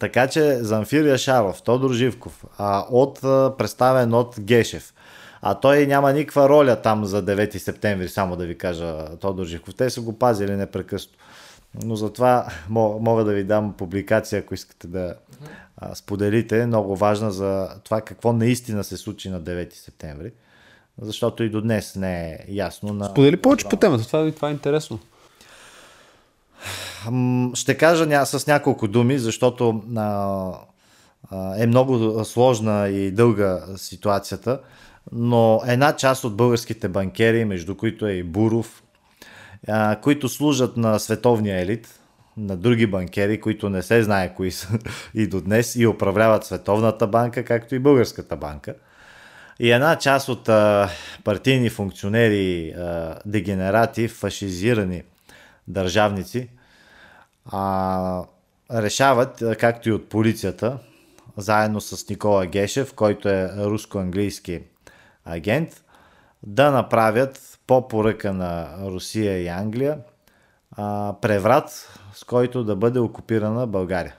Така 0.01 0.27
че 0.27 0.55
Замфир 0.55 1.05
Яшаров, 1.05 1.63
Тодор 1.63 1.93
Живков, 1.93 2.45
а, 2.59 2.87
от, 2.91 3.21
представен 3.59 4.15
от 4.15 4.41
Гешев. 4.41 4.95
А 5.43 5.55
той 5.55 5.87
няма 5.87 6.13
никаква 6.13 6.49
роля 6.49 6.77
там 6.77 7.05
за 7.05 7.25
9 7.25 7.59
септември, 7.59 8.09
само 8.09 8.37
да 8.37 8.47
ви 8.47 8.59
кажа 8.59 9.17
Тодор 9.21 9.47
Живков. 9.47 9.75
Те 9.75 9.91
са 9.91 10.01
го 10.01 10.19
пазили 10.19 10.57
непрекъснато. 10.57 11.19
Но 11.85 11.97
затова 11.97 12.47
мога 12.69 13.25
да 13.25 13.33
ви 13.33 13.45
дам 13.45 13.73
публикация, 13.73 14.41
ако 14.41 14.55
искате 14.55 14.87
да 14.87 15.15
а, 15.77 15.95
споделите, 15.95 16.67
много 16.67 16.97
важна 16.97 17.31
за 17.31 17.69
това 17.85 18.01
какво 18.01 18.33
наистина 18.33 18.85
се 18.85 18.97
случи 18.97 19.31
на 19.31 19.41
9 19.43 19.75
септември. 19.75 20.33
Защото 21.01 21.43
и 21.43 21.51
до 21.51 21.61
днес 21.61 21.97
не 21.97 22.31
е 22.33 22.39
ясно. 22.49 22.93
На... 22.93 23.05
Сподели 23.05 23.37
повече 23.37 23.69
по 23.69 23.77
темата, 23.77 24.07
това, 24.07 24.33
това 24.33 24.49
е 24.49 24.53
интересно. 24.53 24.99
Ще 27.55 27.77
кажа 27.77 28.07
ня, 28.07 28.27
с 28.27 28.47
няколко 28.47 28.89
думи, 28.89 29.19
защото 29.19 29.83
а, 29.97 30.53
а, 31.31 31.63
е 31.63 31.67
много 31.67 32.25
сложна 32.25 32.89
и 32.89 33.11
дълга 33.11 33.63
ситуацията, 33.77 34.61
но 35.13 35.63
една 35.67 35.97
част 35.97 36.25
от 36.25 36.37
българските 36.37 36.89
банкери, 36.89 37.45
между 37.45 37.77
които 37.77 38.07
е 38.07 38.13
и 38.13 38.23
Буров, 38.23 38.83
които 40.03 40.29
служат 40.29 40.77
на 40.77 40.99
световния 40.99 41.61
елит, 41.61 42.01
на 42.37 42.57
други 42.57 42.87
банкери, 42.87 43.41
които 43.41 43.71
не 43.71 43.83
се 43.83 44.03
знае 44.03 44.35
кои 44.35 44.51
са 44.51 44.79
и 45.15 45.27
до 45.27 45.41
днес 45.41 45.77
и 45.77 45.87
управляват 45.87 46.45
Световната 46.45 47.07
банка, 47.07 47.45
както 47.45 47.75
и 47.75 47.79
Българската 47.79 48.37
банка. 48.37 48.75
И 49.61 49.71
една 49.71 49.97
част 49.97 50.29
от 50.29 50.49
а, 50.49 50.91
партийни 51.25 51.71
функционери, 51.71 52.71
а, 52.71 53.19
дегенерати, 53.27 54.09
фашизирани 54.09 55.03
държавници, 55.69 56.49
а, 57.53 58.25
решават, 58.73 59.43
както 59.59 59.89
и 59.89 59.93
от 59.93 60.09
полицията, 60.09 60.79
заедно 61.37 61.81
с 61.81 62.09
Никола 62.09 62.47
Гешев, 62.47 62.95
който 62.95 63.29
е 63.29 63.51
руско-английски 63.57 64.61
агент, 65.25 65.85
да 66.43 66.71
направят 66.71 67.48
по 67.69 67.89
поръка 67.89 68.33
на 68.33 68.69
Русия 68.83 69.43
и 69.43 69.49
Англия 69.49 69.99
а, 70.77 71.15
преврат, 71.21 71.99
с 72.15 72.25
който 72.25 72.65
да 72.65 72.77
бъде 72.77 72.99
окупирана 72.99 73.67
България. 73.67 74.15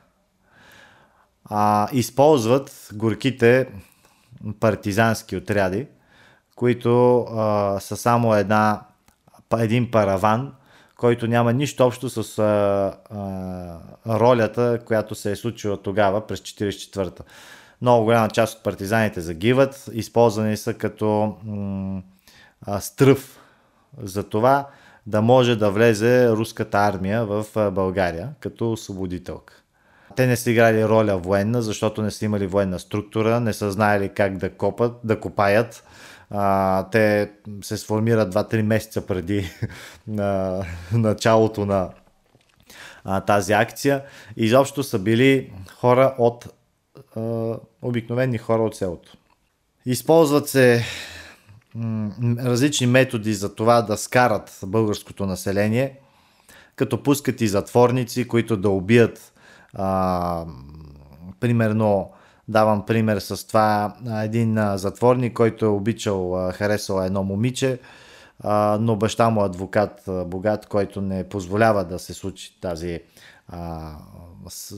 А, 1.45 1.87
използват 1.93 2.89
горките 2.93 3.67
партизански 4.59 5.35
отряди, 5.35 5.87
които 6.55 7.19
а, 7.21 7.79
са 7.79 7.97
само 7.97 8.35
една, 8.35 8.81
един 9.57 9.91
параван, 9.91 10.53
който 10.97 11.27
няма 11.27 11.53
нищо 11.53 11.85
общо 11.85 12.09
с 12.09 12.39
а, 12.39 12.43
а, 13.09 14.19
ролята, 14.19 14.79
която 14.85 15.15
се 15.15 15.31
е 15.31 15.35
случила 15.35 15.77
тогава 15.77 16.27
през 16.27 16.39
1944-та. 16.39 17.23
Много 17.81 18.03
голяма 18.03 18.29
част 18.29 18.57
от 18.57 18.63
партизаните 18.63 19.21
загиват, 19.21 19.89
използвани 19.93 20.57
са 20.57 20.73
като 20.73 21.37
м- 21.43 22.01
а, 22.61 22.79
стръв 22.79 23.38
за 23.97 24.23
това 24.23 24.67
да 25.07 25.21
може 25.21 25.55
да 25.55 25.71
влезе 25.71 26.29
руската 26.29 26.77
армия 26.77 27.25
в 27.25 27.45
България 27.71 28.29
като 28.39 28.71
освободителка. 28.71 29.63
Те 30.15 30.27
не 30.27 30.35
са 30.35 30.51
играли 30.51 30.85
роля 30.85 31.17
военна, 31.17 31.61
защото 31.61 32.01
не 32.01 32.11
са 32.11 32.25
имали 32.25 32.47
военна 32.47 32.79
структура, 32.79 33.39
не 33.39 33.53
са 33.53 33.71
знаели 33.71 34.09
как 34.09 34.37
да 34.37 34.49
копат, 34.49 34.93
да 35.03 35.19
копаят, 35.19 35.83
а, 36.31 36.83
те 36.89 37.31
се 37.61 37.77
сформират 37.77 38.33
2-3 38.33 38.61
месеца 38.61 39.05
преди 39.05 39.49
на, 40.07 40.61
началото 40.91 41.65
на 41.65 41.89
а, 43.03 43.21
тази 43.21 43.53
акция. 43.53 44.03
Изобщо 44.37 44.83
са 44.83 44.99
били 44.99 45.53
хора 45.75 46.15
от 46.17 46.47
а, 47.15 47.55
обикновени 47.81 48.37
хора 48.37 48.63
от 48.63 48.75
селото. 48.75 49.17
Използват 49.85 50.49
се 50.49 50.83
различни 52.39 52.87
методи 52.87 53.33
за 53.33 53.55
това 53.55 53.81
да 53.81 53.97
скарат 53.97 54.59
българското 54.65 55.25
население, 55.25 55.99
като 56.75 57.03
пускат 57.03 57.41
и 57.41 57.47
затворници, 57.47 58.27
които 58.27 58.57
да 58.57 58.69
убият 58.69 59.33
а, 59.73 60.45
примерно 61.39 62.11
Давам 62.49 62.85
пример 62.85 63.19
с 63.19 63.47
това 63.47 63.95
един 64.23 64.77
затворник, 64.77 65.33
който 65.33 65.65
е 65.65 65.69
обичал, 65.69 66.51
харесал 66.53 67.01
едно 67.05 67.23
момиче, 67.23 67.79
но 68.79 68.95
баща 68.95 69.29
му 69.29 69.41
е 69.41 69.45
адвокат 69.45 70.01
богат, 70.25 70.65
който 70.65 71.01
не 71.01 71.29
позволява 71.29 71.85
да 71.85 71.99
се 71.99 72.13
случи 72.13 72.59
тази 72.61 72.99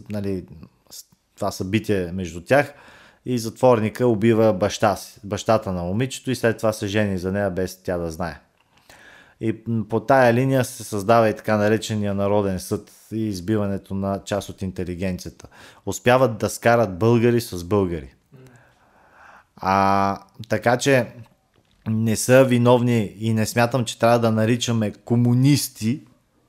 нали, 0.10 0.46
това 1.36 1.52
събитие 1.52 2.12
между 2.12 2.42
тях 2.42 2.74
и 3.26 3.40
затворника 3.40 4.08
убива 4.08 4.54
баща 4.54 4.96
си, 4.96 5.20
бащата 5.24 5.72
на 5.72 5.84
момичето 5.84 6.32
и 6.32 6.36
след 6.36 6.58
това 6.58 6.74
се 6.74 6.88
жени 6.88 7.18
за 7.18 7.32
нея 7.32 7.52
без 7.52 7.84
тя 7.84 7.98
да 7.98 8.12
знае. 8.12 8.40
И 9.42 9.64
по 9.90 10.00
тая 10.00 10.34
линия 10.34 10.66
се 10.66 10.84
създава 10.84 11.30
и 11.30 11.36
така 11.36 11.58
наречения 11.58 12.14
народен 12.14 12.60
съд 12.60 12.92
и 13.12 13.28
избиването 13.28 13.94
на 13.94 14.20
част 14.26 14.50
от 14.50 14.62
интелигенцията. 14.62 15.48
Успяват 15.86 16.38
да 16.38 16.50
скарат 16.50 16.98
българи 16.98 17.42
с 17.42 17.64
българи. 17.64 18.14
А, 19.56 20.20
така 20.50 20.78
че 20.78 21.08
не 21.88 22.16
са 22.16 22.46
виновни 22.46 23.16
и 23.20 23.34
не 23.34 23.46
смятам, 23.46 23.86
че 23.86 24.00
трябва 24.00 24.20
да 24.20 24.32
наричаме 24.32 24.92
комунисти 24.92 26.02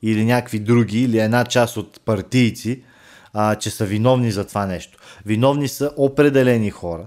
или 0.03 0.25
някакви 0.25 0.59
други, 0.59 1.03
или 1.03 1.19
една 1.19 1.45
част 1.45 1.77
от 1.77 2.01
партийци, 2.05 2.83
а, 3.33 3.55
че 3.55 3.71
са 3.71 3.85
виновни 3.85 4.33
за 4.33 4.47
това 4.47 4.67
нещо. 4.67 4.99
Виновни 5.27 5.69
са 5.69 5.93
определени 5.97 6.71
хора, 6.71 7.07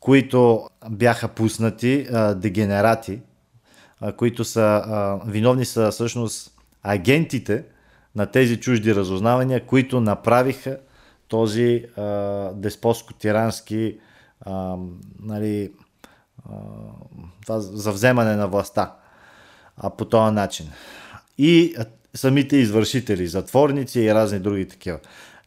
които 0.00 0.68
бяха 0.90 1.28
пуснати, 1.28 2.06
дегенерати, 2.36 3.20
които 4.16 4.44
са 4.44 5.20
виновни 5.26 5.64
са 5.64 5.90
всъщност 5.90 6.52
агентите 6.82 7.64
на 8.16 8.26
тези 8.26 8.60
чужди 8.60 8.94
разузнавания, 8.94 9.66
които 9.66 10.00
направиха 10.00 10.78
този 11.28 11.84
а, 11.96 12.02
деспотско-тирански 12.54 13.98
а, 14.40 14.76
нали, 15.20 15.72
а, 16.50 16.52
това 17.42 17.60
за 17.60 17.92
вземане 17.92 18.36
на 18.36 18.48
властта 18.48 18.94
а, 19.76 19.90
по 19.90 20.04
този 20.04 20.34
начин. 20.34 20.70
И 21.38 21.76
самите 22.14 22.56
извършители, 22.56 23.26
затворници 23.26 24.00
и 24.00 24.14
разни 24.14 24.38
други 24.38 24.68
такива. 24.68 24.98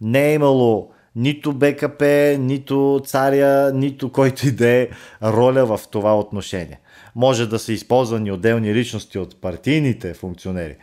Не 0.01 0.29
е 0.29 0.33
имало 0.33 0.91
нито 1.15 1.53
БКП, 1.53 2.05
нито 2.39 3.01
царя, 3.05 3.71
нито 3.73 4.11
който 4.11 4.47
и 4.47 4.51
да 4.51 4.67
е 4.67 4.87
роля 5.23 5.65
в 5.65 5.79
това 5.91 6.19
отношение. 6.19 6.79
Може 7.15 7.49
да 7.49 7.59
са 7.59 7.73
използвани 7.73 8.31
отделни 8.31 8.73
личности 8.73 9.19
от 9.19 9.41
партийните 9.41 10.13
функционери, 10.13 10.75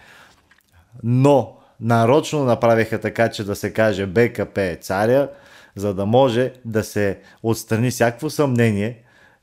но 1.05 1.57
нарочно 1.81 2.45
направиха 2.45 3.01
така, 3.01 3.29
че 3.29 3.45
да 3.45 3.57
се 3.57 3.73
каже 3.73 4.07
БКП 4.07 4.63
е 4.63 4.77
царя, 4.77 5.29
за 5.77 5.95
да 5.95 6.07
може 6.07 6.53
да 6.65 6.85
се 6.85 7.19
отстрани 7.43 7.91
всякакво 7.91 8.31
съмнение, 8.31 8.99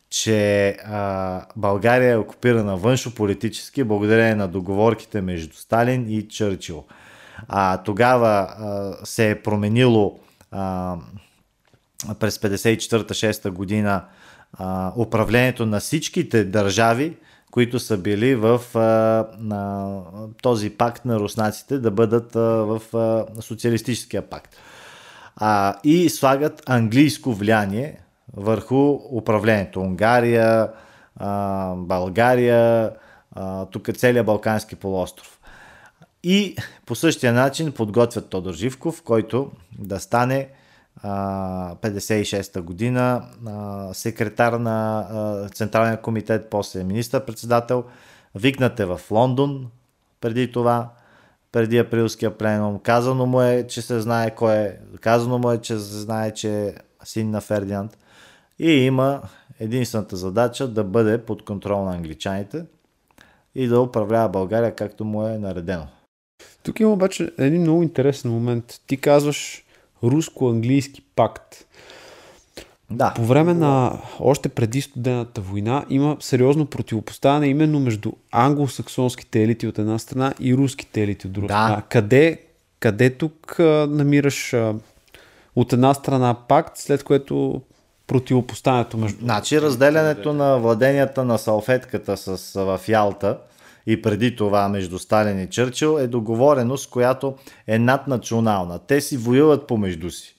че 0.09 0.69
а, 0.85 1.41
България 1.55 2.11
е 2.13 2.17
окупирана 2.17 2.77
външо-политически 2.77 3.83
благодарение 3.83 4.35
на 4.35 4.47
договорките 4.47 5.21
между 5.21 5.55
Сталин 5.55 6.05
и 6.09 6.27
Чърчил. 6.27 6.83
А, 7.47 7.83
тогава 7.83 8.27
а, 8.29 9.05
се 9.05 9.29
е 9.29 9.41
променило 9.41 10.19
а, 10.51 10.95
през 12.19 12.37
54-6 12.37 13.49
година 13.49 14.05
а, 14.53 14.93
управлението 14.97 15.65
на 15.65 15.79
всичките 15.79 16.43
държави, 16.43 17.17
които 17.51 17.79
са 17.79 17.97
били 17.97 18.35
в 18.35 18.61
а, 18.75 18.79
на, 19.39 20.01
този 20.41 20.69
пакт 20.69 21.05
на 21.05 21.19
руснаците 21.19 21.79
да 21.79 21.91
бъдат 21.91 22.35
а, 22.35 22.39
в 22.39 22.81
а, 22.97 23.41
социалистическия 23.41 24.29
пакт. 24.29 24.55
А, 25.35 25.75
и 25.83 26.09
слагат 26.09 26.69
английско 26.69 27.33
влияние 27.33 28.01
върху 28.37 28.89
управлението. 28.91 29.81
Унгария, 29.81 30.69
а, 31.15 31.73
България, 31.75 32.91
а, 33.35 33.65
тук 33.65 33.87
е 33.87 33.93
целият 33.93 34.25
Балкански 34.25 34.75
полуостров. 34.75 35.38
И 36.23 36.55
по 36.85 36.95
същия 36.95 37.33
начин 37.33 37.71
подготвят 37.71 38.29
Тодор 38.29 38.53
Живков, 38.53 39.01
който 39.01 39.51
да 39.79 39.99
стане 39.99 40.49
56-та 41.03 42.61
година 42.61 43.23
секретар 43.93 44.53
на 44.53 45.49
Централния 45.53 46.01
комитет, 46.01 46.49
после 46.49 46.83
министър-председател. 46.83 47.83
Викнат 48.35 48.79
е 48.79 48.85
в 48.85 49.01
Лондон 49.11 49.67
преди 50.21 50.51
това, 50.51 50.89
преди 51.51 51.77
априлския 51.77 52.37
пленум. 52.37 52.79
Казано 52.79 53.25
му 53.25 53.41
е, 53.41 53.67
че 53.67 53.81
се 53.81 53.99
знае 53.99 54.35
кой 54.35 54.55
е. 54.55 54.77
Казано 55.01 55.37
му 55.37 55.51
е, 55.51 55.57
че 55.57 55.73
се 55.73 55.97
знае, 55.97 56.33
че 56.33 56.67
е 56.67 56.73
син 57.03 57.29
на 57.29 57.41
Фердинанд. 57.41 57.97
И 58.59 58.71
има 58.71 59.21
единствената 59.59 60.15
задача 60.15 60.67
да 60.67 60.83
бъде 60.83 61.25
под 61.25 61.45
контрол 61.45 61.85
на 61.85 61.95
англичаните 61.95 62.65
и 63.55 63.67
да 63.67 63.81
управлява 63.81 64.29
България 64.29 64.75
както 64.75 65.05
му 65.05 65.27
е 65.27 65.37
наредено. 65.37 65.87
Тук 66.63 66.79
има 66.79 66.91
обаче 66.91 67.31
един 67.37 67.61
много 67.61 67.83
интересен 67.83 68.31
момент. 68.31 68.81
Ти 68.87 68.97
казваш, 68.97 69.63
руско-английски 70.03 71.01
пакт. 71.15 71.65
Да. 72.91 73.13
По 73.15 73.25
време 73.25 73.53
на, 73.53 74.01
още 74.19 74.49
преди 74.49 74.81
студената 74.81 75.41
война, 75.41 75.85
има 75.89 76.17
сериозно 76.19 76.65
противопоставяне 76.65 77.47
именно 77.47 77.79
между 77.79 78.11
англосаксонските 78.31 79.43
елити 79.43 79.67
от 79.67 79.79
една 79.79 79.99
страна 79.99 80.33
и 80.39 80.55
руските 80.55 81.03
елити 81.03 81.27
от 81.27 81.33
друга 81.33 81.47
Да. 81.47 81.53
страна. 81.53 81.81
Къде, 81.89 82.39
къде 82.79 83.09
тук 83.09 83.59
а, 83.59 83.87
намираш 83.89 84.53
а, 84.53 84.75
от 85.55 85.73
една 85.73 85.93
страна 85.93 86.33
пакт, 86.47 86.77
след 86.77 87.03
което 87.03 87.61
противопоставянето 88.07 88.97
между... 88.97 89.19
Значи 89.19 89.61
разделянето 89.61 90.33
на 90.33 90.57
владенията 90.57 91.23
на 91.23 91.37
салфетката 91.37 92.17
с, 92.17 92.53
в 92.55 92.79
Ялта 92.87 93.37
и 93.89 94.01
преди 94.01 94.35
това 94.35 94.69
между 94.69 94.99
Сталин 94.99 95.39
и 95.39 95.49
Чърчил 95.49 95.97
е 95.99 96.07
договореност, 96.07 96.89
която 96.89 97.35
е 97.67 97.79
наднационална. 97.79 98.79
Те 98.79 99.01
си 99.01 99.17
воюват 99.17 99.67
помежду 99.67 100.11
си. 100.11 100.35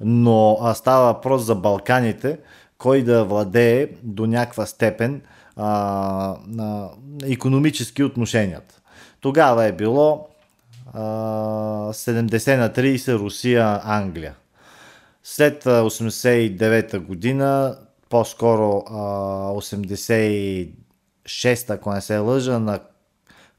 Но 0.00 0.58
става 0.74 1.12
въпрос 1.12 1.42
за 1.42 1.54
Балканите, 1.54 2.38
кой 2.78 3.02
да 3.02 3.24
владее 3.24 3.88
до 4.02 4.26
някаква 4.26 4.66
степен 4.66 5.20
а, 5.56 6.36
а, 6.58 6.88
економически 7.24 8.02
отношенията. 8.02 8.80
Тогава 9.20 9.64
е 9.64 9.72
било 9.72 10.28
а, 10.92 11.00
70 11.92 12.56
на 12.56 12.70
30 12.70 13.18
Русия-Англия. 13.18 14.34
След 15.24 15.64
89 15.64 16.98
година, 16.98 17.78
по-скоро 18.08 18.84
89 18.90 20.85
6, 21.26 21.74
ако 21.74 21.92
не 21.92 22.00
се 22.00 22.18
лъжа, 22.18 22.58
на 22.58 22.80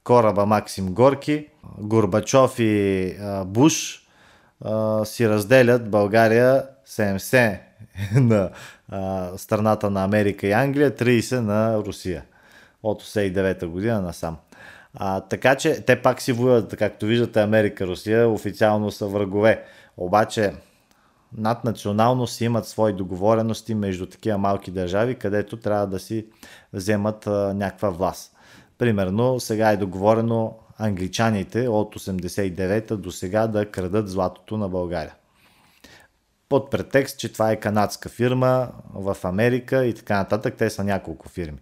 кораба 0.04 0.46
Максим 0.46 0.94
Горки. 0.94 1.48
Горбачов 1.78 2.60
и 2.60 3.16
Буш 3.46 4.08
си 5.04 5.30
разделят 5.30 5.90
България 5.90 6.64
70 6.88 7.60
на 8.16 8.50
страната 9.38 9.90
на 9.90 10.04
Америка 10.04 10.48
и 10.48 10.52
Англия, 10.52 10.92
30 10.92 11.40
на 11.40 11.78
Русия. 11.78 12.24
От 12.84 13.04
89-та 13.04 13.68
година 13.68 14.02
насам. 14.02 14.38
А, 14.94 15.22
така 15.22 15.56
че 15.56 15.82
те 15.82 16.02
пак 16.02 16.22
си 16.22 16.32
воюват, 16.32 16.76
както 16.78 17.06
виждате 17.06 17.42
Америка, 17.42 17.88
Русия 17.88 18.30
официално 18.30 18.92
са 18.92 19.08
врагове. 19.08 19.64
Обаче 19.98 20.54
наднационално 21.38 22.28
си 22.28 22.46
имат 22.46 22.68
свои 22.68 22.94
договорености 22.94 23.76
между 23.76 24.06
такива 24.06 24.38
малки 24.38 24.72
държави, 24.72 25.16
където 25.16 25.58
трябва 25.58 25.88
да 25.88 26.00
си 26.00 26.26
вземат 26.74 27.28
а, 27.28 27.54
някаква 27.54 27.90
власт. 27.90 28.34
Примерно 28.78 29.40
сега 29.40 29.72
е 29.72 29.78
договорено 29.78 30.56
англичаните 30.78 31.68
от 31.68 31.96
89-та 31.96 32.96
до 32.96 33.12
сега 33.12 33.48
да 33.48 33.72
крадат 33.72 34.10
златото 34.10 34.58
на 34.58 34.70
България. 34.70 35.16
Под 36.50 36.72
претекст, 36.72 37.20
че 37.20 37.34
това 37.34 37.52
е 37.52 37.60
канадска 37.60 38.10
фирма 38.10 38.70
в 38.94 39.18
Америка 39.24 39.86
и 39.86 39.94
така 39.94 40.18
нататък. 40.18 40.56
Те 40.58 40.70
са 40.70 40.84
няколко 40.84 41.30
фирми. 41.30 41.60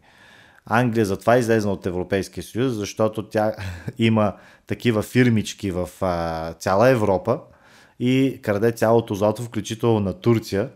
Англия 0.65 1.05
затова 1.05 1.35
е 1.35 1.39
излезна 1.39 1.71
от 1.71 1.85
Европейския 1.85 2.43
съюз, 2.43 2.73
защото 2.73 3.29
тя 3.29 3.53
има 3.97 4.33
такива 4.67 5.01
фирмички 5.01 5.71
в 5.71 5.89
а, 6.01 6.53
цяла 6.53 6.89
Европа 6.89 7.39
и 7.99 8.39
краде 8.41 8.71
цялото 8.71 9.15
злато, 9.15 9.43
включително 9.43 9.99
на 9.99 10.13
Турция, 10.13 10.69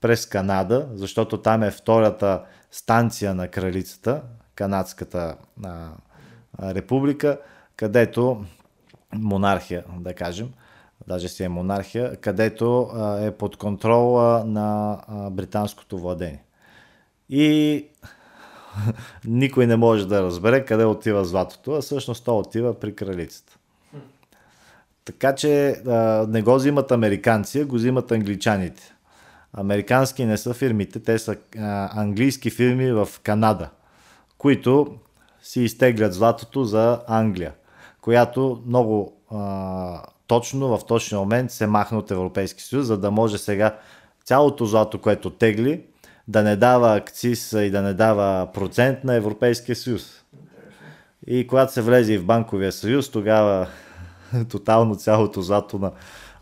през 0.00 0.26
Канада, 0.26 0.88
защото 0.94 1.42
там 1.42 1.62
е 1.62 1.70
втората 1.70 2.42
станция 2.70 3.34
на 3.34 3.48
кралицата, 3.48 4.22
канадската 4.54 5.36
а, 5.64 5.90
република, 6.62 7.38
където 7.76 8.44
монархия, 9.14 9.84
да 9.98 10.14
кажем, 10.14 10.52
даже 11.06 11.28
си 11.28 11.44
е 11.44 11.48
монархия, 11.48 12.16
където 12.16 12.82
а, 12.82 13.24
е 13.24 13.30
под 13.30 13.56
контрол 13.56 14.20
а, 14.20 14.44
на 14.44 15.00
а, 15.08 15.30
британското 15.30 15.98
владение. 15.98 16.42
И 17.28 17.86
никой 19.24 19.66
не 19.66 19.76
може 19.76 20.08
да 20.08 20.22
разбере 20.22 20.64
къде 20.64 20.84
отива 20.84 21.24
златото, 21.24 21.72
а 21.72 21.80
всъщност 21.80 22.24
то 22.24 22.38
отива 22.38 22.80
при 22.80 22.94
кралицата. 22.94 23.55
Така 25.06 25.34
че 25.34 25.68
а, 25.68 26.26
не 26.28 26.42
го 26.42 26.54
взимат 26.54 26.92
американци, 26.92 27.60
а 27.60 27.64
го 27.64 27.76
взимат 27.76 28.12
англичаните. 28.12 28.94
Американски 29.52 30.24
не 30.24 30.36
са 30.36 30.54
фирмите, 30.54 31.00
те 31.00 31.18
са 31.18 31.36
а, 31.58 32.00
английски 32.00 32.50
фирми 32.50 32.92
в 32.92 33.08
Канада, 33.22 33.68
които 34.38 34.96
си 35.42 35.60
изтеглят 35.60 36.14
златото 36.14 36.64
за 36.64 37.00
Англия, 37.08 37.52
която 38.00 38.62
много 38.66 39.16
а, 39.30 40.02
точно 40.26 40.78
в 40.78 40.86
точния 40.86 41.18
момент 41.18 41.50
се 41.50 41.66
махна 41.66 41.98
от 41.98 42.10
Европейски 42.10 42.62
съюз, 42.62 42.86
за 42.86 42.98
да 42.98 43.10
може 43.10 43.38
сега 43.38 43.78
цялото 44.24 44.66
злато, 44.66 45.00
което 45.00 45.30
тегли, 45.30 45.82
да 46.28 46.42
не 46.42 46.56
дава 46.56 46.96
акциз 46.96 47.52
и 47.52 47.70
да 47.70 47.82
не 47.82 47.94
дава 47.94 48.48
процент 48.54 49.04
на 49.04 49.14
Европейския 49.14 49.76
съюз. 49.76 50.24
И 51.26 51.46
когато 51.46 51.72
се 51.72 51.82
влезе 51.82 52.12
и 52.12 52.18
в 52.18 52.26
банковия 52.26 52.72
съюз, 52.72 53.10
тогава 53.10 53.66
тотално 54.48 54.96
цялото 54.96 55.42
злато 55.42 55.78
на, 55.78 55.92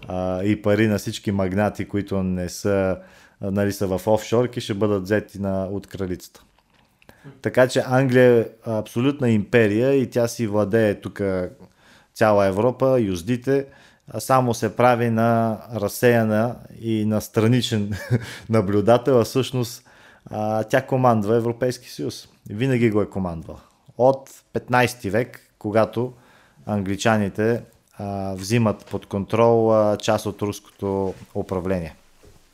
а, 0.09 0.43
и 0.43 0.63
пари 0.63 0.87
на 0.87 0.99
всички 0.99 1.33
магнати, 1.33 1.89
които 1.89 2.23
не 2.23 2.49
са, 2.49 2.99
нали, 3.41 3.73
са 3.73 3.87
в 3.87 4.07
офшорки, 4.07 4.61
ще 4.61 4.75
бъдат 4.75 5.03
взети 5.03 5.41
на, 5.41 5.65
от 5.65 5.87
кралицата. 5.87 6.43
Така 7.43 7.69
че 7.69 7.83
Англия 7.87 8.41
е 8.41 8.47
абсолютна 8.67 9.31
империя 9.31 9.95
и 9.95 10.11
тя 10.11 10.29
си 10.29 10.47
владее 10.47 11.01
тук 11.01 11.21
цяла 12.15 12.47
Европа, 12.47 13.01
юздите, 13.01 13.67
само 14.19 14.55
се 14.55 14.77
прави 14.77 15.11
на 15.11 15.59
разсеяна 15.75 16.57
и 16.81 17.05
на 17.05 17.21
страничен 17.21 17.93
наблюдател, 18.49 19.21
а 19.21 19.25
всъщност 19.25 19.89
а, 20.31 20.65
тя 20.65 20.87
командва 20.87 21.37
Европейски 21.37 21.91
съюз. 21.91 22.29
Винаги 22.51 22.91
го 22.91 23.03
е 23.03 23.11
командвал. 23.11 23.61
От 23.99 24.31
15 24.55 25.11
век, 25.11 25.41
когато 25.59 26.13
англичаните 26.67 27.63
а, 27.99 28.35
взимат 28.35 28.87
под 28.91 29.07
контрол 29.07 29.75
а, 29.75 29.97
част 29.97 30.27
от 30.27 30.43
руското 30.43 31.15
управление. 31.35 31.95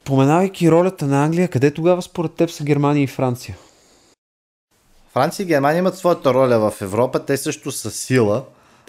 Поменавайки 0.05 0.71
ролята 0.71 1.07
на 1.07 1.25
Англия, 1.25 1.49
къде 1.49 1.75
тогава 1.75 2.03
според 2.03 2.33
теб 2.33 2.51
са 2.51 2.65
Германия 2.65 3.03
и 3.03 3.07
Франция? 3.07 3.57
Франция 5.13 5.45
и 5.45 5.47
Германия 5.47 5.79
имат 5.79 5.99
своята 5.99 6.35
роля 6.35 6.71
в 6.71 6.83
Европа, 6.83 7.25
те 7.25 7.37
също 7.37 7.73
са 7.73 7.91
сила, 7.91 8.45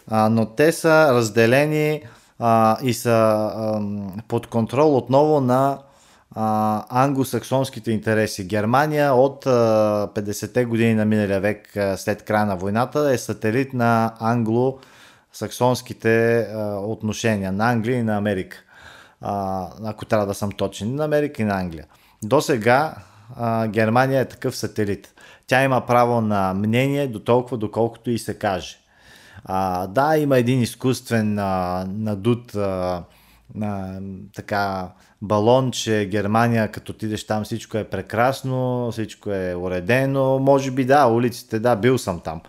а, 0.07 0.29
но 0.29 0.45
те 0.45 0.71
са 0.71 1.13
разделени 1.13 2.01
а, 2.39 2.77
и 2.83 2.93
са 2.93 3.09
а, 3.09 3.81
под 4.27 4.47
контрол 4.47 4.97
отново 4.97 5.41
на 5.41 5.77
а, 6.35 6.83
англосаксонските 7.03 7.91
интереси. 7.91 8.47
Германия 8.47 9.13
от 9.13 9.45
а, 9.45 9.49
50-те 10.15 10.65
години 10.65 10.93
на 10.93 11.05
миналия 11.05 11.39
век 11.39 11.77
а, 11.77 11.97
след 11.97 12.23
края 12.23 12.45
на 12.45 12.55
войната 12.55 13.11
е 13.13 13.17
сателит 13.17 13.73
на 13.73 14.13
англо-саксонските 15.31 16.47
а, 16.53 16.79
отношения 16.79 17.51
на 17.51 17.71
Англия 17.71 17.99
и 17.99 18.03
на 18.03 18.17
Америка. 18.17 18.57
А, 19.21 19.67
ако 19.83 20.05
трябва 20.05 20.27
да 20.27 20.33
съм 20.33 20.51
точен, 20.51 20.95
на 20.95 21.05
Америка 21.05 21.41
и 21.41 21.45
на 21.45 21.59
Англия. 21.59 21.85
До 22.23 22.41
сега 22.41 22.95
Германия 23.67 24.21
е 24.21 24.27
такъв 24.27 24.55
сателит. 24.55 25.13
Тя 25.47 25.63
има 25.63 25.85
право 25.85 26.21
на 26.21 26.53
мнение 26.53 27.07
до 27.07 27.19
толкова, 27.19 27.57
доколкото 27.57 28.09
и 28.09 28.19
се 28.19 28.33
каже. 28.33 28.77
А, 29.45 29.87
да, 29.87 30.17
има 30.17 30.37
един 30.37 30.61
изкуствен 30.61 31.39
а, 31.39 31.85
надут 31.89 32.55
а, 32.55 33.03
а, 33.61 33.99
така 34.35 34.89
балон, 35.21 35.71
че 35.71 36.07
Германия, 36.11 36.71
като 36.71 36.91
отидеш 36.91 37.27
там, 37.27 37.43
всичко 37.43 37.77
е 37.77 37.83
прекрасно, 37.83 38.89
всичко 38.91 39.31
е 39.31 39.55
уредено. 39.55 40.39
Може 40.39 40.71
би 40.71 40.85
да, 40.85 41.07
улиците, 41.07 41.59
да, 41.59 41.75
бил 41.75 41.97
съм 41.97 42.19
там. 42.19 42.41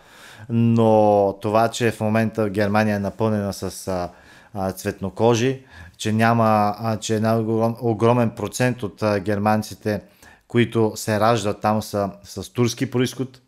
Но 0.49 1.39
това, 1.43 1.69
че 1.69 1.91
в 1.91 2.01
момента 2.01 2.51
Германия 2.51 2.97
е 2.97 2.99
напълнена 2.99 3.53
с 3.53 3.89
а, 3.89 4.11
а, 4.55 4.73
цветнокожи, 4.73 5.65
че 5.97 6.13
няма, 6.13 6.75
а, 6.79 6.97
че 6.97 7.15
една 7.15 7.39
огром, 7.39 7.77
огромен 7.81 8.31
процент 8.31 8.83
от 8.83 9.03
а, 9.03 9.21
германците, 9.21 10.01
които 10.49 10.93
се 10.95 11.21
раждат 11.21 11.61
там 11.61 11.83
са 11.83 12.11
с 12.25 12.53
турски 12.53 12.91
происход, 12.91 13.41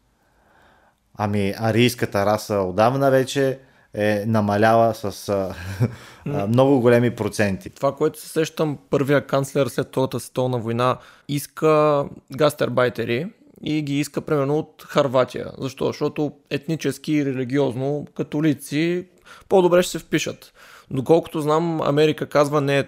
Ами 1.19 1.55
арийската 1.59 2.27
раса 2.27 2.55
отдавна 2.55 3.11
вече 3.11 3.59
е 3.95 4.25
намаляла 4.27 4.95
с 4.95 5.29
а, 6.27 6.47
много 6.47 6.81
големи 6.81 7.11
проценти. 7.11 7.71
Това, 7.71 7.95
което 7.95 8.21
се 8.21 8.29
сещам, 8.29 8.79
първия 8.91 9.27
канцлер 9.27 9.67
след 9.67 9.89
Втората 9.89 10.21
световна 10.21 10.59
война 10.59 10.97
иска 11.29 12.05
гастербайтери 12.37 13.27
и 13.63 13.83
ги 13.83 14.01
иска 14.01 14.21
примерно 14.21 14.59
от 14.59 14.85
Харватия. 14.89 15.51
Защо? 15.59 15.87
Защото 15.87 16.33
етнически 16.51 17.13
и 17.13 17.25
религиозно 17.25 18.07
католици 18.17 19.07
по-добре 19.49 19.83
ще 19.83 19.93
се 19.93 19.99
впишат. 19.99 20.53
Доколкото 20.91 21.41
знам, 21.41 21.81
Америка 21.83 22.27
казва 22.27 22.61
не 22.61 22.85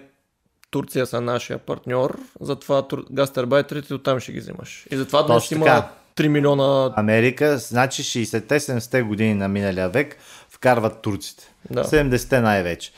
Турция 0.71 1.05
са 1.05 1.21
нашия 1.21 1.57
партньор, 1.57 2.19
затова 2.41 2.87
гастербайтерите 3.11 3.93
оттам 3.93 4.19
ще 4.19 4.31
ги 4.31 4.39
взимаш. 4.39 4.87
И 4.91 4.97
затова 4.97 5.23
днес 5.23 5.51
има 5.51 5.89
3 6.15 6.27
милиона... 6.27 6.93
Америка, 6.95 7.57
значи 7.57 8.03
60-70-те 8.03 9.01
години 9.01 9.33
на 9.33 9.47
миналия 9.47 9.89
век 9.89 10.17
вкарват 10.49 11.01
турците. 11.01 11.53
Да. 11.71 11.83
70-те 11.83 12.39
най-вече. 12.39 12.91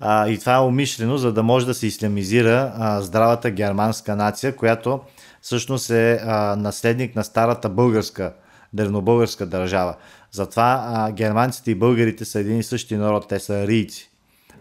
А, 0.00 0.28
и 0.28 0.38
това 0.38 0.54
е 0.54 0.60
умишлено, 0.60 1.16
за 1.16 1.32
да 1.32 1.42
може 1.42 1.66
да 1.66 1.74
се 1.74 1.86
исламизира 1.86 2.72
а, 2.78 3.00
здравата 3.00 3.50
германска 3.50 4.16
нация, 4.16 4.56
която 4.56 5.00
всъщност 5.44 5.90
е 5.90 6.20
а, 6.26 6.56
наследник 6.56 7.16
на 7.16 7.24
старата 7.24 7.68
българска, 7.68 8.32
древнобългарска 8.72 9.46
държава. 9.46 9.94
Затова 10.32 10.84
а, 10.88 11.12
германците 11.12 11.70
и 11.70 11.74
българите 11.74 12.24
са 12.24 12.40
един 12.40 12.58
и 12.58 12.62
същи 12.62 12.96
народ, 12.96 13.28
те 13.28 13.40
са 13.40 13.54
арийци, 13.54 14.10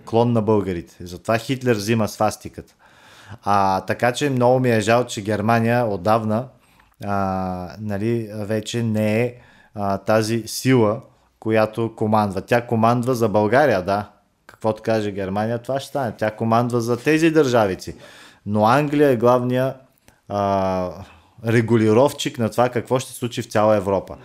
клон 0.05 0.31
на 0.31 0.41
българите. 0.41 0.95
Затова 0.99 1.37
Хитлер 1.37 1.75
взима 1.75 2.07
свастиката. 2.07 2.73
А, 3.43 3.81
така 3.81 4.11
че 4.11 4.29
много 4.29 4.59
ми 4.59 4.71
е 4.71 4.81
жал, 4.81 5.05
че 5.05 5.21
Германия 5.21 5.85
отдавна 5.85 6.47
а, 7.05 7.75
нали, 7.79 8.29
вече 8.33 8.83
не 8.83 9.21
е 9.21 9.35
а, 9.75 9.97
тази 9.97 10.43
сила, 10.45 11.01
която 11.39 11.95
командва. 11.95 12.41
Тя 12.41 12.67
командва 12.67 13.15
за 13.15 13.29
България, 13.29 13.81
да. 13.81 14.09
Каквото 14.45 14.81
каже 14.81 15.11
Германия, 15.11 15.59
това 15.59 15.79
ще 15.79 15.89
стане. 15.89 16.13
Тя 16.17 16.31
командва 16.31 16.81
за 16.81 16.97
тези 16.97 17.31
държавици. 17.31 17.95
Но 18.45 18.65
Англия 18.65 19.09
е 19.09 19.17
главния 19.17 19.73
а, 20.29 20.89
регулировчик 21.47 22.39
на 22.39 22.49
това 22.49 22.69
какво 22.69 22.99
ще 22.99 23.11
случи 23.11 23.41
в 23.41 23.45
цяла 23.45 23.75
Европа. 23.75 24.17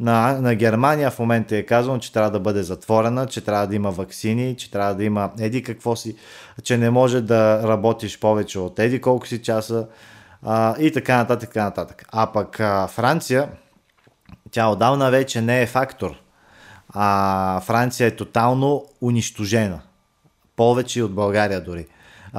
На, 0.00 0.38
на 0.40 0.54
Германия 0.54 1.10
в 1.10 1.18
момента 1.18 1.56
е 1.56 1.62
казано, 1.62 1.98
че 1.98 2.12
трябва 2.12 2.30
да 2.30 2.40
бъде 2.40 2.62
затворена, 2.62 3.26
че 3.26 3.40
трябва 3.40 3.66
да 3.66 3.74
има 3.74 3.90
вакцини, 3.90 4.56
че 4.56 4.70
трябва 4.70 4.94
да 4.94 5.04
има 5.04 5.30
еди 5.40 5.62
какво 5.62 5.96
си, 5.96 6.16
че 6.62 6.78
не 6.78 6.90
може 6.90 7.20
да 7.20 7.68
работиш 7.68 8.18
повече 8.18 8.58
от 8.58 8.78
еди 8.78 9.00
колко 9.00 9.26
си 9.26 9.42
часа, 9.42 9.86
а, 10.42 10.80
и 10.80 10.92
така 10.92 11.16
нататък, 11.16 11.48
така 11.48 11.64
нататък. 11.64 12.04
А 12.12 12.32
пък 12.32 12.60
а, 12.60 12.86
Франция, 12.86 13.48
тя 14.50 14.68
отдавна 14.68 15.10
вече 15.10 15.40
не 15.40 15.62
е 15.62 15.66
фактор. 15.66 16.14
А, 16.88 17.60
Франция 17.60 18.06
е 18.06 18.16
тотално 18.16 18.84
унищожена. 19.02 19.80
Повече 20.56 21.02
от 21.02 21.14
България 21.14 21.64
дори. 21.64 21.86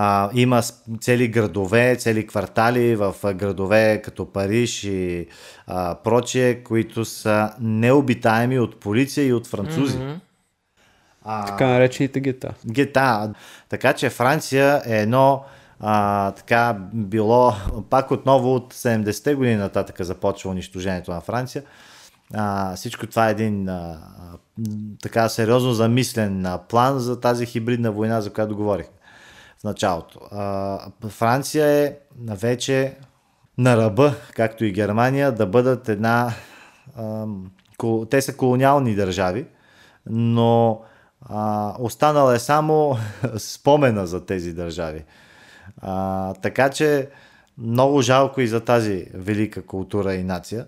А, 0.01 0.29
има 0.33 0.61
цели 1.01 1.27
градове, 1.27 1.95
цели 1.95 2.27
квартали 2.27 2.95
в 2.95 3.15
градове 3.33 4.01
като 4.03 4.31
Париж 4.31 4.83
и 4.83 5.27
а, 5.67 5.95
прочие, 5.95 6.63
които 6.63 7.05
са 7.05 7.51
необитаеми 7.59 8.59
от 8.59 8.79
полиция 8.79 9.27
и 9.27 9.33
от 9.33 9.47
французи. 9.47 9.97
Mm-hmm. 9.97 10.19
А, 11.23 11.45
така 11.45 11.67
наречените 11.67 12.19
гета. 12.19 12.53
Гета. 12.65 13.33
Така 13.69 13.93
че 13.93 14.09
Франция 14.09 14.81
е 14.85 15.01
едно 15.01 15.43
а, 15.79 16.31
така 16.31 16.77
било 16.93 17.53
пак 17.89 18.11
отново 18.11 18.55
от 18.55 18.73
70-те 18.73 19.35
години 19.35 19.55
нататък 19.55 20.01
започва 20.01 20.49
унищожението 20.49 21.11
на 21.11 21.21
Франция. 21.21 21.63
А, 22.33 22.75
всичко 22.75 23.07
това 23.07 23.27
е 23.27 23.31
един 23.31 23.69
а, 23.69 23.97
така 25.01 25.29
сериозно 25.29 25.73
замислен 25.73 26.45
план 26.69 26.99
за 26.99 27.19
тази 27.19 27.45
хибридна 27.45 27.91
война, 27.91 28.21
за 28.21 28.33
която 28.33 28.55
говорих 28.55 28.85
в 29.59 29.63
началото. 29.63 30.19
А, 30.31 31.09
Франция 31.09 31.67
е 31.67 31.95
вече 32.19 32.97
на 33.57 33.77
ръба, 33.77 34.15
както 34.35 34.65
и 34.65 34.71
Германия, 34.71 35.31
да 35.31 35.45
бъдат 35.45 35.89
една. 35.89 36.33
А, 36.97 37.25
те 38.09 38.21
са 38.21 38.37
колониални 38.37 38.95
държави, 38.95 39.47
но 40.05 40.81
а, 41.21 41.73
останала 41.79 42.35
е 42.35 42.39
само 42.39 42.97
спомена 43.37 44.07
за 44.07 44.25
тези 44.25 44.53
държави. 44.53 45.05
А, 45.81 46.33
така 46.33 46.69
че 46.69 47.09
много 47.57 48.01
жалко 48.01 48.41
и 48.41 48.47
за 48.47 48.59
тази 48.59 49.05
велика 49.13 49.65
култура 49.65 50.13
и 50.13 50.23
нация. 50.23 50.65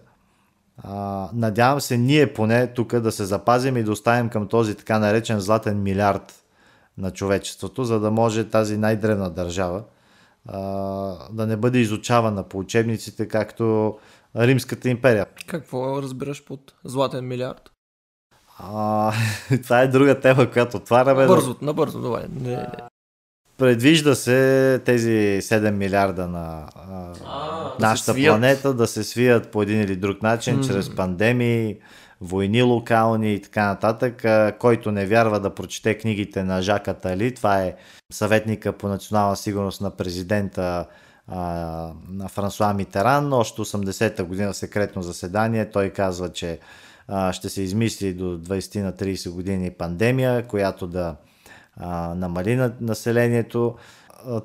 А, 0.84 1.30
надявам 1.34 1.82
се 1.82 1.98
ние 1.98 2.34
поне 2.34 2.68
тук 2.68 3.00
да 3.00 3.12
се 3.12 3.26
запазим 3.26 3.78
и 3.78 3.84
да 3.84 3.92
оставим 3.92 4.30
към 4.30 4.48
този 4.48 4.76
така 4.76 5.00
наречен 5.00 5.40
златен 5.40 5.84
милиард 5.84 6.41
на 7.02 7.12
човечеството, 7.12 7.84
за 7.84 8.00
да 8.00 8.12
може 8.12 8.50
тази 8.50 8.78
най-древна 8.78 9.30
държава 9.30 9.84
а, 10.46 10.60
да 11.32 11.48
не 11.48 11.58
бъде 11.58 11.80
изучавана 11.80 12.44
по 12.44 12.58
учебниците, 12.58 13.28
както 13.28 13.98
Римската 14.36 14.90
империя. 14.90 15.26
Какво 15.48 16.02
разбираш 16.02 16.46
под 16.46 16.74
златен 16.84 17.28
милиард? 17.28 17.72
А, 18.58 19.14
това 19.64 19.82
е 19.82 19.88
друга 19.88 20.20
тема, 20.20 20.52
която 20.52 20.78
отваряме. 20.78 21.28
Бързо, 21.28 21.56
набързо, 21.62 22.02
давай. 22.02 22.24
Не. 22.42 22.68
Предвижда 23.58 24.16
се 24.16 24.82
тези 24.86 25.40
7 25.42 25.72
милиарда 25.72 26.28
на 26.28 26.68
а, 26.76 27.74
нашата 27.80 28.14
да 28.14 28.28
планета 28.28 28.74
да 28.74 28.88
се 28.88 29.04
свият 29.04 29.52
по 29.52 29.62
един 29.62 29.82
или 29.82 29.96
друг 29.96 30.22
начин, 30.22 30.58
mm. 30.58 30.68
чрез 30.68 30.96
пандемии, 30.96 31.78
войни 32.22 32.62
локални 32.62 33.34
и 33.34 33.42
така 33.42 33.66
нататък. 33.68 34.26
Който 34.60 34.92
не 34.92 35.06
вярва 35.06 35.40
да 35.40 35.50
прочете 35.50 35.98
книгите 35.98 36.44
на 36.44 36.62
Жака 36.62 36.94
Тали, 36.94 37.34
това 37.34 37.62
е 37.62 37.76
съветника 38.12 38.74
по 38.74 38.88
национална 38.88 39.36
сигурност 39.36 39.82
на 39.82 39.92
президента 39.92 40.86
на 42.10 42.28
Франсуа 42.30 42.74
Митеран. 42.74 43.34
Още 43.34 43.62
80-та 43.62 44.24
година 44.24 44.54
секретно 44.54 45.02
заседание 45.02 45.70
той 45.70 45.90
казва, 45.90 46.30
че 46.30 46.60
ще 47.32 47.50
се 47.50 47.62
измисли 47.62 48.14
до 48.14 48.38
20 48.38 48.84
на 48.84 48.94
30 48.94 49.32
години 49.32 49.72
пандемия, 49.72 50.48
която 50.48 50.88
да 50.88 51.16
намали 52.16 52.56
на 52.56 52.74
населението. 52.82 53.76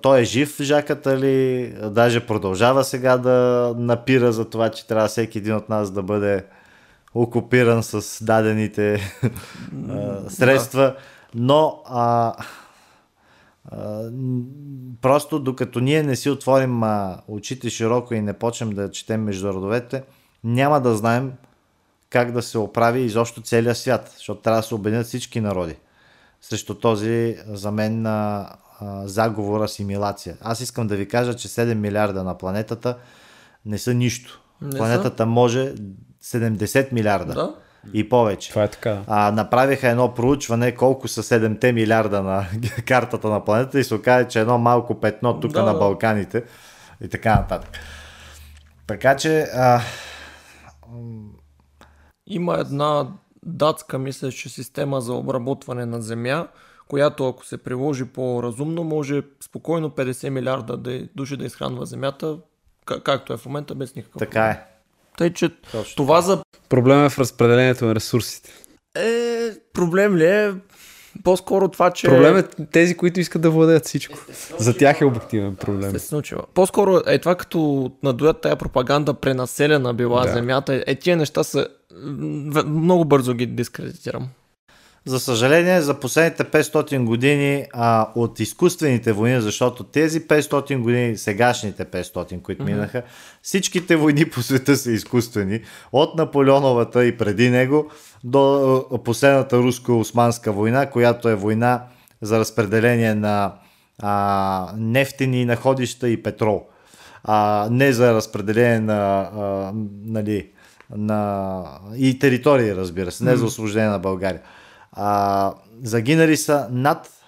Той 0.03 0.21
е 0.21 0.25
жив, 0.25 0.57
жаката 0.61 1.19
ли, 1.19 1.69
даже 1.91 2.27
продължава 2.27 2.85
сега 2.85 3.17
да 3.17 3.75
напира 3.79 4.33
за 4.33 4.45
това, 4.45 4.69
че 4.69 4.87
трябва 4.87 5.09
всеки 5.09 5.39
един 5.39 5.55
от 5.55 5.69
нас 5.69 5.91
да 5.91 6.03
бъде 6.03 6.45
окупиран 7.23 7.83
с 7.83 8.25
дадените 8.25 9.01
а, 9.91 10.31
средства. 10.31 10.97
Но 11.35 11.83
а, 11.87 12.35
а, 13.65 14.11
просто 15.01 15.39
докато 15.39 15.81
ние 15.81 16.03
не 16.03 16.17
си 16.17 16.31
отворим 16.31 16.83
а, 16.83 17.19
очите 17.29 17.71
широко 17.71 18.15
и 18.15 18.21
не 18.21 18.33
почнем 18.33 18.71
да 18.71 18.91
четем 18.91 19.23
между 19.23 19.53
родовете, 19.53 20.03
няма 20.45 20.81
да 20.81 20.97
знаем 20.97 21.33
как 22.11 22.33
да 22.33 22.43
се 22.43 22.59
оправи 22.59 23.01
изобщо 23.01 23.43
целия 23.43 23.75
свят, 23.75 24.13
защото 24.17 24.41
трябва 24.41 24.61
да 24.61 24.67
се 24.67 24.75
обединят 24.75 25.07
всички 25.07 25.41
народи 25.41 25.77
срещу 26.41 26.75
този 26.75 27.37
за 27.47 27.71
мен 27.71 28.07
а, 28.07 28.49
а, 28.81 29.09
заговор 29.09 29.61
асимилация. 29.61 30.37
Аз 30.41 30.61
искам 30.61 30.87
да 30.87 30.97
ви 30.97 31.09
кажа, 31.09 31.35
че 31.35 31.49
7 31.49 31.75
милиарда 31.75 32.25
на 32.25 32.39
планетата 32.39 32.97
не 33.67 33.79
са 33.79 33.95
нищо. 33.95 34.41
Не 34.63 34.79
планетата 34.79 35.23
са. 35.23 35.27
може 35.27 35.75
70 36.27 36.93
милиарда 36.93 37.35
Да. 37.35 37.55
и 37.93 38.09
повече. 38.09 38.51
Това 38.51 38.65
е 38.65 38.69
така. 38.69 39.03
А, 39.07 39.33
направиха 39.33 39.89
едно 39.89 40.15
проучване 40.15 40.75
колко 40.75 41.09
са 41.09 41.23
7 41.23 41.73
милиарда 41.73 42.23
на 42.23 42.47
картата 42.87 43.29
на 43.29 43.45
планетата 43.45 43.81
и 43.81 43.85
се 43.85 43.95
оказа, 43.95 44.29
че 44.29 44.41
едно 44.41 44.59
малко 44.59 45.01
петно 45.01 45.41
тук 45.41 45.53
Да, 45.53 45.63
на. 45.63 45.75
Балканите 45.75 46.45
и 47.01 47.09
така 47.09 47.35
нататък. 47.35 47.71
Така 48.87 49.17
че 49.17 49.41
а, 49.55 49.81
Има 52.27 52.55
една 52.59 53.09
датска, 53.47 53.99
мисля, 53.99 54.33
че 54.33 54.49
система 54.49 55.01
за 55.01 55.15
обработване 55.15 55.87
на 55.87 56.01
земя, 56.01 56.49
която 56.89 57.29
ако 57.29 57.47
се 57.47 57.59
приложи 57.59 58.05
по-разумно, 58.05 58.85
може 58.85 59.23
спокойно 59.41 59.91
50 59.91 60.29
милиарда 60.29 60.77
да, 60.77 61.09
души 61.15 61.37
да 61.37 61.45
изхранва 61.45 61.87
земята, 61.87 62.39
как, 62.85 63.03
както 63.03 63.33
е 63.33 63.37
в 63.37 63.47
момента, 63.47 63.75
без 63.75 63.95
никакъв 63.95 64.19
така 64.19 64.47
е. 64.47 64.76
Тъй, 65.19 65.33
че 65.33 65.49
Точно 65.73 65.97
това 65.97 66.21
за 66.21 66.43
Проблема 66.69 67.05
е 67.05 67.09
в 67.09 67.19
разпределението 67.19 67.85
на 67.85 67.95
ресурсите. 67.95 68.51
е 68.99 69.51
проблем 69.73 70.17
ли 70.17 70.25
е? 70.27 70.53
По-скоро 71.25 71.69
това, 71.69 71.91
че... 71.91 72.07
Проблем 72.07 72.37
е 72.37 72.43
тези, 72.65 72.97
които 72.97 73.21
искат 73.21 73.43
да 73.43 73.51
владеят 73.51 73.85
всичко. 73.87 74.19
За 74.59 74.77
тях 74.77 75.01
е 75.01 75.05
обективен 75.05 75.57
проблем. 75.57 75.91
се 75.91 75.99
случва. 75.99 76.43
По-скоро 76.55 77.01
е 77.07 77.19
това 77.19 77.35
като 77.35 77.91
надуят 78.03 78.41
тая 78.41 78.57
пропаганда 78.57 79.15
пренаселена 79.15 79.95
била 79.95 80.25
Да. 80.27 80.33
земята. 80.33 80.85
Е, 80.87 80.95
тия 80.95 81.17
неща 81.17 81.45
са... 81.45 81.69
Много 82.67 83.05
бързо 83.05 83.35
ги 83.35 83.47
дискредитирам. 83.47 84.29
За 85.07 85.21
съжаление, 85.21 85.81
за 85.81 85.95
последните 85.95 86.45
500 86.45 87.05
години 87.05 87.67
а, 87.73 88.09
от 88.15 88.41
изкуствените 88.41 89.13
войни, 89.13 89.41
защото 89.41 89.85
тези 89.85 90.21
500 90.21 90.79
години, 90.79 91.17
сегашните 91.17 91.85
500, 91.85 92.43
които 92.43 92.63
mm-hmm. 92.63 92.67
минаха, 92.67 93.03
всичките 93.43 93.97
войни 93.97 94.31
по 94.31 94.43
света 94.43 94.77
са 94.77 94.93
изкуствени. 94.93 95.61
От 95.93 96.15
Наполеоновата 96.17 97.05
и 97.05 97.17
преди 97.17 97.51
него 97.51 97.91
до 98.25 98.85
последната 99.05 99.59
руско-османска 99.59 100.53
война, 100.53 100.91
която 100.91 101.29
е 101.29 101.35
война 101.35 101.83
за 102.23 102.39
разпределение 102.39 103.15
на 103.15 103.55
а, 104.03 104.73
нефтени 104.77 105.45
находища 105.45 106.09
и 106.09 106.23
петрол. 106.23 106.67
А, 107.25 107.69
не 107.71 107.93
за 107.93 108.15
разпределение 108.15 108.81
на, 108.81 109.31
а, 109.37 109.73
нали, 110.05 110.51
на 110.97 111.63
и 111.97 112.19
територии, 112.19 112.75
разбира 112.75 113.11
се, 113.11 113.25
не 113.25 113.37
за 113.37 113.45
освобождение 113.47 113.91
на 113.91 113.99
България. 113.99 114.41
А, 114.97 115.55
загинали 115.83 116.37
са 116.37 116.69
над 116.71 117.25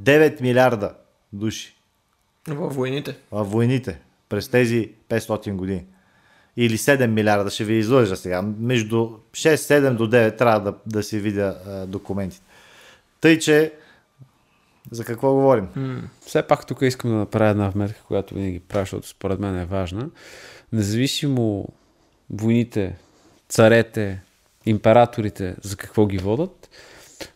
9 0.00 0.40
милиарда 0.40 0.94
души 1.32 1.76
Във 2.48 2.74
войните. 2.74 3.16
в 3.30 3.44
войните 3.44 4.00
през 4.28 4.48
тези 4.48 4.92
500 5.08 5.52
години. 5.56 5.86
Или 6.56 6.78
7 6.78 7.06
милиарда, 7.06 7.50
ще 7.50 7.64
ви 7.64 7.74
излъжа 7.74 8.16
сега. 8.16 8.42
Между 8.42 8.96
6-7 9.32 9.94
до 9.94 10.10
9 10.10 10.38
трябва 10.38 10.60
да, 10.60 10.74
да 10.86 11.02
си 11.02 11.18
видя 11.18 11.58
а, 11.66 11.86
документите. 11.86 12.44
Тъй, 13.20 13.38
че 13.38 13.72
за 14.90 15.04
какво 15.04 15.32
говорим? 15.34 15.68
Все 16.26 16.42
пак 16.42 16.66
тук 16.66 16.82
искам 16.82 17.10
да 17.10 17.16
направя 17.16 17.50
една 17.50 17.68
вметка, 17.68 18.02
която 18.02 18.34
винаги 18.34 18.60
правя, 18.60 18.82
защото 18.82 19.08
според 19.08 19.38
мен 19.38 19.58
е 19.58 19.64
важна. 19.66 20.10
Независимо 20.72 21.68
войните, 22.30 22.96
царете, 23.48 24.22
императорите, 24.66 25.56
за 25.62 25.76
какво 25.76 26.06
ги 26.06 26.18
водат, 26.18 26.70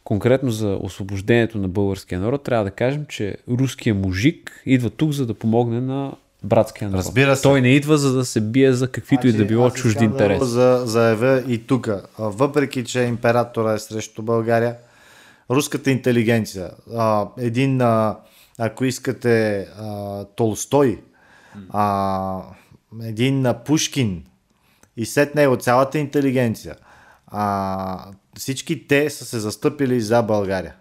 конкретно 0.05 0.51
за 0.51 0.79
освобождението 0.81 1.59
на 1.59 1.69
българския 1.69 2.21
народ, 2.21 2.43
трябва 2.43 2.65
да 2.65 2.71
кажем, 2.71 3.07
че 3.09 3.37
руският 3.49 3.99
мужик 3.99 4.63
идва 4.67 4.91
тук, 4.91 5.13
за 5.13 5.27
да 5.27 5.35
помогне 5.35 5.81
на 5.81 6.13
братския 6.45 6.91
народ. 6.91 7.05
Разбира 7.05 7.37
се. 7.37 7.43
Той 7.43 7.61
не 7.61 7.69
идва, 7.69 7.99
за 7.99 8.13
да 8.13 8.25
се 8.25 8.41
бие 8.41 8.73
за 8.73 8.91
каквито 8.91 9.27
и 9.27 9.33
да 9.33 9.45
било 9.45 9.67
аз 9.67 9.75
чужди 9.75 10.05
интереси. 10.05 10.45
За, 10.45 10.83
заявя 10.85 11.43
и 11.49 11.59
тук. 11.67 11.89
Въпреки, 12.19 12.85
че 12.85 13.01
императора 13.03 13.73
е 13.73 13.79
срещу 13.79 14.23
България, 14.23 14.77
руската 15.51 15.91
интелигенция, 15.91 16.71
а, 16.97 17.29
един, 17.39 17.81
а, 17.81 18.17
ако 18.59 18.85
искате, 18.85 19.67
а, 19.79 20.25
Толстой, 20.25 21.03
а, 21.71 22.43
един 23.03 23.47
а, 23.47 23.55
Пушкин 23.55 24.25
и 24.97 25.07
след 25.07 25.35
него 25.35 25.57
цялата 25.57 25.99
интелигенция, 25.99 26.77
а, 27.31 28.11
всички 28.39 28.89
те 28.89 29.11
са 29.11 29.25
се 29.25 29.39
застъпили 29.39 30.01
за 30.01 30.23
България. 30.23 30.75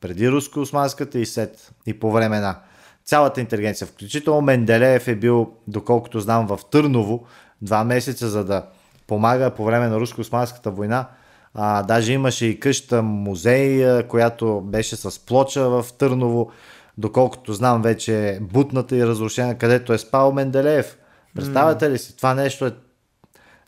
Преди 0.00 0.30
руско-османската 0.30 1.18
и 1.18 1.26
след, 1.26 1.72
и 1.86 2.00
по 2.00 2.12
времена. 2.12 2.58
Цялата 3.04 3.40
интелигенция, 3.40 3.86
включително 3.86 4.40
Менделеев 4.40 5.08
е 5.08 5.16
бил, 5.16 5.52
доколкото 5.66 6.20
знам, 6.20 6.46
в 6.46 6.60
Търново 6.70 7.24
два 7.62 7.84
месеца, 7.84 8.28
за 8.28 8.44
да 8.44 8.66
помага 9.06 9.50
по 9.50 9.64
време 9.64 9.88
на 9.88 10.00
руско-османската 10.00 10.70
война. 10.70 11.08
А, 11.54 11.82
даже 11.82 12.12
имаше 12.12 12.46
и 12.46 12.60
къща 12.60 13.02
музей, 13.02 14.02
която 14.02 14.60
беше 14.60 14.96
с 14.96 15.26
плоча 15.26 15.68
в 15.68 15.86
Търново, 15.98 16.50
доколкото 16.98 17.52
знам 17.52 17.82
вече 17.82 18.28
е 18.28 18.40
бутната 18.40 18.96
и 18.96 19.06
разрушена, 19.06 19.58
където 19.58 19.92
е 19.92 19.98
спал 19.98 20.32
Менделеев. 20.32 20.98
Представяте 21.34 21.90
ли 21.90 21.98
си? 21.98 22.16
Това 22.16 22.34
нещо 22.34 22.66
е 22.66 22.72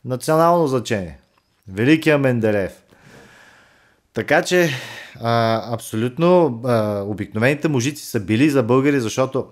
национално 0.05 0.67
значение. 0.67 1.19
Великия 1.67 2.17
Менделеев. 2.17 2.83
Така 4.13 4.41
че, 4.41 4.69
а, 5.21 5.61
абсолютно, 5.73 6.61
а, 6.65 7.01
обикновените 7.01 7.67
мужици 7.67 8.05
са 8.05 8.19
били 8.19 8.49
за 8.49 8.63
българи, 8.63 8.99
защото 8.99 9.47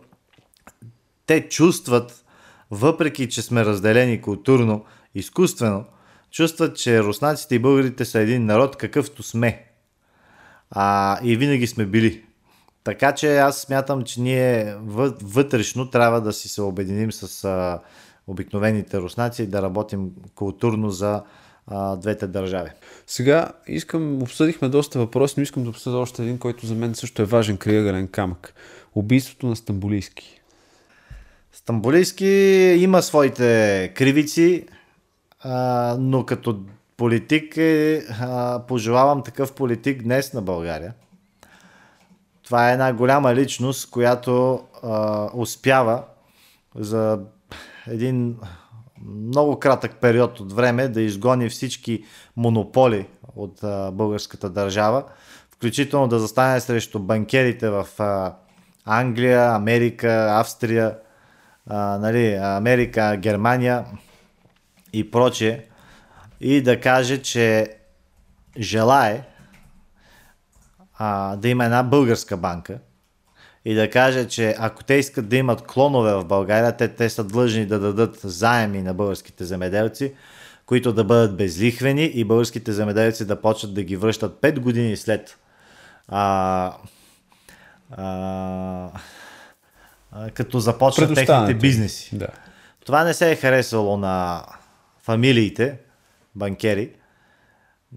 те 1.25 1.49
чувстват, 1.49 2.25
въпреки 2.71 3.29
че 3.29 3.41
сме 3.41 3.65
разделени 3.65 4.21
културно, 4.21 4.85
изкуствено, 5.15 5.85
чувстват, 6.31 6.77
че 6.77 7.03
руснаците 7.03 7.55
и 7.55 7.59
българите 7.59 8.05
са 8.05 8.19
един 8.19 8.45
народ, 8.45 8.75
какъвто 8.75 9.23
сме. 9.23 9.65
А, 10.71 11.19
и 11.23 11.35
винаги 11.38 11.67
сме 11.67 11.85
били. 11.85 12.23
Така 12.83 13.11
че 13.11 13.38
аз 13.38 13.61
смятам, 13.61 14.03
че 14.03 14.21
ние 14.21 14.75
въ- 14.75 15.17
вътрешно 15.23 15.89
трябва 15.89 16.21
да 16.21 16.33
си 16.33 16.49
се 16.49 16.61
обединим 16.61 17.11
с 17.11 17.43
а, 17.43 17.79
обикновените 18.27 18.97
руснаци 18.97 19.43
и 19.43 19.47
да 19.47 19.61
работим 19.61 20.11
културно 20.35 20.89
за 20.89 21.23
а, 21.67 21.95
двете 21.95 22.27
държави. 22.27 22.69
Сега 23.07 23.51
искам, 23.67 24.23
обсъдихме 24.23 24.69
доста 24.69 24.99
въпроси, 24.99 25.33
но 25.38 25.43
искам 25.43 25.63
да 25.63 25.69
обсъдя 25.69 25.97
още 25.97 26.21
един, 26.21 26.38
който 26.38 26.65
за 26.65 26.75
мен 26.75 26.95
също 26.95 27.21
е 27.21 27.25
важен 27.25 27.57
крайъгълен 27.57 28.07
камък. 28.07 28.53
Убийството 28.95 29.47
на 29.47 29.55
Стамбулийски. 29.55 30.41
Стамбулийски 31.53 32.25
има 32.79 33.01
своите 33.01 33.91
кривици, 33.95 34.65
а, 35.39 35.95
но 35.99 36.25
като 36.25 36.59
политик 36.97 37.57
е, 37.57 38.03
а, 38.09 38.61
пожелавам 38.67 39.23
такъв 39.23 39.53
политик 39.53 40.03
днес 40.03 40.33
на 40.33 40.41
България. 40.41 40.93
Това 42.43 42.69
е 42.69 42.73
една 42.73 42.93
голяма 42.93 43.35
личност, 43.35 43.89
която 43.89 44.63
а, 44.83 45.29
успява 45.33 46.03
за 46.75 47.19
един 47.88 48.35
много 49.06 49.60
кратък 49.60 49.95
период 49.95 50.40
от 50.40 50.53
време 50.53 50.88
да 50.88 51.02
изгони 51.02 51.49
всички 51.49 52.03
монополи 52.36 53.07
от 53.36 53.64
а, 53.64 53.91
българската 53.91 54.49
държава, 54.49 55.03
включително 55.52 56.07
да 56.07 56.19
застане 56.19 56.60
срещу 56.60 56.99
банкерите 56.99 57.69
в 57.69 57.88
а, 57.99 58.36
Англия, 58.86 59.56
Америка, 59.56 60.28
Австрия, 60.32 60.98
а, 61.68 61.98
нали, 61.98 62.34
Америка, 62.34 63.18
Германия 63.18 63.86
и 64.94 65.11
прочее, 65.11 65.65
и 66.41 66.61
да 66.61 66.80
каже, 66.80 67.22
че 67.22 67.76
желае 68.57 69.23
а, 70.98 71.36
да 71.36 71.49
има 71.49 71.65
една 71.65 71.84
българска 71.84 72.38
банка 72.38 72.80
и 73.65 73.73
да 73.73 73.89
каже, 73.89 74.27
че 74.27 74.55
ако 74.59 74.83
те 74.83 74.93
искат 74.93 75.29
да 75.29 75.35
имат 75.35 75.67
клонове 75.67 76.13
в 76.13 76.25
България, 76.25 76.77
те, 76.77 76.88
те 76.88 77.09
са 77.09 77.23
длъжни 77.23 77.65
да 77.65 77.79
дадат 77.79 78.19
заеми 78.23 78.81
на 78.81 78.93
българските 78.93 79.45
земеделци, 79.45 80.13
които 80.65 80.93
да 80.93 81.03
бъдат 81.03 81.38
безлихвени 81.38 82.05
и 82.05 82.23
българските 82.23 82.71
земеделци 82.71 83.25
да 83.25 83.41
почнат 83.41 83.73
да 83.73 83.83
ги 83.83 83.95
връщат 83.95 84.41
5 84.41 84.59
години 84.59 84.97
след 84.97 85.38
а, 86.07 86.73
а, 87.91 88.89
а, 90.11 90.29
като 90.29 90.59
започнат 90.59 91.15
техните 91.15 91.53
бизнеси. 91.53 92.17
Да. 92.17 92.27
Това 92.85 93.03
не 93.03 93.13
се 93.13 93.31
е 93.31 93.35
харесало 93.35 93.97
на 93.97 94.45
фамилиите, 95.03 95.77
банкери, 96.35 96.91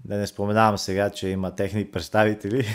да 0.05 0.17
не 0.17 0.27
споменавам 0.27 0.77
сега, 0.77 1.09
че 1.09 1.27
има 1.27 1.55
техни 1.55 1.91
представители, 1.91 2.67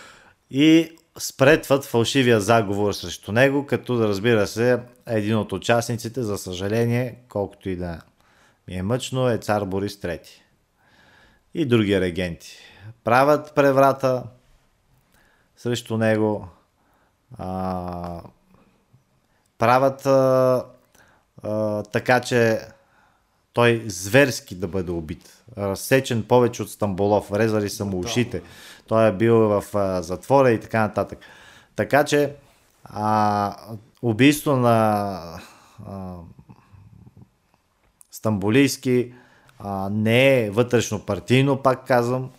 и 0.50 0.97
спретват 1.18 1.84
фалшивия 1.84 2.40
заговор 2.40 2.92
срещу 2.92 3.32
него, 3.32 3.66
като 3.66 3.96
да 3.96 4.08
разбира 4.08 4.46
се, 4.46 4.80
един 5.06 5.36
от 5.36 5.52
участниците, 5.52 6.22
за 6.22 6.38
съжаление, 6.38 7.18
колкото 7.28 7.68
и 7.68 7.76
да 7.76 8.00
ми 8.68 8.74
е 8.74 8.82
мъчно, 8.82 9.28
е 9.28 9.38
цар 9.38 9.64
Борис 9.64 9.96
III. 9.96 10.28
И 11.54 11.64
други 11.64 12.00
регенти. 12.00 12.56
Правят 13.04 13.54
преврата 13.54 14.22
срещу 15.56 15.96
него, 15.96 16.48
а, 17.38 18.22
правят 19.58 20.06
а, 20.06 20.64
а, 21.42 21.82
така, 21.82 22.20
че 22.20 22.60
той 23.52 23.84
зверски 23.86 24.54
да 24.54 24.68
бъде 24.68 24.90
убит. 24.90 25.42
Разсечен 25.58 26.22
повече 26.22 26.62
от 26.62 26.70
Стамболов, 26.70 27.32
резали 27.32 27.70
са 27.70 27.84
му 27.84 27.98
ушите. 27.98 28.42
Той 28.88 29.08
е 29.08 29.12
бил 29.12 29.36
в 29.36 29.64
а, 29.74 30.02
затвора 30.02 30.50
и 30.50 30.60
така 30.60 30.80
нататък. 30.80 31.18
Така 31.76 32.04
че 32.04 32.34
а, 32.84 33.56
убийство 34.02 34.56
на 34.56 35.20
а, 35.88 36.14
Стамбулийски 38.10 39.12
а, 39.58 39.88
не 39.92 40.44
е 40.44 40.50
вътрешно 40.50 41.00
партийно, 41.00 41.62
пак 41.62 41.86
казвам, 41.86 42.30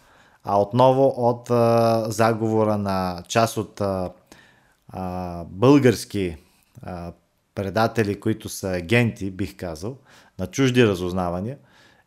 а 0.43 0.61
отново 0.61 1.13
от 1.17 1.49
а, 1.49 2.05
заговора 2.11 2.77
на 2.77 3.23
част 3.27 3.57
от 3.57 3.81
а, 3.81 4.11
а, 4.89 5.43
български 5.49 6.37
а, 6.83 7.11
предатели, 7.55 8.19
които 8.19 8.49
са 8.49 8.69
агенти, 8.69 9.31
бих 9.31 9.57
казал, 9.57 9.95
на 10.39 10.47
чужди 10.47 10.87
разузнавания 10.87 11.57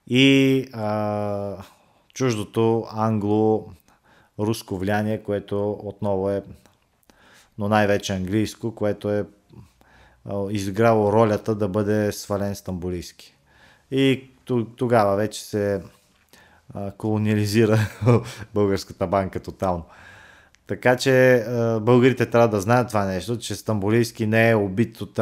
и 0.07 0.67
а, 0.73 1.57
чуждото 2.15 2.87
англо-руско 4.39 4.79
влияние, 4.79 5.23
което 5.23 5.73
отново 5.83 6.31
е, 6.31 6.43
но 7.59 7.69
най-вече 7.69 8.13
английско, 8.13 8.75
което 8.75 9.11
е 9.11 9.25
изиграло 10.51 11.13
ролята 11.13 11.55
да 11.55 11.69
бъде 11.69 12.13
свален 12.13 12.55
стамбулийски. 12.55 13.35
И 13.91 14.31
тогава 14.77 15.17
вече 15.17 15.45
се 15.45 15.83
колониализира 16.99 17.79
българската 18.55 19.07
банка 19.07 19.41
тотално. 19.41 19.85
Така 20.67 20.97
че 20.97 21.45
българите 21.81 22.27
трябва 22.27 22.49
да 22.49 22.61
знаят 22.61 22.89
това 22.89 23.05
нещо, 23.05 23.39
че 23.39 23.55
Стамбулийски 23.55 24.27
не 24.27 24.51
е 24.51 24.55
убит 24.55 25.01
от 25.01 25.21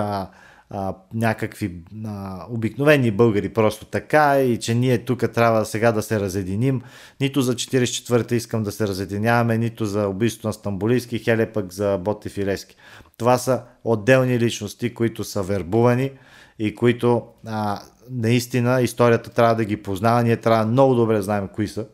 а, 0.70 0.94
някакви 1.14 1.82
а, 2.06 2.46
обикновени 2.50 3.10
българи 3.10 3.48
просто 3.48 3.84
така 3.84 4.40
и 4.40 4.58
че 4.58 4.74
ние 4.74 4.98
тук 4.98 5.32
трябва 5.32 5.64
сега 5.64 5.92
да 5.92 6.02
се 6.02 6.20
разединим. 6.20 6.82
Нито 7.20 7.42
за 7.42 7.54
44-та 7.54 8.34
искам 8.34 8.62
да 8.62 8.72
се 8.72 8.88
разединяваме, 8.88 9.58
нито 9.58 9.86
за 9.86 10.08
убийството 10.08 10.46
на 10.46 10.52
Стамбулийски, 10.52 11.18
хеле 11.18 11.52
пък 11.52 11.72
за 11.72 11.98
Ботев 11.98 12.38
и 12.38 12.46
Лески. 12.46 12.76
Това 13.16 13.38
са 13.38 13.62
отделни 13.84 14.38
личности, 14.38 14.94
които 14.94 15.24
са 15.24 15.42
вербувани 15.42 16.10
и 16.58 16.74
които 16.74 17.22
а, 17.46 17.82
наистина 18.10 18.82
историята 18.82 19.30
трябва 19.30 19.54
да 19.54 19.64
ги 19.64 19.82
познава. 19.82 20.22
Ние 20.22 20.36
трябва 20.36 20.66
много 20.66 20.94
добре 20.94 21.16
да 21.16 21.22
знаем 21.22 21.48
кои 21.48 21.68
са, 21.68 21.86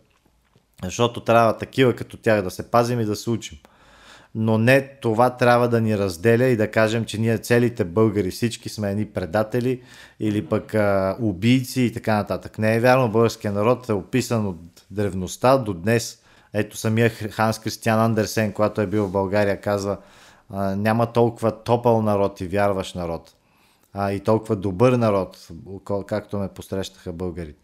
защото 0.85 1.21
трябва 1.21 1.57
такива 1.57 1.97
като 1.97 2.17
тях 2.17 2.43
да 2.43 2.51
се 2.51 2.71
пазим 2.71 3.01
и 3.01 3.05
да 3.05 3.17
се 3.17 3.31
учим 3.31 3.59
но 4.39 4.59
не 4.59 4.89
това 5.01 5.31
трябва 5.31 5.69
да 5.69 5.81
ни 5.81 5.99
разделя 5.99 6.45
и 6.45 6.57
да 6.57 6.71
кажем, 6.71 7.05
че 7.05 7.19
ние 7.21 7.39
целите 7.39 7.85
българи 7.85 8.31
всички 8.31 8.69
сме 8.69 8.91
едни 8.91 9.07
предатели 9.07 9.83
или 10.21 10.47
пък 10.47 10.75
а, 10.75 11.17
убийци 11.21 11.83
и 11.83 11.93
така 11.93 12.15
нататък. 12.15 12.59
Не 12.59 12.77
е 12.77 12.81
вярно, 12.81 13.11
българския 13.11 13.53
народ 13.53 13.89
е 13.89 13.93
описан 13.93 14.47
от 14.47 14.59
древността 14.91 15.59
до 15.59 15.75
днес. 15.75 16.23
Ето 16.53 16.77
самия 16.77 17.11
Ханс 17.11 17.59
Кристиан 17.59 18.01
Андерсен, 18.01 18.53
когато 18.53 18.81
е 18.81 18.87
бил 18.87 19.07
в 19.07 19.11
България, 19.13 19.61
казва 19.61 19.97
а, 20.51 20.77
няма 20.77 21.13
толкова 21.13 21.63
топъл 21.63 22.03
народ 22.03 22.41
и 22.41 22.47
вярващ 22.47 22.95
народ. 22.95 23.35
А, 23.93 24.13
и 24.13 24.21
толкова 24.21 24.57
добър 24.57 24.93
народ, 24.93 25.49
както 26.07 26.39
ме 26.39 26.49
посрещаха 26.49 27.13
българите. 27.13 27.63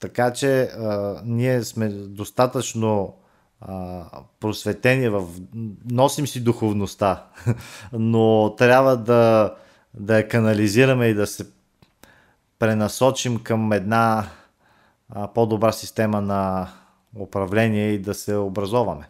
Така 0.00 0.32
че 0.32 0.62
а, 0.62 1.20
ние 1.24 1.62
сме 1.62 1.88
достатъчно 1.88 3.14
а, 3.60 4.04
просветени, 4.40 5.08
в... 5.08 5.26
носим 5.90 6.26
си 6.26 6.44
духовността, 6.44 7.24
но 7.92 8.54
трябва 8.58 8.96
да, 8.96 9.54
да 9.94 10.16
я 10.16 10.28
канализираме 10.28 11.06
и 11.06 11.14
да 11.14 11.26
се 11.26 11.46
пренасочим 12.58 13.38
към 13.42 13.72
една 13.72 14.26
а, 15.10 15.28
по-добра 15.28 15.72
система 15.72 16.20
на 16.20 16.68
управление 17.18 17.90
и 17.90 17.98
да 17.98 18.14
се 18.14 18.36
образоваме. 18.36 19.08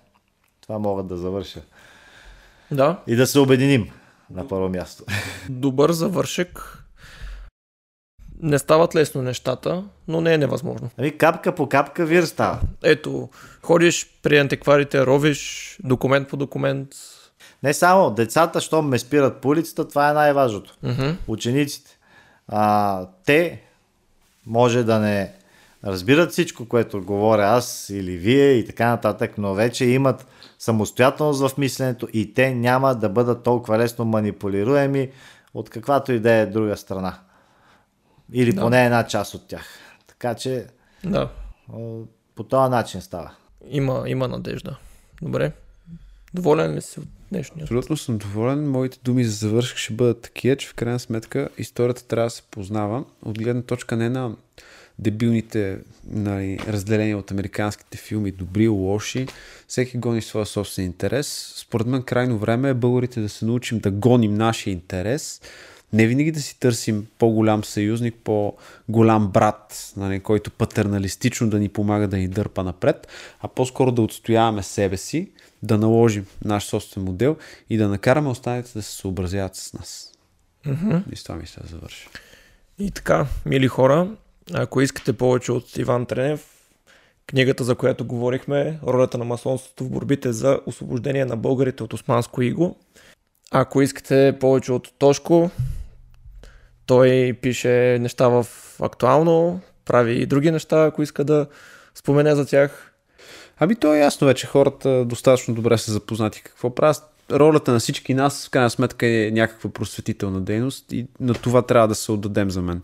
Това 0.61 0.79
мога 0.79 1.03
да 1.03 1.16
завърша. 1.16 1.61
Да. 2.70 3.03
И 3.07 3.16
да 3.16 3.27
се 3.27 3.39
обединим 3.39 3.91
на 4.31 4.49
първо 4.49 4.69
място. 4.69 5.05
Добър 5.49 5.93
завършек 5.93 6.85
не 8.43 8.59
стават 8.59 8.94
лесно 8.94 9.23
нещата, 9.23 9.85
но 10.09 10.20
не 10.20 10.35
е 10.35 10.39
невъзможно. 10.39 10.90
Ами 10.98 11.19
капка 11.19 11.55
по 11.55 11.69
капка 11.69 12.06
вир 12.06 12.23
става. 12.23 12.60
Ето, 12.82 13.28
ходиш 13.62 14.06
при 14.23 14.39
антикварите, 14.39 15.06
ровиш 15.06 15.77
документ 15.85 16.28
по 16.28 16.36
документ. 16.36 16.89
Не 17.62 17.74
само 17.74 18.10
децата, 18.10 18.60
що 18.60 18.82
ме 18.82 18.98
спират 18.98 19.40
по 19.40 19.48
улицата, 19.48 19.89
това 19.89 20.10
е 20.10 20.12
най-важното. 20.12 20.74
Mm-hmm. 20.85 21.15
Учениците. 21.28 21.98
А, 22.48 23.06
те 23.27 23.60
може 24.47 24.85
да 24.85 24.98
не 24.98 25.32
разбират 25.85 26.32
всичко, 26.32 26.69
което 26.69 27.02
говоря 27.02 27.44
аз 27.44 27.90
или 27.90 28.16
вие 28.16 28.51
и 28.51 28.66
така 28.66 28.89
нататък, 28.89 29.32
но 29.39 29.55
вече 29.55 29.85
имат 29.85 30.27
самостоятелност 30.59 31.48
в 31.48 31.59
мисленето 31.59 32.09
и 32.12 32.35
те 32.35 32.55
няма 32.55 32.94
да 32.94 33.09
бъдат 33.09 33.43
толкова 33.43 33.78
лесно 33.78 34.05
манипулируеми 34.05 35.10
от 35.55 35.70
каквато 35.70 36.12
и 36.12 36.20
да 36.20 36.32
е 36.32 36.47
друга 36.47 36.77
страна. 36.77 37.19
Или 38.32 38.52
да. 38.52 38.60
поне 38.60 38.84
една 38.84 39.06
част 39.06 39.34
от 39.34 39.48
тях. 39.48 39.66
Така 40.06 40.34
че 40.34 40.66
да. 41.05 41.30
по 42.34 42.44
този 42.48 42.70
начин 42.70 43.02
става. 43.02 43.30
Има, 43.68 44.05
има 44.06 44.28
надежда. 44.28 44.76
Добре. 45.22 45.52
Доволен 46.34 46.74
ли 46.74 46.82
си 46.82 47.00
от 47.00 47.06
днешния? 47.32 47.62
Абсолютно 47.62 47.96
съм 47.96 48.18
доволен. 48.18 48.70
Моите 48.70 48.98
думи 49.05 49.24
за 49.24 49.48
завършък 49.48 49.78
ще 49.78 49.94
бъдат 49.94 50.20
такива, 50.20 50.56
че 50.56 50.68
в 50.68 50.74
крайна 50.74 50.98
сметка 50.98 51.48
историята 51.59 52.05
трябва 52.05 52.26
да 52.26 52.30
се 52.30 52.42
познава 52.42 53.05
от 53.22 53.38
гледна 53.38 53.62
точка 53.62 53.96
не 53.96 54.09
на 54.09 54.36
дебилните 54.98 55.78
нали, 56.10 56.59
разделения 56.68 57.18
от 57.18 57.30
американските 57.30 57.98
филми, 57.98 58.30
добри, 58.30 58.68
лоши. 58.68 59.26
Всеки 59.68 59.98
гони 59.98 60.22
своя 60.22 60.46
собствен 60.46 60.84
интерес. 60.84 61.52
Според 61.56 61.86
мен 61.86 62.02
крайно 62.02 62.38
време 62.38 62.68
е 62.68 62.74
българите 62.74 63.20
да 63.20 63.28
се 63.28 63.44
научим 63.44 63.78
да 63.78 63.90
гоним 63.90 64.34
нашия 64.34 64.72
интерес, 64.72 65.40
не 65.93 66.06
винаги 66.06 66.32
да 66.32 66.40
си 66.40 66.60
търсим 66.60 67.06
по-голям 67.19 67.65
съюзник, 67.65 68.15
по-голям 68.24 69.28
брат, 69.28 69.93
нали, 69.97 70.20
който 70.20 70.51
патерналистично 70.51 71.51
да 71.51 71.59
ни 71.59 71.69
помага 71.69 72.09
да 72.09 72.16
ни 72.16 72.28
дърпа 72.28 72.65
напред, 72.65 73.09
а 73.40 73.48
по-скоро 73.48 73.93
да 73.93 74.02
отстояваме 74.02 74.62
себе 74.62 74.97
си, 74.97 75.31
да 75.62 75.78
наложим 75.78 76.27
наш 76.44 76.65
собствен 76.65 77.05
модел 77.05 77.36
и 77.70 77.77
да 77.77 77.89
накараме 77.89 78.28
останалите 78.28 78.73
да 78.74 78.82
се 78.82 78.93
съобразяват 78.93 79.56
с 79.56 79.73
нас. 79.73 80.12
Mm-hmm. 80.66 81.02
И 81.12 81.16
с 81.16 81.23
това 81.23 81.36
мисля 81.36 81.62
да 81.62 81.69
завърши. 81.69 82.09
И 82.78 82.90
така, 82.90 83.27
мили 83.47 83.69
хора, 83.69 84.09
ако 84.55 84.81
искате 84.81 85.12
повече 85.12 85.52
от 85.52 85.77
Иван 85.77 86.06
Тренев, 86.06 86.47
книгата, 87.27 87.65
за 87.65 87.74
която 87.74 88.06
говорихме, 88.06 88.78
ролята 88.86 89.19
на 89.19 89.24
масонството 89.24 89.85
в 89.85 89.90
борбите 89.90 90.32
за 90.32 90.60
освобождение 90.66 91.24
на 91.24 91.36
българите 91.36 91.82
от 91.82 91.93
османско 91.93 92.43
иго. 92.43 92.77
Ако 93.51 93.82
искате 93.82 94.36
повече 94.40 94.73
от 94.73 94.93
Тошко, 94.98 95.51
той 96.89 97.39
пише 97.43 97.98
неща 98.01 98.28
в 98.28 98.47
актуално, 98.81 99.60
прави 99.85 100.12
и 100.12 100.27
други 100.27 100.51
неща, 100.51 100.85
ако 100.85 101.02
иска 101.02 101.24
да 101.24 101.47
спомене 101.94 102.35
за 102.35 102.47
тях. 102.47 102.93
Ами 103.59 103.77
то 103.77 103.94
е 103.94 103.98
ясно 103.98 104.27
вече, 104.27 104.47
хората 104.47 105.05
достатъчно 105.05 105.55
добре 105.55 105.78
са 105.78 105.93
запознати 105.93 106.43
какво 106.43 106.74
правят. 106.74 107.02
Ролята 107.32 107.73
на 107.73 107.78
всички 107.78 108.15
нас, 108.15 108.47
в 108.47 108.51
крайна 108.51 108.70
сметка, 108.70 109.06
е 109.06 109.31
някаква 109.31 109.70
просветителна 109.70 110.40
дейност 110.40 110.93
и 110.93 111.06
на 111.20 111.35
това 111.35 111.62
трябва 111.62 111.89
да 111.89 111.94
се 111.94 112.12
отдадем 112.12 112.51
за 112.51 112.62
мен. 112.62 112.82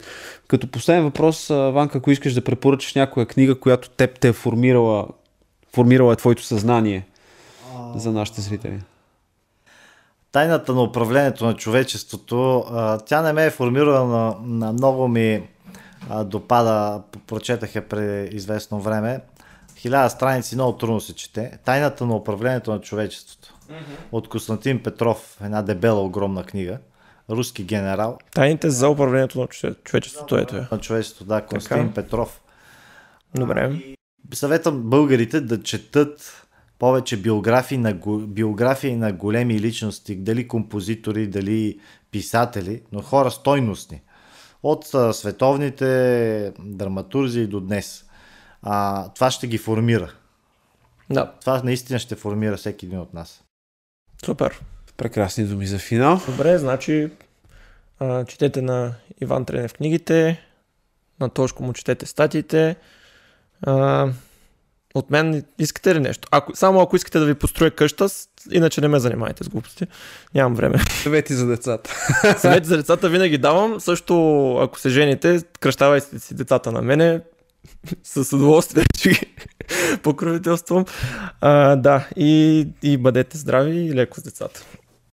Като 0.48 0.70
последен 0.70 1.04
въпрос, 1.04 1.48
Ванка, 1.48 1.98
ако 1.98 2.10
искаш 2.10 2.34
да 2.34 2.44
препоръчаш 2.44 2.94
някоя 2.94 3.26
книга, 3.26 3.60
която 3.60 3.90
теб 3.90 4.20
те 4.20 4.28
е 4.28 4.32
формирала, 4.32 5.08
формирала 5.74 6.12
е 6.12 6.16
твоето 6.16 6.42
съзнание 6.42 7.06
за 7.96 8.12
нашите 8.12 8.40
зрители 8.40 8.80
тайната 10.34 10.74
на 10.74 10.82
управлението 10.82 11.46
на 11.46 11.54
човечеството, 11.54 12.64
тя 13.06 13.22
не 13.22 13.32
ме 13.32 13.46
е 13.46 13.50
формирала 13.50 14.36
на, 14.42 14.72
много 14.72 15.08
ми 15.08 15.48
допада, 16.24 17.02
прочетах 17.26 17.74
я 17.74 17.88
преди 17.88 18.36
известно 18.36 18.80
време. 18.80 19.20
Хиляда 19.76 20.10
страници 20.10 20.54
много 20.54 20.78
трудно 20.78 21.00
се 21.00 21.14
чете. 21.14 21.58
Тайната 21.64 22.06
на 22.06 22.16
управлението 22.16 22.72
на 22.72 22.80
човечеството. 22.80 23.54
Mm-hmm. 23.70 23.74
От 24.12 24.28
Константин 24.28 24.82
Петров, 24.82 25.38
една 25.44 25.62
дебела 25.62 26.00
огромна 26.00 26.44
книга. 26.44 26.78
Руски 27.30 27.64
генерал. 27.64 28.18
Тайните 28.34 28.70
за 28.70 28.88
управлението 28.88 29.40
на 29.40 29.74
човечеството, 29.84 30.36
ето 30.36 30.56
е. 30.56 30.66
На 30.72 30.78
човечеството, 30.78 31.24
да, 31.24 31.42
Константин 31.42 31.88
така. 31.88 32.02
Петров. 32.02 32.40
Добре. 33.34 33.70
И, 33.72 33.96
съветвам 34.34 34.82
българите 34.82 35.40
да 35.40 35.62
четат 35.62 36.43
повече 36.84 37.16
биографии 37.16 37.78
на, 37.78 37.94
биографии 38.26 38.96
на 38.96 39.12
големи 39.12 39.60
личности, 39.60 40.16
дали 40.16 40.48
композитори, 40.48 41.26
дали 41.26 41.80
писатели, 42.10 42.82
но 42.92 43.02
хора 43.02 43.30
стойностни. 43.30 44.02
От 44.62 44.84
световните 45.12 46.52
драматурзи 46.58 47.46
до 47.46 47.60
днес. 47.60 48.04
А, 48.62 49.08
това 49.08 49.30
ще 49.30 49.46
ги 49.46 49.58
формира. 49.58 50.12
Да. 51.10 51.32
Това 51.40 51.62
наистина 51.64 51.98
ще 51.98 52.14
формира 52.14 52.56
всеки 52.56 52.86
един 52.86 52.98
от 52.98 53.14
нас. 53.14 53.44
Супер. 54.24 54.60
Прекрасни 54.96 55.44
думи 55.44 55.66
за 55.66 55.78
финал. 55.78 56.20
Добре, 56.26 56.58
значи 56.58 57.10
а, 57.98 58.24
четете 58.24 58.62
на 58.62 58.94
Иван 59.20 59.44
Тренев 59.44 59.74
книгите, 59.74 60.40
на 61.20 61.28
Тошко 61.28 61.62
му 61.62 61.72
четете 61.72 62.06
статиите. 62.06 62.76
А, 63.62 64.08
от 64.94 65.10
мен 65.10 65.44
искате 65.58 65.94
ли 65.94 66.00
нещо? 66.00 66.28
Ако, 66.30 66.56
само 66.56 66.80
ако 66.80 66.96
искате 66.96 67.18
да 67.18 67.24
ви 67.24 67.34
построя 67.34 67.70
къща, 67.70 68.08
иначе 68.52 68.80
не 68.80 68.88
ме 68.88 68.98
занимайте 68.98 69.44
с 69.44 69.48
глупости. 69.48 69.86
Нямам 70.34 70.54
време. 70.54 70.78
Съвети 71.02 71.34
за 71.34 71.46
децата. 71.46 71.90
Съвети 72.38 72.66
за 72.66 72.76
децата 72.76 73.08
винаги 73.08 73.38
давам. 73.38 73.80
Също, 73.80 74.56
ако 74.56 74.80
се 74.80 74.88
жените, 74.88 75.40
кръщавайте 75.60 76.18
си 76.18 76.34
децата 76.34 76.72
на 76.72 76.82
мене. 76.82 77.20
С 78.04 78.32
удоволствие 78.32 78.84
че 78.98 79.10
ги 79.10 79.34
покровителствам. 80.02 80.84
А, 81.40 81.76
да, 81.76 82.08
и, 82.16 82.66
и 82.82 82.96
бъдете 82.96 83.38
здрави 83.38 83.76
и 83.76 83.94
леко 83.94 84.20
с 84.20 84.22
децата. 84.22 84.64